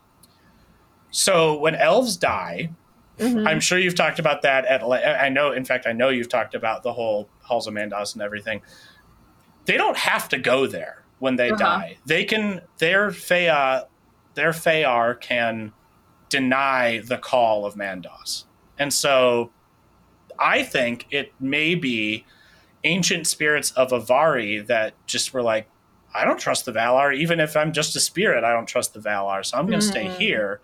so 1.11 1.59
when 1.59 1.75
elves 1.75 2.17
die, 2.17 2.71
Mhm. 3.19 3.49
I'm 3.49 3.61
sure 3.61 3.79
you've 3.79 3.95
talked 3.95 4.19
about 4.19 4.43
that 4.43 4.67
at. 4.67 4.83
I 4.83 5.31
know, 5.31 5.53
in 5.53 5.65
fact, 5.65 5.87
I 5.87 5.93
know 5.93 6.11
you've 6.11 6.29
talked 6.29 6.55
about 6.55 6.83
the 6.83 6.93
whole 6.93 7.29
halls 7.43 7.67
of 7.67 7.73
Mandos 7.73 8.13
and 8.15 8.23
everything. 8.23 8.61
They 9.65 9.79
don't 9.79 9.97
have 9.97 10.29
to 10.31 10.39
go 10.39 10.67
there 10.67 11.03
when 11.19 11.37
they 11.37 11.49
Uh-huh. 11.51 11.57
die. 11.65 11.97
They 12.05 12.25
can 12.25 12.61
their 12.79 13.11
Fea, 13.11 13.85
their 14.35 14.51
Feyar 14.53 15.19
can 15.19 15.73
deny 16.29 16.99
the 16.99 17.17
call 17.17 17.65
of 17.65 17.75
Mandos, 17.75 18.45
and 18.79 18.93
so 18.93 19.51
I 20.39 20.63
think 20.63 21.07
it 21.11 21.33
may 21.41 21.75
be 21.75 22.25
ancient 22.85 23.27
spirits 23.27 23.71
of 23.73 23.91
Avari 23.91 24.65
that 24.67 24.95
just 25.07 25.33
were 25.35 25.43
like, 25.43 25.69
I 26.15 26.25
don't 26.25 26.39
trust 26.39 26.65
the 26.65 26.73
Valar, 26.73 27.15
even 27.15 27.41
if 27.41 27.57
I'm 27.57 27.73
just 27.73 27.95
a 27.97 28.01
spirit. 28.01 28.45
I 28.45 28.53
don't 28.53 28.67
trust 28.67 28.95
the 28.95 29.01
Valar, 29.01 29.45
so 29.45 29.59
I'm 29.59 29.67
going 29.67 29.81
to 29.81 29.87
stay 29.87 30.07
Mhm. 30.07 30.17
here. 30.17 30.61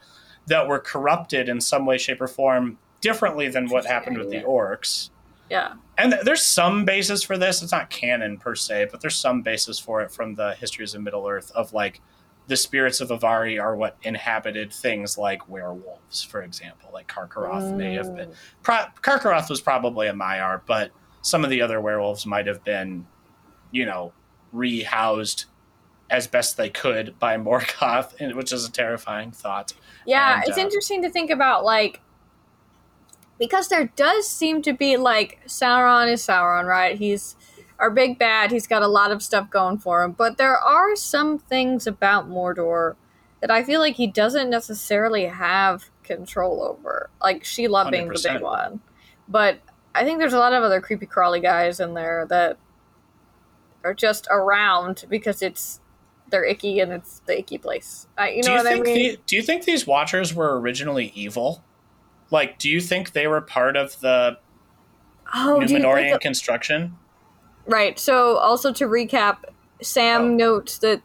That 0.47 0.67
were 0.67 0.79
corrupted 0.81 1.49
in 1.49 1.61
some 1.61 1.87
way, 1.87 1.99
shape, 1.99 2.21
or 2.21 2.27
form 2.27 2.79
differently 3.01 3.49
than 3.49 3.69
what 3.69 3.87
happened 3.87 4.19
with 4.19 4.31
the 4.31 4.41
orcs. 4.43 5.11
yeah. 5.51 5.75
And 5.99 6.13
th- 6.13 6.25
there's 6.25 6.45
some 6.47 6.85
basis 6.87 7.23
for 7.23 7.37
this. 7.37 7.63
It's 7.63 7.73
not 7.73 7.91
canon 7.91 8.39
per 8.39 8.55
se, 8.55 8.89
but 8.91 9.01
there's 9.03 9.17
some 9.17 9.43
basis 9.43 9.79
for 9.79 10.01
it 10.01 10.11
from 10.11 10.35
the 10.35 10.55
histories 10.55 10.95
of 10.95 11.03
Middle 11.03 11.29
Earth 11.29 11.53
of 11.55 11.73
like 11.75 12.01
the 12.49 12.57
spirits 12.57 13.01
of 13.01 13.09
Avari 13.11 13.61
are 13.63 13.77
what 13.77 13.97
inhabited 14.03 14.73
things 14.73 15.17
like 15.17 15.49
werewolves, 15.49 16.23
for 16.23 16.43
example. 16.43 16.91
Like 16.93 17.09
Carcharoth 17.09 17.75
may 17.77 17.95
have 17.95 18.15
been. 18.15 18.31
Pro- 18.63 18.87
Carcharoth 19.01 19.49
was 19.49 19.61
probably 19.61 20.09
a 20.09 20.13
Maiar, 20.13 20.61
but 20.67 20.91
some 21.23 21.45
of 21.45 21.51
the 21.51 21.63
other 21.63 21.81
werewolves 21.81 22.27
might 22.27 22.47
have 22.47 22.65
been, 22.65 23.07
you 23.71 23.87
know, 23.87 24.13
rehoused 24.53 25.47
as 26.11 26.27
best 26.27 26.57
they 26.57 26.69
could 26.69 27.19
by 27.19 27.37
Morgoth, 27.39 28.21
and- 28.21 28.35
which 28.37 28.53
is 28.53 28.67
a 28.67 28.73
terrifying 28.73 29.31
thought. 29.31 29.73
Yeah, 30.05 30.37
And, 30.41 30.49
it's 30.49 30.59
uh, 30.59 30.61
interesting 30.61 31.03
to 31.03 31.11
think 31.11 31.31
about 31.31 31.65
like 31.65 32.01
because 33.39 33.69
there 33.69 33.87
does 33.97 34.29
seem 34.29 34.63
to 34.63 34.73
be 34.73 34.97
like 34.97 35.41
Sauron 35.47 36.13
is 36.13 36.25
Sauron, 36.25 36.65
right? 36.67 36.97
He's 36.99 37.35
our 37.83 37.91
big 37.91 38.17
bad. 38.17 38.53
He's 38.53 38.69
got 38.69 38.83
a 38.83 38.87
lot 38.87 39.11
of 39.11 39.23
stuff 39.23 39.51
going 39.51 39.77
for 39.77 40.05
him, 40.05 40.13
but 40.13 40.39
there 40.39 40.57
are 40.57 40.95
some 40.95 41.37
things 41.37 41.89
about 41.89 42.31
Mordor 42.31 42.95
that 43.41 43.51
I 43.51 43.65
feel 43.65 43.81
like 43.81 43.97
he 43.97 44.07
doesn't 44.07 44.49
necessarily 44.49 45.25
have 45.27 45.91
control 46.05 46.63
over. 46.63 47.11
Like 47.21 47.43
Shelob 47.43 47.91
being 47.91 48.07
the 48.07 48.21
big 48.23 48.41
one, 48.41 48.81
but 49.29 49.59
I 49.97 50.05
think 50.05 50.21
there's 50.21 50.33
a 50.33 50.39
lot 50.39 50.53
of 50.53 50.63
other 50.63 50.81
creepy 50.81 51.07
crawly 51.07 51.41
guys 51.41 51.81
in 51.81 51.95
there 51.95 52.25
that 52.31 52.57
are 53.83 53.95
just 53.95 54.29
around 54.31 55.05
because 55.09 55.43
it's 55.43 55.81
they're 56.29 56.45
icky 56.45 56.79
and 56.79 56.93
it's 56.93 57.19
the 57.27 57.41
icky 57.41 57.59
place. 57.59 58.07
I, 58.17 58.31
you 58.31 58.37
know 58.37 58.43
do 58.43 58.51
you 58.51 58.57
what 58.59 58.67
I 58.67 58.73
think 58.75 58.87
mean? 58.87 58.95
the, 58.95 59.19
do 59.27 59.35
you 59.35 59.43
think 59.43 59.65
these 59.65 59.89
Watchers 59.89 60.33
were 60.33 60.61
originally 60.61 61.11
evil? 61.17 61.65
Like, 62.31 62.61
do 62.61 62.71
you 62.71 62.81
think 62.81 63.11
they 63.11 63.27
were 63.27 63.41
part 63.41 63.77
of 63.77 63.99
the 63.99 64.39
oh, 65.35 65.59
Numenorean 65.61 66.13
that- 66.13 66.21
construction? 66.21 66.97
Right. 67.67 67.99
So, 67.99 68.37
also 68.39 68.73
to 68.73 68.85
recap, 68.87 69.39
Sam 69.81 70.23
Oh. 70.23 70.29
notes 70.35 70.79
that 70.79 71.03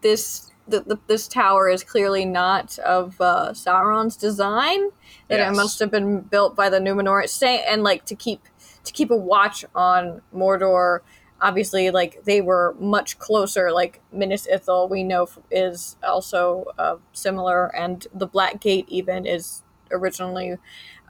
this 0.00 0.48
that 0.68 0.86
the, 0.88 0.96
this 1.08 1.26
tower 1.26 1.68
is 1.68 1.82
clearly 1.82 2.24
not 2.24 2.78
of 2.78 3.20
uh, 3.20 3.50
Sauron's 3.52 4.16
design. 4.16 4.90
That 5.28 5.38
Yes. 5.40 5.52
it 5.52 5.56
must 5.56 5.78
have 5.80 5.90
been 5.90 6.20
built 6.20 6.54
by 6.54 6.68
the 6.70 6.78
Numenor. 6.78 7.28
Say, 7.28 7.62
and 7.68 7.82
like 7.82 8.04
to 8.06 8.14
keep 8.14 8.40
to 8.84 8.92
keep 8.92 9.10
a 9.10 9.16
watch 9.16 9.64
on 9.74 10.22
Mordor. 10.34 11.00
Obviously, 11.40 11.90
like 11.90 12.22
they 12.24 12.40
were 12.40 12.76
much 12.78 13.18
closer. 13.18 13.72
Like 13.72 14.00
Minas 14.12 14.46
Ithil, 14.52 14.88
we 14.88 15.02
know 15.02 15.24
f- 15.24 15.38
is 15.50 15.96
also 16.04 16.66
uh, 16.78 16.96
similar, 17.12 17.66
and 17.76 18.06
the 18.14 18.26
Black 18.26 18.60
Gate 18.60 18.86
even 18.88 19.26
is 19.26 19.62
originally 19.90 20.56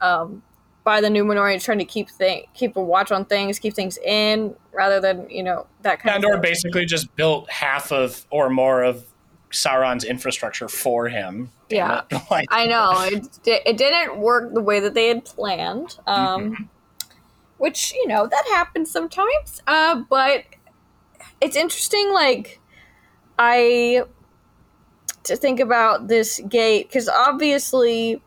um, 0.00 0.42
by 0.84 1.00
the 1.00 1.08
Numenoreans 1.08 1.64
trying 1.64 1.78
to 1.78 1.84
keep 1.84 2.10
thing 2.10 2.44
keep 2.54 2.76
a 2.76 2.82
watch 2.82 3.12
on 3.12 3.24
things, 3.24 3.58
keep 3.58 3.74
things 3.74 3.98
in, 3.98 4.54
rather 4.72 5.00
than 5.00 5.28
you 5.30 5.42
know 5.42 5.66
that 5.82 6.00
kind 6.00 6.16
of 6.16 6.24
Andor 6.24 6.36
of. 6.36 6.42
basically 6.42 6.84
just 6.84 7.14
built 7.16 7.50
half 7.50 7.92
of 7.92 8.26
or 8.30 8.50
more 8.50 8.82
of 8.82 9.04
Sauron's 9.50 10.04
infrastructure 10.04 10.68
for 10.68 11.08
him. 11.08 11.50
Yeah. 11.68 12.02
like, 12.30 12.48
I 12.50 12.66
know 12.66 12.90
it, 13.02 13.38
it 13.44 13.76
didn't 13.76 14.18
work 14.18 14.52
the 14.54 14.60
way 14.62 14.80
that 14.80 14.94
they 14.94 15.08
had 15.08 15.24
planned, 15.24 15.98
um, 16.06 16.42
Mm-hmm. 16.52 16.64
which 17.58 17.92
you 17.92 18.06
know 18.08 18.26
that 18.26 18.44
happens 18.50 18.90
sometimes. 18.90 19.62
Uh, 19.66 20.02
but 20.08 20.44
it's 21.40 21.56
interesting, 21.56 22.12
like 22.12 22.60
I 23.38 24.04
to 25.24 25.36
think 25.36 25.60
about 25.60 26.08
this 26.08 26.40
gate 26.48 26.88
because 26.88 27.08
obviously 27.08 28.20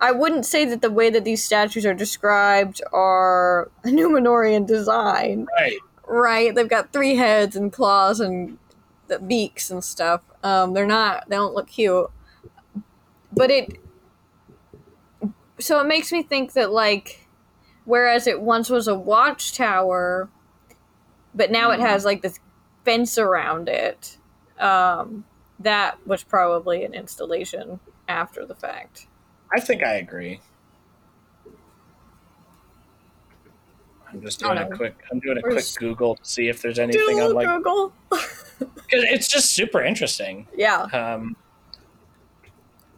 I 0.00 0.12
wouldn't 0.12 0.44
say 0.44 0.64
that 0.66 0.82
the 0.82 0.90
way 0.90 1.08
that 1.10 1.24
these 1.24 1.42
statues 1.42 1.86
are 1.86 1.94
described 1.94 2.82
are 2.92 3.70
a 3.82 3.88
Numenorean 3.88 4.66
design, 4.66 5.46
right. 5.58 5.78
right? 6.06 6.54
They've 6.54 6.68
got 6.68 6.92
three 6.92 7.16
heads 7.16 7.56
and 7.56 7.72
claws 7.72 8.20
and 8.20 8.58
the 9.08 9.18
beaks 9.18 9.70
and 9.70 9.82
stuff. 9.82 10.20
Um, 10.42 10.74
they're 10.74 10.86
not. 10.86 11.28
They 11.28 11.36
don't 11.36 11.54
look 11.54 11.68
cute. 11.68 12.10
But 13.32 13.50
it. 13.50 13.80
So 15.58 15.80
it 15.80 15.86
makes 15.86 16.12
me 16.12 16.22
think 16.22 16.52
that 16.52 16.70
like, 16.70 17.26
whereas 17.86 18.26
it 18.26 18.42
once 18.42 18.68
was 18.68 18.88
a 18.88 18.94
watchtower, 18.94 20.28
but 21.34 21.50
now 21.50 21.70
it 21.70 21.80
has 21.80 22.04
like 22.04 22.20
this 22.20 22.38
fence 22.84 23.16
around 23.16 23.68
it. 23.68 24.18
Um, 24.58 25.24
that 25.58 26.06
was 26.06 26.22
probably 26.22 26.84
an 26.84 26.92
installation 26.92 27.80
after 28.08 28.44
the 28.44 28.54
fact. 28.54 29.06
I 29.54 29.60
think 29.60 29.82
I 29.82 29.94
agree. 29.94 30.40
I'm 34.08 34.20
just 34.22 34.40
doing 34.40 34.58
a 34.58 34.68
quick. 34.76 34.94
I'm 35.10 35.18
doing 35.18 35.38
a 35.38 35.40
We're 35.42 35.50
quick 35.50 35.64
just- 35.64 35.78
Google 35.78 36.16
to 36.16 36.24
see 36.24 36.48
if 36.48 36.62
there's 36.62 36.78
anything 36.78 37.20
on 37.20 37.34
like. 37.34 37.46
Google. 37.46 37.92
'cause 38.10 38.68
It's 38.90 39.28
just 39.28 39.52
super 39.52 39.82
interesting. 39.82 40.46
Yeah, 40.56 40.82
Um, 40.92 41.36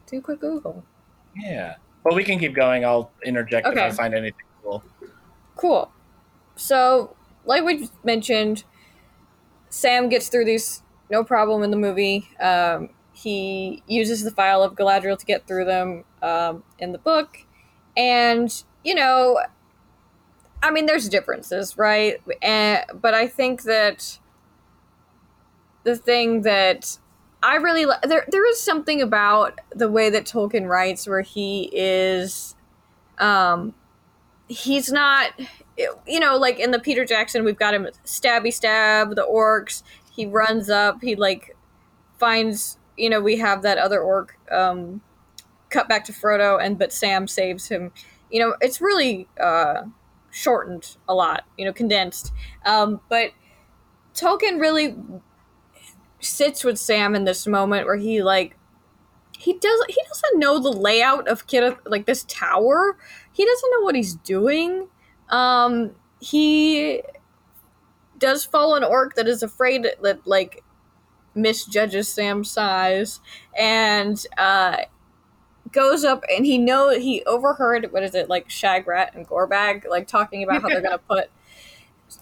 do 0.07 0.19
a 0.19 0.21
quick 0.21 0.41
Google. 0.41 0.85
yeah. 1.37 1.77
Well, 2.05 2.15
we 2.15 2.25
can 2.25 2.39
keep 2.39 2.55
going. 2.55 2.85
I'll 2.85 3.11
interject 3.25 3.67
if 3.67 3.77
I 3.77 3.91
find 3.91 4.15
anything 4.15 4.45
cool. 4.63 4.85
Cool. 5.57 5.91
So, 6.57 7.17
like 7.45 7.65
we 7.65 7.89
mentioned, 8.05 8.65
Sam 9.71 10.09
gets 10.09 10.29
through 10.29 10.45
these 10.45 10.83
no 11.11 11.25
problem 11.25 11.63
in 11.63 11.71
the 11.71 11.77
movie. 11.77 12.29
Um, 12.39 12.91
he 13.19 13.83
uses 13.89 14.23
the 14.23 14.31
file 14.31 14.63
of 14.63 14.75
Galadriel 14.77 15.19
to 15.19 15.27
get 15.27 15.47
through 15.49 15.65
them 15.65 16.05
um, 16.23 16.63
in 16.79 16.93
the 16.93 16.99
book. 16.99 17.39
And, 17.97 18.63
you 18.85 18.95
know, 18.95 19.41
I 20.63 20.71
mean, 20.71 20.87
there's 20.87 21.09
differences, 21.09 21.77
right? 21.77 22.21
And, 22.41 22.85
but 22.95 23.15
I 23.15 23.27
think 23.27 23.63
that 23.63 24.21
the 25.83 25.97
thing 25.97 26.43
that 26.43 26.99
I 27.43 27.57
really 27.57 27.87
li- 27.87 27.95
there 28.05 28.25
there 28.29 28.49
is 28.49 28.61
something 28.61 29.03
about 29.03 29.61
the 29.75 29.91
way 29.91 30.11
that 30.11 30.25
Tolkien 30.25 30.69
writes 30.69 31.07
where 31.07 31.23
he 31.23 31.71
is 31.73 32.55
um 33.19 33.75
he's 34.49 34.91
not 34.91 35.33
you 36.07 36.21
know 36.21 36.37
like 36.37 36.59
in 36.59 36.73
the 36.73 36.81
Peter 36.81 37.05
Jackson 37.05 37.45
we've 37.45 37.59
got 37.59 37.75
him 37.75 37.89
stabby 38.05 38.53
stab 38.53 39.15
the 39.15 39.25
orcs 39.25 39.83
he 40.11 40.27
runs 40.27 40.69
up 40.69 40.99
he 41.01 41.15
like 41.15 41.57
finds 42.19 42.78
you 42.99 43.09
know 43.09 43.21
we 43.21 43.37
have 43.37 43.63
that 43.63 43.79
other 43.79 44.01
orc 44.01 44.39
um 44.51 45.01
cut 45.71 45.89
back 45.89 46.05
to 46.05 46.13
Frodo 46.13 46.63
and 46.63 46.79
but 46.79 46.93
Sam 46.93 47.27
saves 47.27 47.69
him 47.69 47.93
you 48.31 48.41
know 48.41 48.57
it's 48.61 48.81
really 48.81 49.29
uh 49.41 49.83
shortened 50.31 50.97
a 51.09 51.15
lot 51.15 51.45
you 51.57 51.65
know 51.65 51.73
condensed 51.73 52.33
um 52.67 53.01
but 53.09 53.31
Tolkien 54.15 54.61
really 54.61 54.97
sits 56.21 56.65
with 56.65 56.79
Sam 56.79 57.15
in 57.15 57.25
this 57.25 57.47
moment 57.47 57.87
where 57.87 57.97
he 57.97 58.23
like 58.23 58.57
he 59.39 59.53
does 59.55 59.85
he 59.89 60.03
doesn't 60.09 60.39
know 60.39 60.59
the 60.59 60.73
layout 60.73 61.29
of 61.29 61.47
Kid 61.47 61.77
like 61.87 62.07
this 62.07 62.25
tower. 62.25 62.97
He 63.33 63.45
doesn't 63.45 63.71
know 63.71 63.83
what 63.83 63.95
he's 63.95 64.15
doing. 64.15 64.89
Um 65.29 65.93
he 66.21 67.03
does 68.19 68.45
follow 68.45 68.75
an 68.75 68.83
orc 68.83 69.15
that 69.15 69.29
is 69.29 69.43
afraid 69.43 69.85
that 69.85 70.27
like 70.27 70.65
misjudges 71.43 72.09
Sam's 72.09 72.51
size 72.51 73.21
and 73.59 74.23
uh, 74.37 74.77
goes 75.73 76.05
up 76.05 76.25
and 76.35 76.47
he 76.47 76.59
know 76.59 76.91
he 76.91 77.23
overheard 77.25 77.89
what 77.93 78.03
is 78.03 78.15
it 78.15 78.29
like 78.29 78.49
Shagrat 78.49 79.15
and 79.15 79.27
Gorbag 79.29 79.87
like 79.89 80.07
talking 80.07 80.43
about 80.43 80.63
how 80.63 80.69
they're 80.69 80.81
gonna 80.83 80.99
put 81.09 81.29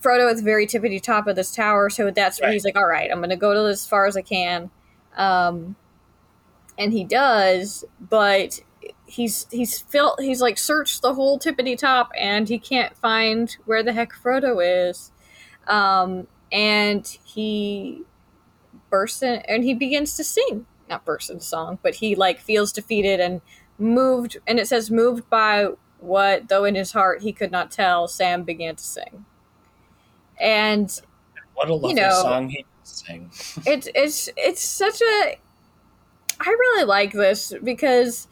Frodo 0.02 0.28
at 0.30 0.36
the 0.36 0.43
very 0.43 0.66
tippity 0.66 1.01
top 1.01 1.26
of 1.28 1.36
this 1.36 1.55
tower. 1.55 1.88
So 1.88 2.10
that's 2.10 2.40
where 2.40 2.48
Right. 2.48 2.55
he's 2.55 2.64
like, 2.64 2.76
all 2.76 2.86
right, 2.86 3.09
I'm 3.10 3.20
gonna 3.20 3.36
go 3.36 3.55
to 3.55 3.68
as 3.70 3.86
far 3.86 4.06
as 4.06 4.16
I 4.16 4.22
can. 4.22 4.70
Um, 5.16 5.76
and 6.78 6.93
he 6.93 7.05
does, 7.05 7.84
but 8.01 8.60
he's 9.06 9.47
he's 9.51 9.78
felt 9.78 10.20
he's 10.20 10.40
like 10.43 10.59
searched 10.59 11.02
the 11.02 11.14
whole 11.14 11.38
tippity 11.38 11.78
top 11.78 12.10
and 12.18 12.48
he 12.48 12.59
can't 12.59 12.97
find 12.97 13.56
where 13.64 13.82
the 13.82 13.93
heck 13.93 14.12
Frodo 14.12 14.59
is. 14.88 15.12
Um, 15.68 16.26
and 16.52 17.06
he 17.24 18.02
bursts 18.90 19.22
in 19.22 19.36
and 19.48 19.64
he 19.64 19.74
begins 19.74 20.16
to 20.16 20.24
sing. 20.24 20.66
Not 20.88 21.04
bursts 21.04 21.30
into 21.30 21.44
song, 21.44 21.78
but 21.82 21.96
he 21.96 22.14
like 22.14 22.38
feels 22.40 22.72
defeated 22.72 23.20
and 23.20 23.40
moved 23.78 24.38
and 24.46 24.58
it 24.58 24.66
says 24.68 24.90
moved 24.90 25.28
by 25.28 25.68
what 25.98 26.48
though 26.48 26.64
in 26.64 26.74
his 26.74 26.92
heart 26.92 27.22
he 27.22 27.32
could 27.32 27.50
not 27.50 27.70
tell, 27.70 28.06
Sam 28.08 28.42
began 28.44 28.76
to 28.76 28.84
sing. 28.84 29.24
And 30.40 30.90
What 31.54 31.68
a 31.68 31.74
lovely 31.74 31.94
know- 31.94 32.22
song 32.22 32.48
he 32.50 32.64
sing. 32.82 33.30
it's 33.66 33.88
it's 33.94 34.28
it's 34.36 34.62
such 34.62 35.00
a 35.00 35.38
I 36.38 36.48
really 36.50 36.84
like 36.84 37.12
this 37.12 37.52
because 37.64 38.28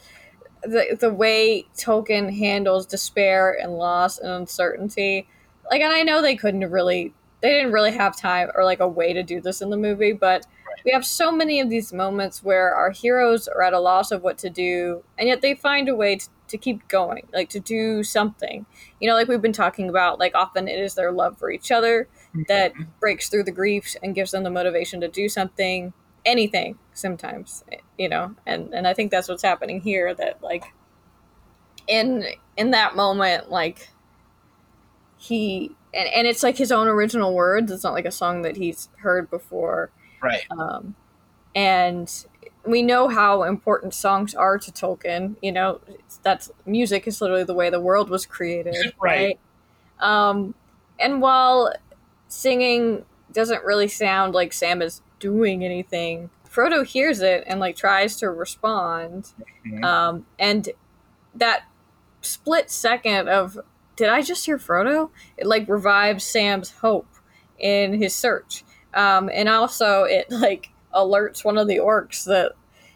the 0.63 0.97
the 0.99 1.13
way 1.13 1.67
Tolkien 1.77 2.37
handles 2.37 2.87
despair 2.87 3.53
and 3.61 3.77
loss 3.77 4.19
and 4.19 4.31
uncertainty. 4.31 5.27
Like 5.71 5.81
and 5.81 5.95
I 5.95 6.03
know 6.03 6.21
they 6.23 6.37
couldn't 6.37 6.63
have 6.63 6.73
really 6.73 7.13
they 7.45 7.51
didn't 7.51 7.73
really 7.73 7.93
have 7.93 8.17
time 8.17 8.51
or 8.55 8.65
like 8.65 8.81
a 8.81 8.89
way 8.89 9.13
to 9.13 9.23
do 9.23 9.39
this 9.39 9.61
in 9.61 9.69
the 9.69 9.77
movie, 9.77 10.15
but 10.15 10.47
we 10.83 10.93
have 10.93 11.05
so 11.05 11.31
many 11.31 11.61
of 11.61 11.69
these 11.69 11.93
moments 11.93 12.43
where 12.43 12.75
our 12.75 12.91
heroes 12.91 13.47
are 13.49 13.63
at 13.63 13.75
a 13.75 13.79
loss 13.79 14.11
of 14.11 14.23
what 14.23 14.39
to 14.39 14.49
do 14.49 15.05
and 15.19 15.29
yet 15.29 15.43
they 15.43 15.55
find 15.55 15.91
a 15.91 15.95
way 15.95 16.17
to, 16.17 16.27
to 16.49 16.57
keep 16.57 16.89
going, 16.89 17.27
like 17.35 17.51
to 17.51 17.61
do 17.61 18.03
something. 18.03 18.65
You 18.99 19.09
know, 19.11 19.15
like 19.15 19.29
we've 19.29 19.43
been 19.43 19.53
talking 19.53 19.91
about, 19.91 20.19
like 20.19 20.35
often 20.35 20.69
it 20.69 20.79
is 20.79 20.95
their 20.95 21.13
love 21.13 21.37
for 21.37 21.51
each 21.51 21.71
other 21.71 22.09
mm-hmm. 22.31 22.45
that 22.49 22.73
breaks 22.99 23.29
through 23.29 23.45
the 23.45 23.53
griefs 23.53 23.95
and 24.03 24.15
gives 24.15 24.31
them 24.31 24.43
the 24.43 24.51
motivation 24.51 25.03
to 25.03 25.09
do 25.09 25.29
something 25.29 25.93
anything 26.27 26.79
sometimes 26.95 27.65
eh, 27.71 27.77
you 27.99 28.09
know 28.09 28.35
and 28.47 28.73
and 28.73 28.89
i 28.89 28.95
think 28.95 29.11
that's 29.11 29.29
what's 29.29 29.43
happening 29.43 29.79
here 29.79 30.15
that 30.15 30.43
like 30.43 30.73
in 31.87 32.25
in 32.57 32.71
that 32.71 32.97
moment 32.97 33.51
like 33.51 33.91
he 35.19 35.77
and, 35.95 36.09
and 36.09 36.27
it's 36.27 36.43
like 36.43 36.57
his 36.57 36.73
own 36.73 36.89
original 36.89 37.35
words 37.35 37.71
it's 37.73 37.85
not 37.85 37.93
like 37.93 38.05
a 38.07 38.11
song 38.11 38.43
that 38.43 38.57
he's 38.57 38.89
heard 38.99 39.31
before 39.31 39.91
Right. 40.23 40.43
um, 40.51 40.95
and 41.55 42.27
we 42.67 42.83
know 42.83 43.09
how 43.09 43.43
important 43.43 43.93
songs 43.93 44.35
are 44.35 44.57
to 44.59 44.73
Tolkien. 44.73 45.37
You 45.43 45.53
know, 45.53 45.81
that's 46.23 46.51
music 46.65 47.07
is 47.07 47.21
literally 47.21 47.45
the 47.45 47.53
way 47.53 47.69
the 47.69 47.79
world 47.81 48.09
was 48.09 48.25
created, 48.25 48.75
Right. 49.03 49.39
right? 50.01 50.29
Um, 50.29 50.55
and 50.99 51.21
while 51.21 51.75
singing 52.29 53.05
doesn't 53.33 53.63
really 53.65 53.89
sound 53.89 54.33
like 54.35 54.55
Sam 54.55 54.81
is 54.81 55.03
doing 55.21 55.63
anything, 55.63 56.31
Frodo 56.49 56.87
hears 56.87 57.21
it 57.21 57.45
and 57.47 57.61
like 57.61 57.77
tries 57.77 58.17
to 58.17 58.31
respond. 58.31 59.33
Mhm. 59.67 59.85
Um, 59.85 60.27
and 60.39 60.71
that 61.35 61.65
split 62.23 62.71
second 62.71 63.29
of 63.29 63.59
did 63.97 64.09
I 64.09 64.23
just 64.23 64.45
hear 64.47 64.59
Frodo? 64.59 65.11
It 65.37 65.47
like 65.47 65.69
revives 65.69 66.25
Sam's 66.25 66.71
hope 66.71 67.09
in 67.59 67.95
his 68.01 68.15
search. 68.15 68.65
Um, 68.93 69.31
and 69.33 69.49
also 69.49 70.05
it 70.05 70.31
like 70.31 70.71
alerts 70.95 71.45
one 71.45 71.59
of 71.59 71.67
the 71.67 71.79
orcs 71.79 72.25
that 72.25 72.53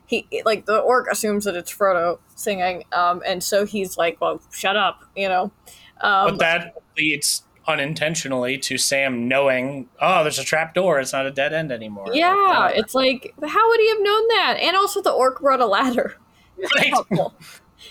he 0.07 0.27
like 0.45 0.65
the 0.67 0.79
orc 0.79 1.07
assumes 1.11 1.45
that 1.45 1.57
it's 1.57 1.75
Frodo 1.75 2.19
singing. 2.35 2.85
Um, 2.93 3.23
and 3.27 3.43
so 3.43 3.67
he's 3.67 3.99
like, 3.99 4.21
Well, 4.21 4.41
shut 4.53 4.77
up, 4.77 5.05
you 5.17 5.29
know. 5.29 5.53
Um, 6.01 6.31
but 6.31 6.39
that 6.39 6.75
leads 6.97 7.43
unintentionally 7.67 8.57
to 8.57 8.79
Sam 8.79 9.29
knowing, 9.29 9.89
oh, 10.01 10.23
there's 10.23 10.39
a 10.39 10.45
trap 10.45 10.73
door. 10.75 10.99
It's 10.99 11.13
not 11.13 11.27
a 11.27 11.31
dead 11.31 11.53
end 11.53 11.71
anymore. 11.71 12.09
yeah, 12.15 12.69
it's 12.69 12.95
like 12.95 13.35
how 13.47 13.69
would 13.69 13.81
he 13.81 13.89
have 13.91 14.01
known 14.01 14.29
that? 14.29 14.59
And 14.61 14.77
also 14.77 15.03
the 15.03 15.13
orc 15.13 15.41
brought 15.41 15.61
a 15.61 15.67
ladder. 15.67 16.17
right. 16.77 16.93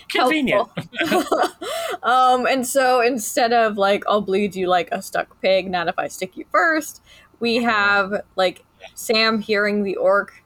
Convenient. 0.08 0.68
um, 2.02 2.46
and 2.46 2.66
so 2.66 3.00
instead 3.00 3.52
of 3.52 3.76
like 3.78 4.04
I'll 4.06 4.20
bleed 4.20 4.54
you 4.54 4.68
like 4.68 4.88
a 4.92 5.02
stuck 5.02 5.40
pig, 5.40 5.70
not 5.70 5.88
if 5.88 5.98
I 5.98 6.08
stick 6.08 6.36
you 6.36 6.44
first, 6.50 7.02
we 7.40 7.56
have 7.56 8.22
like 8.36 8.64
Sam 8.94 9.40
hearing 9.40 9.82
the 9.82 9.96
orc. 9.96 10.42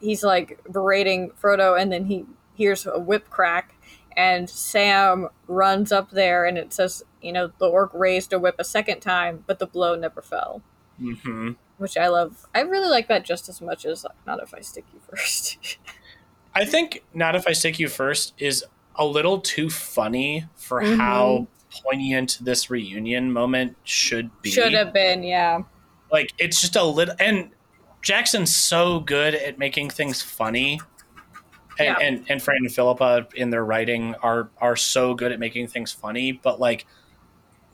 He's 0.00 0.22
like 0.22 0.60
berating 0.70 1.30
Frodo, 1.42 1.80
and 1.80 1.92
then 1.92 2.06
he 2.06 2.26
hears 2.54 2.86
a 2.86 2.98
whip 2.98 3.30
crack, 3.30 3.74
and 4.16 4.48
Sam 4.48 5.28
runs 5.46 5.92
up 5.92 6.10
there, 6.10 6.44
and 6.44 6.58
it 6.58 6.72
says, 6.72 7.02
you 7.22 7.32
know, 7.32 7.50
the 7.58 7.68
orc 7.68 7.92
raised 7.94 8.32
a 8.32 8.38
whip 8.38 8.56
a 8.58 8.64
second 8.64 9.00
time, 9.00 9.44
but 9.46 9.58
the 9.58 9.66
blow 9.66 9.94
never 9.96 10.22
fell. 10.22 10.62
hmm 10.98 11.52
Which 11.78 11.96
I 11.96 12.08
love. 12.08 12.46
I 12.54 12.60
really 12.60 12.88
like 12.88 13.08
that 13.08 13.24
just 13.24 13.48
as 13.48 13.60
much 13.60 13.84
as 13.86 14.04
like, 14.04 14.16
not 14.26 14.42
if 14.42 14.54
I 14.54 14.60
stick 14.60 14.84
you 14.92 15.00
first. 15.10 15.58
I 16.56 16.64
think 16.64 17.02
Not 17.14 17.36
If 17.36 17.46
I 17.46 17.52
Stick 17.52 17.78
You 17.78 17.88
First 17.88 18.32
is 18.38 18.64
a 18.96 19.04
little 19.04 19.40
too 19.40 19.68
funny 19.70 20.46
for 20.56 20.82
Mhm. 20.82 20.96
how 20.96 21.46
poignant 21.84 22.38
this 22.40 22.70
reunion 22.70 23.30
moment 23.32 23.76
should 23.84 24.30
be. 24.42 24.50
Should 24.50 24.72
have 24.72 24.92
been, 24.92 25.22
yeah. 25.22 25.60
Like, 26.10 26.32
it's 26.38 26.60
just 26.60 26.76
a 26.76 26.82
little. 26.82 27.14
And 27.20 27.50
Jackson's 28.00 28.54
so 28.56 29.00
good 29.00 29.34
at 29.34 29.58
making 29.58 29.90
things 29.90 30.22
funny. 30.22 30.80
And, 31.78 31.86
Yeah. 31.88 31.98
and 32.00 32.24
and 32.30 32.42
Fran 32.42 32.58
and 32.62 32.72
Philippa 32.72 33.26
in 33.34 33.50
their 33.50 33.62
writing 33.64 34.14
are 34.22 34.48
are 34.58 34.76
so 34.76 35.12
good 35.12 35.30
at 35.32 35.38
making 35.38 35.66
things 35.66 35.92
funny, 35.92 36.32
but 36.32 36.58
like 36.58 36.86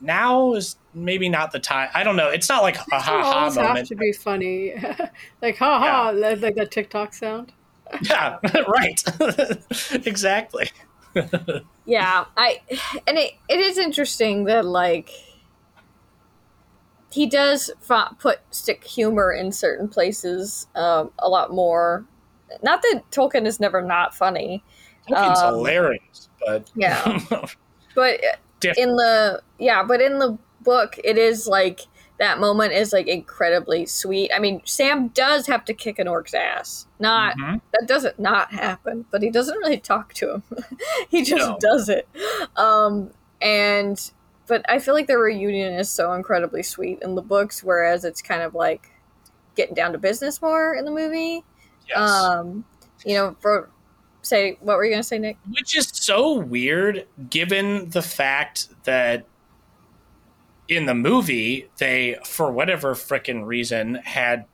now 0.00 0.54
is 0.54 0.76
maybe 0.92 1.28
not 1.28 1.52
the 1.52 1.60
time. 1.60 1.88
I 1.94 2.02
don't 2.02 2.16
know. 2.16 2.28
It's 2.28 2.48
not 2.48 2.62
like 2.64 2.74
a 2.76 2.80
ha 2.98 2.98
ha 2.98 3.38
always 3.38 3.54
have 3.54 3.86
to 3.86 3.94
be 3.94 4.10
funny, 4.12 4.74
like 5.42 5.56
ha 5.58 5.78
ha, 5.78 6.10
like 6.12 6.40
like 6.40 6.56
that 6.56 6.72
TikTok 6.72 7.14
sound. 7.14 7.52
Yeah, 8.00 8.38
right. 8.68 9.02
exactly. 10.06 10.70
yeah 11.84 12.24
i 12.38 12.58
and 13.06 13.18
it, 13.18 13.32
it 13.50 13.60
is 13.60 13.76
interesting 13.76 14.44
that 14.44 14.64
like 14.64 15.10
he 17.10 17.26
does 17.26 17.70
fa- 17.80 18.16
put 18.18 18.38
stick 18.50 18.82
humor 18.84 19.30
in 19.32 19.52
certain 19.52 19.88
places 19.88 20.66
um, 20.74 21.10
a 21.18 21.28
lot 21.28 21.52
more 21.52 22.06
not 22.62 22.80
that 22.82 23.02
tolkien 23.10 23.46
is 23.46 23.60
never 23.60 23.82
not 23.82 24.14
funny 24.14 24.62
Tolkien's 25.08 25.40
Um, 25.42 25.54
hilarious, 25.56 26.28
but 26.46 26.70
yeah. 26.76 27.18
but 27.94 28.20
Different. 28.60 28.90
in 28.90 28.96
the 28.96 29.42
yeah 29.58 29.82
but 29.82 30.00
in 30.00 30.18
the 30.18 30.38
book 30.62 30.96
it 31.02 31.18
is 31.18 31.46
like 31.48 31.80
that 32.18 32.38
moment 32.38 32.72
is 32.72 32.92
like 32.92 33.06
incredibly 33.08 33.84
sweet 33.86 34.30
i 34.34 34.38
mean 34.38 34.60
sam 34.64 35.08
does 35.08 35.46
have 35.46 35.64
to 35.64 35.74
kick 35.74 35.98
an 35.98 36.06
orc's 36.08 36.34
ass 36.34 36.86
not 37.00 37.36
Mhm. 37.36 37.60
that 37.72 37.86
doesn't 37.88 38.18
not 38.18 38.52
happen 38.52 39.04
but 39.10 39.22
he 39.22 39.30
doesn't 39.30 39.56
really 39.58 39.78
talk 39.78 40.14
to 40.14 40.34
him 40.34 40.42
he 41.08 41.22
just 41.22 41.48
No. 41.48 41.58
does 41.60 41.88
it 41.88 42.08
um 42.56 43.10
and 43.40 44.10
but 44.46 44.64
i 44.70 44.78
feel 44.78 44.94
like 44.94 45.06
the 45.06 45.18
reunion 45.18 45.72
is 45.74 45.90
so 45.90 46.12
incredibly 46.12 46.62
sweet 46.62 46.98
in 47.02 47.14
the 47.14 47.22
books 47.22 47.62
whereas 47.64 48.04
it's 48.04 48.22
kind 48.22 48.42
of 48.42 48.54
like 48.54 48.90
getting 49.56 49.74
down 49.74 49.92
to 49.92 49.98
business 49.98 50.40
more 50.40 50.74
in 50.74 50.84
the 50.84 50.90
movie 50.90 51.42
yes. 51.88 51.98
um 51.98 52.64
you 53.04 53.14
know 53.14 53.36
for 53.40 53.68
say 54.22 54.56
what 54.60 54.76
were 54.76 54.84
you 54.84 54.90
gonna 54.92 55.02
say 55.02 55.18
nic 55.18 55.36
Which 55.50 55.76
is 55.76 55.88
so 55.92 56.38
weird 56.38 57.06
given 57.28 57.90
the 57.90 58.02
fact 58.02 58.68
that 58.84 59.26
in 60.76 60.86
the 60.86 60.94
movie, 60.94 61.68
they, 61.78 62.16
for 62.24 62.50
whatever 62.52 62.94
frickin' 62.94 63.46
reason, 63.46 63.96
had 64.04 64.44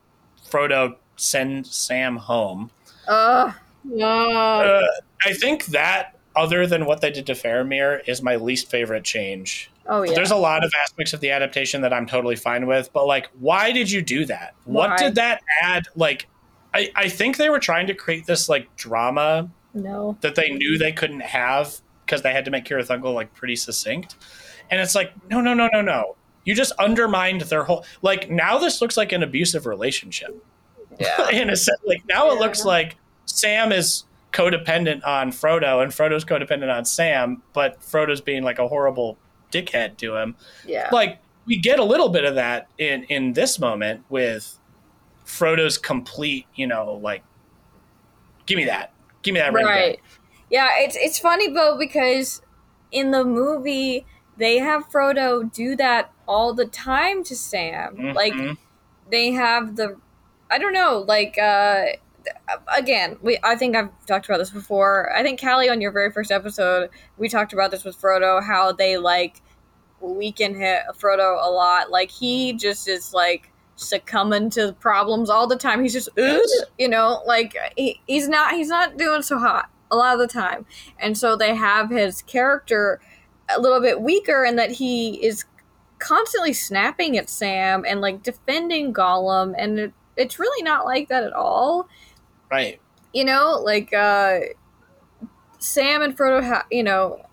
Frodo 0.49 0.95
send 1.15 1.67
Sam 1.67 2.17
home. 2.17 2.71
uh 3.07 3.51
No, 3.83 4.07
Uh, 4.07 4.81
I 5.25 5.33
think 5.33 5.65
that, 5.67 6.17
other 6.35 6.65
than 6.67 6.85
what 6.85 7.01
they 7.01 7.11
did 7.11 7.25
to 7.27 7.33
Faramir, 7.33 8.01
is 8.07 8.21
my 8.21 8.35
least 8.35 8.69
favorite 8.69 9.03
change. 9.03 9.69
oh 9.87 10.03
yeah 10.03 10.13
There's 10.13 10.31
a 10.31 10.35
lot 10.35 10.63
of 10.63 10.71
aspects 10.83 11.13
of 11.13 11.19
the 11.19 11.31
adaptation 11.31 11.81
that 11.81 11.91
I'm 11.93 12.05
totally 12.05 12.35
fine 12.35 12.67
with, 12.67 12.91
but 12.93 13.05
like, 13.07 13.29
why 13.39 13.71
did 13.71 13.89
you 13.91 14.01
do 14.01 14.25
that? 14.25 14.53
What 14.65 14.97
did 14.97 15.15
that 15.15 15.41
add? 15.61 15.87
Like, 15.95 16.27
I, 16.73 16.91
I 16.95 17.09
think 17.09 17.37
they 17.37 17.49
were 17.49 17.59
trying 17.59 17.87
to 17.87 17.93
create 17.95 18.25
this 18.27 18.47
like 18.47 18.73
drama 18.75 19.49
no 19.73 20.17
that 20.21 20.35
they 20.35 20.49
knew 20.49 20.77
they 20.77 20.91
couldn't 20.91 21.21
have 21.21 21.79
because 22.05 22.21
they 22.23 22.31
had 22.33 22.45
to 22.45 22.51
make 22.51 22.65
Cirith 22.65 22.87
Ungol 22.87 23.13
like 23.13 23.33
pretty 23.33 23.55
succinct. 23.55 24.15
And 24.71 24.79
it's 24.79 24.95
like, 24.95 25.11
no, 25.29 25.41
no, 25.41 25.53
no, 25.53 25.69
no, 25.71 25.81
no. 25.81 26.15
You 26.45 26.55
just 26.55 26.71
undermined 26.73 27.41
their 27.41 27.63
whole 27.63 27.85
like 28.01 28.29
now 28.29 28.57
this 28.57 28.81
looks 28.81 28.97
like 28.97 29.11
an 29.11 29.23
abusive 29.23 29.65
relationship. 29.65 30.43
yeah 30.99 31.29
In 31.31 31.49
a 31.49 31.55
sense, 31.55 31.79
like 31.85 32.03
now 32.07 32.31
it 32.31 32.39
looks 32.39 32.65
like 32.65 32.97
Sam 33.25 33.71
is 33.71 34.05
codependent 34.33 35.05
on 35.05 35.31
Frodo 35.31 35.83
and 35.83 35.91
Frodo's 35.91 36.25
codependent 36.25 36.73
on 36.73 36.85
Sam, 36.85 37.41
but 37.53 37.81
Frodo's 37.81 38.21
being 38.21 38.43
like 38.43 38.59
a 38.59 38.67
horrible 38.67 39.17
dickhead 39.51 39.97
to 39.97 40.15
him. 40.15 40.35
yeah 40.65 40.89
Like 40.91 41.19
we 41.45 41.57
get 41.57 41.79
a 41.79 41.83
little 41.83 42.09
bit 42.09 42.25
of 42.25 42.35
that 42.35 42.67
in 42.77 43.03
in 43.05 43.33
this 43.33 43.59
moment 43.59 44.03
with 44.09 44.57
Frodo's 45.25 45.77
complete, 45.77 46.47
you 46.55 46.65
know, 46.65 46.99
like, 47.03 47.23
give 48.47 48.57
me 48.57 48.65
that, 48.65 48.91
give 49.21 49.33
me 49.33 49.39
that 49.39 49.53
ring. 49.53 49.65
right. 49.65 49.97
back. 49.97 50.03
Yeah, 50.49 50.69
it's 50.77 50.95
it's 50.95 51.19
funny, 51.19 51.49
Bo, 51.49 51.77
because 51.77 52.41
in 52.91 53.11
the 53.11 53.23
movie 53.23 54.05
they 54.39 54.57
have 54.57 54.89
Frodo 54.89 55.51
do 55.53 55.75
that 55.75 56.11
all 56.27 56.53
the 56.53 56.65
time 56.65 57.23
to 57.25 57.35
Sam. 57.35 58.13
Like 58.13 58.33
Mhm. 58.33 58.57
they 59.11 59.31
have 59.31 59.75
the 59.75 59.97
I 60.49 60.57
don't 60.57 60.73
know, 60.73 61.05
like 61.07 61.37
uh 61.37 61.85
again, 62.75 63.17
we 63.21 63.37
I 63.43 63.55
think 63.55 63.75
I've 63.75 63.89
talked 64.05 64.25
about 64.27 64.37
this 64.39 64.49
before. 64.49 65.11
I 65.15 65.21
think 65.23 65.39
Kali 65.39 65.69
on 65.69 65.81
your 65.81 65.91
very 65.91 66.11
first 66.11 66.31
episode, 66.31 66.89
we 67.17 67.29
talked 67.29 67.53
about 67.53 67.71
this 67.71 67.83
with 67.83 67.99
Frodo, 68.01 68.43
how 68.43 68.71
they 68.71 68.97
like 68.97 69.41
weaken 70.01 70.55
hit 70.55 70.83
Frodo 70.97 71.37
a 71.43 71.49
lot. 71.51 71.91
Like 71.91 72.09
he 72.11 72.53
just 72.53 72.87
is 72.87 73.13
like 73.13 73.51
succumbing 73.75 74.49
to 74.51 74.73
problems 74.79 75.29
all 75.29 75.47
the 75.47 75.55
time. 75.55 75.81
He's 75.81 75.93
just 75.93 76.09
Yes. 76.17 76.49
you 76.77 76.87
know, 76.89 77.21
like 77.25 77.55
he, 77.77 77.99
he's 78.07 78.27
not 78.27 78.53
he's 78.53 78.69
not 78.69 78.97
doing 78.97 79.21
so 79.21 79.37
hot 79.39 79.69
a 79.91 79.95
lot 79.95 80.13
of 80.13 80.19
the 80.19 80.27
time. 80.27 80.65
And 80.99 81.17
so 81.17 81.35
they 81.35 81.55
have 81.55 81.89
his 81.89 82.21
character 82.21 82.99
a 83.55 83.59
little 83.59 83.81
bit 83.81 84.01
weaker 84.01 84.43
and 84.43 84.57
that 84.59 84.71
he 84.71 85.23
is 85.25 85.45
constantly 85.99 86.53
snapping 86.53 87.17
at 87.17 87.29
Sam 87.29 87.83
and 87.87 88.01
like 88.01 88.23
defending 88.23 88.93
Gollum 88.93 89.53
and 89.57 89.79
it, 89.79 89.93
it's 90.17 90.39
really 90.39 90.63
not 90.63 90.85
like 90.85 91.09
that 91.09 91.23
at 91.23 91.33
all. 91.33 91.87
right. 92.51 92.79
You 93.13 93.25
know, 93.25 93.59
like 93.63 93.91
uh 93.93 94.39
Sam 95.59 96.01
and 96.01 96.17
Frodo 96.17 96.43
ha- 96.45 96.65
you 96.71 96.83
know, 96.83 97.25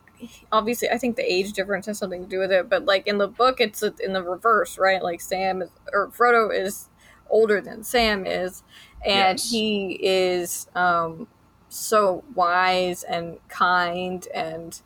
obviously 0.51 0.89
I 0.91 0.99
think 0.99 1.17
the 1.17 1.33
age 1.33 1.53
difference 1.53 1.87
has 1.87 1.99
something 1.99 2.23
to 2.25 2.29
do 2.29 2.39
with 2.39 2.51
it, 2.51 2.69
but 2.69 2.85
like 2.87 3.07
in 3.07 3.19
the 3.19 3.29
book 3.29 3.61
it's 3.61 3.83
in 3.83 4.13
the 4.13 4.23
reverse, 4.23 4.79
right? 4.79 5.03
Like 5.03 5.21
Sam 5.21 5.63
is 5.63 5.71
or 5.93 6.09
Frodo 6.09 6.53
is 6.53 6.89
older 7.29 7.61
than 7.61 7.83
Sam 7.85 8.27
is 8.27 8.63
and 9.05 9.39
Yes. 9.39 9.51
he 9.51 9.99
is 10.03 10.67
um 10.75 11.29
so 11.69 12.25
wise 12.35 13.03
and 13.03 13.39
kind 13.49 14.27
and 14.35 14.81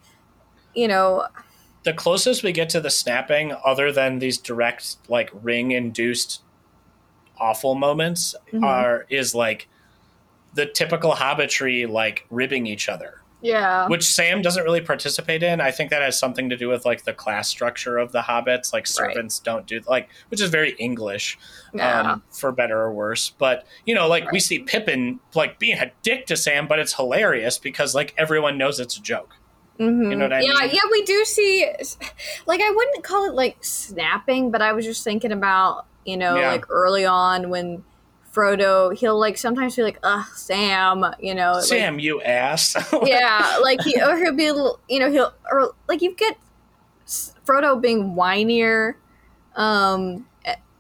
you 0.75 0.89
know 0.89 1.27
The 1.83 1.93
closest 1.95 2.43
we 2.43 2.53
get 2.53 2.69
to 2.71 2.81
the 2.81 2.91
snapping, 2.91 3.55
other 3.65 3.91
than 3.91 4.19
these 4.19 4.37
direct, 4.37 4.97
like, 5.09 5.31
ring 5.33 5.71
induced 5.71 6.43
awful 7.39 7.75
moments, 7.75 8.35
Mhm. 8.53 8.63
are 8.65 9.07
is 9.09 9.35
like 9.35 9.67
the 10.53 10.67
typical 10.67 11.13
hobbitry, 11.13 11.87
like, 11.87 12.27
ribbing 12.31 12.67
each 12.67 12.89
other. 12.89 13.15
yeah 13.43 13.87
which 13.89 14.05
Sam 14.05 14.43
doesn't 14.43 14.65
really 14.65 14.83
participate 14.83 15.43
in. 15.43 15.63
I 15.63 15.71
think 15.71 15.89
that 15.89 16.03
has 16.03 16.19
something 16.19 16.51
to 16.51 16.57
do 16.59 16.69
with 16.69 16.85
like 16.85 17.05
the 17.05 17.15
class 17.15 17.49
structure 17.49 17.97
of 17.97 18.13
the 18.13 18.21
hobbits. 18.21 18.71
Like 18.75 18.83
Right. 18.83 18.89
servants 18.89 19.39
don't 19.39 19.67
do 19.67 19.81
like, 19.89 20.11
which 20.29 20.43
is 20.43 20.51
very 20.51 20.73
English, 20.73 21.39
yeah 21.73 22.01
um, 22.13 22.23
for 22.31 22.53
better 22.53 22.79
or 22.79 22.93
worse. 22.93 23.31
But 23.39 23.65
you 23.87 23.95
know, 23.95 24.07
like 24.09 24.31
we 24.31 24.41
see 24.41 24.59
Pippin 24.59 25.21
like 25.35 25.59
being 25.59 25.79
a 25.79 25.91
dick 26.03 26.27
to 26.27 26.37
Sam, 26.37 26.67
but 26.67 26.79
it's 26.81 26.93
hilarious 26.97 27.57
because 27.57 27.95
like 27.95 28.13
everyone 28.19 28.59
knows 28.59 28.79
it's 28.79 28.99
a 28.99 29.01
joke. 29.01 29.31
Mhm. 29.81 30.11
You 30.11 30.17
know 30.17 30.25
what 30.27 30.33
I 30.35 30.41
yeah, 30.41 30.53
mean? 30.67 30.71
yeah, 30.75 30.81
we 30.91 31.03
do 31.05 31.25
see. 31.25 31.67
Like, 32.47 32.61
I 32.61 32.71
wouldn't 32.71 33.03
call 33.03 33.27
it 33.29 33.35
like 33.35 33.57
snapping, 33.65 34.51
but 34.51 34.61
I 34.63 34.73
was 34.75 34.85
just 34.85 35.03
thinking 35.05 35.33
about 35.33 35.87
you 36.07 36.17
know, 36.17 36.37
Yeah. 36.37 36.49
like 36.53 36.65
early 36.71 37.05
on 37.05 37.51
when 37.51 37.85
Frodo, 38.33 38.97
he'll 38.97 39.19
like 39.19 39.37
sometimes 39.37 39.77
be 39.77 39.83
like, 39.83 39.99
"Ugh, 40.03 40.25
Sam," 40.35 41.05
you 41.21 41.35
know, 41.35 41.53
like- 41.53 41.65
Sam, 41.65 41.99
you 41.99 42.23
ass. 42.23 42.75
yeah, 43.05 43.59
like 43.63 43.83
he 43.83 44.01
or 44.01 44.17
he'll 44.17 44.35
be, 44.35 44.45
you 44.45 44.99
know, 45.01 45.11
he'll 45.11 45.33
or 45.51 45.75
like 45.89 46.01
you 46.01 46.15
get 46.15 46.37
Frodo 47.07 47.81
being 47.81 48.15
whinier, 48.15 48.95
um. 49.57 50.27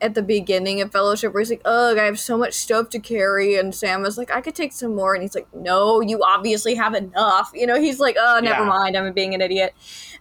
At 0.03 0.15
the 0.15 0.23
beginning 0.23 0.81
of 0.81 0.93
Fellowship, 0.93 1.35
where 1.35 1.41
he's 1.43 1.51
like, 1.51 1.61
"Ugh, 1.67 1.99
I 1.99 2.05
have 2.05 2.19
so 2.19 2.39
much 2.39 2.55
stuff 2.55 2.89
to 2.91 2.99
carry," 2.99 3.57
and 3.57 3.75
Sam 3.75 4.05
is 4.07 4.17
like, 4.17 4.31
"I 4.35 4.41
could 4.41 4.55
take 4.55 4.73
some 4.73 4.95
more," 4.95 5.13
and 5.15 5.23
he's 5.23 5.35
like, 5.35 5.47
"No, 5.55 6.01
you 6.01 6.23
obviously 6.25 6.75
have 6.77 6.95
enough." 6.95 7.51
You 7.55 7.67
know, 7.67 7.79
he's 7.79 8.01
like, 8.01 8.17
"Oh, 8.19 8.41
never 8.43 8.63
Yeah. 8.63 8.69
mind, 8.69 8.97
I'm 8.97 9.13
being 9.13 9.35
an 9.35 9.43
idiot." 9.43 9.75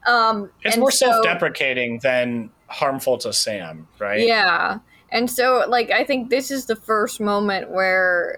Um, 0.05 0.51
it's 0.63 0.75
and 0.75 0.81
more 0.81 0.91
so- 0.91 1.11
self-deprecating 1.11 1.99
than 1.99 2.49
harmful 2.67 3.17
to 3.19 3.31
Sam, 3.33 3.87
right? 3.99 4.19
Yeah. 4.27 4.79
And 5.11 5.31
so 5.31 5.63
like 5.67 5.89
I 5.91 6.03
think 6.03 6.29
this 6.29 6.51
is 6.51 6.65
the 6.67 6.75
first 6.75 7.19
moment 7.19 7.71
where 7.71 8.37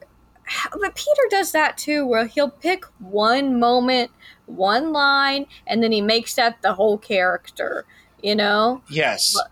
but 0.80 0.96
Peter 0.96 1.22
does 1.30 1.52
that 1.52 1.78
too 1.78 2.06
where 2.06 2.26
he'll 2.26 2.50
pick 2.50 2.86
one 3.00 3.60
moment, 3.60 4.10
one 4.46 4.94
line 4.94 5.48
and 5.68 5.84
then 5.84 5.92
he 5.92 6.02
makes 6.02 6.34
that 6.36 6.62
the 6.62 6.74
whole 6.74 6.98
character, 6.98 7.86
you 8.24 8.36
know? 8.36 8.82
Yes. 8.90 9.34
But- 9.34 9.52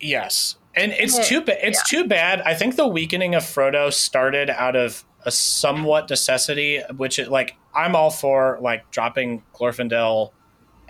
yes. 0.00 0.56
And 0.76 0.92
it's 0.92 1.26
too 1.28 1.40
bad. 1.40 1.58
It's 1.62 1.88
too 1.88 2.04
bad. 2.06 2.42
I 2.42 2.54
think 2.54 2.76
the 2.76 2.86
weakening 2.86 3.34
of 3.34 3.42
Frodo 3.42 3.92
started 3.92 4.50
out 4.50 4.76
of 4.76 5.04
a 5.24 5.30
somewhat 5.30 6.08
necessity, 6.10 6.80
which 6.96 7.18
is 7.18 7.28
like 7.28 7.56
I'm 7.74 7.96
all 7.96 8.10
for 8.10 8.58
like 8.60 8.90
dropping 8.90 9.42
Glorfindel, 9.54 10.32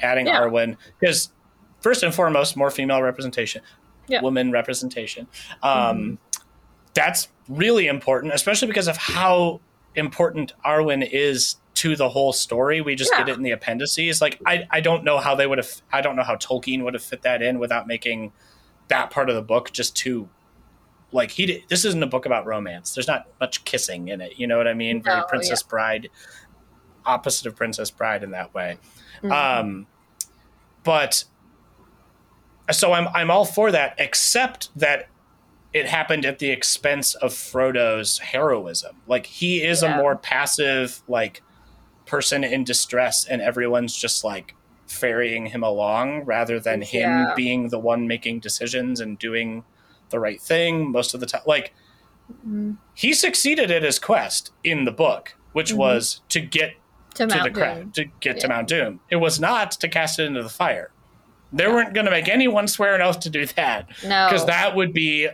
adding 0.01 0.27
Yeah. 0.27 0.41
Arwen 0.41 0.77
because 1.01 1.31
first 1.81 2.03
and 2.03 2.13
foremost, 2.15 2.57
more 2.57 2.71
female 2.71 3.01
representation, 3.03 3.63
Yeah. 4.09 4.21
woman 4.23 4.51
representation. 4.51 5.29
Um, 5.63 6.19
That's 6.95 7.29
really 7.49 7.87
important, 7.87 8.33
especially 8.33 8.69
because 8.69 8.89
of 8.89 8.97
how 8.97 9.61
important 9.95 10.53
Arwen 10.65 11.07
is 11.11 11.57
to 11.75 11.95
the 11.95 12.09
whole 12.09 12.33
story. 12.33 12.81
We 12.81 12.95
just 12.95 13.13
Yeah. 13.13 13.19
get 13.19 13.29
it 13.29 13.37
in 13.37 13.43
the 13.43 13.51
appendices. 13.51 14.21
Like 14.23 14.41
I, 14.47 14.67
I 14.71 14.81
don't 14.81 15.05
know 15.05 15.19
how 15.19 15.35
they 15.35 15.47
would 15.47 15.59
have. 15.59 15.71
I 15.93 16.01
don't 16.01 16.17
know 16.17 16.23
how 16.23 16.37
Tolkien 16.37 16.83
would 16.85 16.95
have 16.95 17.03
fit 17.03 17.23
that 17.23 17.43
in 17.43 17.59
without 17.59 17.87
making 17.87 18.33
that 18.89 19.11
part 19.11 19.29
of 19.29 19.35
the 19.37 19.43
book 19.43 19.73
just 19.73 19.97
too 19.97 20.29
like 21.13 21.31
he 21.31 21.47
did, 21.47 21.63
this 21.69 21.85
isn't 21.85 22.03
a 22.03 22.07
book 22.07 22.27
about 22.27 22.45
romance. 22.47 22.95
There's 22.95 23.07
not 23.07 23.27
much 23.41 23.65
kissing 23.65 24.09
in 24.09 24.21
it 24.21 24.39
you 24.39 24.47
know 24.47 24.59
what 24.59 24.67
i 24.69 24.75
mean? 24.75 25.03
Very 25.03 25.21
No, 25.21 25.25
princess 25.27 25.63
bride 25.63 26.09
opposite 27.05 27.47
of 27.47 27.55
princess 27.57 27.91
bride 27.91 28.23
in 28.25 28.33
that 28.33 28.53
way. 28.55 28.79
Mhm. 29.23 29.33
um 29.33 29.87
but 30.83 31.25
so 32.73 32.93
i'm 32.93 33.07
i'm 33.15 33.31
all 33.31 33.45
for 33.45 33.71
that 33.71 33.95
except 33.99 34.71
that 34.79 35.09
it 35.73 35.87
happened 35.87 36.25
at 36.27 36.39
the 36.41 36.51
expense 36.51 37.15
of 37.17 37.33
frodo's 37.35 38.19
heroism. 38.19 38.97
Like 39.07 39.27
he 39.27 39.63
is 39.63 39.83
Yeah. 39.83 39.95
a 39.95 39.97
more 39.99 40.17
passive 40.17 41.03
like 41.07 41.43
person 42.07 42.43
in 42.45 42.65
distress 42.65 43.25
and 43.27 43.41
everyone's 43.43 43.95
just 43.97 44.25
like 44.25 44.55
ferrying 44.87 45.47
him 45.47 45.63
along 45.63 46.25
rather 46.25 46.61
than 46.61 46.83
him 46.83 47.11
Yeah. 47.11 47.33
being 47.37 47.69
the 47.71 47.79
one 47.79 48.07
making 48.07 48.41
decisions 48.41 49.01
and 49.01 49.19
doing 49.19 49.65
the 50.11 50.21
right 50.21 50.41
thing 50.41 50.91
most 50.93 51.15
of 51.15 51.21
the 51.21 51.27
time 51.27 51.43
like 51.47 51.73
Mhm. 52.47 52.77
he 52.95 53.13
succeeded 53.13 53.71
at 53.71 53.83
his 53.83 53.99
quest 53.99 54.53
in 54.65 54.85
the 54.85 54.93
book 54.93 55.35
which 55.53 55.73
Mhm. 55.73 55.77
was 55.77 56.21
to 56.29 56.41
get 56.41 56.75
to 57.15 57.27
to 57.27 57.35
Mount 57.35 57.43
the 57.45 57.51
Doom. 57.51 57.55
crowd 57.63 57.95
to 57.95 58.05
get 58.21 58.41
to 58.41 58.49
Mount 58.49 58.69
Doom. 58.69 59.01
It 59.09 59.17
was 59.17 59.41
not 59.41 59.71
to 59.73 59.89
cast 59.89 60.19
it 60.19 60.25
into 60.25 60.43
the 60.43 60.51
fire. 60.51 60.91
They 61.53 61.67
weren't 61.67 61.95
going 61.95 62.05
to 62.05 62.11
make 62.11 62.29
anyone 62.29 62.69
swear 62.69 62.95
an 62.95 63.01
oath 63.01 63.21
to 63.21 63.31
do 63.31 63.47
that 63.47 63.89
No. 64.05 64.27
because 64.29 64.45
that 64.47 64.75
would 64.77 64.93
be 64.93 65.29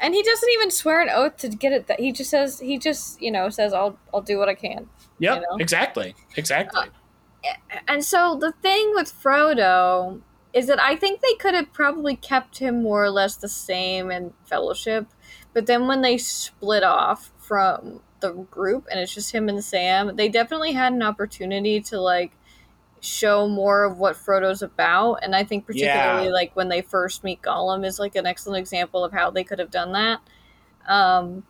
and 0.00 0.12
he 0.12 0.22
doesn't 0.22 0.50
even 0.50 0.70
swear 0.70 1.00
an 1.00 1.08
oath 1.08 1.36
to 1.38 1.48
get 1.48 1.72
it 1.72 1.86
that 1.86 1.98
he 2.00 2.12
just 2.12 2.28
says 2.28 2.60
he 2.60 2.76
just, 2.78 3.22
you 3.22 3.30
know, 3.30 3.48
says 3.48 3.72
I'll 3.72 3.98
I'll 4.12 4.20
do 4.20 4.38
what 4.38 4.48
I 4.48 4.54
can. 4.54 4.88
yep 5.18 5.36
You 5.36 5.40
know? 5.42 5.56
exactly 5.58 6.14
exactly 6.36 6.88
And 7.88 8.04
so 8.04 8.36
the 8.40 8.52
thing 8.52 8.92
with 8.94 9.12
Frodo 9.12 10.20
is 10.52 10.66
that 10.68 10.80
I 10.80 10.96
think 10.96 11.20
they 11.20 11.34
could 11.34 11.54
have 11.54 11.72
probably 11.72 12.16
kept 12.16 12.58
him 12.58 12.82
more 12.82 13.02
or 13.04 13.10
less 13.10 13.36
the 13.36 13.48
same 13.48 14.10
in 14.10 14.32
Fellowship, 14.44 15.06
but 15.52 15.66
then 15.66 15.86
when 15.86 16.00
they 16.00 16.16
split 16.16 16.84
off 16.84 17.32
from 17.38 18.00
the 18.20 18.32
group 18.32 18.86
and 18.90 19.00
it's 19.00 19.12
just 19.14 19.32
him 19.32 19.48
and 19.48 19.62
Sam, 19.62 20.16
they 20.16 20.28
definitely 20.28 20.72
had 20.72 20.92
an 20.92 21.02
opportunity 21.02 21.80
to 21.82 22.00
like 22.00 22.32
show 23.00 23.46
more 23.48 23.84
of 23.84 23.98
what 23.98 24.16
Frodo's 24.16 24.62
about, 24.62 25.16
and 25.22 25.34
I 25.36 25.44
think 25.44 25.66
particularly 25.66 26.26
Yeah. 26.26 26.32
like 26.32 26.54
when 26.56 26.68
they 26.68 26.80
first 26.80 27.22
meet 27.24 27.42
Gollum 27.42 27.84
is 27.84 27.98
like 27.98 28.14
an 28.16 28.24
excellent 28.24 28.60
example 28.60 29.04
of 29.04 29.12
how 29.12 29.30
they 29.30 29.44
could 29.44 29.58
have 29.58 29.70
done 29.70 29.92
that. 29.92 30.20
Um, 30.88 31.44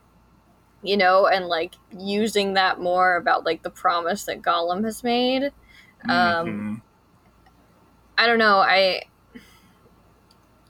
you 0.83 0.97
know, 0.97 1.27
and 1.27 1.47
like 1.47 1.75
using 1.97 2.55
that 2.55 2.81
more 2.81 3.17
about 3.17 3.45
like 3.45 3.63
the 3.63 3.71
promise 3.71 4.25
that 4.25 4.43
Gollum 4.43 4.85
has 4.85 5.03
made. 5.05 5.53
Um, 6.09 6.47
Mhm. 6.47 6.83
I 8.19 8.27
don't 8.27 8.39
know. 8.39 8.59
I 8.59 9.03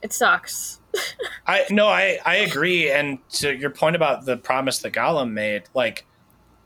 it 0.01 0.13
sucks. 0.13 0.79
I 1.47 1.65
no 1.69 1.87
I 1.87 2.19
I 2.25 2.35
agree 2.37 2.89
and 2.91 3.19
to 3.31 3.55
your 3.55 3.69
point 3.69 3.95
about 3.95 4.25
the 4.25 4.37
promise 4.37 4.79
that 4.79 4.93
Gollum 4.93 5.31
made 5.31 5.63
like 5.73 6.05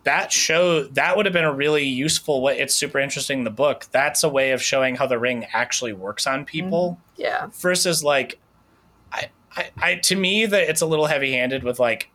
that 0.03 0.31
show 0.31 0.83
that 0.83 1.17
would 1.17 1.25
have 1.25 1.33
been 1.33 1.43
a 1.45 1.53
really 1.53 1.83
useful 1.83 2.41
way 2.41 2.57
it's 2.59 2.73
super 2.75 2.99
interesting 2.99 3.43
the 3.43 3.49
book 3.49 3.87
that's 3.91 4.23
a 4.23 4.29
way 4.29 4.51
of 4.51 4.61
showing 4.61 4.95
how 4.95 5.05
the 5.07 5.19
ring 5.19 5.45
actually 5.51 5.93
works 5.93 6.25
on 6.27 6.45
people 6.45 6.99
Yeah. 7.17 7.47
versus 7.59 8.03
like 8.03 8.39
I, 9.11 9.29
I, 9.57 9.69
I 9.77 9.95
to 9.95 10.15
me 10.15 10.45
that 10.45 10.69
it's 10.69 10.81
a 10.81 10.85
little 10.85 11.07
heavy 11.07 11.33
handed 11.33 11.63
with 11.63 11.79
like 11.79 12.09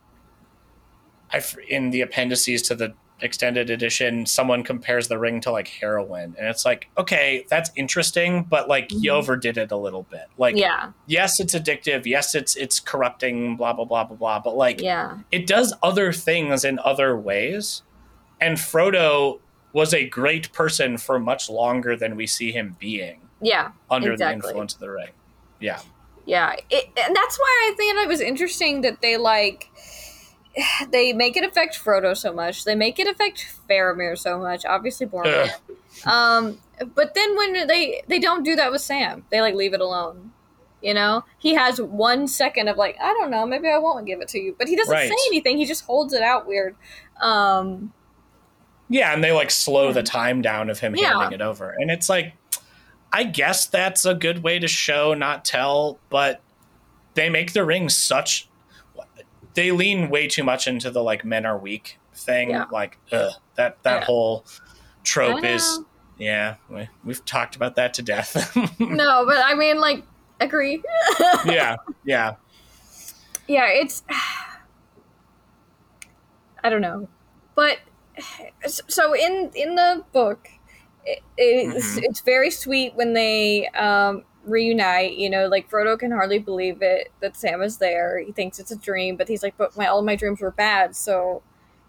I 1.33 1.43
in 1.69 1.91
the 1.91 2.01
appendices 2.03 2.63
to 2.63 2.75
the 2.77 2.95
extended 3.25 3.71
edition, 3.71 4.27
someone 4.27 4.63
compares 4.63 5.09
the 5.09 5.19
ring 5.19 5.41
to 5.41 5.51
like 5.51 5.67
heroin, 5.67 6.37
and 6.39 6.47
it's 6.47 6.65
like, 6.65 6.89
okay, 6.97 7.45
that's 7.51 7.71
interesting, 7.75 8.45
but 8.45 8.69
like 8.69 8.93
you 8.93 9.11
Mhm. 9.11 9.17
overdid 9.17 9.59
it 9.59 9.73
a 9.73 9.77
little 9.77 10.05
bit. 10.05 10.27
Like, 10.39 10.55
Yeah, 10.57 10.91
yes, 11.07 11.41
it's 11.41 11.55
addictive. 11.55 12.07
Yes, 12.07 12.35
it's 12.37 12.55
it's 12.55 12.79
corrupting. 12.79 13.57
Blah 13.57 13.73
blah 13.73 13.85
blah 13.87 14.05
blah 14.05 14.17
blah. 14.17 14.39
But 14.39 14.57
like, 14.57 14.81
yeah, 14.81 15.19
it 15.33 15.47
does 15.47 15.75
other 15.83 16.13
things 16.13 16.65
in 16.65 16.79
other 16.85 17.17
ways. 17.17 17.83
And 18.41 18.57
Frodo 18.59 19.41
was 19.73 19.93
a 19.93 20.07
great 20.09 20.53
person 20.53 20.99
for 20.99 21.19
much 21.19 21.51
longer 21.51 21.97
than 21.97 22.15
we 22.15 22.27
see 22.29 22.53
him 22.53 22.77
being 22.79 23.21
yeah. 23.41 23.73
under 23.91 24.13
Exactly. 24.13 24.41
the 24.41 24.47
influence 24.49 24.75
of 24.75 24.81
the 24.81 24.91
ring. 24.91 25.11
Yeah. 25.61 25.81
Yeah, 26.27 26.55
it, 26.71 26.85
and 26.97 27.15
that's 27.15 27.39
why 27.39 27.71
I 27.71 27.75
think 27.77 27.99
it 27.99 28.09
was 28.09 28.21
interesting 28.21 28.81
that 28.83 29.03
they 29.03 29.17
like 29.17 29.69
they 30.91 31.13
make 31.13 31.37
it 31.37 31.45
affect 31.45 31.83
Frodo 31.83 32.17
so 32.17 32.33
much. 32.33 32.65
They 32.65 32.75
make 32.75 32.99
it 32.99 33.07
affect 33.07 33.47
Faramir 33.69 34.19
so 34.19 34.39
much. 34.39 34.65
Obviously, 34.65 35.07
Boromir. 35.07 35.51
Um, 36.07 36.59
but 36.95 37.15
then 37.15 37.37
when 37.37 37.67
they 37.67 38.03
they 38.09 38.19
don't 38.19 38.43
do 38.45 38.57
that 38.57 38.71
with 38.73 38.81
Sam, 38.81 39.25
they 39.31 39.41
like 39.41 39.55
leave 39.55 39.75
it 39.75 39.81
alone. 39.81 40.33
You 40.83 40.93
know, 40.93 41.25
he 41.39 41.55
has 41.55 41.81
one 41.81 42.29
second 42.29 42.69
of 42.69 42.77
like, 42.77 42.97
I 43.01 43.07
don't 43.15 43.31
know, 43.31 43.47
maybe 43.47 43.69
I 43.69 43.79
won't 43.79 44.05
give 44.07 44.21
it 44.21 44.29
to 44.29 44.39
you, 44.39 44.55
but 44.59 44.69
he 44.69 44.77
doesn't 44.77 44.93
Right. 44.93 45.09
say 45.09 45.17
anything. 45.29 45.57
He 45.57 45.65
just 45.65 45.85
holds 45.87 46.13
it 46.13 46.21
out 46.23 46.47
weird. 46.47 46.77
Um, 47.23 47.95
Yeah, 48.91 49.15
and 49.15 49.25
they 49.25 49.33
like 49.33 49.51
slow 49.51 49.93
the 49.93 50.03
time 50.03 50.43
down 50.43 50.69
of 50.69 50.81
him 50.81 50.95
Yeah. 50.95 51.19
handing 51.19 51.33
it 51.33 51.41
over. 51.41 51.75
And 51.79 51.91
it's 51.91 52.09
like 52.11 52.35
I 53.15 53.23
guess 53.25 53.67
that's 53.67 54.05
a 54.05 54.13
good 54.15 54.43
way 54.43 54.59
to 54.59 54.67
show, 54.69 55.15
not 55.15 55.45
tell, 55.45 56.01
but 56.11 56.43
they 57.15 57.31
make 57.31 57.53
the 57.53 57.65
ring 57.65 57.89
such 57.89 58.49
they 59.55 59.71
lean 59.71 60.11
way 60.11 60.27
too 60.29 60.45
much 60.45 60.67
into 60.69 60.91
the 60.91 61.03
like 61.03 61.25
men 61.25 61.47
are 61.47 61.59
weak 61.59 61.99
thing. 62.15 62.51
Yeah. 62.51 62.67
Like 62.71 62.99
ugh, 63.13 63.33
that 63.57 63.83
that 63.83 64.01
Yeah. 64.01 64.05
whole 64.05 64.45
trope 65.03 65.45
is 65.45 65.81
yeah, 66.17 66.57
we, 66.69 66.89
we've 67.05 67.25
talked 67.25 67.57
about 67.57 67.75
that 67.77 67.95
to 67.95 68.03
death. 68.03 68.55
no, 68.79 69.27
but 69.27 69.37
I 69.45 69.55
mean, 69.55 69.81
like, 69.81 70.05
agree. 70.41 70.81
yeah, 71.45 71.77
yeah. 72.05 72.35
yeah 73.49 73.67
it's 73.69 74.03
i 76.63 76.71
don't 76.71 76.81
know 76.81 77.07
but 77.55 77.79
so 78.67 79.15
in 79.15 79.51
in 79.55 79.75
the 79.75 80.03
book 80.13 80.49
it, 81.05 81.23
it's, 81.37 81.97
Mhm. 81.99 82.05
it's 82.05 82.21
very 82.21 82.51
sweet 82.51 82.95
when 82.95 83.13
they 83.13 83.67
um 83.69 84.25
reunite 84.47 85.15
you 85.17 85.29
know 85.31 85.47
like 85.49 85.71
frodo 85.71 85.99
can 85.99 86.11
hardly 86.11 86.39
believe 86.39 86.83
it 86.83 87.11
that 87.21 87.37
sam 87.37 87.63
is 87.63 87.79
there 87.79 88.19
he 88.19 88.31
thinks 88.33 88.59
it's 88.59 88.71
a 88.71 88.77
dream 88.77 89.17
but 89.17 89.27
he's 89.29 89.43
like 89.43 89.57
but 89.57 89.77
my 89.77 89.87
all 89.87 90.03
my 90.03 90.17
dreams 90.17 90.41
were 90.41 90.51
bad 90.51 90.95
so 90.95 91.43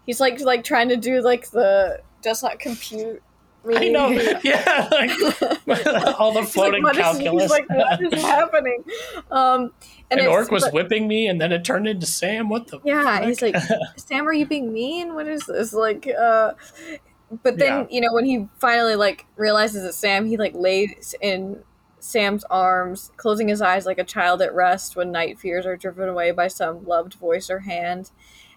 he's 0.06 0.20
like 0.20 0.40
like 0.40 0.64
trying 0.64 0.88
to 0.88 0.96
do 0.96 1.20
like 1.20 1.50
the 1.50 2.00
does 2.22 2.42
not 2.42 2.58
compute 2.58 3.22
I 3.68 3.88
know. 3.88 4.10
Yeah, 4.44 4.88
like, 4.92 5.10
all 6.20 6.32
the 6.32 6.40
like, 6.42 6.48
floating 6.48 6.86
is- 6.86 6.96
calculus. 6.96 7.42
he's 7.42 7.50
like, 7.50 7.68
what 7.68 8.00
is 8.14 8.22
happening? 8.22 8.84
Um, 9.28 9.60
An 9.62 9.70
and 10.12 10.20
it's- 10.20 10.30
orc 10.32 10.52
was 10.52 10.62
but- 10.62 10.72
whipping 10.72 11.08
me, 11.08 11.26
and 11.26 11.40
then 11.40 11.50
it 11.50 11.64
turned 11.64 11.88
into 11.88 12.06
Sam. 12.06 12.48
What 12.48 12.68
the? 12.68 12.78
Yeah, 12.84 13.02
fuck? 13.02 13.24
he's 13.24 13.42
like, 13.42 13.56
Sam, 13.96 14.28
are 14.28 14.32
you 14.32 14.46
being 14.46 14.72
mean? 14.72 15.16
What 15.16 15.26
is 15.26 15.44
this? 15.46 15.72
Like, 15.72 16.06
uh, 16.06 16.52
but 17.42 17.58
then 17.58 17.80
Yeah. 17.80 17.86
you 17.90 18.00
know 18.02 18.12
when 18.12 18.24
he 18.24 18.46
finally 18.60 18.94
like 18.94 19.26
realizes 19.34 19.82
it's 19.82 19.96
Sam, 19.96 20.26
he 20.26 20.36
like 20.36 20.54
lays 20.54 21.16
in 21.20 21.64
Sam's 22.06 22.44
arms, 22.44 23.10
closing 23.16 23.48
his 23.48 23.60
eyes 23.60 23.84
like 23.86 23.98
a 23.98 24.04
child 24.04 24.40
at 24.42 24.54
rest 24.54 24.96
when 24.96 25.10
night 25.12 25.38
fears 25.38 25.66
are 25.66 25.76
driven 25.76 26.08
away 26.08 26.30
by 26.30 26.48
some 26.48 26.84
loved 26.86 27.14
voice 27.14 27.50
or 27.50 27.60
hand. 27.60 28.10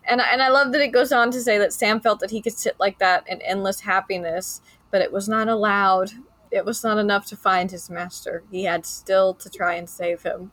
And 0.08 0.22
and 0.22 0.42
I 0.42 0.50
love 0.50 0.72
that 0.72 0.82
it 0.82 0.90
goes 0.94 1.12
on 1.12 1.32
to 1.32 1.42
say 1.42 1.58
that 1.58 1.74
Sam 1.74 2.00
felt 2.00 2.20
that 2.22 2.32
he 2.32 2.42
could 2.42 2.58
sit 2.58 2.80
like 2.80 3.00
that 3.00 3.26
in 3.28 3.42
endless 3.42 3.82
happiness, 3.82 4.62
but 4.92 5.02
it 5.02 5.12
was 5.12 5.28
not 5.28 5.48
allowed. 5.50 6.12
It 6.52 6.66
was 6.66 6.84
not 6.84 6.98
enough 6.98 7.26
to 7.28 7.38
find 7.38 7.70
his 7.70 7.90
master. 7.90 8.44
He 8.52 8.64
had 8.64 8.86
still 8.86 9.34
to 9.36 9.50
try 9.50 9.76
and 9.76 9.90
save 9.90 10.24
him. 10.24 10.52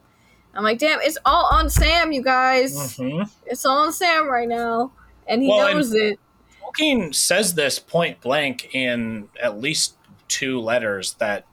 I'm 0.55 0.65
like, 0.65 0.79
damn, 0.79 1.01
it's 1.01 1.19
all 1.25 1.49
on 1.53 1.69
Sam, 1.71 2.13
you 2.13 2.23
guys 2.23 2.97
Mhm. 2.97 3.31
it's 3.45 3.65
all 3.67 3.79
on 3.79 3.93
Sam 3.93 4.27
right 4.29 4.49
now, 4.49 4.91
and 5.27 5.43
he 5.43 5.49
Well, 5.49 5.67
and- 5.67 5.77
knows 5.77 5.93
it. 5.95 6.19
Tolkien 6.63 7.15
says 7.15 7.55
this 7.55 7.79
point 7.79 8.21
blank 8.21 8.75
in 8.75 9.29
at 9.41 9.59
least 9.61 9.95
two 10.29 10.61
letters 10.61 11.15
that 11.15 11.45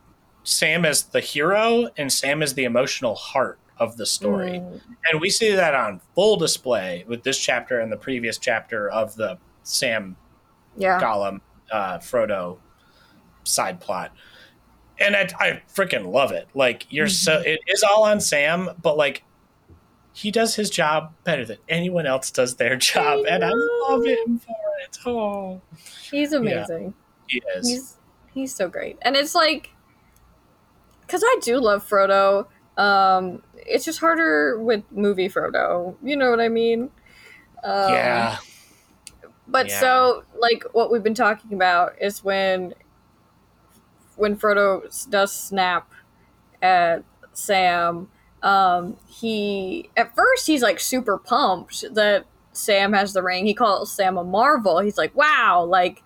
Sam 0.43 0.85
is 0.85 1.03
the 1.03 1.19
hero 1.21 1.89
and 1.97 2.11
Sam 2.11 2.41
is 2.43 2.53
the 2.53 2.65
emotional 2.65 3.15
heart 3.15 3.59
of 3.77 3.97
the 3.97 4.05
story. 4.05 4.59
Mm, 4.59 4.81
And 5.11 5.21
we 5.21 5.29
see 5.29 5.51
that 5.55 5.73
on 5.75 5.99
full 6.15 6.35
display 6.37 7.05
with 7.07 7.23
this 7.23 7.37
chapter 7.39 7.79
and 7.79 7.91
the 7.91 7.97
previous 7.97 8.37
chapter 8.37 8.89
of 8.89 9.15
the 9.15 9.37
Sam 9.63 10.15
yeah, 10.77 10.99
Gollum 10.99 11.39
uh, 11.71 11.97
Frodo 11.99 12.57
side 13.43 13.79
plot. 13.79 14.13
And 14.99 15.15
I, 15.15 15.27
I 15.39 15.61
freaking 15.73 16.11
love 16.11 16.31
it. 16.31 16.47
Like 16.53 16.85
you're 16.91 17.09
so 17.09 17.37
Mm-hmm. 17.39 17.47
it 17.47 17.59
is 17.67 17.83
all 17.83 18.03
on 18.03 18.19
Sam, 18.19 18.69
but 18.81 18.95
like 18.97 19.23
he 20.15 20.29
does 20.29 20.53
his 20.55 20.69
job 20.69 21.11
better 21.23 21.43
than 21.43 21.57
anyone 21.67 22.05
else 22.05 22.29
does 22.29 22.55
their 22.55 22.75
job, 22.75 23.25
and 23.27 23.43
I 23.43 23.49
love 23.89 24.05
him 24.05 24.37
for 24.39 24.55
it. 24.83 24.97
Oh, 25.07 25.61
he's 26.11 26.33
amazing. 26.33 26.93
he 27.27 27.41
is. 27.55 27.67
He's 27.67 27.97
he's 28.33 28.53
so 28.55 28.67
great, 28.69 28.97
and 29.01 29.15
it's 29.15 29.33
like 29.33 29.71
because 31.05 31.23
I 31.23 31.37
do 31.41 31.59
love 31.59 31.87
Frodo. 31.87 32.47
Um, 32.77 33.43
it's 33.55 33.85
just 33.85 33.99
harder 33.99 34.59
with 34.59 34.83
movie 34.91 35.29
Frodo. 35.29 35.95
You 36.03 36.15
know 36.17 36.29
what 36.31 36.39
I 36.39 36.49
mean? 36.49 36.89
Um, 37.63 37.93
yeah, 37.93 38.37
But 39.47 39.69
Yeah. 39.69 39.79
so, 39.79 40.23
like, 40.37 40.63
what 40.73 40.91
we've 40.91 41.03
been 41.03 41.13
talking 41.13 41.53
about 41.53 41.93
is 42.01 42.23
when 42.23 42.73
when 44.15 44.35
Frodo 44.37 45.09
does 45.09 45.33
snap 45.33 45.91
at 46.61 47.03
Sam. 47.33 48.09
Um, 48.41 48.97
he 49.07 49.89
at 49.95 50.15
first 50.15 50.47
he's 50.47 50.61
like 50.61 50.79
super 50.79 51.17
pumped 51.17 51.85
that 51.95 52.25
Sam 52.51 52.93
has 52.93 53.13
the 53.13 53.23
ring. 53.23 53.45
He 53.45 53.53
calls 53.53 53.91
Sam 53.91 54.17
a 54.17 54.23
marvel. 54.23 54.79
He's 54.79 54.97
like, 54.97 55.15
"Wow, 55.15 55.65
like 55.69 56.03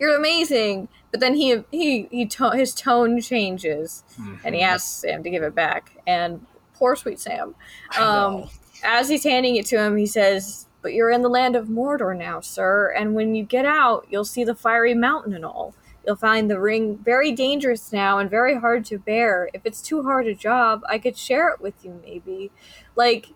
you're 0.00 0.16
amazing." 0.16 0.88
But 1.14 1.20
then 1.20 1.34
he 1.36 1.62
he 1.70 2.08
he 2.10 2.26
to- 2.26 2.50
his 2.50 2.74
tone 2.74 3.20
changes 3.20 4.02
and 4.44 4.52
he 4.52 4.62
Mhm. 4.62 4.64
asks 4.64 4.88
Sam 4.90 5.22
to 5.22 5.30
give 5.30 5.44
it 5.44 5.54
back. 5.54 5.92
And 6.08 6.44
poor 6.76 6.96
sweet 6.96 7.20
Sam 7.20 7.54
um, 8.00 8.48
as 8.82 9.08
he's 9.08 9.22
handing 9.22 9.54
it 9.54 9.64
to 9.66 9.78
him, 9.80 9.96
he 9.96 10.06
says, 10.06 10.66
But 10.82 10.92
you're 10.92 11.10
in 11.12 11.22
the 11.22 11.28
land 11.28 11.54
of 11.54 11.68
Mordor 11.68 12.18
now, 12.18 12.40
sir, 12.40 12.92
and 12.98 13.14
when 13.14 13.36
you 13.36 13.44
get 13.44 13.64
out, 13.64 14.08
you'll 14.10 14.24
see 14.24 14.42
the 14.42 14.56
fiery 14.56 14.92
mountain 14.92 15.32
and 15.34 15.44
all. 15.44 15.72
You'll 16.04 16.16
find 16.16 16.50
the 16.50 16.58
ring 16.58 16.98
very 16.98 17.30
dangerous 17.30 17.92
now 17.92 18.18
and 18.18 18.28
very 18.28 18.56
hard 18.58 18.84
to 18.86 18.98
bear. 18.98 19.48
If 19.54 19.60
it's 19.64 19.80
too 19.80 20.02
hard 20.02 20.26
a 20.26 20.34
job, 20.34 20.82
I 20.88 20.98
could 20.98 21.16
share 21.16 21.48
it 21.50 21.60
with 21.60 21.74
you, 21.84 22.00
maybe. 22.04 22.50
Like, 22.96 23.28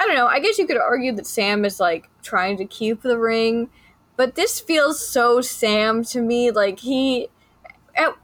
I 0.00 0.04
don't 0.06 0.16
know. 0.16 0.26
I 0.26 0.40
guess 0.40 0.58
you 0.58 0.66
could 0.66 0.78
argue 0.78 1.12
that 1.12 1.28
Sam 1.28 1.64
is 1.64 1.78
like 1.78 2.08
trying 2.24 2.56
to 2.56 2.64
keep 2.64 3.02
the 3.02 3.18
ring, 3.20 3.70
but 4.16 4.34
this 4.34 4.60
feels 4.60 5.06
so 5.06 5.40
Sam 5.40 6.04
to 6.04 6.20
me. 6.20 6.50
Like, 6.50 6.80
he. 6.80 7.28
at- 7.96 8.16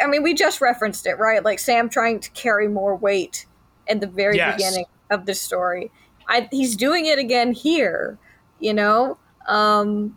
I 0.00 0.06
mean, 0.06 0.22
we 0.22 0.32
just 0.34 0.60
referenced 0.60 1.06
it, 1.06 1.18
right? 1.18 1.44
Like, 1.44 1.58
Sam 1.58 1.88
trying 1.88 2.20
to 2.20 2.30
carry 2.30 2.68
more 2.68 2.94
weight 2.96 3.46
at 3.88 4.00
the 4.00 4.06
very 4.06 4.36
Yes. 4.36 4.56
beginning 4.56 4.84
of 5.10 5.26
the 5.26 5.34
story. 5.34 5.90
I, 6.28 6.48
he's 6.52 6.76
doing 6.76 7.06
it 7.06 7.18
again 7.18 7.52
here, 7.52 8.16
you 8.60 8.72
know? 8.72 9.18
Um, 9.48 10.16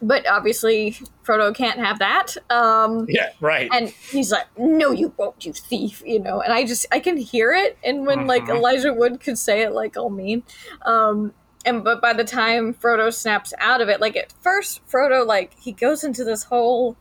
but 0.00 0.24
obviously, 0.28 0.92
Frodo 1.24 1.52
can't 1.52 1.80
have 1.80 1.98
that. 1.98 2.36
Um, 2.50 3.06
Yeah, 3.08 3.30
right. 3.40 3.68
and 3.72 3.88
he's 3.88 4.30
like, 4.30 4.46
"No, 4.56 4.92
you 4.92 5.12
won't, 5.16 5.44
you 5.44 5.52
thief!" 5.52 6.04
You 6.06 6.20
know. 6.20 6.40
And 6.40 6.52
I 6.52 6.64
just 6.64 6.86
I 6.92 7.00
can 7.00 7.16
hear 7.16 7.52
it, 7.52 7.76
and 7.82 8.06
when 8.06 8.28
like 8.28 8.44
Mhm. 8.44 8.58
Elijah 8.58 8.92
Wood 8.94 9.18
could 9.20 9.36
say 9.36 9.62
it 9.62 9.72
like 9.72 9.96
all 9.96 10.10
mean, 10.10 10.44
um, 10.82 11.34
and 11.68 11.84
but 11.84 12.00
by 12.00 12.12
the 12.12 12.24
time 12.24 12.74
Frodo 12.74 13.12
snaps 13.12 13.52
out 13.58 13.80
of 13.80 13.88
it, 13.88 14.00
like 14.00 14.16
at 14.16 14.32
first 14.42 14.80
Frodo 14.88 15.26
like 15.26 15.54
he 15.58 15.72
goes 15.72 16.04
into 16.04 16.24
this 16.24 16.44
whole. 16.44 16.96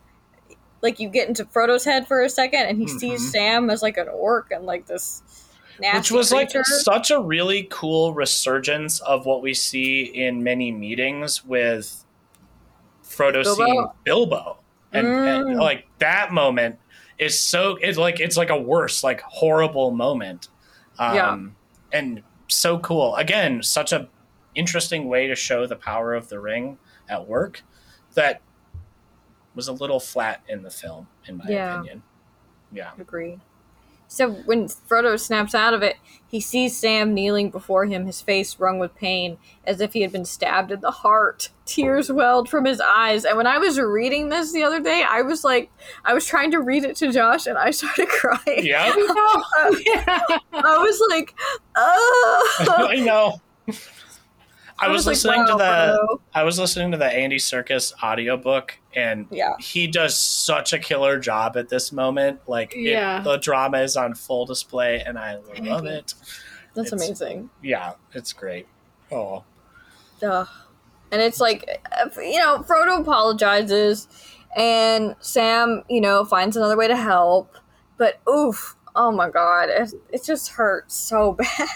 Like 0.84 1.00
you 1.00 1.10
get 1.10 1.28
into 1.28 1.44
Frodo's 1.44 1.84
head 1.86 2.08
for 2.08 2.22
a 2.22 2.30
second, 2.30 2.68
and 2.68 2.78
he 2.78 2.86
Mhm. 2.86 3.00
sees 3.00 3.32
Sam 3.32 3.70
as 3.72 3.82
like 3.82 3.98
an 3.98 4.08
orc 4.10 4.52
and 4.52 4.64
like 4.66 4.86
this 4.86 5.24
Which 5.96 6.12
was 6.12 6.30
creature. 6.32 6.60
like 6.60 6.66
such 6.68 7.10
a 7.10 7.20
really 7.20 7.68
cool 7.72 8.14
resurgence 8.14 9.00
of 9.00 9.26
what 9.26 9.42
we 9.42 9.56
see 9.56 10.04
in 10.04 10.44
many 10.44 10.72
meetings 10.72 11.44
with 11.44 12.06
Frodo 13.04 13.44
Bilbo? 13.44 13.66
seeing 13.66 13.88
Bilbo. 14.04 14.58
And, 14.94 15.08
and, 15.08 15.46
Mm. 15.48 15.60
like 15.62 15.88
that 16.00 16.32
moment 16.32 16.78
is 17.18 17.38
so 17.40 17.78
it's 17.82 17.98
like 17.98 18.20
it's 18.20 18.38
like 18.38 18.50
a 18.52 18.60
worse, 18.60 19.04
like 19.04 19.22
horrible 19.22 19.90
moment. 19.92 20.48
Um 21.00 21.16
Yeah. 21.16 21.38
and 21.98 22.24
so 22.48 22.78
cool. 22.80 23.16
Again, 23.16 23.62
such 23.64 23.92
a 23.92 24.08
interesting 24.58 25.08
way 25.08 25.28
to 25.28 25.36
show 25.36 25.66
the 25.68 25.76
power 25.76 26.14
of 26.14 26.30
the 26.30 26.40
ring 26.40 26.78
at 27.10 27.28
work 27.28 27.62
that 28.16 28.42
was 29.56 29.68
a 29.68 29.74
little 29.74 30.00
flat 30.00 30.42
in 30.48 30.64
the 30.64 30.70
film, 30.70 31.08
in 31.28 31.38
my 31.38 31.46
Yeah. 31.48 31.76
opinion. 31.80 32.04
Yeah. 32.72 32.92
agree. 33.00 33.40
So 34.10 34.30
when 34.32 34.68
Frodo 34.68 35.20
snaps 35.20 35.54
out 35.54 35.74
of 35.74 35.84
it, 35.84 35.98
he 36.28 36.40
sees 36.40 36.78
Sam 36.78 37.14
kneeling 37.14 37.50
before 37.50 37.86
him, 37.86 38.06
his 38.06 38.22
face 38.22 38.58
wrung 38.58 38.80
with 38.80 38.96
pain, 38.96 39.38
as 39.66 39.82
if 39.82 39.92
he 39.92 40.02
had 40.02 40.14
been 40.14 40.24
stabbed 40.24 40.72
in 40.72 40.80
the 40.80 40.92
heart. 40.92 41.50
Tears 41.66 42.10
welled 42.10 42.48
from 42.48 42.64
his 42.64 42.80
eyes. 42.80 43.26
And 43.26 43.36
when 43.36 43.48
I 43.48 43.58
was 43.58 43.78
reading 43.78 44.30
this 44.30 44.54
the 44.54 44.64
other 44.64 44.80
day, 44.80 45.04
I 45.08 45.24
was 45.24 45.44
like, 45.44 45.70
I 46.06 46.14
was 46.14 46.26
trying 46.26 46.52
to 46.52 46.62
read 46.62 46.86
it 46.86 46.96
to 46.98 47.12
Josh, 47.12 47.48
and 47.48 47.58
I 47.58 47.72
started 47.72 48.08
crying. 48.08 48.66
Yeah, 48.66 48.94
yeah. 48.96 50.20
I 50.54 50.78
was 50.78 51.02
like, 51.10 51.34
oh. 51.76 52.88
I 52.90 52.96
know. 53.02 53.42
I, 54.80 54.90
was, 54.90 55.06
like, 55.06 55.14
listening 55.14 55.40
wow, 55.42 55.46
to 55.46 55.54
the 55.58 56.08
Frodo. 56.16 56.20
I 56.34 56.44
was 56.44 56.60
listening 56.60 56.92
to 56.92 56.98
the 56.98 57.06
Andy 57.06 57.38
Serkis 57.38 57.94
audiobook 58.04 58.78
and 58.96 59.26
Yeah. 59.32 59.54
he 59.60 59.88
does 59.88 60.16
such 60.18 60.72
a 60.74 60.80
killer 60.80 61.20
job 61.20 61.58
at 61.58 61.70
this 61.70 61.92
moment. 61.92 62.42
Like 62.48 62.76
it- 62.76 62.82
Yeah. 62.82 63.22
the 63.22 63.38
drama 63.38 63.80
is 63.80 63.98
on 63.98 64.14
full 64.14 64.46
display 64.46 65.02
and 65.06 65.18
I 65.18 65.38
love 65.62 65.86
it. 65.86 66.14
That's 66.76 66.94
It's- 66.94 67.08
amazing. 67.08 67.50
Yeah, 67.62 67.94
it's 68.14 68.34
great. 68.34 68.68
Oh. 69.12 69.44
Ugh. 70.24 70.48
And 71.12 71.22
it's 71.22 71.40
like, 71.40 71.82
uh, 71.92 72.10
you 72.22 72.38
know, 72.40 72.60
Frodo 72.60 73.00
apologizes, 73.02 74.08
and 74.56 75.16
Sam, 75.20 75.84
you 75.90 76.02
know, 76.02 76.26
finds 76.26 76.58
another 76.58 76.76
way 76.78 76.88
to 76.88 76.96
help. 76.98 77.56
But 77.98 78.20
oof, 78.30 78.76
oh 78.98 79.12
my 79.12 79.30
god, 79.30 79.70
it, 79.70 79.94
it 80.12 80.24
just 80.26 80.50
hurt 80.50 80.92
so 80.92 81.32
bad. 81.34 81.70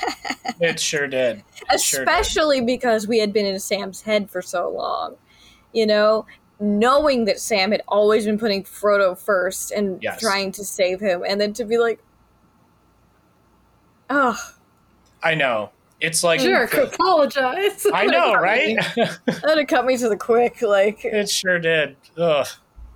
It 0.59 0.79
sure 0.79 1.07
did. 1.07 1.43
It 1.71 1.79
sure 1.79 2.03
did. 2.03 2.09
Especially 2.09 2.59
because 2.61 3.07
we 3.07 3.19
had 3.19 3.31
been 3.31 3.45
in 3.45 3.59
Sam's 3.59 4.01
head 4.01 4.29
for 4.29 4.41
so 4.41 4.69
long. 4.69 5.15
You 5.71 5.85
know, 5.85 6.25
knowing 6.59 7.25
that 7.25 7.39
Sam 7.39 7.71
had 7.71 7.81
always 7.87 8.25
been 8.25 8.37
putting 8.37 8.63
Frodo 8.63 9.17
first 9.17 9.71
and 9.71 10.01
Yes. 10.03 10.19
trying 10.19 10.51
to 10.53 10.65
save 10.65 10.99
him, 10.99 11.23
and 11.25 11.39
then 11.39 11.53
to 11.53 11.63
be 11.63 11.77
like, 11.77 11.99
ugh. 14.09 14.35
I 15.23 15.35
know. 15.35 15.69
It's 15.99 16.23
like 16.23 16.39
Jerk, 16.41 16.73
apologize. 16.73 17.85
I 17.93 18.07
know, 18.07 18.33
right? 18.41 18.75
That 19.25 19.55
had 19.57 19.67
cut 19.67 19.85
me 19.85 19.95
to 19.97 20.09
the 20.09 20.17
quick. 20.17 20.61
Like, 20.63 21.05
it 21.05 21.29
sure 21.29 21.59
did. 21.59 21.95
Ugh. 22.17 22.47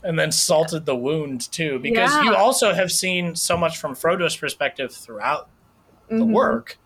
And 0.05 0.17
then 0.19 0.31
salted 0.31 0.85
the 0.85 0.95
wound 0.95 1.51
too, 1.51 1.79
because 1.79 2.11
Yeah. 2.13 2.23
you 2.23 2.35
also 2.35 2.73
have 2.73 2.91
seen 2.91 3.35
so 3.35 3.57
much 3.57 3.77
from 3.77 3.95
Frodo's 3.95 4.37
perspective 4.37 4.93
throughout 4.93 5.49
the 6.09 6.17
mhm. 6.17 6.31
work 6.31 6.77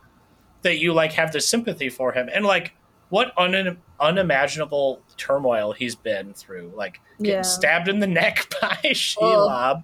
that 0.61 0.77
you 0.79 0.93
like 0.93 1.11
have 1.13 1.31
the 1.33 1.41
sympathy 1.41 1.89
for 1.89 2.11
him 2.13 2.29
and 2.33 2.45
like 2.45 2.73
what 3.09 3.33
un- 3.37 3.77
unimaginable 3.99 5.01
turmoil 5.17 5.71
he's 5.73 5.95
been 5.95 6.33
through 6.33 6.71
like 6.75 6.99
getting 7.21 7.35
Yeah. 7.37 7.41
stabbed 7.41 7.87
in 7.89 7.99
the 7.99 8.07
neck 8.07 8.45
by 8.61 8.77
Shelob 8.93 9.83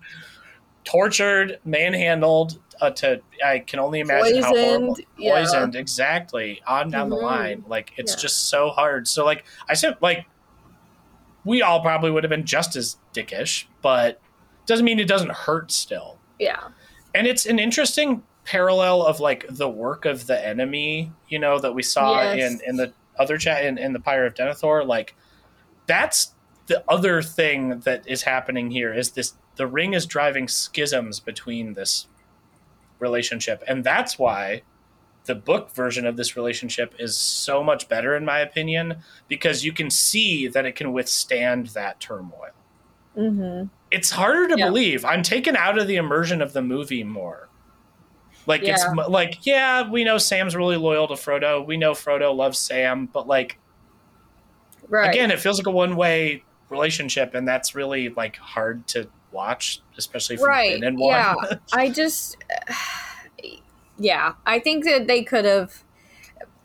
tortured 0.84 1.60
manhandled 1.66 2.60
uh, 2.82 2.90
to 2.92 3.20
i 3.44 3.60
can 3.60 3.80
only 3.80 4.02
imagine 4.02 4.44
how 4.44 4.50
horrible 4.56 4.88
Poisoned, 4.96 5.06
yeah. 5.18 5.34
poisoned 5.34 5.76
exactly 5.76 6.62
on 6.68 6.92
down 6.92 7.10
the 7.10 7.16
Mhm. 7.16 7.22
line 7.24 7.64
like 7.68 7.92
it's 7.98 8.16
just 8.16 8.50
so 8.50 8.70
hard 8.70 9.08
so 9.08 9.26
like 9.26 9.46
i 9.70 9.74
said 9.74 9.96
like 10.02 10.26
we 11.46 11.62
all 11.62 11.80
probably 11.82 12.12
would 12.12 12.24
have 12.24 12.30
been 12.30 12.46
just 12.46 12.76
as 12.76 12.98
dickish 13.14 13.66
but 13.82 14.20
doesn't 14.66 14.86
mean 14.86 15.00
it 15.00 15.08
doesn't 15.08 15.32
hurt 15.32 15.72
still 15.72 16.18
Yeah. 16.40 16.68
and 17.14 17.26
it's 17.28 17.46
an 17.46 17.60
interesting 17.60 18.24
parallel 18.44 19.04
of 19.04 19.20
like 19.20 19.46
the 19.50 19.70
work 19.70 20.06
of 20.06 20.28
the 20.28 20.46
enemy 20.48 21.12
you 21.30 21.40
know 21.40 21.58
that 21.60 21.74
we 21.74 21.82
saw 21.84 22.22
Yes. 22.34 22.54
in 22.62 22.70
in 22.70 22.76
the 22.78 22.92
other 23.18 23.38
chat 23.38 23.64
in, 23.66 23.78
in 23.78 23.94
the 23.94 24.00
pyre 24.00 24.26
of 24.26 24.34
denethor 24.36 24.86
like 24.86 25.16
that's 25.88 26.34
the 26.68 26.84
other 26.90 27.22
thing 27.22 27.80
that 27.82 28.08
is 28.08 28.24
happening 28.24 28.72
here 28.72 28.94
is 28.94 29.12
this 29.12 29.34
the 29.56 29.68
ring 29.68 29.94
is 29.94 30.06
driving 30.06 30.48
schisms 30.48 31.20
between 31.20 31.74
this 31.76 32.08
relationship 33.00 33.64
and 33.68 33.84
that's 33.84 34.18
why 34.20 34.62
the 35.26 35.36
book 35.36 35.72
version 35.72 36.06
of 36.06 36.18
this 36.18 36.36
relationship 36.36 36.94
is 37.00 37.18
so 37.18 37.64
much 37.64 37.88
better 37.90 38.16
in 38.16 38.24
my 38.26 38.40
opinion 38.40 38.98
because 39.28 39.64
you 39.66 39.74
can 39.74 39.90
see 39.90 40.48
that 40.48 40.66
it 40.66 40.76
can 40.76 40.94
withstand 40.94 41.68
that 41.68 42.00
turmoil 42.00 42.50
Mm-hmm. 43.18 43.68
it's 43.92 44.12
harder 44.12 44.50
to 44.50 44.56
Yeah. 44.58 44.66
believe. 44.68 45.06
I'm 45.06 45.24
taken 45.24 45.56
out 45.56 45.78
of 45.78 45.88
the 45.88 45.96
immersion 45.96 46.42
of 46.42 46.52
the 46.52 46.62
movie 46.62 47.04
more. 47.06 47.48
Like 48.46 48.62
it's 48.64 48.84
Yeah. 48.84 48.90
m- 48.92 49.10
like 49.12 49.46
yeah, 49.46 49.90
we 49.90 50.04
know 50.04 50.18
Sam's 50.18 50.54
really 50.56 50.76
loyal 50.76 51.08
to 51.08 51.14
Frodo. 51.14 51.66
We 51.66 51.78
know 51.78 51.94
Frodo 51.94 52.36
loves 52.36 52.60
Sam, 52.60 53.06
but 53.06 53.26
like 53.26 53.58
Right. 54.90 55.10
again, 55.10 55.32
it 55.32 55.40
feels 55.40 55.58
like 55.58 55.66
a 55.68 55.72
one-way 55.72 56.44
relationship, 56.70 57.34
and 57.36 57.48
that's 57.48 57.74
really 57.74 58.10
like 58.10 58.36
hard 58.36 58.86
to 58.90 59.08
watch, 59.32 59.80
especially 59.98 60.36
if 60.36 60.42
right. 60.42 60.80
been 60.82 60.98
one. 60.98 61.12
Yeah. 61.12 61.36
I 61.74 61.90
just. 61.90 62.36
Yeah. 63.98 64.34
I 64.46 64.60
think 64.60 64.86
that 64.86 65.08
they 65.08 65.24
could 65.24 65.46
have. 65.46 65.84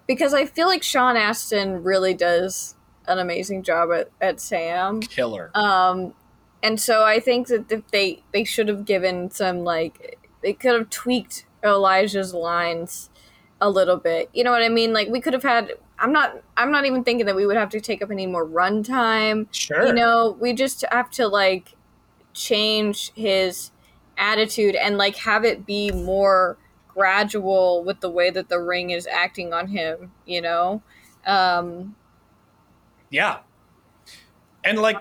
Because 0.07 0.35
I 0.35 0.45
feel 0.45 0.67
like 0.67 0.83
Sean 0.83 1.17
Astin 1.17 1.85
really 1.85 2.15
does 2.15 2.75
an 3.07 3.19
amazing 3.19 3.63
job 3.63 3.91
at, 3.93 4.11
at 4.21 4.41
Sam. 4.41 5.01
Killer. 5.01 5.51
Um, 5.55 6.15
and 6.63 6.81
so 6.81 7.05
I 7.05 7.21
think 7.21 7.49
that 7.49 7.71
if 7.71 7.87
they 7.91 8.23
they 8.33 8.45
should 8.45 8.69
have 8.69 8.85
given 8.85 9.31
some 9.31 9.61
like 9.61 10.19
they 10.43 10.53
could 10.53 10.75
have 10.75 10.91
tweaked 10.91 11.47
Elijah's 11.65 12.35
lines 12.35 13.11
a 13.61 13.71
little 13.71 13.97
bit. 13.97 14.31
You 14.33 14.45
know 14.45 14.51
what 14.51 14.63
I 14.63 14.69
mean? 14.69 14.93
Like 14.93 15.09
we 15.09 15.21
could 15.21 15.33
have 15.33 15.43
had. 15.43 15.73
I'm 15.99 16.13
not. 16.13 16.43
I'm 16.57 16.71
not 16.71 16.87
even 16.87 17.05
thinking 17.05 17.27
that 17.27 17.37
we 17.37 17.47
would 17.47 17.57
have 17.57 17.71
to 17.71 17.81
take 17.81 18.03
up 18.03 18.11
any 18.11 18.27
more 18.27 18.47
runtime. 18.47 19.47
sure. 19.51 19.87
You 19.87 19.93
know, 19.93 20.37
we 20.41 20.53
just 20.53 20.85
have 20.91 21.11
to 21.13 21.29
like 21.29 21.77
change 22.33 23.13
his 23.15 23.71
attitude 24.17 24.75
and 24.77 24.97
like 24.99 25.17
have 25.17 25.45
it 25.45 25.67
be 25.67 25.91
more 25.91 26.59
gradual 27.01 27.83
with 27.83 28.01
the 28.01 28.11
way 28.11 28.31
that 28.31 28.49
the 28.49 28.61
ring 28.61 28.91
is 28.91 29.07
acting 29.07 29.53
on 29.53 29.69
him. 29.69 30.13
You 30.27 30.43
know. 30.43 30.83
Um, 31.27 31.97
yeah. 33.11 33.39
And 34.65 34.79
like. 34.79 34.99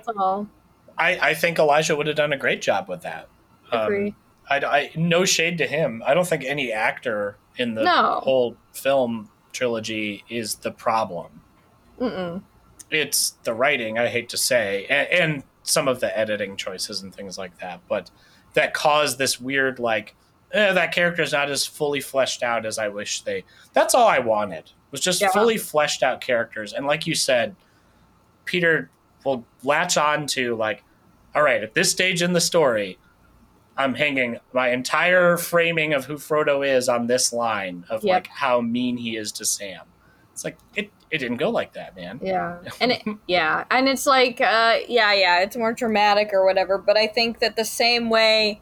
I, 0.97 1.30
I 1.30 1.34
think 1.34 1.57
Elijah 1.59 1.95
would 1.95 2.07
have 2.07 2.17
done 2.17 2.34
a 2.34 2.38
great 2.38 2.61
job 2.61 2.89
with 2.89 3.03
that. 3.03 3.30
Um, 3.71 3.81
Agree. 3.85 4.15
I, 4.49 4.57
I 4.57 4.91
no 4.95 5.23
shade 5.23 5.57
to 5.59 5.65
him. 5.65 6.03
I 6.05 6.13
don't 6.13 6.27
think 6.27 6.43
any 6.43 6.73
actor 6.73 7.38
in 7.57 7.76
the 7.76 7.84
No. 7.84 8.19
whole 8.21 8.57
film 8.73 9.30
trilogy 9.53 10.26
is 10.30 10.55
the 10.55 10.71
problem. 10.71 11.41
Mm-mm. 12.01 12.43
It's 12.91 13.31
the 13.43 13.53
writing. 13.53 13.97
I 13.97 14.07
hate 14.07 14.27
to 14.30 14.38
say, 14.38 14.88
and, 14.89 15.07
and 15.07 15.43
some 15.63 15.88
of 15.88 16.01
the 16.01 16.17
editing 16.17 16.57
choices 16.57 17.01
and 17.01 17.15
things 17.15 17.38
like 17.38 17.59
that. 17.59 17.80
But 17.88 18.11
that 18.55 18.73
caused 18.73 19.17
this 19.17 19.39
weird 19.39 19.80
like 19.80 20.15
eh, 20.51 20.73
that 20.73 20.91
character 20.93 21.21
is 21.21 21.34
not 21.34 21.49
as 21.49 21.65
fully 21.65 22.01
fleshed 22.01 22.43
out 22.43 22.65
as 22.65 22.77
I 22.80 22.88
wish 22.88 23.21
they. 23.21 23.43
That's 23.73 23.93
all 23.95 24.07
I 24.07 24.19
wanted 24.19 24.71
was 24.91 25.01
just 25.01 25.21
Yeah. 25.21 25.30
fully 25.31 25.57
fleshed 25.57 26.01
out 26.03 26.21
characters. 26.21 26.73
And 26.73 26.85
like 26.88 27.05
you 27.05 27.15
said, 27.15 27.55
Peter 28.45 28.89
will 29.26 29.45
latch 29.63 29.97
on 29.97 30.26
to 30.27 30.55
like, 30.55 30.84
all 31.35 31.43
right, 31.43 31.61
at 31.63 31.73
this 31.73 31.91
stage 31.91 32.21
in 32.21 32.34
the 32.34 32.41
story, 32.41 32.97
I'm 33.77 33.93
hanging 33.93 34.39
my 34.53 34.69
entire 34.69 35.38
framing 35.38 35.93
of 35.93 36.05
who 36.05 36.15
Frodo 36.15 36.67
is 36.67 36.89
on 36.89 37.07
this 37.07 37.31
line 37.31 37.85
of 37.89 38.03
Yep. 38.03 38.13
like 38.13 38.27
how 38.27 38.59
mean 38.61 38.97
he 38.97 39.15
is 39.15 39.31
to 39.34 39.45
Sam. 39.45 39.81
It's 40.34 40.43
like 40.43 40.57
it, 40.76 40.89
it 41.11 41.19
didn't 41.19 41.38
go 41.38 41.49
like 41.49 41.73
that, 41.73 41.95
man. 41.95 42.19
Yeah. 42.23 42.57
And 42.81 42.91
it, 42.91 43.03
yeah, 43.27 43.63
and 43.71 43.88
it's 43.88 44.05
like 44.05 44.41
uh 44.41 44.77
yeah, 44.88 45.13
yeah, 45.13 45.39
it's 45.41 45.55
more 45.55 45.71
dramatic 45.73 46.31
or 46.34 46.45
whatever, 46.45 46.77
but 46.77 46.97
I 46.97 47.07
think 47.07 47.39
that 47.39 47.55
the 47.55 47.63
same 47.65 48.09
way 48.09 48.61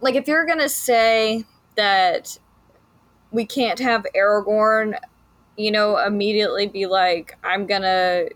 like 0.00 0.14
if 0.14 0.26
you're 0.28 0.46
going 0.46 0.58
to 0.60 0.68
say 0.68 1.44
that 1.76 2.38
we 3.30 3.44
can't 3.46 3.78
have 3.78 4.04
Aragorn, 4.16 4.98
you 5.56 5.70
know, 5.70 5.96
immediately 5.98 6.66
be 6.66 6.86
like 6.86 7.36
I'm 7.44 7.66
going 7.66 7.82
to 7.82 8.30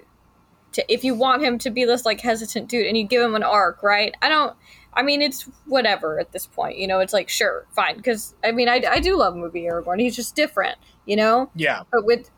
if 0.89 1.05
you 1.05 1.15
want 1.15 1.43
him 1.43 1.59
to 1.59 1.71
be 1.71 1.85
this 1.85 2.05
like 2.05 2.21
hesitant 2.21 2.69
dude 2.69 2.87
and 2.87 2.97
you 2.99 3.05
give 3.05 3.23
him 3.23 3.35
an 3.35 3.43
arc, 3.45 3.83
right? 3.83 4.13
I 4.23 4.29
don't 4.29 4.57
I 4.97 5.03
mean, 5.03 5.23
it's 5.23 5.43
whatever 5.67 6.21
at 6.21 6.31
this 6.33 6.47
point. 6.47 6.79
You 6.79 6.87
know, 6.87 7.01
it's 7.01 7.13
like, 7.13 7.29
sure, 7.29 7.67
fine. 7.75 7.97
Because, 7.97 8.35
I 8.45 8.53
mean, 8.53 8.69
I, 8.69 8.81
I 8.89 9.01
do 9.01 9.17
love 9.17 9.35
movie 9.35 9.63
Aragorn. 9.63 10.01
He's 10.01 10.15
just 10.15 10.37
different, 10.37 10.79
you 11.05 11.17
know? 11.17 11.51
Yeah, 11.57 11.83
But 11.91 12.05
with 12.05 12.31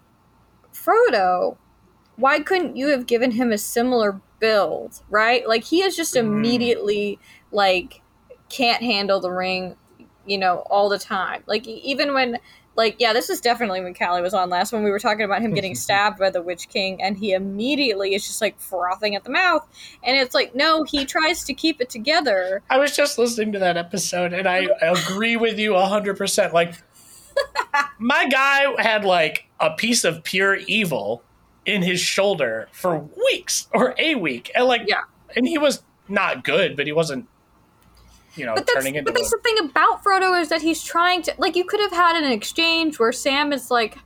Frodo, 0.73 1.59
why 2.17 2.41
couldn't 2.41 2.77
you 2.77 2.89
have 2.89 3.07
given 3.07 3.33
him 3.33 3.53
a 3.53 3.59
similar 3.59 4.21
build, 4.41 5.03
right? 5.11 5.47
Like 5.47 5.65
he 5.65 5.83
is 5.83 5.97
just 5.97 6.15
Mm. 6.15 6.21
immediately 6.21 7.19
like 7.53 8.01
can't 8.49 8.83
handle 8.83 9.21
the 9.21 9.31
ring, 9.31 9.77
you 10.27 10.39
know, 10.39 10.59
all 10.71 10.89
the 10.89 10.99
time. 10.99 11.43
Like 11.47 11.67
even 11.67 12.15
when 12.15 12.39
like 12.77 12.97
yeah, 12.99 13.15
this 13.15 13.31
is 13.31 13.41
definitely 13.41 13.81
when 13.81 13.95
Kali 13.95 14.21
was 14.21 14.35
on 14.35 14.51
last 14.51 14.71
when 14.73 14.83
we 14.85 14.91
were 14.91 14.99
talking 14.99 15.25
about 15.25 15.41
him 15.41 15.55
getting 15.55 15.75
stabbed 15.87 16.19
by 16.19 16.29
the 16.31 16.43
Witch 16.43 16.69
King 16.69 17.03
and 17.03 17.17
he 17.17 17.33
immediately 17.33 18.15
is 18.15 18.27
just 18.27 18.43
like 18.43 18.61
frothing 18.61 19.15
at 19.17 19.25
the 19.25 19.31
mouth 19.31 19.67
and 20.05 20.17
it's 20.17 20.35
like 20.35 20.55
no, 20.55 20.85
he 20.85 21.07
tries 21.07 21.43
to 21.45 21.55
keep 21.55 21.81
it 21.81 21.89
together. 21.89 22.63
I 22.69 22.79
was 22.79 22.95
just 22.95 23.19
listening 23.19 23.53
to 23.53 23.59
that 23.61 23.77
episode, 23.79 24.33
and 24.35 24.47
I, 24.47 24.69
I 24.83 24.93
agree 25.09 25.37
with 25.37 25.59
you 25.59 25.75
hundred 25.75 26.19
percent. 26.19 26.53
Like, 26.53 26.75
my 27.99 28.27
guy 28.29 28.67
had 28.83 29.05
like 29.05 29.47
a 29.61 29.71
piece 29.71 30.05
of 30.05 30.23
pure 30.25 30.57
evil 30.57 31.23
in 31.65 31.83
his 31.83 32.01
shoulder 32.01 32.69
for 32.73 32.99
weeks 33.17 33.69
or 33.73 33.95
a 33.99 34.15
week, 34.17 34.51
and 34.55 34.67
like, 34.67 34.83
Yeah. 34.87 35.03
and 35.35 35.49
he 35.49 35.59
was 35.59 35.83
not 36.09 36.45
good, 36.45 36.77
but 36.77 36.87
he 36.87 36.93
wasn't 36.93 37.27
you 38.37 38.47
know, 38.47 38.55
but 38.55 38.67
that's, 38.67 38.75
turning 38.75 38.95
into. 38.95 39.11
but 39.11 39.19
that's 39.19 39.33
a- 39.33 39.37
the 39.37 39.43
thing 39.43 39.59
about 39.69 40.03
Frodo 40.05 40.41
is 40.41 40.49
that 40.49 40.63
he's 40.63 40.83
trying 40.83 41.23
to 41.23 41.35
like 41.39 41.57
you 41.57 41.65
could 41.65 41.81
have 41.81 41.93
had 41.93 42.17
an 42.17 42.31
exchange 42.31 42.99
where 42.99 43.13
Sam 43.13 43.53
is 43.53 43.71
like 43.71 43.99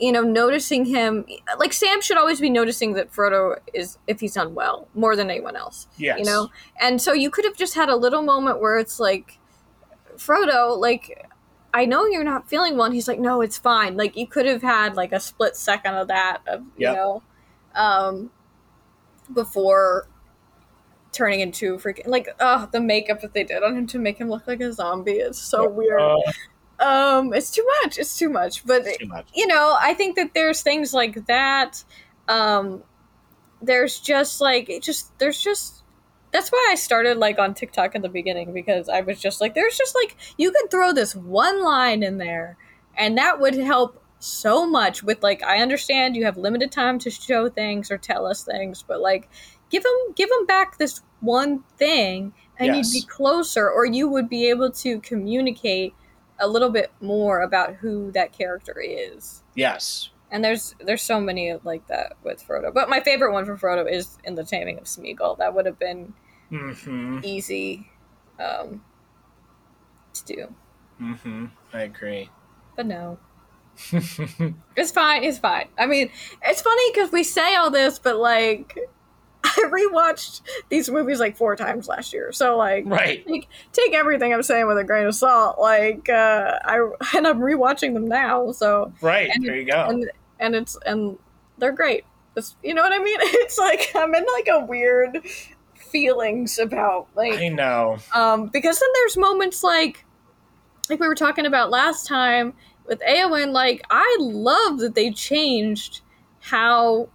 you 0.00 0.12
know 0.12 0.22
noticing 0.22 0.86
him 0.86 1.24
like 1.58 1.72
Sam 1.72 2.00
should 2.00 2.16
always 2.16 2.40
be 2.40 2.50
noticing 2.50 2.94
that 2.94 3.12
Frodo 3.12 3.58
is 3.74 3.98
if 4.06 4.20
he's 4.20 4.36
unwell 4.36 4.88
more 4.94 5.14
than 5.14 5.30
anyone 5.30 5.56
else 5.56 5.86
yes. 5.98 6.18
you 6.18 6.24
know 6.24 6.48
and 6.80 7.00
so 7.00 7.12
you 7.12 7.30
could 7.30 7.44
have 7.44 7.56
just 7.56 7.74
had 7.74 7.88
a 7.88 7.96
little 7.96 8.22
moment 8.22 8.60
where 8.60 8.78
it's 8.78 8.98
like 8.98 9.38
Frodo 10.16 10.76
like 10.78 11.26
I 11.72 11.84
know 11.84 12.06
you're 12.06 12.24
not 12.24 12.48
feeling 12.48 12.76
well 12.76 12.86
and 12.86 12.94
he's 12.94 13.06
like 13.06 13.20
no 13.20 13.42
it's 13.42 13.58
fine 13.58 13.96
like 13.96 14.16
you 14.16 14.26
could 14.26 14.46
have 14.46 14.62
had 14.62 14.96
like 14.96 15.12
a 15.12 15.20
split 15.20 15.54
second 15.54 15.94
of 15.94 16.08
that 16.08 16.40
of 16.46 16.64
you 16.76 16.86
know 16.86 17.22
um 17.74 18.30
before 19.32 20.08
turning 21.12 21.40
into 21.40 21.76
freaking 21.78 22.06
like 22.06 22.28
oh 22.40 22.68
the 22.72 22.80
makeup 22.80 23.20
that 23.20 23.34
they 23.34 23.44
did 23.44 23.62
on 23.62 23.76
him 23.76 23.86
to 23.86 23.98
make 23.98 24.18
him 24.18 24.28
look 24.28 24.46
like 24.46 24.60
a 24.60 24.72
zombie 24.72 25.12
is 25.12 25.38
so 25.38 25.68
weird 25.68 26.00
Uh, 26.00 26.20
um 26.82 27.32
it's 27.34 27.50
too 27.50 27.66
much 27.82 27.98
it's 27.98 28.16
too 28.16 28.28
much 28.28 28.64
but 28.64 28.84
too 28.98 29.06
much. 29.06 29.28
you 29.34 29.46
know 29.46 29.76
i 29.80 29.92
think 29.94 30.16
that 30.16 30.32
there's 30.34 30.62
things 30.62 30.94
like 30.94 31.26
that 31.26 31.82
um 32.28 32.82
there's 33.60 33.98
just 34.00 34.40
like 34.40 34.70
it 34.70 34.82
just 34.82 35.16
there's 35.18 35.40
just 35.40 35.82
that's 36.32 36.50
why 36.50 36.68
i 36.70 36.74
started 36.74 37.18
like 37.18 37.38
on 37.38 37.54
tiktok 37.54 37.94
in 37.94 38.02
the 38.02 38.08
beginning 38.08 38.52
because 38.54 38.88
i 38.88 39.00
was 39.00 39.20
just 39.20 39.40
like 39.40 39.54
there's 39.54 39.76
just 39.76 39.94
like 39.94 40.16
you 40.38 40.52
could 40.52 40.70
throw 40.70 40.92
this 40.92 41.14
one 41.14 41.62
line 41.62 42.02
in 42.02 42.18
there 42.18 42.56
and 42.96 43.18
that 43.18 43.40
would 43.40 43.54
help 43.54 44.02
so 44.20 44.66
much 44.66 45.02
with 45.02 45.22
like 45.22 45.42
i 45.42 45.58
understand 45.60 46.14
you 46.14 46.24
have 46.24 46.36
limited 46.36 46.70
time 46.70 46.98
to 46.98 47.10
show 47.10 47.48
things 47.48 47.90
or 47.90 47.98
tell 47.98 48.26
us 48.26 48.44
things 48.44 48.84
but 48.86 49.00
like 49.00 49.28
give 49.70 49.82
them 49.82 49.92
give 50.14 50.28
them 50.28 50.46
back 50.46 50.78
this 50.78 51.00
one 51.20 51.62
thing 51.78 52.32
and 52.58 52.74
Yes. 52.74 52.92
you'd 52.94 53.00
be 53.02 53.06
closer 53.06 53.70
or 53.70 53.86
you 53.86 54.08
would 54.08 54.28
be 54.28 54.48
able 54.50 54.70
to 54.70 55.00
communicate 55.00 55.94
a 56.38 56.46
little 56.48 56.70
bit 56.70 56.90
more 57.00 57.40
about 57.40 57.74
who 57.76 58.10
that 58.12 58.32
character 58.32 58.78
is 58.80 59.42
Yes. 59.54 60.10
and 60.30 60.44
there's 60.44 60.74
there's 60.84 61.02
so 61.02 61.20
many 61.20 61.54
like 61.64 61.86
that 61.88 62.14
with 62.24 62.42
Frodo. 62.46 62.72
But 62.72 62.88
my 62.88 63.00
favorite 63.00 63.32
one 63.32 63.44
for 63.46 63.56
Frodo 63.56 63.90
is 63.90 64.18
in 64.24 64.34
the 64.34 64.44
Taming 64.44 64.78
of 64.78 64.84
Smeagol. 64.84 65.38
That 65.38 65.54
would 65.54 65.66
have 65.66 65.78
been 65.78 66.12
Mm-hmm. 66.52 67.20
easy 67.22 67.88
um, 68.40 68.82
to 70.14 70.24
do. 70.24 70.54
Mm-hmm. 71.00 71.46
I 71.72 71.82
agree. 71.82 72.28
But 72.74 72.86
no, 72.86 73.18
it's 74.76 74.90
fine. 74.92 75.22
It's 75.24 75.38
fine. 75.38 75.68
I 75.78 75.86
mean, 75.86 76.10
it's 76.42 76.60
funny 76.62 76.90
because 76.92 77.12
we 77.12 77.22
say 77.22 77.54
all 77.54 77.70
this, 77.70 77.98
but 78.00 78.16
like, 78.16 78.76
I 79.44 79.68
rewatched 79.70 80.42
these 80.68 80.90
movies 80.90 81.18
like 81.20 81.36
four 81.36 81.56
times 81.56 81.88
last 81.88 82.12
year. 82.12 82.30
So 82.32 82.56
like, 82.56 82.84
right. 82.86 83.26
take, 83.26 83.48
take 83.72 83.94
everything 83.94 84.32
I'm 84.34 84.42
saying 84.42 84.66
with 84.66 84.78
a 84.78 84.84
grain 84.84 85.06
of 85.06 85.14
salt. 85.14 85.58
Like, 85.58 86.08
uh, 86.08 86.58
I 86.64 86.76
and 87.16 87.26
I'm 87.26 87.40
rewatching 87.40 87.94
them 87.94 88.06
now. 88.06 88.52
So 88.52 88.92
Right. 89.00 89.30
And- 89.32 89.44
there 89.44 89.56
you 89.56 89.64
go. 89.66 89.86
and 89.88 90.10
and 90.38 90.54
it's 90.54 90.76
and 90.86 91.18
they're 91.58 91.72
great. 91.72 92.04
It's, 92.36 92.56
you 92.62 92.74
know 92.74 92.82
what 92.82 92.92
I 92.92 92.98
mean? 93.02 93.18
It's 93.20 93.58
like 93.58 93.90
I'm 93.94 94.14
in 94.14 94.24
like 94.34 94.48
a 94.50 94.64
weird 94.64 95.20
feelings 95.74 96.58
about 96.58 97.08
like 97.16 97.34
I 97.34 97.48
know. 97.48 97.98
um 98.14 98.46
because 98.46 98.78
then 98.78 98.88
there's 98.94 99.16
moments 99.16 99.64
like 99.64 100.04
like 100.88 101.00
we 101.00 101.08
were 101.08 101.14
talking 101.14 101.46
about 101.46 101.70
last 101.70 102.06
time 102.06 102.52
with 102.86 103.00
Eowyn. 103.08 103.52
Like 103.52 103.82
I 103.90 104.16
love 104.20 104.78
that 104.78 104.94
they 104.94 105.10
changed 105.10 106.02
how 106.40 107.08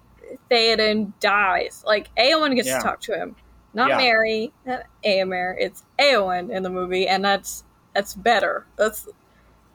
Theoden 0.49 1.13
dies. 1.19 1.83
Like 1.85 2.09
Eowyn 2.15 2.55
gets 2.55 2.67
Yeah. 2.67 2.77
to 2.77 2.83
talk 2.83 3.01
to 3.01 3.15
him, 3.17 3.35
not 3.73 3.89
Yeah. 3.89 3.97
Merry, 3.97 4.53
not 4.65 4.83
Eomer. 5.05 5.55
It's 5.59 5.83
Eowyn 5.99 6.49
in 6.51 6.63
the 6.63 6.69
movie, 6.69 7.07
and 7.07 7.23
that's 7.23 7.63
that's 7.93 8.13
better. 8.13 8.65
That's 8.77 9.07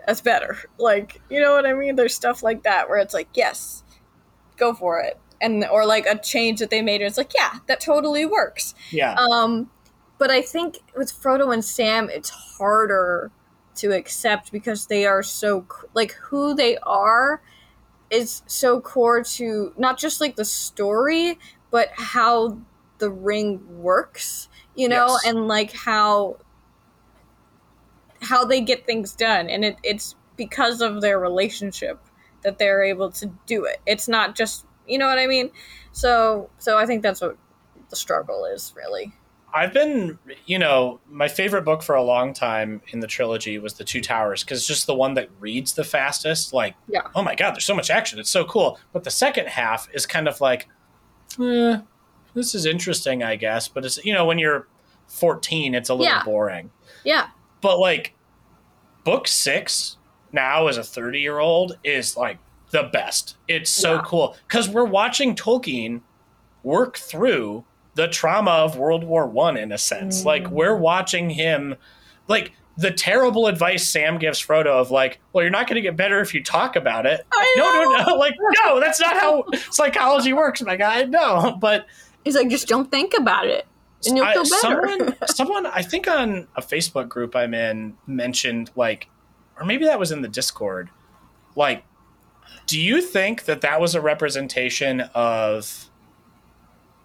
that's 0.06 0.20
better. 0.20 0.56
Like 0.78 1.20
you 1.30 1.40
know 1.40 1.52
what 1.54 1.66
I 1.66 1.72
mean? 1.74 1.96
There's 1.96 2.14
stuff 2.14 2.42
like 2.42 2.62
that 2.64 2.88
where 2.88 2.98
it's 2.98 3.14
like 3.14 3.28
yes, 3.34 3.84
go 4.56 4.74
for 4.74 5.00
it, 5.00 5.18
and 5.40 5.64
or 5.66 5.86
like 5.86 6.06
a 6.06 6.18
change 6.18 6.60
that 6.60 6.70
they 6.70 6.82
made. 6.82 7.00
And 7.00 7.08
it's 7.08 7.18
like 7.18 7.32
yeah, 7.36 7.58
that 7.66 7.80
totally 7.80 8.24
works. 8.26 8.74
Yeah. 8.90 9.14
Um, 9.14 9.70
but 10.18 10.30
I 10.30 10.42
think 10.42 10.78
with 10.96 11.10
Frodo 11.12 11.52
and 11.52 11.64
Sam, 11.64 12.10
it's 12.10 12.30
harder 12.30 13.30
to 13.76 13.92
accept 13.92 14.52
because 14.52 14.86
they 14.88 15.06
are 15.06 15.22
so 15.22 15.64
like 15.94 16.12
who 16.12 16.54
they 16.54 16.76
are 16.78 17.40
is 18.10 18.42
so 18.46 18.80
core 18.80 19.22
to 19.22 19.72
not 19.78 19.98
just 19.98 20.20
like 20.20 20.36
the 20.36 20.44
story, 20.44 21.38
but 21.70 21.90
how 21.94 22.58
the 22.98 23.10
ring 23.10 23.60
works, 23.82 24.48
you 24.74 24.88
know, 24.88 25.06
Yes. 25.12 25.24
and 25.24 25.48
like 25.48 25.72
how 25.72 26.36
how 28.22 28.44
they 28.44 28.60
get 28.60 28.86
things 28.86 29.14
done, 29.14 29.48
and 29.48 29.64
it, 29.64 29.76
it's 29.82 30.14
because 30.36 30.80
of 30.80 31.00
their 31.00 31.18
relationship 31.18 32.00
that 32.42 32.58
they're 32.58 32.82
able 32.82 33.10
to 33.12 33.26
do 33.46 33.64
it. 33.64 33.78
It's 33.86 34.08
not 34.08 34.34
just 34.36 34.66
you 34.86 34.98
know 34.98 35.06
what 35.06 35.18
I 35.18 35.26
mean. 35.26 35.50
So 35.92 36.50
so 36.58 36.78
I 36.78 36.86
think 36.86 37.02
that's 37.02 37.20
what 37.20 37.36
the 37.88 37.96
struggle 37.96 38.44
is 38.44 38.72
really. 38.76 39.12
I've 39.52 39.72
been, 39.72 40.18
you 40.46 40.58
know, 40.58 41.00
my 41.08 41.28
favorite 41.28 41.62
book 41.64 41.82
for 41.82 41.94
a 41.94 42.02
long 42.02 42.32
time 42.32 42.80
in 42.88 43.00
the 43.00 43.06
trilogy 43.06 43.58
was 43.58 43.74
The 43.74 43.84
Two 43.84 44.00
Towers 44.00 44.44
because 44.44 44.58
it's 44.58 44.66
just 44.66 44.86
the 44.86 44.94
one 44.94 45.14
that 45.14 45.28
reads 45.40 45.72
the 45.74 45.84
fastest. 45.84 46.52
Like, 46.52 46.74
Yeah. 46.88 47.02
oh 47.14 47.22
my 47.22 47.34
God, 47.34 47.52
there's 47.54 47.64
so 47.64 47.74
much 47.74 47.90
action. 47.90 48.18
It's 48.18 48.30
so 48.30 48.44
cool. 48.44 48.78
But 48.92 49.04
the 49.04 49.10
second 49.10 49.48
half 49.48 49.88
is 49.92 50.06
kind 50.06 50.28
of 50.28 50.40
like, 50.40 50.68
eh, 51.40 51.78
this 52.34 52.54
is 52.54 52.66
interesting, 52.66 53.22
I 53.22 53.36
guess. 53.36 53.66
But 53.68 53.84
it's, 53.84 54.04
you 54.04 54.12
know, 54.12 54.24
when 54.24 54.38
you're 54.38 54.68
14, 55.08 55.74
it's 55.74 55.88
a 55.88 55.94
little 55.94 56.12
Yeah. 56.12 56.22
boring. 56.24 56.70
Yeah. 57.04 57.26
But 57.60 57.78
like, 57.78 58.14
book 59.04 59.26
six 59.26 59.96
now 60.32 60.68
as 60.68 60.76
a 60.76 60.84
30 60.84 61.20
year 61.20 61.38
old 61.38 61.76
is 61.82 62.16
like 62.16 62.38
the 62.70 62.84
best. 62.92 63.36
It's 63.48 63.70
so 63.70 63.94
Yeah. 63.94 64.02
cool 64.04 64.36
because 64.46 64.68
we're 64.68 64.84
watching 64.84 65.34
Tolkien 65.34 66.02
work 66.62 66.96
through 66.98 67.64
the 68.00 68.08
trauma 68.08 68.52
of 68.52 68.78
World 68.78 69.04
War 69.04 69.26
One 69.26 69.58
in 69.58 69.72
a 69.72 69.76
sense. 69.76 70.22
Mm. 70.22 70.24
Like 70.24 70.48
we're 70.48 70.74
watching 70.74 71.28
him, 71.28 71.74
like 72.28 72.52
the 72.78 72.90
terrible 72.90 73.46
advice 73.46 73.86
Sam 73.86 74.16
gives 74.18 74.40
Frodo 74.40 74.68
of 74.68 74.90
like, 74.90 75.20
well, 75.34 75.44
you're 75.44 75.50
not 75.50 75.66
going 75.66 75.74
to 75.74 75.82
get 75.82 75.98
better 75.98 76.20
if 76.22 76.32
you 76.32 76.42
talk 76.42 76.76
about 76.76 77.04
it. 77.04 77.26
I 77.30 77.54
No, 77.58 77.72
no, 77.74 78.04
no. 78.06 78.16
Like, 78.16 78.32
no, 78.64 78.80
that's 78.80 78.98
not 78.98 79.18
how 79.20 79.44
psychology 79.70 80.32
works, 80.32 80.62
my 80.62 80.76
guy. 80.76 81.04
No, 81.04 81.58
but 81.60 81.84
He's 82.24 82.34
like, 82.34 82.48
just 82.48 82.68
don't 82.68 82.90
think 82.90 83.12
about 83.14 83.46
it, 83.46 83.66
and 84.06 84.16
you'll 84.16 84.24
I- 84.24 84.32
feel 84.32 84.44
better. 84.44 84.58
someone, 84.88 85.16
someone, 85.26 85.66
I 85.66 85.82
think 85.82 86.08
on 86.08 86.48
a 86.56 86.62
Facebook 86.62 87.10
group 87.10 87.36
I'm 87.36 87.52
in 87.52 87.98
mentioned 88.06 88.70
like, 88.76 89.08
or 89.58 89.66
maybe 89.66 89.84
that 89.84 89.98
was 89.98 90.10
in 90.10 90.22
the 90.22 90.28
Discord. 90.28 90.88
Like, 91.54 91.84
do 92.66 92.80
you 92.80 93.02
think 93.02 93.44
that 93.44 93.60
that 93.60 93.78
was 93.78 93.94
a 93.94 94.00
representation 94.00 95.02
of 95.14 95.90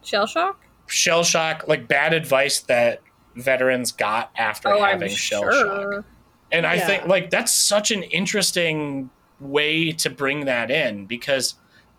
Shell 0.06 0.28
shock. 0.28 0.65
Shell 0.88 1.24
shock, 1.24 1.68
like 1.68 1.88
bad 1.88 2.14
advice 2.14 2.62
that 2.62 3.02
veterans 3.36 3.92
got 3.92 4.32
after 4.36 4.70
Oh, 4.70 4.82
I'm 4.82 4.94
having 4.94 5.10
shell 5.10 5.44
shock? 5.44 5.52
sure. 5.52 6.06
And 6.52 6.66
I 6.66 6.80
think 6.80 7.08
like 7.08 7.30
that's 7.30 7.52
such 7.54 7.92
an 7.92 8.04
interesting 8.04 9.10
way 9.40 9.92
to 9.92 10.10
bring 10.10 10.46
that 10.46 10.72
in 10.72 11.06
because 11.06 11.56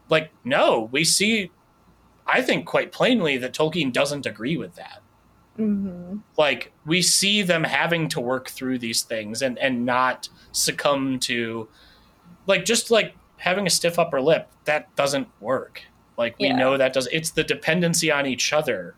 like 0.09 0.31
no, 0.45 0.89
we 0.93 1.05
see 1.05 1.51
I 2.27 2.43
think 2.43 2.67
quite 2.67 2.93
plainly 2.93 3.37
that 3.39 3.53
Tolkien 3.53 3.93
doesn't 3.93 4.27
agree 4.27 4.57
with 4.57 4.75
that. 4.77 5.03
Mm-hmm. 5.59 6.19
Like 6.37 6.73
we 6.85 7.03
see 7.03 7.43
them 7.43 7.65
having 7.65 8.09
to 8.11 8.21
work 8.21 8.49
through 8.49 8.79
these 8.79 9.03
things 9.03 9.43
and 9.43 9.59
and 9.59 9.85
not 9.85 10.29
succumb 10.53 11.19
to 11.21 11.69
like 12.47 12.65
just 12.65 12.91
like 12.91 13.15
having 13.39 13.67
a 13.67 13.71
stiff 13.71 13.99
upper 13.99 14.21
lip 14.21 14.51
that 14.65 14.95
doesn't 14.97 15.29
work. 15.41 15.83
Like 16.17 16.37
we 16.39 16.47
Yeah. 16.49 16.57
know 16.57 16.77
that 16.77 16.93
does 16.93 17.07
it's 17.09 17.31
the 17.31 17.45
dependency 17.45 18.11
on 18.11 18.27
each 18.27 18.53
other 18.53 18.95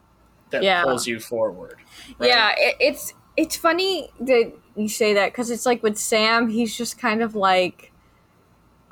that 0.51 0.63
Yeah. 0.63 0.83
pulls 0.85 1.07
you 1.07 1.19
forward. 1.21 1.79
right? 2.19 2.29
Yeah, 2.29 2.53
it, 2.57 2.77
it's 2.81 3.15
it's 3.37 3.57
funny 3.57 4.11
that 4.21 4.53
you 4.77 4.89
say 4.89 5.15
that 5.15 5.33
because 5.33 5.51
it's 5.51 5.67
like 5.67 5.83
with 5.83 5.97
Sam, 5.99 6.49
he's 6.49 6.77
just 6.77 6.99
kind 6.99 7.23
of 7.23 7.35
like, 7.35 7.93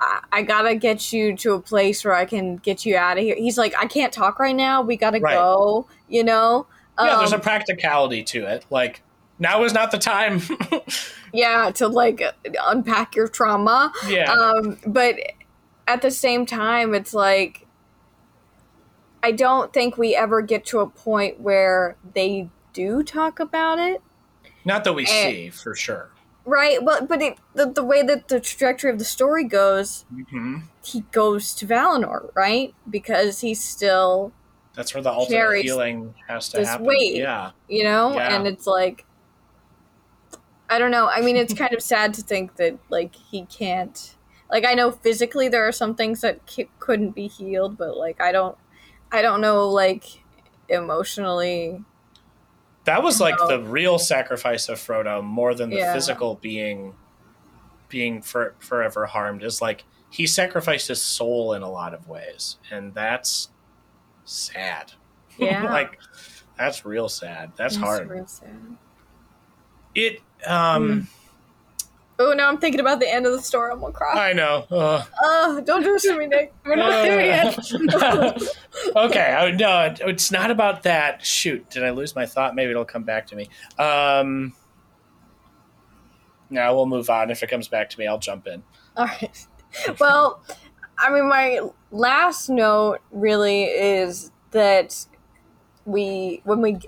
I, 0.01 0.21
I 0.33 0.43
gotta 0.43 0.75
get 0.77 1.13
you 1.13 1.37
to 1.39 1.55
a 1.55 1.61
place 1.61 2.05
where 2.05 2.15
I 2.15 2.25
can 2.27 2.57
get 2.57 2.85
you 2.85 2.97
out 2.97 3.17
of 3.19 3.25
here. 3.25 3.35
He's 3.37 3.57
like, 3.59 3.75
I 3.79 3.87
can't 3.87 4.13
talk 4.13 4.39
right 4.39 4.55
now. 4.55 4.83
We 4.83 4.97
gotta 4.97 5.19
Right. 5.21 5.35
go. 5.35 5.87
You 6.09 6.25
know. 6.25 6.67
Yeah, 7.01 7.17
there's 7.19 7.33
a 7.33 7.37
Um, 7.37 7.41
practicality 7.43 8.23
to 8.25 8.47
it. 8.47 8.65
Like 8.71 9.03
now 9.39 9.63
is 9.65 9.73
not 9.73 9.91
the 9.91 9.99
time. 9.99 10.41
yeah 11.33 11.71
to 11.73 11.89
like 11.89 12.23
unpack 12.65 13.15
your 13.17 13.29
trauma. 13.29 13.93
yeah. 14.09 14.33
um 14.33 14.79
but 14.87 15.17
at 15.89 16.01
the 16.03 16.11
same 16.11 16.47
time 16.47 16.95
it's 16.95 17.13
like 17.13 17.66
i 19.27 19.33
don't 19.33 19.73
think 19.73 19.97
we 19.99 20.15
ever 20.15 20.41
get 20.43 20.65
to 20.65 20.79
a 20.81 20.87
point 20.87 21.41
where 21.41 21.97
they 22.15 22.49
do 22.73 23.03
talk 23.03 23.41
about 23.41 23.79
it 23.79 24.01
not 24.65 24.85
that 24.85 24.93
we 24.93 25.05
eh. 25.05 25.07
see 25.07 25.51
for 25.51 25.75
sure. 25.75 26.11
right 26.45 26.83
well 26.83 27.05
but 27.05 27.21
it, 27.23 27.39
the, 27.55 27.67
the 27.71 27.85
way 27.85 28.03
that 28.03 28.29
the 28.29 28.39
trajectory 28.41 28.91
of 28.91 28.99
the 28.99 29.05
story 29.05 29.45
goes 29.45 30.05
hmm 30.31 30.59
he 30.85 31.01
goes 31.11 31.55
to 31.55 31.67
valinor 31.67 32.31
right 32.35 32.73
because 32.89 33.41
he's 33.41 33.63
still 33.63 34.33
That's 34.75 34.95
where 34.95 35.03
the 35.03 35.11
ultimate 35.11 35.63
healing 35.63 36.15
has 36.29 36.49
to 36.51 36.65
happen. 36.65 36.87
weight. 36.87 37.17
Yeah. 37.17 37.51
you 37.69 37.83
know 37.83 38.15
Yeah. 38.15 38.35
and 38.37 38.47
it's 38.47 38.67
like 38.67 39.05
I 40.69 40.79
don't 40.81 40.91
know. 40.91 41.09
I 41.09 41.21
mean, 41.21 41.37
it's 41.37 41.55
kind 41.55 41.73
of 41.73 41.81
sad 41.81 42.13
to 42.15 42.23
think 42.23 42.57
that 42.57 42.77
like 42.91 43.15
he 43.15 43.47
can't. 43.47 44.17
Like 44.51 44.67
I 44.67 44.75
know 44.75 44.91
physically 44.91 45.49
there 45.49 45.67
are 45.67 45.71
some 45.73 45.95
things 45.95 46.21
that 46.23 46.41
c- 46.47 46.69
couldn't 46.81 47.13
be 47.15 47.29
healed, 47.29 47.79
but 47.79 47.97
like 47.97 48.21
I 48.21 48.33
don't, 48.33 48.57
I 49.13 49.23
don't 49.23 49.41
know 49.41 49.69
like 49.69 50.05
emotionally. 50.69 51.83
That 52.85 53.03
was 53.03 53.21
like 53.21 53.37
No. 53.39 53.49
the 53.49 53.61
real 53.61 53.99
sacrifice 53.99 54.69
of 54.69 54.79
Frodo, 54.79 55.23
more 55.23 55.55
than 55.55 55.71
the 55.71 55.77
Yeah. 55.79 55.93
physical 55.93 56.37
being 56.37 56.95
being 57.89 58.21
for, 58.21 58.55
forever 58.59 59.07
harmed. 59.07 59.43
Is 59.45 59.61
like 59.63 59.85
he 60.11 60.27
sacrificed 60.27 60.89
his 60.89 61.03
soul 61.03 61.53
in 61.53 61.63
a 61.63 61.71
lot 61.71 61.95
of 61.95 62.09
ways, 62.09 62.59
and 62.71 62.95
that's 62.95 63.49
sad. 64.25 64.93
Yeah, 65.39 65.65
like 65.71 65.99
that's 66.57 66.87
real 66.87 67.11
sad. 67.11 67.53
That's, 67.57 67.75
That's 67.77 67.87
hard. 67.87 68.09
real 68.09 68.27
sad. 68.27 68.57
It. 69.95 70.21
Um. 70.47 71.09
Oh, 72.19 72.33
now 72.33 72.49
I'm 72.49 72.57
thinking 72.59 72.81
about 72.81 72.99
the 73.01 73.13
end 73.13 73.27
of 73.27 73.33
the 73.33 73.43
story. 73.43 73.71
I'm 73.73 73.81
gonna 73.81 73.93
cry. 73.93 74.31
I 74.31 74.33
know. 74.33 74.65
Uh, 74.71 75.05
Oh, 75.23 75.61
don't 75.65 75.83
do 75.83 75.93
this 75.93 76.03
to 76.05 76.17
me, 76.17 76.27
Nic. 76.27 76.53
We're 76.65 76.77
not 76.77 76.91
there 77.03 77.25
yet. 77.25 77.59
okay, 78.97 79.35
I, 79.35 79.51
no, 79.51 79.83
it- 79.87 80.01
it's 80.03 80.31
not 80.31 80.51
about 80.51 80.83
that. 80.85 81.25
Shoot, 81.25 81.69
did 81.69 81.85
I 81.85 81.91
lose 81.91 82.15
my 82.17 82.25
thought? 82.25 82.55
Maybe 82.55 82.71
it'll 82.71 82.87
come 82.87 83.03
back 83.03 83.27
to 83.29 83.37
me. 83.37 83.49
Um, 83.79 84.55
no, 86.49 86.75
we'll 86.75 86.87
move 86.87 87.11
on. 87.11 87.31
If 87.31 87.43
it 87.43 87.49
comes 87.51 87.69
back 87.69 87.91
to 87.91 87.99
me, 87.99 88.07
I'll 88.07 88.19
jump 88.19 88.47
in. 88.47 88.63
All 88.97 89.07
right. 89.07 89.47
Well, 90.01 90.43
I 90.99 91.11
mean, 91.13 91.29
my 91.29 91.61
last 91.91 92.49
note 92.49 93.01
really 93.11 93.65
is 93.65 94.31
that 94.53 95.07
we, 95.85 96.41
when 96.45 96.63
we 96.63 96.79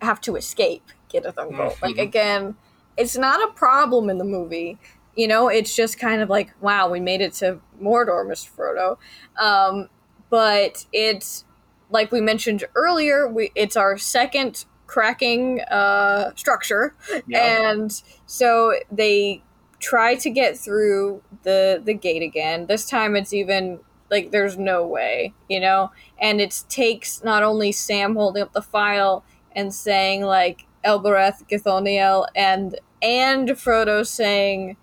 have, 0.00 0.20
to 0.22 0.36
escape, 0.36 0.84
get 1.08 1.26
a 1.26 1.32
thumb 1.32 1.50
Mhm. 1.50 1.82
Like 1.82 1.98
again, 1.98 2.54
it's 3.00 3.16
not 3.16 3.42
a 3.48 3.52
problem 3.54 4.10
in 4.10 4.18
the 4.18 4.24
movie. 4.24 4.78
You 5.16 5.26
know, 5.28 5.48
it's 5.48 5.74
just 5.74 5.98
kind 5.98 6.22
of 6.22 6.28
like, 6.28 6.52
wow, 6.60 6.88
we 6.88 7.00
made 7.00 7.20
it 7.20 7.32
to 7.34 7.60
Mordor, 7.82 8.24
Mr. 8.26 8.50
Frodo. 8.54 9.42
Um, 9.42 9.88
but 10.30 10.86
it's 10.92 11.44
like 11.90 12.12
we 12.12 12.20
mentioned 12.20 12.64
earlier, 12.76 13.26
we 13.28 13.50
it's 13.54 13.76
our 13.76 13.98
second 13.98 14.64
cracking 14.86 15.60
uh, 15.62 16.32
structure 16.34 16.94
Yeah. 17.26 17.70
and 17.70 18.02
so 18.26 18.74
they 18.90 19.42
try 19.78 20.14
to 20.16 20.30
get 20.30 20.58
through 20.58 21.22
the 21.44 21.80
the 21.84 21.94
gate 21.94 22.22
again 22.22 22.66
this 22.66 22.86
time 22.86 23.16
it's 23.16 23.32
even 23.32 23.78
like 24.10 24.30
there's 24.30 24.58
no 24.58 24.86
way 24.86 25.32
you 25.48 25.58
know 25.60 25.90
and 26.20 26.40
it 26.40 26.64
takes 26.68 27.22
not 27.24 27.42
only 27.42 27.72
sam 27.72 28.14
holding 28.14 28.42
up 28.42 28.52
the 28.52 28.60
phial 28.60 29.24
and 29.56 29.72
saying 29.72 30.22
like 30.22 30.66
elbereth 30.84 31.44
gilthoniel 31.48 32.26
and 32.36 32.78
and 33.02 33.48
frodo 33.50 34.06
saying 34.06 34.76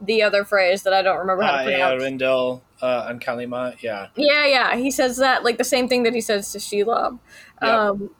the 0.00 0.22
other 0.22 0.44
phrase 0.44 0.82
that 0.82 0.92
i 0.92 1.02
don't 1.02 1.18
remember 1.18 1.42
how 1.42 1.56
to 1.56 1.58
uh, 1.58 1.64
pronounce 1.64 2.02
yeah, 2.02 2.08
Rindel 2.08 2.62
uh, 2.80 3.06
and 3.08 3.20
Kalima. 3.20 3.80
Yeah. 3.82 4.08
yeah, 4.16 4.46
yeah. 4.46 4.76
He 4.76 4.90
says 4.90 5.16
that 5.16 5.44
like 5.44 5.58
the 5.58 5.64
same 5.64 5.88
thing 5.88 6.02
that 6.04 6.14
he 6.14 6.20
says 6.20 6.52
to 6.52 6.58
Shelob. 6.58 7.18
Yep. 7.62 7.70
Um, 7.70 8.10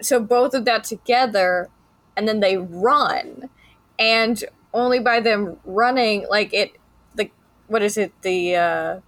so 0.00 0.20
both 0.20 0.54
of 0.54 0.64
that 0.64 0.84
together, 0.84 1.68
and 2.16 2.26
then 2.28 2.40
they 2.40 2.56
run, 2.56 3.50
and 3.98 4.42
only 4.72 5.00
by 5.00 5.20
them 5.20 5.58
running, 5.64 6.26
like 6.30 6.52
it, 6.54 6.72
the 7.14 7.30
what 7.66 7.82
is 7.82 7.96
it? 7.96 8.12
The 8.22 8.56
uh, 8.56 9.00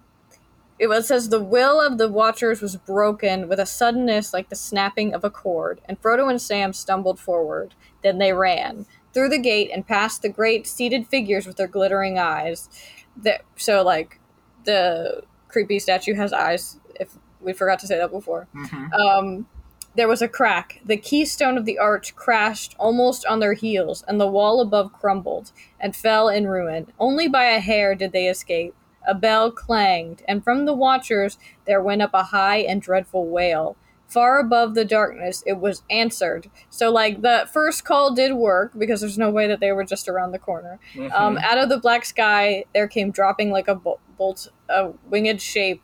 it 0.79 0.87
was 0.87 1.07
says 1.07 1.29
the 1.29 1.43
will 1.43 1.79
of 1.79 1.97
the 1.97 2.09
Watchers 2.09 2.61
was 2.61 2.75
broken 2.75 3.47
with 3.47 3.59
a 3.59 3.65
suddenness 3.65 4.33
like 4.33 4.49
the 4.49 4.55
snapping 4.55 5.13
of 5.13 5.23
a 5.23 5.29
cord, 5.29 5.81
and 5.85 6.01
Frodo 6.01 6.29
and 6.29 6.41
Sam 6.41 6.73
stumbled 6.73 7.19
forward. 7.19 7.75
Then 8.03 8.17
they 8.17 8.33
ran 8.33 8.85
through 9.13 9.29
the 9.29 9.37
gate 9.39 9.69
and 9.73 9.87
past 9.87 10.21
the 10.21 10.29
great 10.29 10.67
seated 10.67 11.07
figures 11.07 11.45
with 11.45 11.57
their 11.57 11.67
glittering 11.67 12.17
eyes. 12.17 12.69
That 13.17 13.41
so 13.55 13.83
like 13.83 14.19
the 14.65 15.23
creepy 15.47 15.79
statue 15.79 16.15
has 16.15 16.33
eyes. 16.33 16.79
If 16.99 17.17
we 17.41 17.53
forgot 17.53 17.79
to 17.79 17.87
say 17.87 17.97
that 17.97 18.11
before, 18.11 18.47
um, 18.93 19.47
there 19.95 20.07
was 20.07 20.21
a 20.21 20.27
crack. 20.27 20.81
The 20.83 20.97
keystone 20.97 21.57
of 21.57 21.65
the 21.65 21.77
arch 21.77 22.15
crashed 22.15 22.75
almost 22.79 23.25
on 23.25 23.39
their 23.39 23.53
heels, 23.53 24.03
and 24.07 24.19
the 24.19 24.27
wall 24.27 24.59
above 24.61 24.91
crumbled 24.93 25.51
and 25.79 25.95
fell 25.95 26.27
in 26.29 26.47
ruin. 26.47 26.87
Only 26.99 27.27
by 27.27 27.45
a 27.45 27.59
hair 27.59 27.93
did 27.93 28.11
they 28.11 28.27
escape. 28.27 28.73
A 29.05 29.13
bell 29.13 29.51
clanged, 29.51 30.23
and 30.27 30.43
from 30.43 30.65
the 30.65 30.73
watchers 30.73 31.37
there 31.65 31.81
went 31.81 32.01
up 32.01 32.13
a 32.13 32.23
high 32.23 32.59
and 32.59 32.81
dreadful 32.81 33.27
wail. 33.27 33.75
Far 34.13 34.39
above 34.39 34.75
the 34.75 34.85
darkness, 34.85 35.43
it 35.47 35.57
was 35.57 35.81
answered. 35.89 36.49
So, 36.69 36.91
like, 36.91 37.21
the 37.21 37.49
first 37.51 37.83
call 37.83 38.13
did 38.13 38.33
work 38.33 38.71
because 38.77 39.01
there's 39.01 39.17
no 39.17 39.31
way 39.31 39.47
that 39.47 39.59
they 39.59 39.71
were 39.71 39.83
just 39.83 40.07
around 40.07 40.31
the 40.33 40.39
corner. 40.39 40.79
Mhm. 40.93 41.11
Um, 41.11 41.37
out 41.39 41.57
of 41.57 41.69
the 41.69 41.79
black 41.79 42.05
sky, 42.05 42.65
there 42.73 42.87
came 42.87 43.09
dropping 43.09 43.49
like 43.51 43.67
a 43.67 43.73
bol- 43.75 43.99
bolt, 44.17 44.49
a 44.69 44.91
winged 45.09 45.41
shape, 45.41 45.81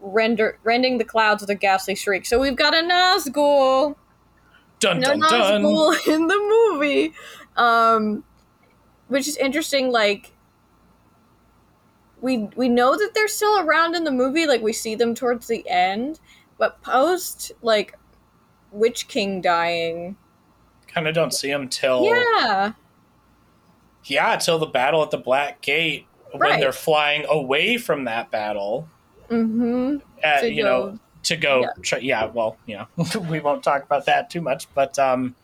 render 0.00 0.58
rending 0.64 0.96
the 0.98 1.04
clouds 1.04 1.42
with 1.42 1.50
a 1.50 1.54
ghastly 1.54 1.94
shriek. 1.94 2.24
So 2.24 2.38
we've 2.38 2.56
got 2.56 2.74
a 2.74 2.78
Nazgul, 2.82 3.96
dun 4.80 5.00
no 5.00 5.08
dun 5.08 5.20
dun. 5.20 5.62
Nazgul 5.62 6.06
in 6.14 6.26
the 6.28 6.38
movie, 6.72 7.12
um, 7.56 8.24
which 9.08 9.28
is 9.28 9.36
interesting. 9.36 9.90
Like 9.90 10.32
we 12.20 12.48
we 12.56 12.68
know 12.68 12.96
that 12.96 13.10
they're 13.14 13.28
still 13.28 13.58
around 13.60 13.94
in 13.94 14.04
the 14.04 14.10
movie. 14.10 14.46
Like 14.46 14.62
we 14.62 14.72
see 14.72 14.94
them 14.94 15.14
towards 15.14 15.46
the 15.46 15.68
end, 15.68 16.20
but 16.58 16.80
post 16.82 17.52
like 17.62 17.94
Witch 18.72 19.08
King 19.08 19.40
dying, 19.40 20.16
Kind 20.88 21.06
of 21.08 21.14
don't 21.14 21.32
see 21.34 21.50
him 21.50 21.68
till 21.68 22.04
yeah, 22.04 22.72
yeah, 24.04 24.36
till 24.36 24.58
the 24.58 24.66
battle 24.66 25.02
at 25.02 25.10
the 25.10 25.18
Black 25.18 25.60
Gate 25.60 26.06
when 26.32 26.40
Right. 26.40 26.60
they're 26.60 26.72
flying 26.72 27.24
away 27.28 27.76
from 27.78 28.04
that 28.04 28.30
battle. 28.30 28.88
mm-hmm. 29.28 29.96
Uh, 30.22 30.40
To 30.40 30.50
you 30.52 30.62
go- 30.62 30.68
know, 30.90 30.98
to 31.24 31.36
go. 31.36 31.60
yeah. 31.62 31.68
Try, 31.82 31.98
yeah, 31.98 32.26
well, 32.26 32.56
you 32.66 32.76
know, 32.96 33.20
we 33.28 33.40
won't 33.40 33.62
talk 33.64 33.82
about 33.82 34.06
that 34.06 34.30
too 34.30 34.40
much, 34.40 34.66
but 34.74 34.98
um, 34.98 35.34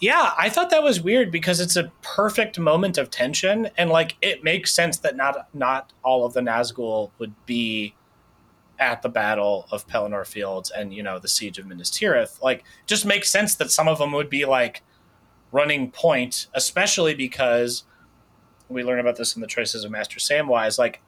yeah, 0.00 0.32
I 0.38 0.48
thought 0.48 0.70
that 0.70 0.82
was 0.82 1.00
weird 1.00 1.30
because 1.32 1.58
it's 1.60 1.74
a 1.76 1.90
perfect 2.02 2.58
moment 2.58 2.98
of 2.98 3.10
tension, 3.10 3.68
and 3.76 3.90
like 3.90 4.16
it 4.22 4.44
makes 4.44 4.72
sense 4.72 4.98
that 4.98 5.16
not 5.16 5.48
not 5.52 5.92
all 6.04 6.24
of 6.24 6.34
the 6.34 6.40
Nazgul 6.40 7.10
would 7.18 7.34
be 7.46 7.94
at 8.78 9.02
the 9.02 9.08
Battle 9.08 9.66
of 9.70 9.86
Pelennor 9.88 10.26
Fields 10.26 10.70
and 10.70 10.92
you 10.94 11.02
know 11.02 11.18
the 11.18 11.28
Siege 11.28 11.58
of 11.58 11.66
Minas 11.66 11.90
Tirith. 11.90 12.40
Like, 12.42 12.64
just 12.86 13.04
makes 13.04 13.30
sense 13.30 13.54
that 13.56 13.70
some 13.70 13.88
of 13.88 13.98
them 13.98 14.12
would 14.12 14.30
be 14.30 14.44
like 14.44 14.82
running 15.52 15.90
point, 15.90 16.46
especially 16.54 17.14
because 17.14 17.84
we 18.68 18.84
learn 18.84 19.00
about 19.00 19.16
this 19.16 19.34
in 19.34 19.40
the 19.40 19.46
choices 19.48 19.84
of 19.84 19.90
Master 19.90 20.18
Samwise. 20.18 20.78
Like, 20.78 21.00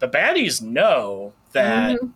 the 0.00 0.08
baddies 0.08 0.60
know 0.62 1.32
that 1.52 1.98
Mhm. 1.98 2.12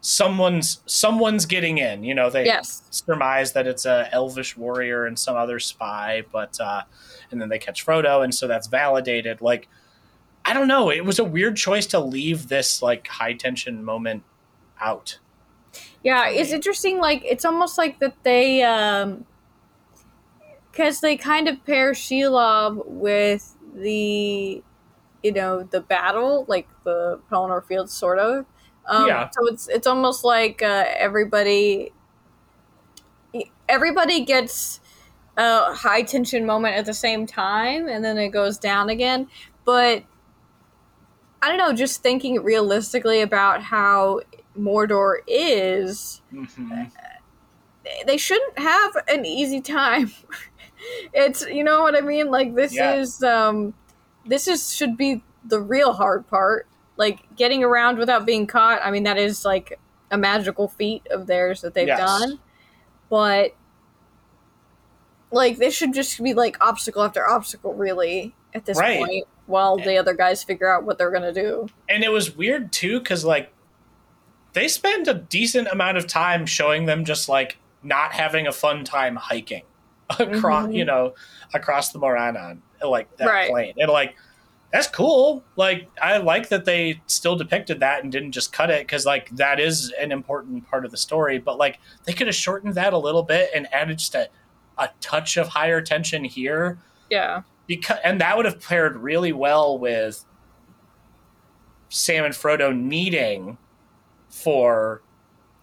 someone's 0.00 0.80
someone's 0.86 1.44
getting 1.44 1.78
in. 1.78 2.02
You 2.04 2.14
know, 2.14 2.30
they 2.30 2.46
yes, 2.46 2.82
surmise 2.90 3.52
that 3.52 3.66
it's 3.66 3.84
a 3.84 4.08
elvish 4.12 4.56
warrior 4.56 5.04
and 5.06 5.18
some 5.18 5.36
other 5.36 5.58
spy, 5.60 6.22
but 6.32 6.58
uh, 6.60 6.82
and 7.30 7.40
then 7.40 7.48
they 7.50 7.58
catch 7.58 7.84
Frodo, 7.84 8.24
and 8.24 8.34
so 8.34 8.46
that's 8.46 8.66
validated. 8.68 9.40
Like, 9.42 9.68
I 10.50 10.52
don't 10.52 10.66
know. 10.66 10.90
It 10.90 11.04
was 11.04 11.20
a 11.20 11.24
weird 11.24 11.56
choice 11.56 11.86
to 11.86 12.00
leave 12.00 12.48
this 12.48 12.82
like 12.82 13.06
high 13.06 13.34
tension 13.34 13.84
moment 13.84 14.24
out. 14.80 15.20
Yeah, 16.02 16.28
it's 16.28 16.50
interesting. 16.50 16.98
Like 16.98 17.22
it's 17.24 17.44
almost 17.44 17.78
like 17.78 18.00
that 18.00 18.16
they, 18.24 18.64
um, 18.64 19.26
because 20.72 21.00
they 21.00 21.16
kind 21.16 21.46
of 21.46 21.64
pair 21.64 21.92
Shelob 21.92 22.84
with 22.84 23.54
the, 23.76 24.60
you 25.22 25.32
know, 25.32 25.62
the 25.62 25.80
battle, 25.82 26.46
like 26.48 26.66
the 26.82 27.20
Pelennor 27.30 27.64
Field, 27.64 27.88
sort 27.88 28.18
of. 28.18 28.44
Um, 28.86 29.06
Yeah. 29.06 29.30
So 29.30 29.46
it's 29.46 29.68
it's 29.68 29.86
almost 29.86 30.24
like 30.24 30.62
uh, 30.62 30.84
everybody, 30.96 31.92
everybody 33.68 34.24
gets 34.24 34.80
a 35.36 35.72
high 35.74 36.02
tension 36.02 36.44
moment 36.44 36.74
at 36.74 36.86
the 36.86 36.94
same 36.94 37.24
time, 37.24 37.86
and 37.86 38.04
then 38.04 38.18
it 38.18 38.30
goes 38.30 38.58
down 38.58 38.88
again. 38.88 39.28
But 39.64 40.02
I 41.42 41.48
don't 41.48 41.58
know. 41.58 41.72
Just 41.72 42.02
thinking 42.02 42.42
realistically 42.42 43.20
about 43.22 43.62
how 43.62 44.20
Mordor 44.58 45.16
is 45.26 46.20
Mhm. 46.32 46.90
they 48.06 48.16
shouldn't 48.16 48.58
have 48.58 48.96
an 49.08 49.24
easy 49.24 49.60
time. 49.60 50.10
it's 51.14 51.46
you 51.46 51.64
know 51.64 51.82
what 51.82 51.96
I 51.96 52.00
mean? 52.00 52.30
Like 52.30 52.54
this 52.54 52.74
Yeah. 52.74 52.94
is 52.94 53.22
um 53.22 53.74
this 54.26 54.46
is 54.48 54.74
should 54.74 54.96
be 54.96 55.22
the 55.44 55.60
real 55.60 55.92
hard 55.92 56.26
part. 56.26 56.66
Like 56.96 57.20
getting 57.36 57.64
around 57.64 57.96
without 57.98 58.26
being 58.26 58.46
caught. 58.46 58.80
I 58.84 58.90
mean 58.90 59.04
that 59.04 59.16
is 59.18 59.44
like 59.44 59.78
a 60.10 60.18
magical 60.18 60.68
feat 60.68 61.06
of 61.10 61.26
theirs 61.26 61.62
that 61.62 61.72
they've 61.74 61.86
Yes. 61.88 61.98
done. 61.98 62.38
But 63.08 63.54
like 65.30 65.58
this 65.58 65.74
should 65.74 65.94
just 65.94 66.22
be 66.22 66.34
like 66.34 66.56
obstacle 66.60 67.02
after 67.02 67.28
obstacle 67.28 67.72
really 67.74 68.34
at 68.52 68.64
this 68.64 68.78
Right. 68.78 68.98
point 68.98 69.26
while 69.50 69.76
the 69.76 69.96
other 69.98 70.14
guys 70.14 70.42
figure 70.42 70.68
out 70.72 70.84
what 70.84 70.96
they're 70.98 71.10
to 71.10 71.32
do. 71.32 71.68
And 71.88 72.02
it 72.04 72.10
was 72.10 72.36
weird 72.36 72.72
too, 72.72 72.98
because 73.00 73.24
like 73.24 73.52
they 74.52 74.68
spend 74.68 75.06
a 75.08 75.14
decent 75.14 75.68
amount 75.68 75.96
of 75.96 76.06
time 76.06 76.46
showing 76.46 76.86
them 76.86 77.04
just 77.04 77.28
like 77.28 77.58
not 77.82 78.12
having 78.12 78.46
a 78.46 78.52
fun 78.52 78.84
time 78.84 79.16
hiking 79.16 79.62
across, 80.18 80.68
Mhm. 80.68 80.74
you 80.74 80.84
know, 80.84 81.14
across 81.54 81.92
the 81.92 81.98
Morannon. 81.98 82.62
like 82.82 83.14
that 83.18 83.26
Right. 83.28 83.50
plane. 83.50 83.74
And 83.78 83.90
like 83.90 84.16
that's 84.72 84.86
cool. 84.86 85.42
Like 85.56 85.88
I 86.00 86.16
like 86.18 86.48
that 86.48 86.64
they 86.64 87.02
still 87.08 87.36
depicted 87.36 87.80
that 87.80 88.02
and 88.02 88.10
didn't 88.12 88.32
just 88.32 88.52
cut 88.52 88.70
it 88.70 88.86
because 88.86 89.04
like 89.04 89.28
that 89.36 89.58
is 89.60 89.92
an 90.00 90.12
important 90.12 90.66
part 90.70 90.84
of 90.84 90.90
the 90.90 90.96
story. 90.96 91.38
But 91.38 91.58
like 91.58 91.78
they 92.04 92.12
could 92.12 92.26
have 92.28 92.36
shortened 92.36 92.74
that 92.76 92.92
a 92.92 92.98
little 92.98 93.22
bit 93.24 93.50
and 93.54 93.66
added 93.74 93.98
just 93.98 94.14
a, 94.14 94.28
a 94.78 94.88
touch 95.00 95.36
of 95.36 95.48
higher 95.48 95.80
tension 95.82 96.24
here 96.24 96.78
Yeah. 97.10 97.42
Because 97.70 97.98
and 98.04 98.20
that 98.20 98.36
would 98.36 98.46
have 98.46 98.60
paired 98.60 98.96
really 98.98 99.32
well 99.32 99.78
with 99.78 100.24
Sam 101.88 102.24
and 102.24 102.34
Frodo 102.34 102.76
needing 102.76 103.56
for 104.28 105.02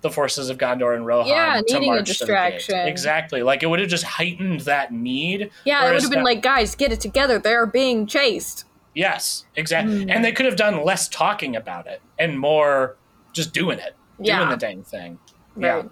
the 0.02 0.10
forces 0.12 0.50
of 0.50 0.58
Gondor 0.58 0.96
and 0.96 1.06
Rohan 1.06 1.28
Yeah, 1.28 1.62
needing 1.68 1.94
a 1.94 2.02
distraction. 2.04 2.76
Exactly. 2.88 3.44
Like 3.44 3.62
it 3.64 3.68
would 3.68 3.80
have 3.80 3.90
just 3.90 4.04
heightened 4.04 4.62
that 4.62 4.94
need. 4.94 5.50
Yeah, 5.66 5.84
it 5.86 5.94
would 5.94 6.02
have 6.02 6.10
been 6.12 6.20
that- 6.20 6.26
like, 6.26 6.42
guys, 6.42 6.76
get 6.76 6.92
it 6.92 7.02
together. 7.02 7.40
They're 7.40 7.66
being 7.66 8.06
chased. 8.08 8.66
Yes, 8.94 9.46
exactly. 9.56 10.06
Mm. 10.06 10.12
And 10.12 10.24
they 10.26 10.32
could 10.32 10.46
have 10.46 10.56
done 10.56 10.84
less 10.84 11.08
talking 11.08 11.56
about 11.56 11.88
it 11.88 12.02
and 12.18 12.40
more 12.40 12.96
just 13.34 13.54
doing 13.54 13.80
it, 13.80 13.96
Yeah. 14.20 14.38
doing 14.40 14.50
the 14.52 14.58
dang 14.58 14.84
thing. 14.84 15.20
Yeah. 15.58 15.68
Right. 15.74 15.90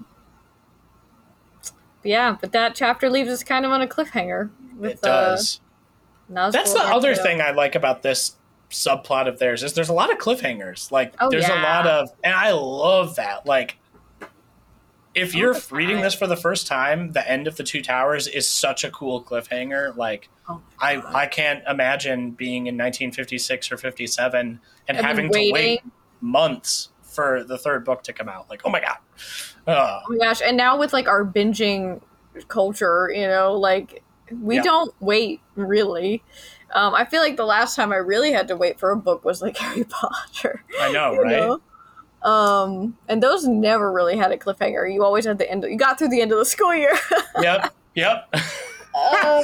Yeah, 2.04 2.38
but 2.40 2.52
that 2.52 2.76
chapter 2.76 3.10
leaves 3.10 3.30
us 3.30 3.44
kind 3.44 3.66
of 3.66 3.72
on 3.72 3.82
a 3.82 3.88
cliffhanger. 3.88 4.52
With, 4.78 4.92
It 4.94 5.02
does. 5.02 5.60
Uh, 5.60 5.65
That's 6.30 6.74
the 6.74 6.80
other 6.80 7.14
Arteo. 7.14 7.24
thing 7.24 7.42
I 7.42 7.52
like 7.52 7.76
about 7.76 8.02
this 8.02 8.36
subplot 8.70 9.28
of 9.28 9.38
theirs 9.40 9.64
is 9.64 9.74
there's 9.74 9.90
a 9.90 9.94
lot 9.94 10.12
of 10.12 10.18
cliffhangers. 10.18 10.92
Like 10.92 11.14
Oh, 11.20 11.30
there's 11.30 11.48
a 11.48 11.56
lot 11.56 11.86
of 11.88 12.10
and 12.24 12.34
I 12.34 12.52
love 12.52 13.16
that. 13.18 13.46
Like 13.46 13.78
if 15.14 15.34
All 15.34 15.40
you're 15.40 15.56
reading 15.72 16.02
this 16.02 16.14
for 16.14 16.28
the 16.28 16.36
first 16.36 16.68
time, 16.68 17.12
the 17.14 17.30
end 17.30 17.48
of 17.48 17.56
the 17.56 17.64
two 17.64 17.82
towers 17.82 18.28
is 18.28 18.50
such 18.50 18.84
a 18.84 18.92
cool 18.92 19.24
cliffhanger. 19.24 19.96
Like 19.96 20.30
Oh, 20.50 20.62
I 20.80 21.02
I 21.24 21.26
can't 21.28 21.64
imagine 21.68 22.32
being 22.32 22.68
in 22.68 22.76
1956 22.76 23.72
or 23.72 23.78
57 23.78 24.60
and 24.88 24.98
I've 24.98 25.04
having 25.04 25.32
to 25.32 25.52
wait 25.52 25.82
months 26.22 26.90
for 27.04 27.44
the 27.44 27.58
third 27.58 27.86
book 27.86 28.04
to 28.04 28.14
come 28.14 28.28
out. 28.28 28.50
Like, 28.50 28.62
oh 28.66 28.70
my 28.70 28.82
god. 28.82 28.98
Uh, 29.66 30.02
Oh 30.08 30.14
my 30.14 30.26
gosh! 30.26 30.42
And 30.46 30.58
now 30.58 30.78
with 30.78 30.92
like 30.92 31.08
our 31.08 31.24
binging 31.26 32.02
culture, 32.50 33.10
you 33.16 33.26
know, 33.28 33.54
like 33.54 34.04
we 34.32 34.56
Yeah. 34.58 34.64
don't 34.64 34.94
wait 35.00 35.42
really. 35.56 36.24
Um, 36.74 36.94
I 36.94 37.06
feel 37.06 37.22
like 37.22 37.38
the 37.38 37.46
last 37.46 37.76
time 37.76 37.92
I 37.94 37.98
really 37.98 38.32
had 38.32 38.48
to 38.50 38.56
wait 38.58 38.80
for 38.80 38.92
a 38.92 38.98
book 38.98 39.24
was 39.24 39.42
like 39.42 39.58
Harry 39.60 39.84
Potter. 39.84 40.64
I 40.80 40.92
know, 40.92 41.16
right? 41.16 41.32
know? 41.32 41.62
Um, 42.30 42.98
and 43.08 43.22
those 43.22 43.46
never 43.48 43.92
really 43.92 44.18
had 44.18 44.32
a 44.32 44.38
cliffhanger. 44.38 44.92
You 44.92 45.04
always 45.04 45.26
had 45.26 45.38
the 45.38 45.50
end. 45.50 45.64
you 45.64 45.78
got 45.78 46.00
through 46.00 46.10
the 46.10 46.22
end 46.22 46.32
of 46.32 46.40
the 46.40 46.46
school 46.46 46.74
year. 46.76 46.94
Yep. 47.42 47.74
Yep. 47.96 48.34
um, 48.34 49.44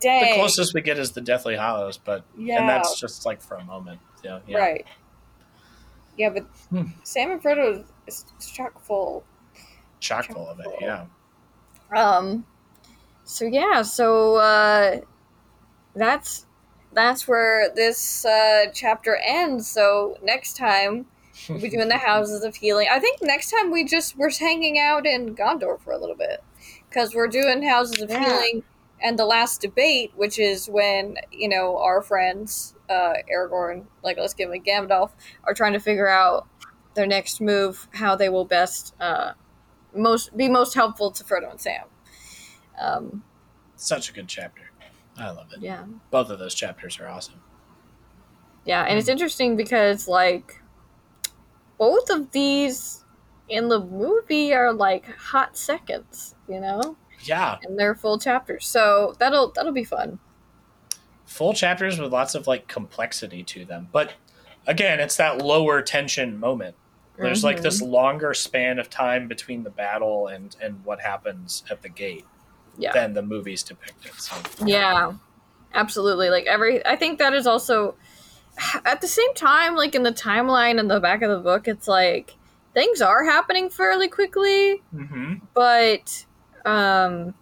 dang. 0.00 0.30
the 0.32 0.34
closest 0.38 0.74
we 0.74 0.80
get 0.80 0.98
is 0.98 1.12
the 1.12 1.20
Deathly 1.20 1.54
Hallows, 1.56 1.98
but 1.98 2.24
yeah. 2.36 2.60
and 2.60 2.68
that's 2.68 2.98
just 2.98 3.26
like 3.26 3.40
for 3.42 3.56
a 3.56 3.64
moment. 3.64 4.00
Yeah. 4.24 4.40
yeah. 4.46 4.58
Right. 4.58 4.86
Yeah, 6.16 6.30
but 6.30 6.44
Hmm. 6.70 6.84
Sam 7.04 7.30
and 7.30 7.42
Frodo 7.42 7.84
is 8.06 8.24
chock 8.52 8.80
full. 8.82 9.24
Chock 10.00 10.26
full 10.26 10.48
of 10.48 10.60
it. 10.60 10.66
Yeah. 10.80 11.06
Um 11.94 12.44
so 13.28 13.44
yeah, 13.44 13.82
so 13.82 14.36
uh 14.36 15.00
that's 15.94 16.46
that's 16.92 17.28
where 17.28 17.70
this 17.74 18.24
uh 18.24 18.66
chapter 18.74 19.18
ends. 19.24 19.68
So 19.68 20.16
next 20.22 20.56
time 20.56 21.06
we'll 21.48 21.60
be 21.60 21.70
doing 21.70 21.88
the 21.88 21.98
houses 22.06 22.44
of 22.44 22.56
healing. 22.56 22.88
I 22.90 22.98
think 23.00 23.18
next 23.22 23.50
time 23.50 23.70
we 23.70 23.84
just 23.84 24.16
we're 24.16 24.30
hanging 24.32 24.78
out 24.78 25.06
in 25.06 25.34
Gondor 25.36 25.80
for 25.80 25.92
a 25.92 25.98
little 25.98 26.16
bit. 26.16 26.42
Cuz 26.90 27.14
we're 27.14 27.28
doing 27.28 27.62
houses 27.62 28.02
of 28.02 28.10
Yeah. 28.10 28.24
healing 28.24 28.64
and 29.00 29.18
the 29.18 29.26
last 29.26 29.60
debate, 29.60 30.12
which 30.16 30.38
is 30.40 30.68
when, 30.68 31.16
you 31.32 31.48
know, 31.48 31.78
our 31.78 32.02
friends, 32.02 32.74
uh 32.88 33.14
Aragorn, 33.32 33.86
Legolas, 34.04 34.36
Gimli, 34.36 34.58
and 34.66 34.88
Gandalf 34.90 35.12
are 35.44 35.54
trying 35.54 35.74
to 35.74 35.80
figure 35.80 36.08
out 36.08 36.48
their 36.94 37.06
next 37.06 37.40
move, 37.40 37.88
how 37.94 38.16
they 38.16 38.30
will 38.30 38.46
best 38.46 38.94
uh 39.00 39.32
most 39.94 40.36
be 40.36 40.48
most 40.48 40.74
helpful 40.74 41.10
to 41.12 41.24
Frodo 41.24 41.50
and 41.50 41.60
Sam. 41.60 41.86
Um, 42.80 43.22
Such 43.76 44.10
a 44.10 44.12
good 44.12 44.28
chapter. 44.28 44.62
I 45.16 45.30
love 45.30 45.48
it. 45.52 45.60
yeah, 45.60 45.84
Both 46.10 46.30
of 46.30 46.38
those 46.38 46.54
chapters 46.54 47.00
are 47.00 47.08
awesome. 47.08 47.40
yeah, 48.64 48.82
and 48.84 48.98
it's 48.98 49.08
interesting 49.08 49.56
because 49.56 50.06
like 50.06 50.62
both 51.78 52.10
of 52.10 52.30
these 52.32 53.04
in 53.48 53.68
the 53.68 53.80
movie 53.80 54.52
are 54.52 54.72
like 54.72 55.06
hot 55.16 55.56
seconds, 55.56 56.34
you 56.48 56.60
know, 56.60 56.96
Yeah. 57.22 57.58
and 57.62 57.78
they're 57.78 57.94
full 57.94 58.18
chapters. 58.18 58.66
So 58.66 59.14
that'll 59.18 59.48
that'll 59.52 59.72
be 59.72 59.84
fun. 59.84 60.18
Full 61.24 61.52
chapters 61.54 61.98
with 61.98 62.12
lots 62.12 62.34
of 62.34 62.46
like 62.46 62.68
complexity 62.68 63.42
to 63.44 63.64
them. 63.64 63.88
But 63.92 64.14
again, 64.66 65.00
it's 65.00 65.16
that 65.16 65.38
lower 65.38 65.82
tension 65.82 66.38
moment. 66.38 66.76
There's 67.16 67.42
like 67.42 67.58
Mhm. 67.58 67.62
this 67.62 67.82
longer 67.82 68.34
span 68.34 68.78
of 68.78 68.88
time 68.88 69.26
between 69.26 69.64
the 69.64 69.70
battle 69.70 70.28
and 70.28 70.54
and 70.60 70.84
what 70.84 71.00
happens 71.00 71.64
at 71.70 71.82
the 71.82 71.88
gate 71.88 72.24
Yeah. 72.78 72.92
than 72.92 73.14
the 73.14 73.22
movies 73.22 73.62
depicted. 73.62 74.12
So 74.14 74.36
Yeah, 74.66 75.12
absolutely. 75.74 76.30
Like 76.30 76.46
every, 76.46 76.84
I 76.86 76.96
think 76.96 77.18
that 77.18 77.34
is 77.34 77.46
also 77.46 77.96
at 78.84 79.00
the 79.00 79.08
same 79.08 79.32
time, 79.34 79.76
like 79.76 79.94
in 79.94 80.02
the 80.02 80.12
timeline 80.12 80.78
in 80.78 80.88
the 80.88 81.00
back 81.00 81.22
of 81.22 81.30
the 81.30 81.38
book, 81.40 81.68
it's 81.68 81.88
like 81.88 82.36
things 82.74 83.00
are 83.00 83.24
happening 83.24 83.70
fairly 83.70 84.08
quickly. 84.08 84.82
hmm 84.92 85.34
but 85.54 86.26
um 86.64 87.34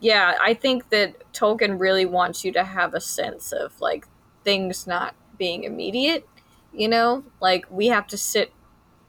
yeah 0.00 0.34
i 0.40 0.54
think 0.54 0.88
that 0.90 1.14
tolkien 1.32 1.78
really 1.78 2.06
wants 2.06 2.44
you 2.44 2.52
to 2.52 2.64
have 2.64 2.94
a 2.94 3.00
sense 3.00 3.52
of 3.52 3.78
like 3.80 4.06
things 4.44 4.86
not 4.86 5.14
being 5.38 5.64
immediate 5.64 6.26
you 6.72 6.88
know 6.88 7.24
like 7.40 7.66
we 7.70 7.88
have 7.88 8.06
to 8.06 8.16
sit 8.16 8.52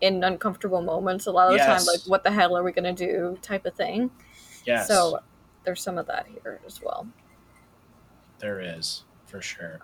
in 0.01 0.23
uncomfortable 0.23 0.81
moments 0.81 1.25
a 1.27 1.31
lot 1.31 1.47
of 1.47 1.53
the 1.53 1.57
Yes. 1.59 1.67
time 1.67 1.85
like 1.85 2.01
what 2.07 2.23
the 2.23 2.31
hell 2.31 2.57
are 2.57 2.63
we 2.63 2.71
going 2.71 2.95
to 2.95 3.05
do 3.07 3.37
type 3.41 3.65
of 3.65 3.73
thing 3.75 4.11
Yes. 4.65 4.87
so 4.87 5.19
there's 5.63 5.81
some 5.81 5.97
of 5.97 6.07
that 6.07 6.25
here 6.27 6.59
as 6.65 6.81
well 6.81 7.07
there 8.39 8.59
is 8.59 9.03
for 9.25 9.41
sure. 9.41 9.79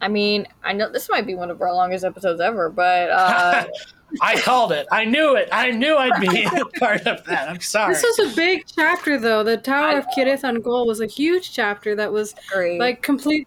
i 0.00 0.08
mean 0.08 0.46
i 0.62 0.72
know 0.72 0.90
this 0.90 1.08
might 1.08 1.26
be 1.26 1.34
one 1.34 1.50
of 1.50 1.60
our 1.62 1.72
longest 1.72 2.04
episodes 2.04 2.40
ever 2.40 2.68
but 2.68 3.10
uh 3.10 3.64
I 4.20 4.40
called 4.40 4.72
it. 4.72 4.86
I 4.90 5.04
knew 5.04 5.36
it. 5.36 5.48
I 5.52 5.70
knew 5.70 5.96
I'd 5.96 6.20
be 6.20 6.46
part 6.78 7.06
of 7.06 7.24
that. 7.26 7.48
I'm 7.48 7.60
sorry. 7.60 7.94
This 7.94 8.02
was 8.18 8.32
a 8.32 8.36
big 8.36 8.64
chapter, 8.66 9.18
though. 9.18 9.44
The 9.44 9.56
Tower 9.56 9.98
of 9.98 10.06
Cirith 10.16 10.42
Ungol 10.42 10.86
was 10.86 11.00
a 11.00 11.06
huge 11.06 11.52
chapter 11.52 11.94
that 11.96 12.12
was 12.12 12.34
great 12.50 12.80
like 12.80 13.02
complete, 13.02 13.46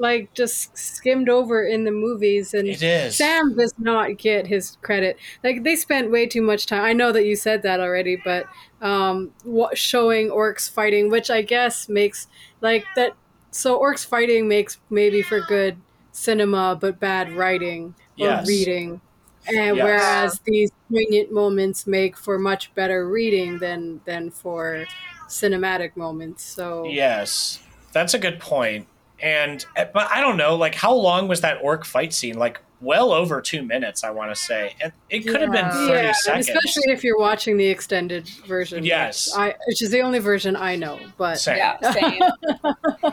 like 0.00 0.34
just 0.34 0.76
skimmed 0.76 1.28
over 1.28 1.64
in 1.64 1.84
the 1.84 1.92
movies, 1.92 2.54
and. 2.54 2.78
Sam 3.12 3.56
does 3.56 3.74
not 3.76 4.18
get 4.18 4.46
his 4.46 4.76
credit. 4.82 5.18
Like 5.42 5.64
they 5.64 5.74
spent 5.74 6.12
way 6.12 6.26
too 6.26 6.42
much 6.42 6.66
time. 6.66 6.84
I 6.84 6.92
know 6.92 7.10
that 7.10 7.26
you 7.26 7.34
said 7.34 7.62
that 7.62 7.80
already, 7.80 8.16
but 8.24 8.46
um, 8.80 9.34
wa- 9.44 9.74
showing 9.74 10.28
orcs 10.30 10.70
fighting, 10.70 11.10
which 11.10 11.28
I 11.28 11.42
guess 11.42 11.88
makes 11.88 12.28
like 12.60 12.92
that. 12.94 13.16
So 13.52 13.80
orcs 13.80 14.06
fighting 14.06 14.48
makes 14.48 14.78
maybe 14.90 15.22
for 15.22 15.40
good 15.40 15.82
cinema, 16.12 16.78
but 16.80 17.00
bad 17.00 17.32
writing 17.32 17.96
or 18.18 18.36
Yes. 18.36 18.38
reading. 18.38 19.02
And 19.46 19.80
Yes. 19.80 19.80
whereas 19.80 20.40
these 20.44 20.70
poignant 20.92 21.32
moments 21.32 21.86
make 21.86 22.16
for 22.16 22.38
much 22.38 22.72
better 22.74 23.08
reading 23.08 23.58
than 23.58 24.02
than 24.04 24.30
for 24.30 24.86
cinematic 25.28 25.96
moments. 25.96 26.44
So 26.44 27.00
Yes, 27.00 27.62
that's 27.92 28.14
a 28.14 28.18
good 28.18 28.40
point. 28.40 28.88
And 29.22 29.64
eh, 29.76 29.86
but 29.92 30.08
I 30.10 30.20
don't 30.20 30.36
know, 30.36 30.56
like 30.56 30.74
how 30.74 30.94
long 30.94 31.28
was 31.28 31.40
that 31.42 31.58
orc 31.62 31.84
fight 31.84 32.12
scene? 32.12 32.38
Like 32.38 32.60
well 32.82 33.12
over 33.12 33.42
two 33.42 33.62
minutes, 33.62 34.02
I 34.04 34.10
want 34.10 34.30
to 34.30 34.34
say. 34.34 34.74
And 34.80 34.92
it 35.10 35.20
could 35.26 35.42
have 35.42 35.52
been 35.52 35.66
Yeah. 35.66 35.86
thirty 35.86 36.06
yeah, 36.06 36.12
seconds. 36.12 36.48
especially 36.48 36.92
if 36.92 37.04
you're 37.04 37.18
watching 37.18 37.56
the 37.58 37.66
extended 37.66 38.26
version. 38.46 38.84
Yes. 38.84 39.28
which 39.36 39.38
I 39.38 39.54
which 39.66 39.82
is 39.82 39.90
the 39.90 40.00
only 40.00 40.18
version 40.18 40.56
I 40.56 40.76
know. 40.76 40.98
But 41.18 41.38
Same, 41.38 41.58
yeah 41.58 41.92
same 41.92 42.22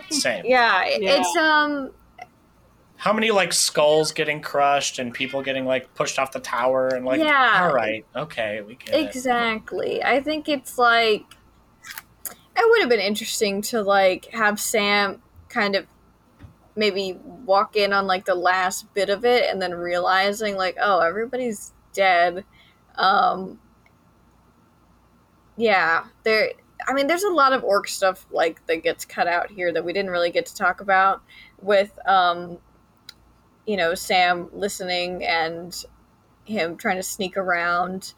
same. 0.10 0.46
yeah, 0.46 0.86
it- 0.86 1.02
Yeah. 1.02 1.18
it's 1.20 1.36
um 1.36 1.92
How 2.96 3.12
many 3.12 3.30
like 3.32 3.52
skulls 3.52 4.14
getting 4.14 4.42
crushed 4.42 5.00
and 5.00 5.14
people 5.14 5.42
getting 5.42 5.66
like 5.66 5.94
pushed 5.96 6.18
off 6.18 6.32
the 6.32 6.40
tower 6.40 6.88
and 6.88 7.06
like, 7.06 7.20
Yeah. 7.20 7.64
all 7.68 7.74
right, 7.76 8.06
okay, 8.16 8.62
we 8.66 8.76
get 8.76 8.96
it. 8.96 9.06
Exactly. 9.06 10.02
I 10.04 10.22
think 10.22 10.48
it's 10.48 10.78
like 10.78 11.26
it 12.26 12.70
would 12.70 12.80
have 12.80 12.90
been 12.90 13.02
interesting 13.02 13.62
to 13.64 13.82
like 13.82 14.26
have 14.34 14.60
Sam 14.62 15.22
kind 15.50 15.76
of 15.76 15.86
maybe 16.78 17.20
walk 17.46 17.76
in 17.76 17.94
on 17.94 18.08
like 18.08 18.26
the 18.26 18.36
last 18.36 18.94
bit 18.94 19.10
of 19.10 19.26
it 19.26 19.50
and 19.50 19.62
then 19.62 19.74
realizing 19.74 20.56
like 20.56 20.78
oh 20.82 21.00
everybody's 21.00 21.74
dead. 21.94 22.46
Um 22.96 23.60
Yeah, 25.58 26.06
there 26.24 26.52
I 26.88 26.94
mean 26.94 27.08
there's 27.08 27.24
a 27.24 27.30
lot 27.30 27.54
of 27.54 27.64
orc 27.64 27.88
stuff 27.88 28.26
like 28.32 28.66
that 28.68 28.84
gets 28.84 29.06
cut 29.06 29.28
out 29.28 29.50
here 29.50 29.74
that 29.74 29.84
we 29.84 29.92
didn't 29.94 30.12
really 30.12 30.32
get 30.32 30.46
to 30.48 30.56
talk 30.56 30.82
about 30.82 31.22
with 31.62 31.98
um 32.08 32.60
you 33.66 33.78
know 33.78 33.96
Sam 33.96 34.50
listening 34.54 35.26
and 35.26 35.76
him 36.46 36.78
trying 36.78 36.98
to 36.98 37.04
sneak 37.04 37.38
around 37.38 38.14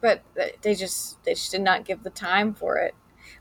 but 0.00 0.22
they 0.62 0.74
just 0.74 1.22
they 1.24 1.32
just 1.34 1.50
did 1.52 1.62
not 1.62 1.84
give 1.84 2.02
the 2.02 2.10
time 2.10 2.54
for 2.54 2.76
it 2.76 2.94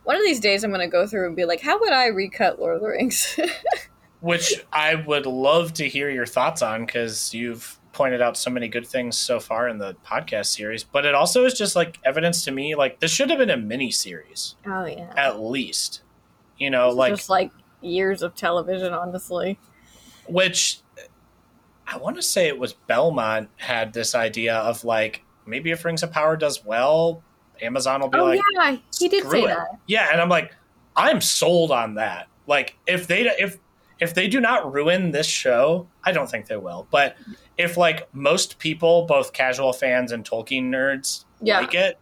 One 0.03 0.15
of 0.15 0.23
these 0.23 0.39
days, 0.39 0.63
I'm 0.63 0.71
going 0.71 0.81
to 0.81 0.87
go 0.91 1.07
through 1.07 1.27
and 1.27 1.35
be 1.35 1.45
like, 1.45 1.61
how 1.61 1.79
would 1.79 1.93
I 1.93 2.07
recut 2.07 2.59
Lord 2.59 2.75
of 2.75 2.81
the 2.81 2.89
Rings? 2.89 3.39
which 4.23 4.53
I 4.71 4.95
would 4.95 5.25
love 5.25 5.73
to 5.73 5.87
hear 5.87 6.09
your 6.09 6.25
thoughts 6.25 6.61
on 6.61 6.85
because 6.85 7.33
you've 7.33 7.79
pointed 7.91 8.21
out 8.21 8.37
so 8.37 8.49
many 8.49 8.67
good 8.67 8.87
things 8.87 9.17
so 9.17 9.39
far 9.39 9.67
in 9.67 9.77
the 9.77 9.95
podcast 10.05 10.47
series. 10.47 10.83
But 10.83 11.05
it 11.05 11.13
also 11.13 11.45
is 11.45 11.53
just 11.53 11.75
like 11.75 11.99
evidence 12.03 12.43
to 12.45 12.51
me, 12.51 12.75
like 12.75 12.99
this 12.99 13.11
should 13.11 13.29
have 13.29 13.39
been 13.39 13.49
a 13.49 13.57
mini 13.57 13.91
series 13.91 14.55
oh 14.65 14.85
yeah, 14.85 15.13
at 15.15 15.39
least. 15.41 16.01
You 16.57 16.69
know, 16.69 16.89
It's 16.89 16.97
like 16.97 17.15
just 17.15 17.29
like 17.29 17.51
years 17.81 18.21
of 18.21 18.33
television, 18.33 18.93
honestly. 18.93 19.59
which 20.27 20.79
I 21.85 21.97
want 21.97 22.15
to 22.15 22.21
say 22.21 22.47
it 22.47 22.57
was 22.57 22.73
Belmont 22.73 23.49
had 23.57 23.93
this 23.93 24.15
idea 24.15 24.55
of 24.55 24.83
like 24.85 25.23
maybe 25.45 25.71
if 25.71 25.83
Rings 25.83 26.01
of 26.01 26.11
Power 26.11 26.37
does 26.37 26.63
well, 26.63 27.23
Amazon 27.61 28.01
will 28.01 28.09
be 28.09 28.17
Oh 28.17 28.25
like, 28.25 28.39
yeah, 28.55 28.77
he 28.99 29.07
did 29.09 29.25
say 29.29 29.43
it. 29.43 29.47
that. 29.47 29.67
Yeah, 29.87 30.09
and 30.11 30.19
I'm 30.21 30.29
like, 30.29 30.53
I'm 30.95 31.21
sold 31.21 31.71
on 31.71 31.95
that. 31.95 32.27
Like, 32.47 32.77
if 32.87 33.07
they 33.07 33.21
if 33.39 33.57
if 33.99 34.13
they 34.13 34.27
do 34.27 34.41
not 34.41 34.73
ruin 34.73 35.11
this 35.11 35.27
show, 35.27 35.87
I 36.03 36.11
don't 36.11 36.29
think 36.29 36.47
they 36.47 36.57
will. 36.57 36.87
But 36.91 37.15
if 37.57 37.77
like 37.77 38.13
most 38.13 38.59
people, 38.59 39.05
both 39.05 39.31
casual 39.33 39.71
fans 39.73 40.11
and 40.11 40.25
Tolkien 40.27 40.63
nerds, 40.69 41.25
Yeah. 41.41 41.59
like 41.59 41.73
it, 41.73 41.97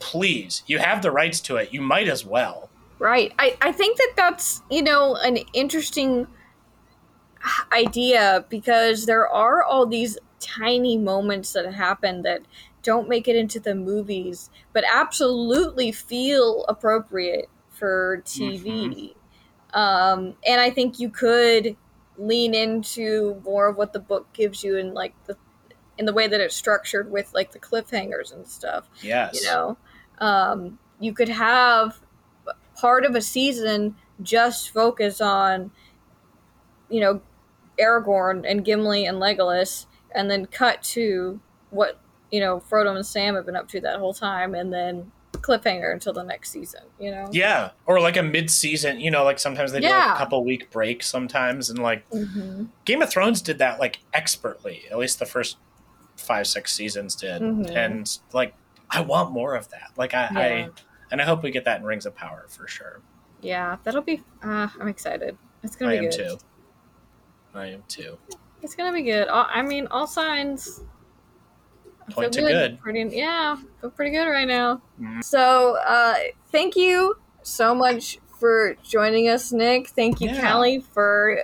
please, 0.00 0.62
you 0.66 0.78
have 0.78 1.00
the 1.02 1.10
rights 1.10 1.40
to 1.42 1.56
it. 1.56 1.72
You 1.72 1.80
might 1.80 2.08
as 2.08 2.26
well. 2.26 2.68
Right. 2.98 3.32
I, 3.38 3.56
I 3.62 3.72
think 3.72 3.96
that 3.98 4.12
that's, 4.16 4.62
you 4.70 4.82
know, 4.82 5.16
an 5.16 5.38
interesting 5.54 6.26
idea 7.72 8.44
because 8.48 9.06
there 9.06 9.26
are 9.28 9.62
all 9.62 9.86
these 9.86 10.18
tiny 10.40 10.96
moments 10.98 11.52
that 11.52 11.72
happen 11.72 12.22
that 12.22 12.42
don't 12.82 13.08
make 13.08 13.28
it 13.28 13.36
into 13.36 13.60
the 13.60 13.74
movies, 13.74 14.50
but 14.72 14.84
absolutely 14.92 15.92
feel 15.92 16.64
appropriate 16.68 17.48
for 17.70 18.22
TV. 18.24 19.14
Um, 19.74 20.34
and 20.46 20.60
I 20.60 20.70
think 20.70 20.98
you 21.00 21.08
could 21.08 21.76
lean 22.18 22.54
into 22.54 23.40
more 23.44 23.68
of 23.68 23.76
what 23.76 23.92
the 23.92 23.98
book 24.00 24.32
gives 24.32 24.62
you 24.62 24.76
in 24.76 24.92
like 24.92 25.14
the 25.26 25.36
in 25.98 26.04
the 26.04 26.12
way 26.12 26.26
that 26.26 26.40
it's 26.40 26.54
structured 26.54 27.10
with 27.10 27.32
like 27.32 27.52
the 27.52 27.58
cliffhangers 27.58 28.32
and 28.34 28.46
stuff 28.46 28.88
Yes. 29.02 29.34
you 29.34 29.46
know 29.46 29.78
um, 30.18 30.78
you 31.00 31.14
could 31.14 31.30
have 31.30 32.00
part 32.76 33.04
of 33.06 33.14
a 33.14 33.22
season 33.22 33.96
just 34.22 34.70
focus 34.70 35.20
on 35.22 35.70
you 36.90 37.00
know 37.00 37.22
aragorn 37.80 38.44
and 38.48 38.64
gimli 38.64 39.06
and 39.06 39.18
legolas 39.18 39.86
and 40.14 40.30
then 40.30 40.44
cut 40.46 40.82
to 40.82 41.40
what 41.70 41.98
you 42.32 42.40
know 42.40 42.60
frodo 42.68 42.96
and 42.96 43.06
sam 43.06 43.34
have 43.36 43.46
been 43.46 43.54
up 43.56 43.68
to 43.68 43.80
that 43.80 43.98
whole 44.00 44.12
time 44.14 44.54
and 44.56 44.72
then 44.72 45.12
cliffhanger 45.34 45.92
until 45.92 46.12
the 46.12 46.22
next 46.22 46.50
season 46.50 46.80
you 47.00 47.10
know 47.10 47.28
Yeah, 47.32 47.70
or 47.86 48.00
like 48.00 48.16
a 48.16 48.22
mid-season. 48.22 49.00
You 49.00 49.10
know, 49.10 49.24
like 49.24 49.38
sometimes 49.38 49.72
they 49.72 49.80
do 49.80 49.88
like 49.88 50.14
a 50.14 50.18
couple 50.18 50.44
week 50.44 50.70
break 50.70 51.02
sometimes, 51.02 51.68
and 51.70 51.78
like 51.80 52.04
hmm 52.10 52.64
Game 52.84 53.02
of 53.02 53.10
Thrones 53.10 53.40
did 53.42 53.58
that 53.58 53.78
like 53.80 54.00
expertly. 54.14 54.82
At 54.90 54.98
least 54.98 55.18
the 55.18 55.26
first 55.26 55.56
five 56.16 56.46
six 56.46 56.72
seasons 56.74 57.14
did, 57.16 57.42
Mhm. 57.42 57.74
and 57.74 58.18
like 58.32 58.54
I 58.90 59.00
want 59.00 59.32
more 59.32 59.54
of 59.56 59.68
that. 59.70 59.90
Like 59.96 60.14
I, 60.14 60.28
I 60.32 60.68
and 61.10 61.20
I 61.20 61.24
hope 61.24 61.42
we 61.42 61.50
get 61.50 61.64
that 61.64 61.80
in 61.80 61.84
Rings 61.86 62.06
of 62.06 62.14
Power 62.14 62.46
for 62.48 62.68
sure. 62.68 63.00
yeah 63.40 63.76
that'll 63.82 64.02
be 64.02 64.22
uh, 64.44 64.68
i'm 64.80 64.86
excited 64.86 65.36
it's 65.64 65.74
gonna 65.74 65.90
I 65.92 65.98
be 65.98 66.04
am 66.06 66.10
good 66.12 66.28
too. 66.28 66.38
I 67.54 67.66
am 67.66 67.82
too. 67.88 68.16
it's 68.62 68.76
gonna 68.76 68.92
be 68.92 69.02
good 69.02 69.26
i 69.28 69.60
mean 69.62 69.88
all 69.90 70.06
signs 70.06 70.80
I 70.80 70.84
Point 72.14 72.32
to 72.34 72.40
good. 72.42 72.78
Pretty, 72.80 73.16
yeah, 73.16 73.56
feel 73.80 73.90
pretty 73.90 74.10
good 74.10 74.26
right 74.26 74.46
now. 74.48 74.80
Mhm. 75.00 75.22
So, 75.24 75.76
uh, 75.76 76.14
thank 76.50 76.76
you 76.76 77.16
so 77.42 77.74
much 77.74 78.18
for 78.38 78.76
joining 78.82 79.28
us, 79.28 79.52
Nic. 79.52 79.88
Thank 79.88 80.20
you, 80.20 80.30
Yeah. 80.30 80.40
Kali, 80.40 80.80
for 80.80 81.42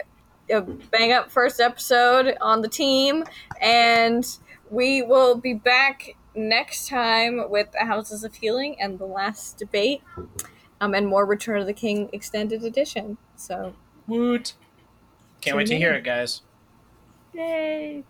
a 0.50 0.60
bang 0.62 1.12
up 1.12 1.30
first 1.30 1.60
episode 1.60 2.36
on 2.40 2.62
the 2.62 2.68
team. 2.68 3.24
And 3.60 4.26
we 4.70 5.02
will 5.02 5.34
be 5.36 5.54
back 5.54 6.14
next 6.34 6.88
time 6.88 7.48
with 7.50 7.72
the 7.72 7.80
Houses 7.84 8.24
of 8.24 8.34
Healing 8.34 8.80
and 8.80 8.98
the 8.98 9.06
last 9.06 9.58
debate, 9.58 10.02
um, 10.80 10.94
and 10.94 11.06
more 11.06 11.24
Return 11.26 11.60
of 11.60 11.66
the 11.66 11.72
King 11.72 12.08
extended 12.12 12.62
edition. 12.64 13.18
So, 13.36 13.74
Woot! 14.06 14.54
Can't 15.40 15.56
wait 15.56 15.66
to 15.68 15.76
hear 15.76 15.92
it, 15.94 16.02
guys. 16.04 16.42
yay! 17.32 18.04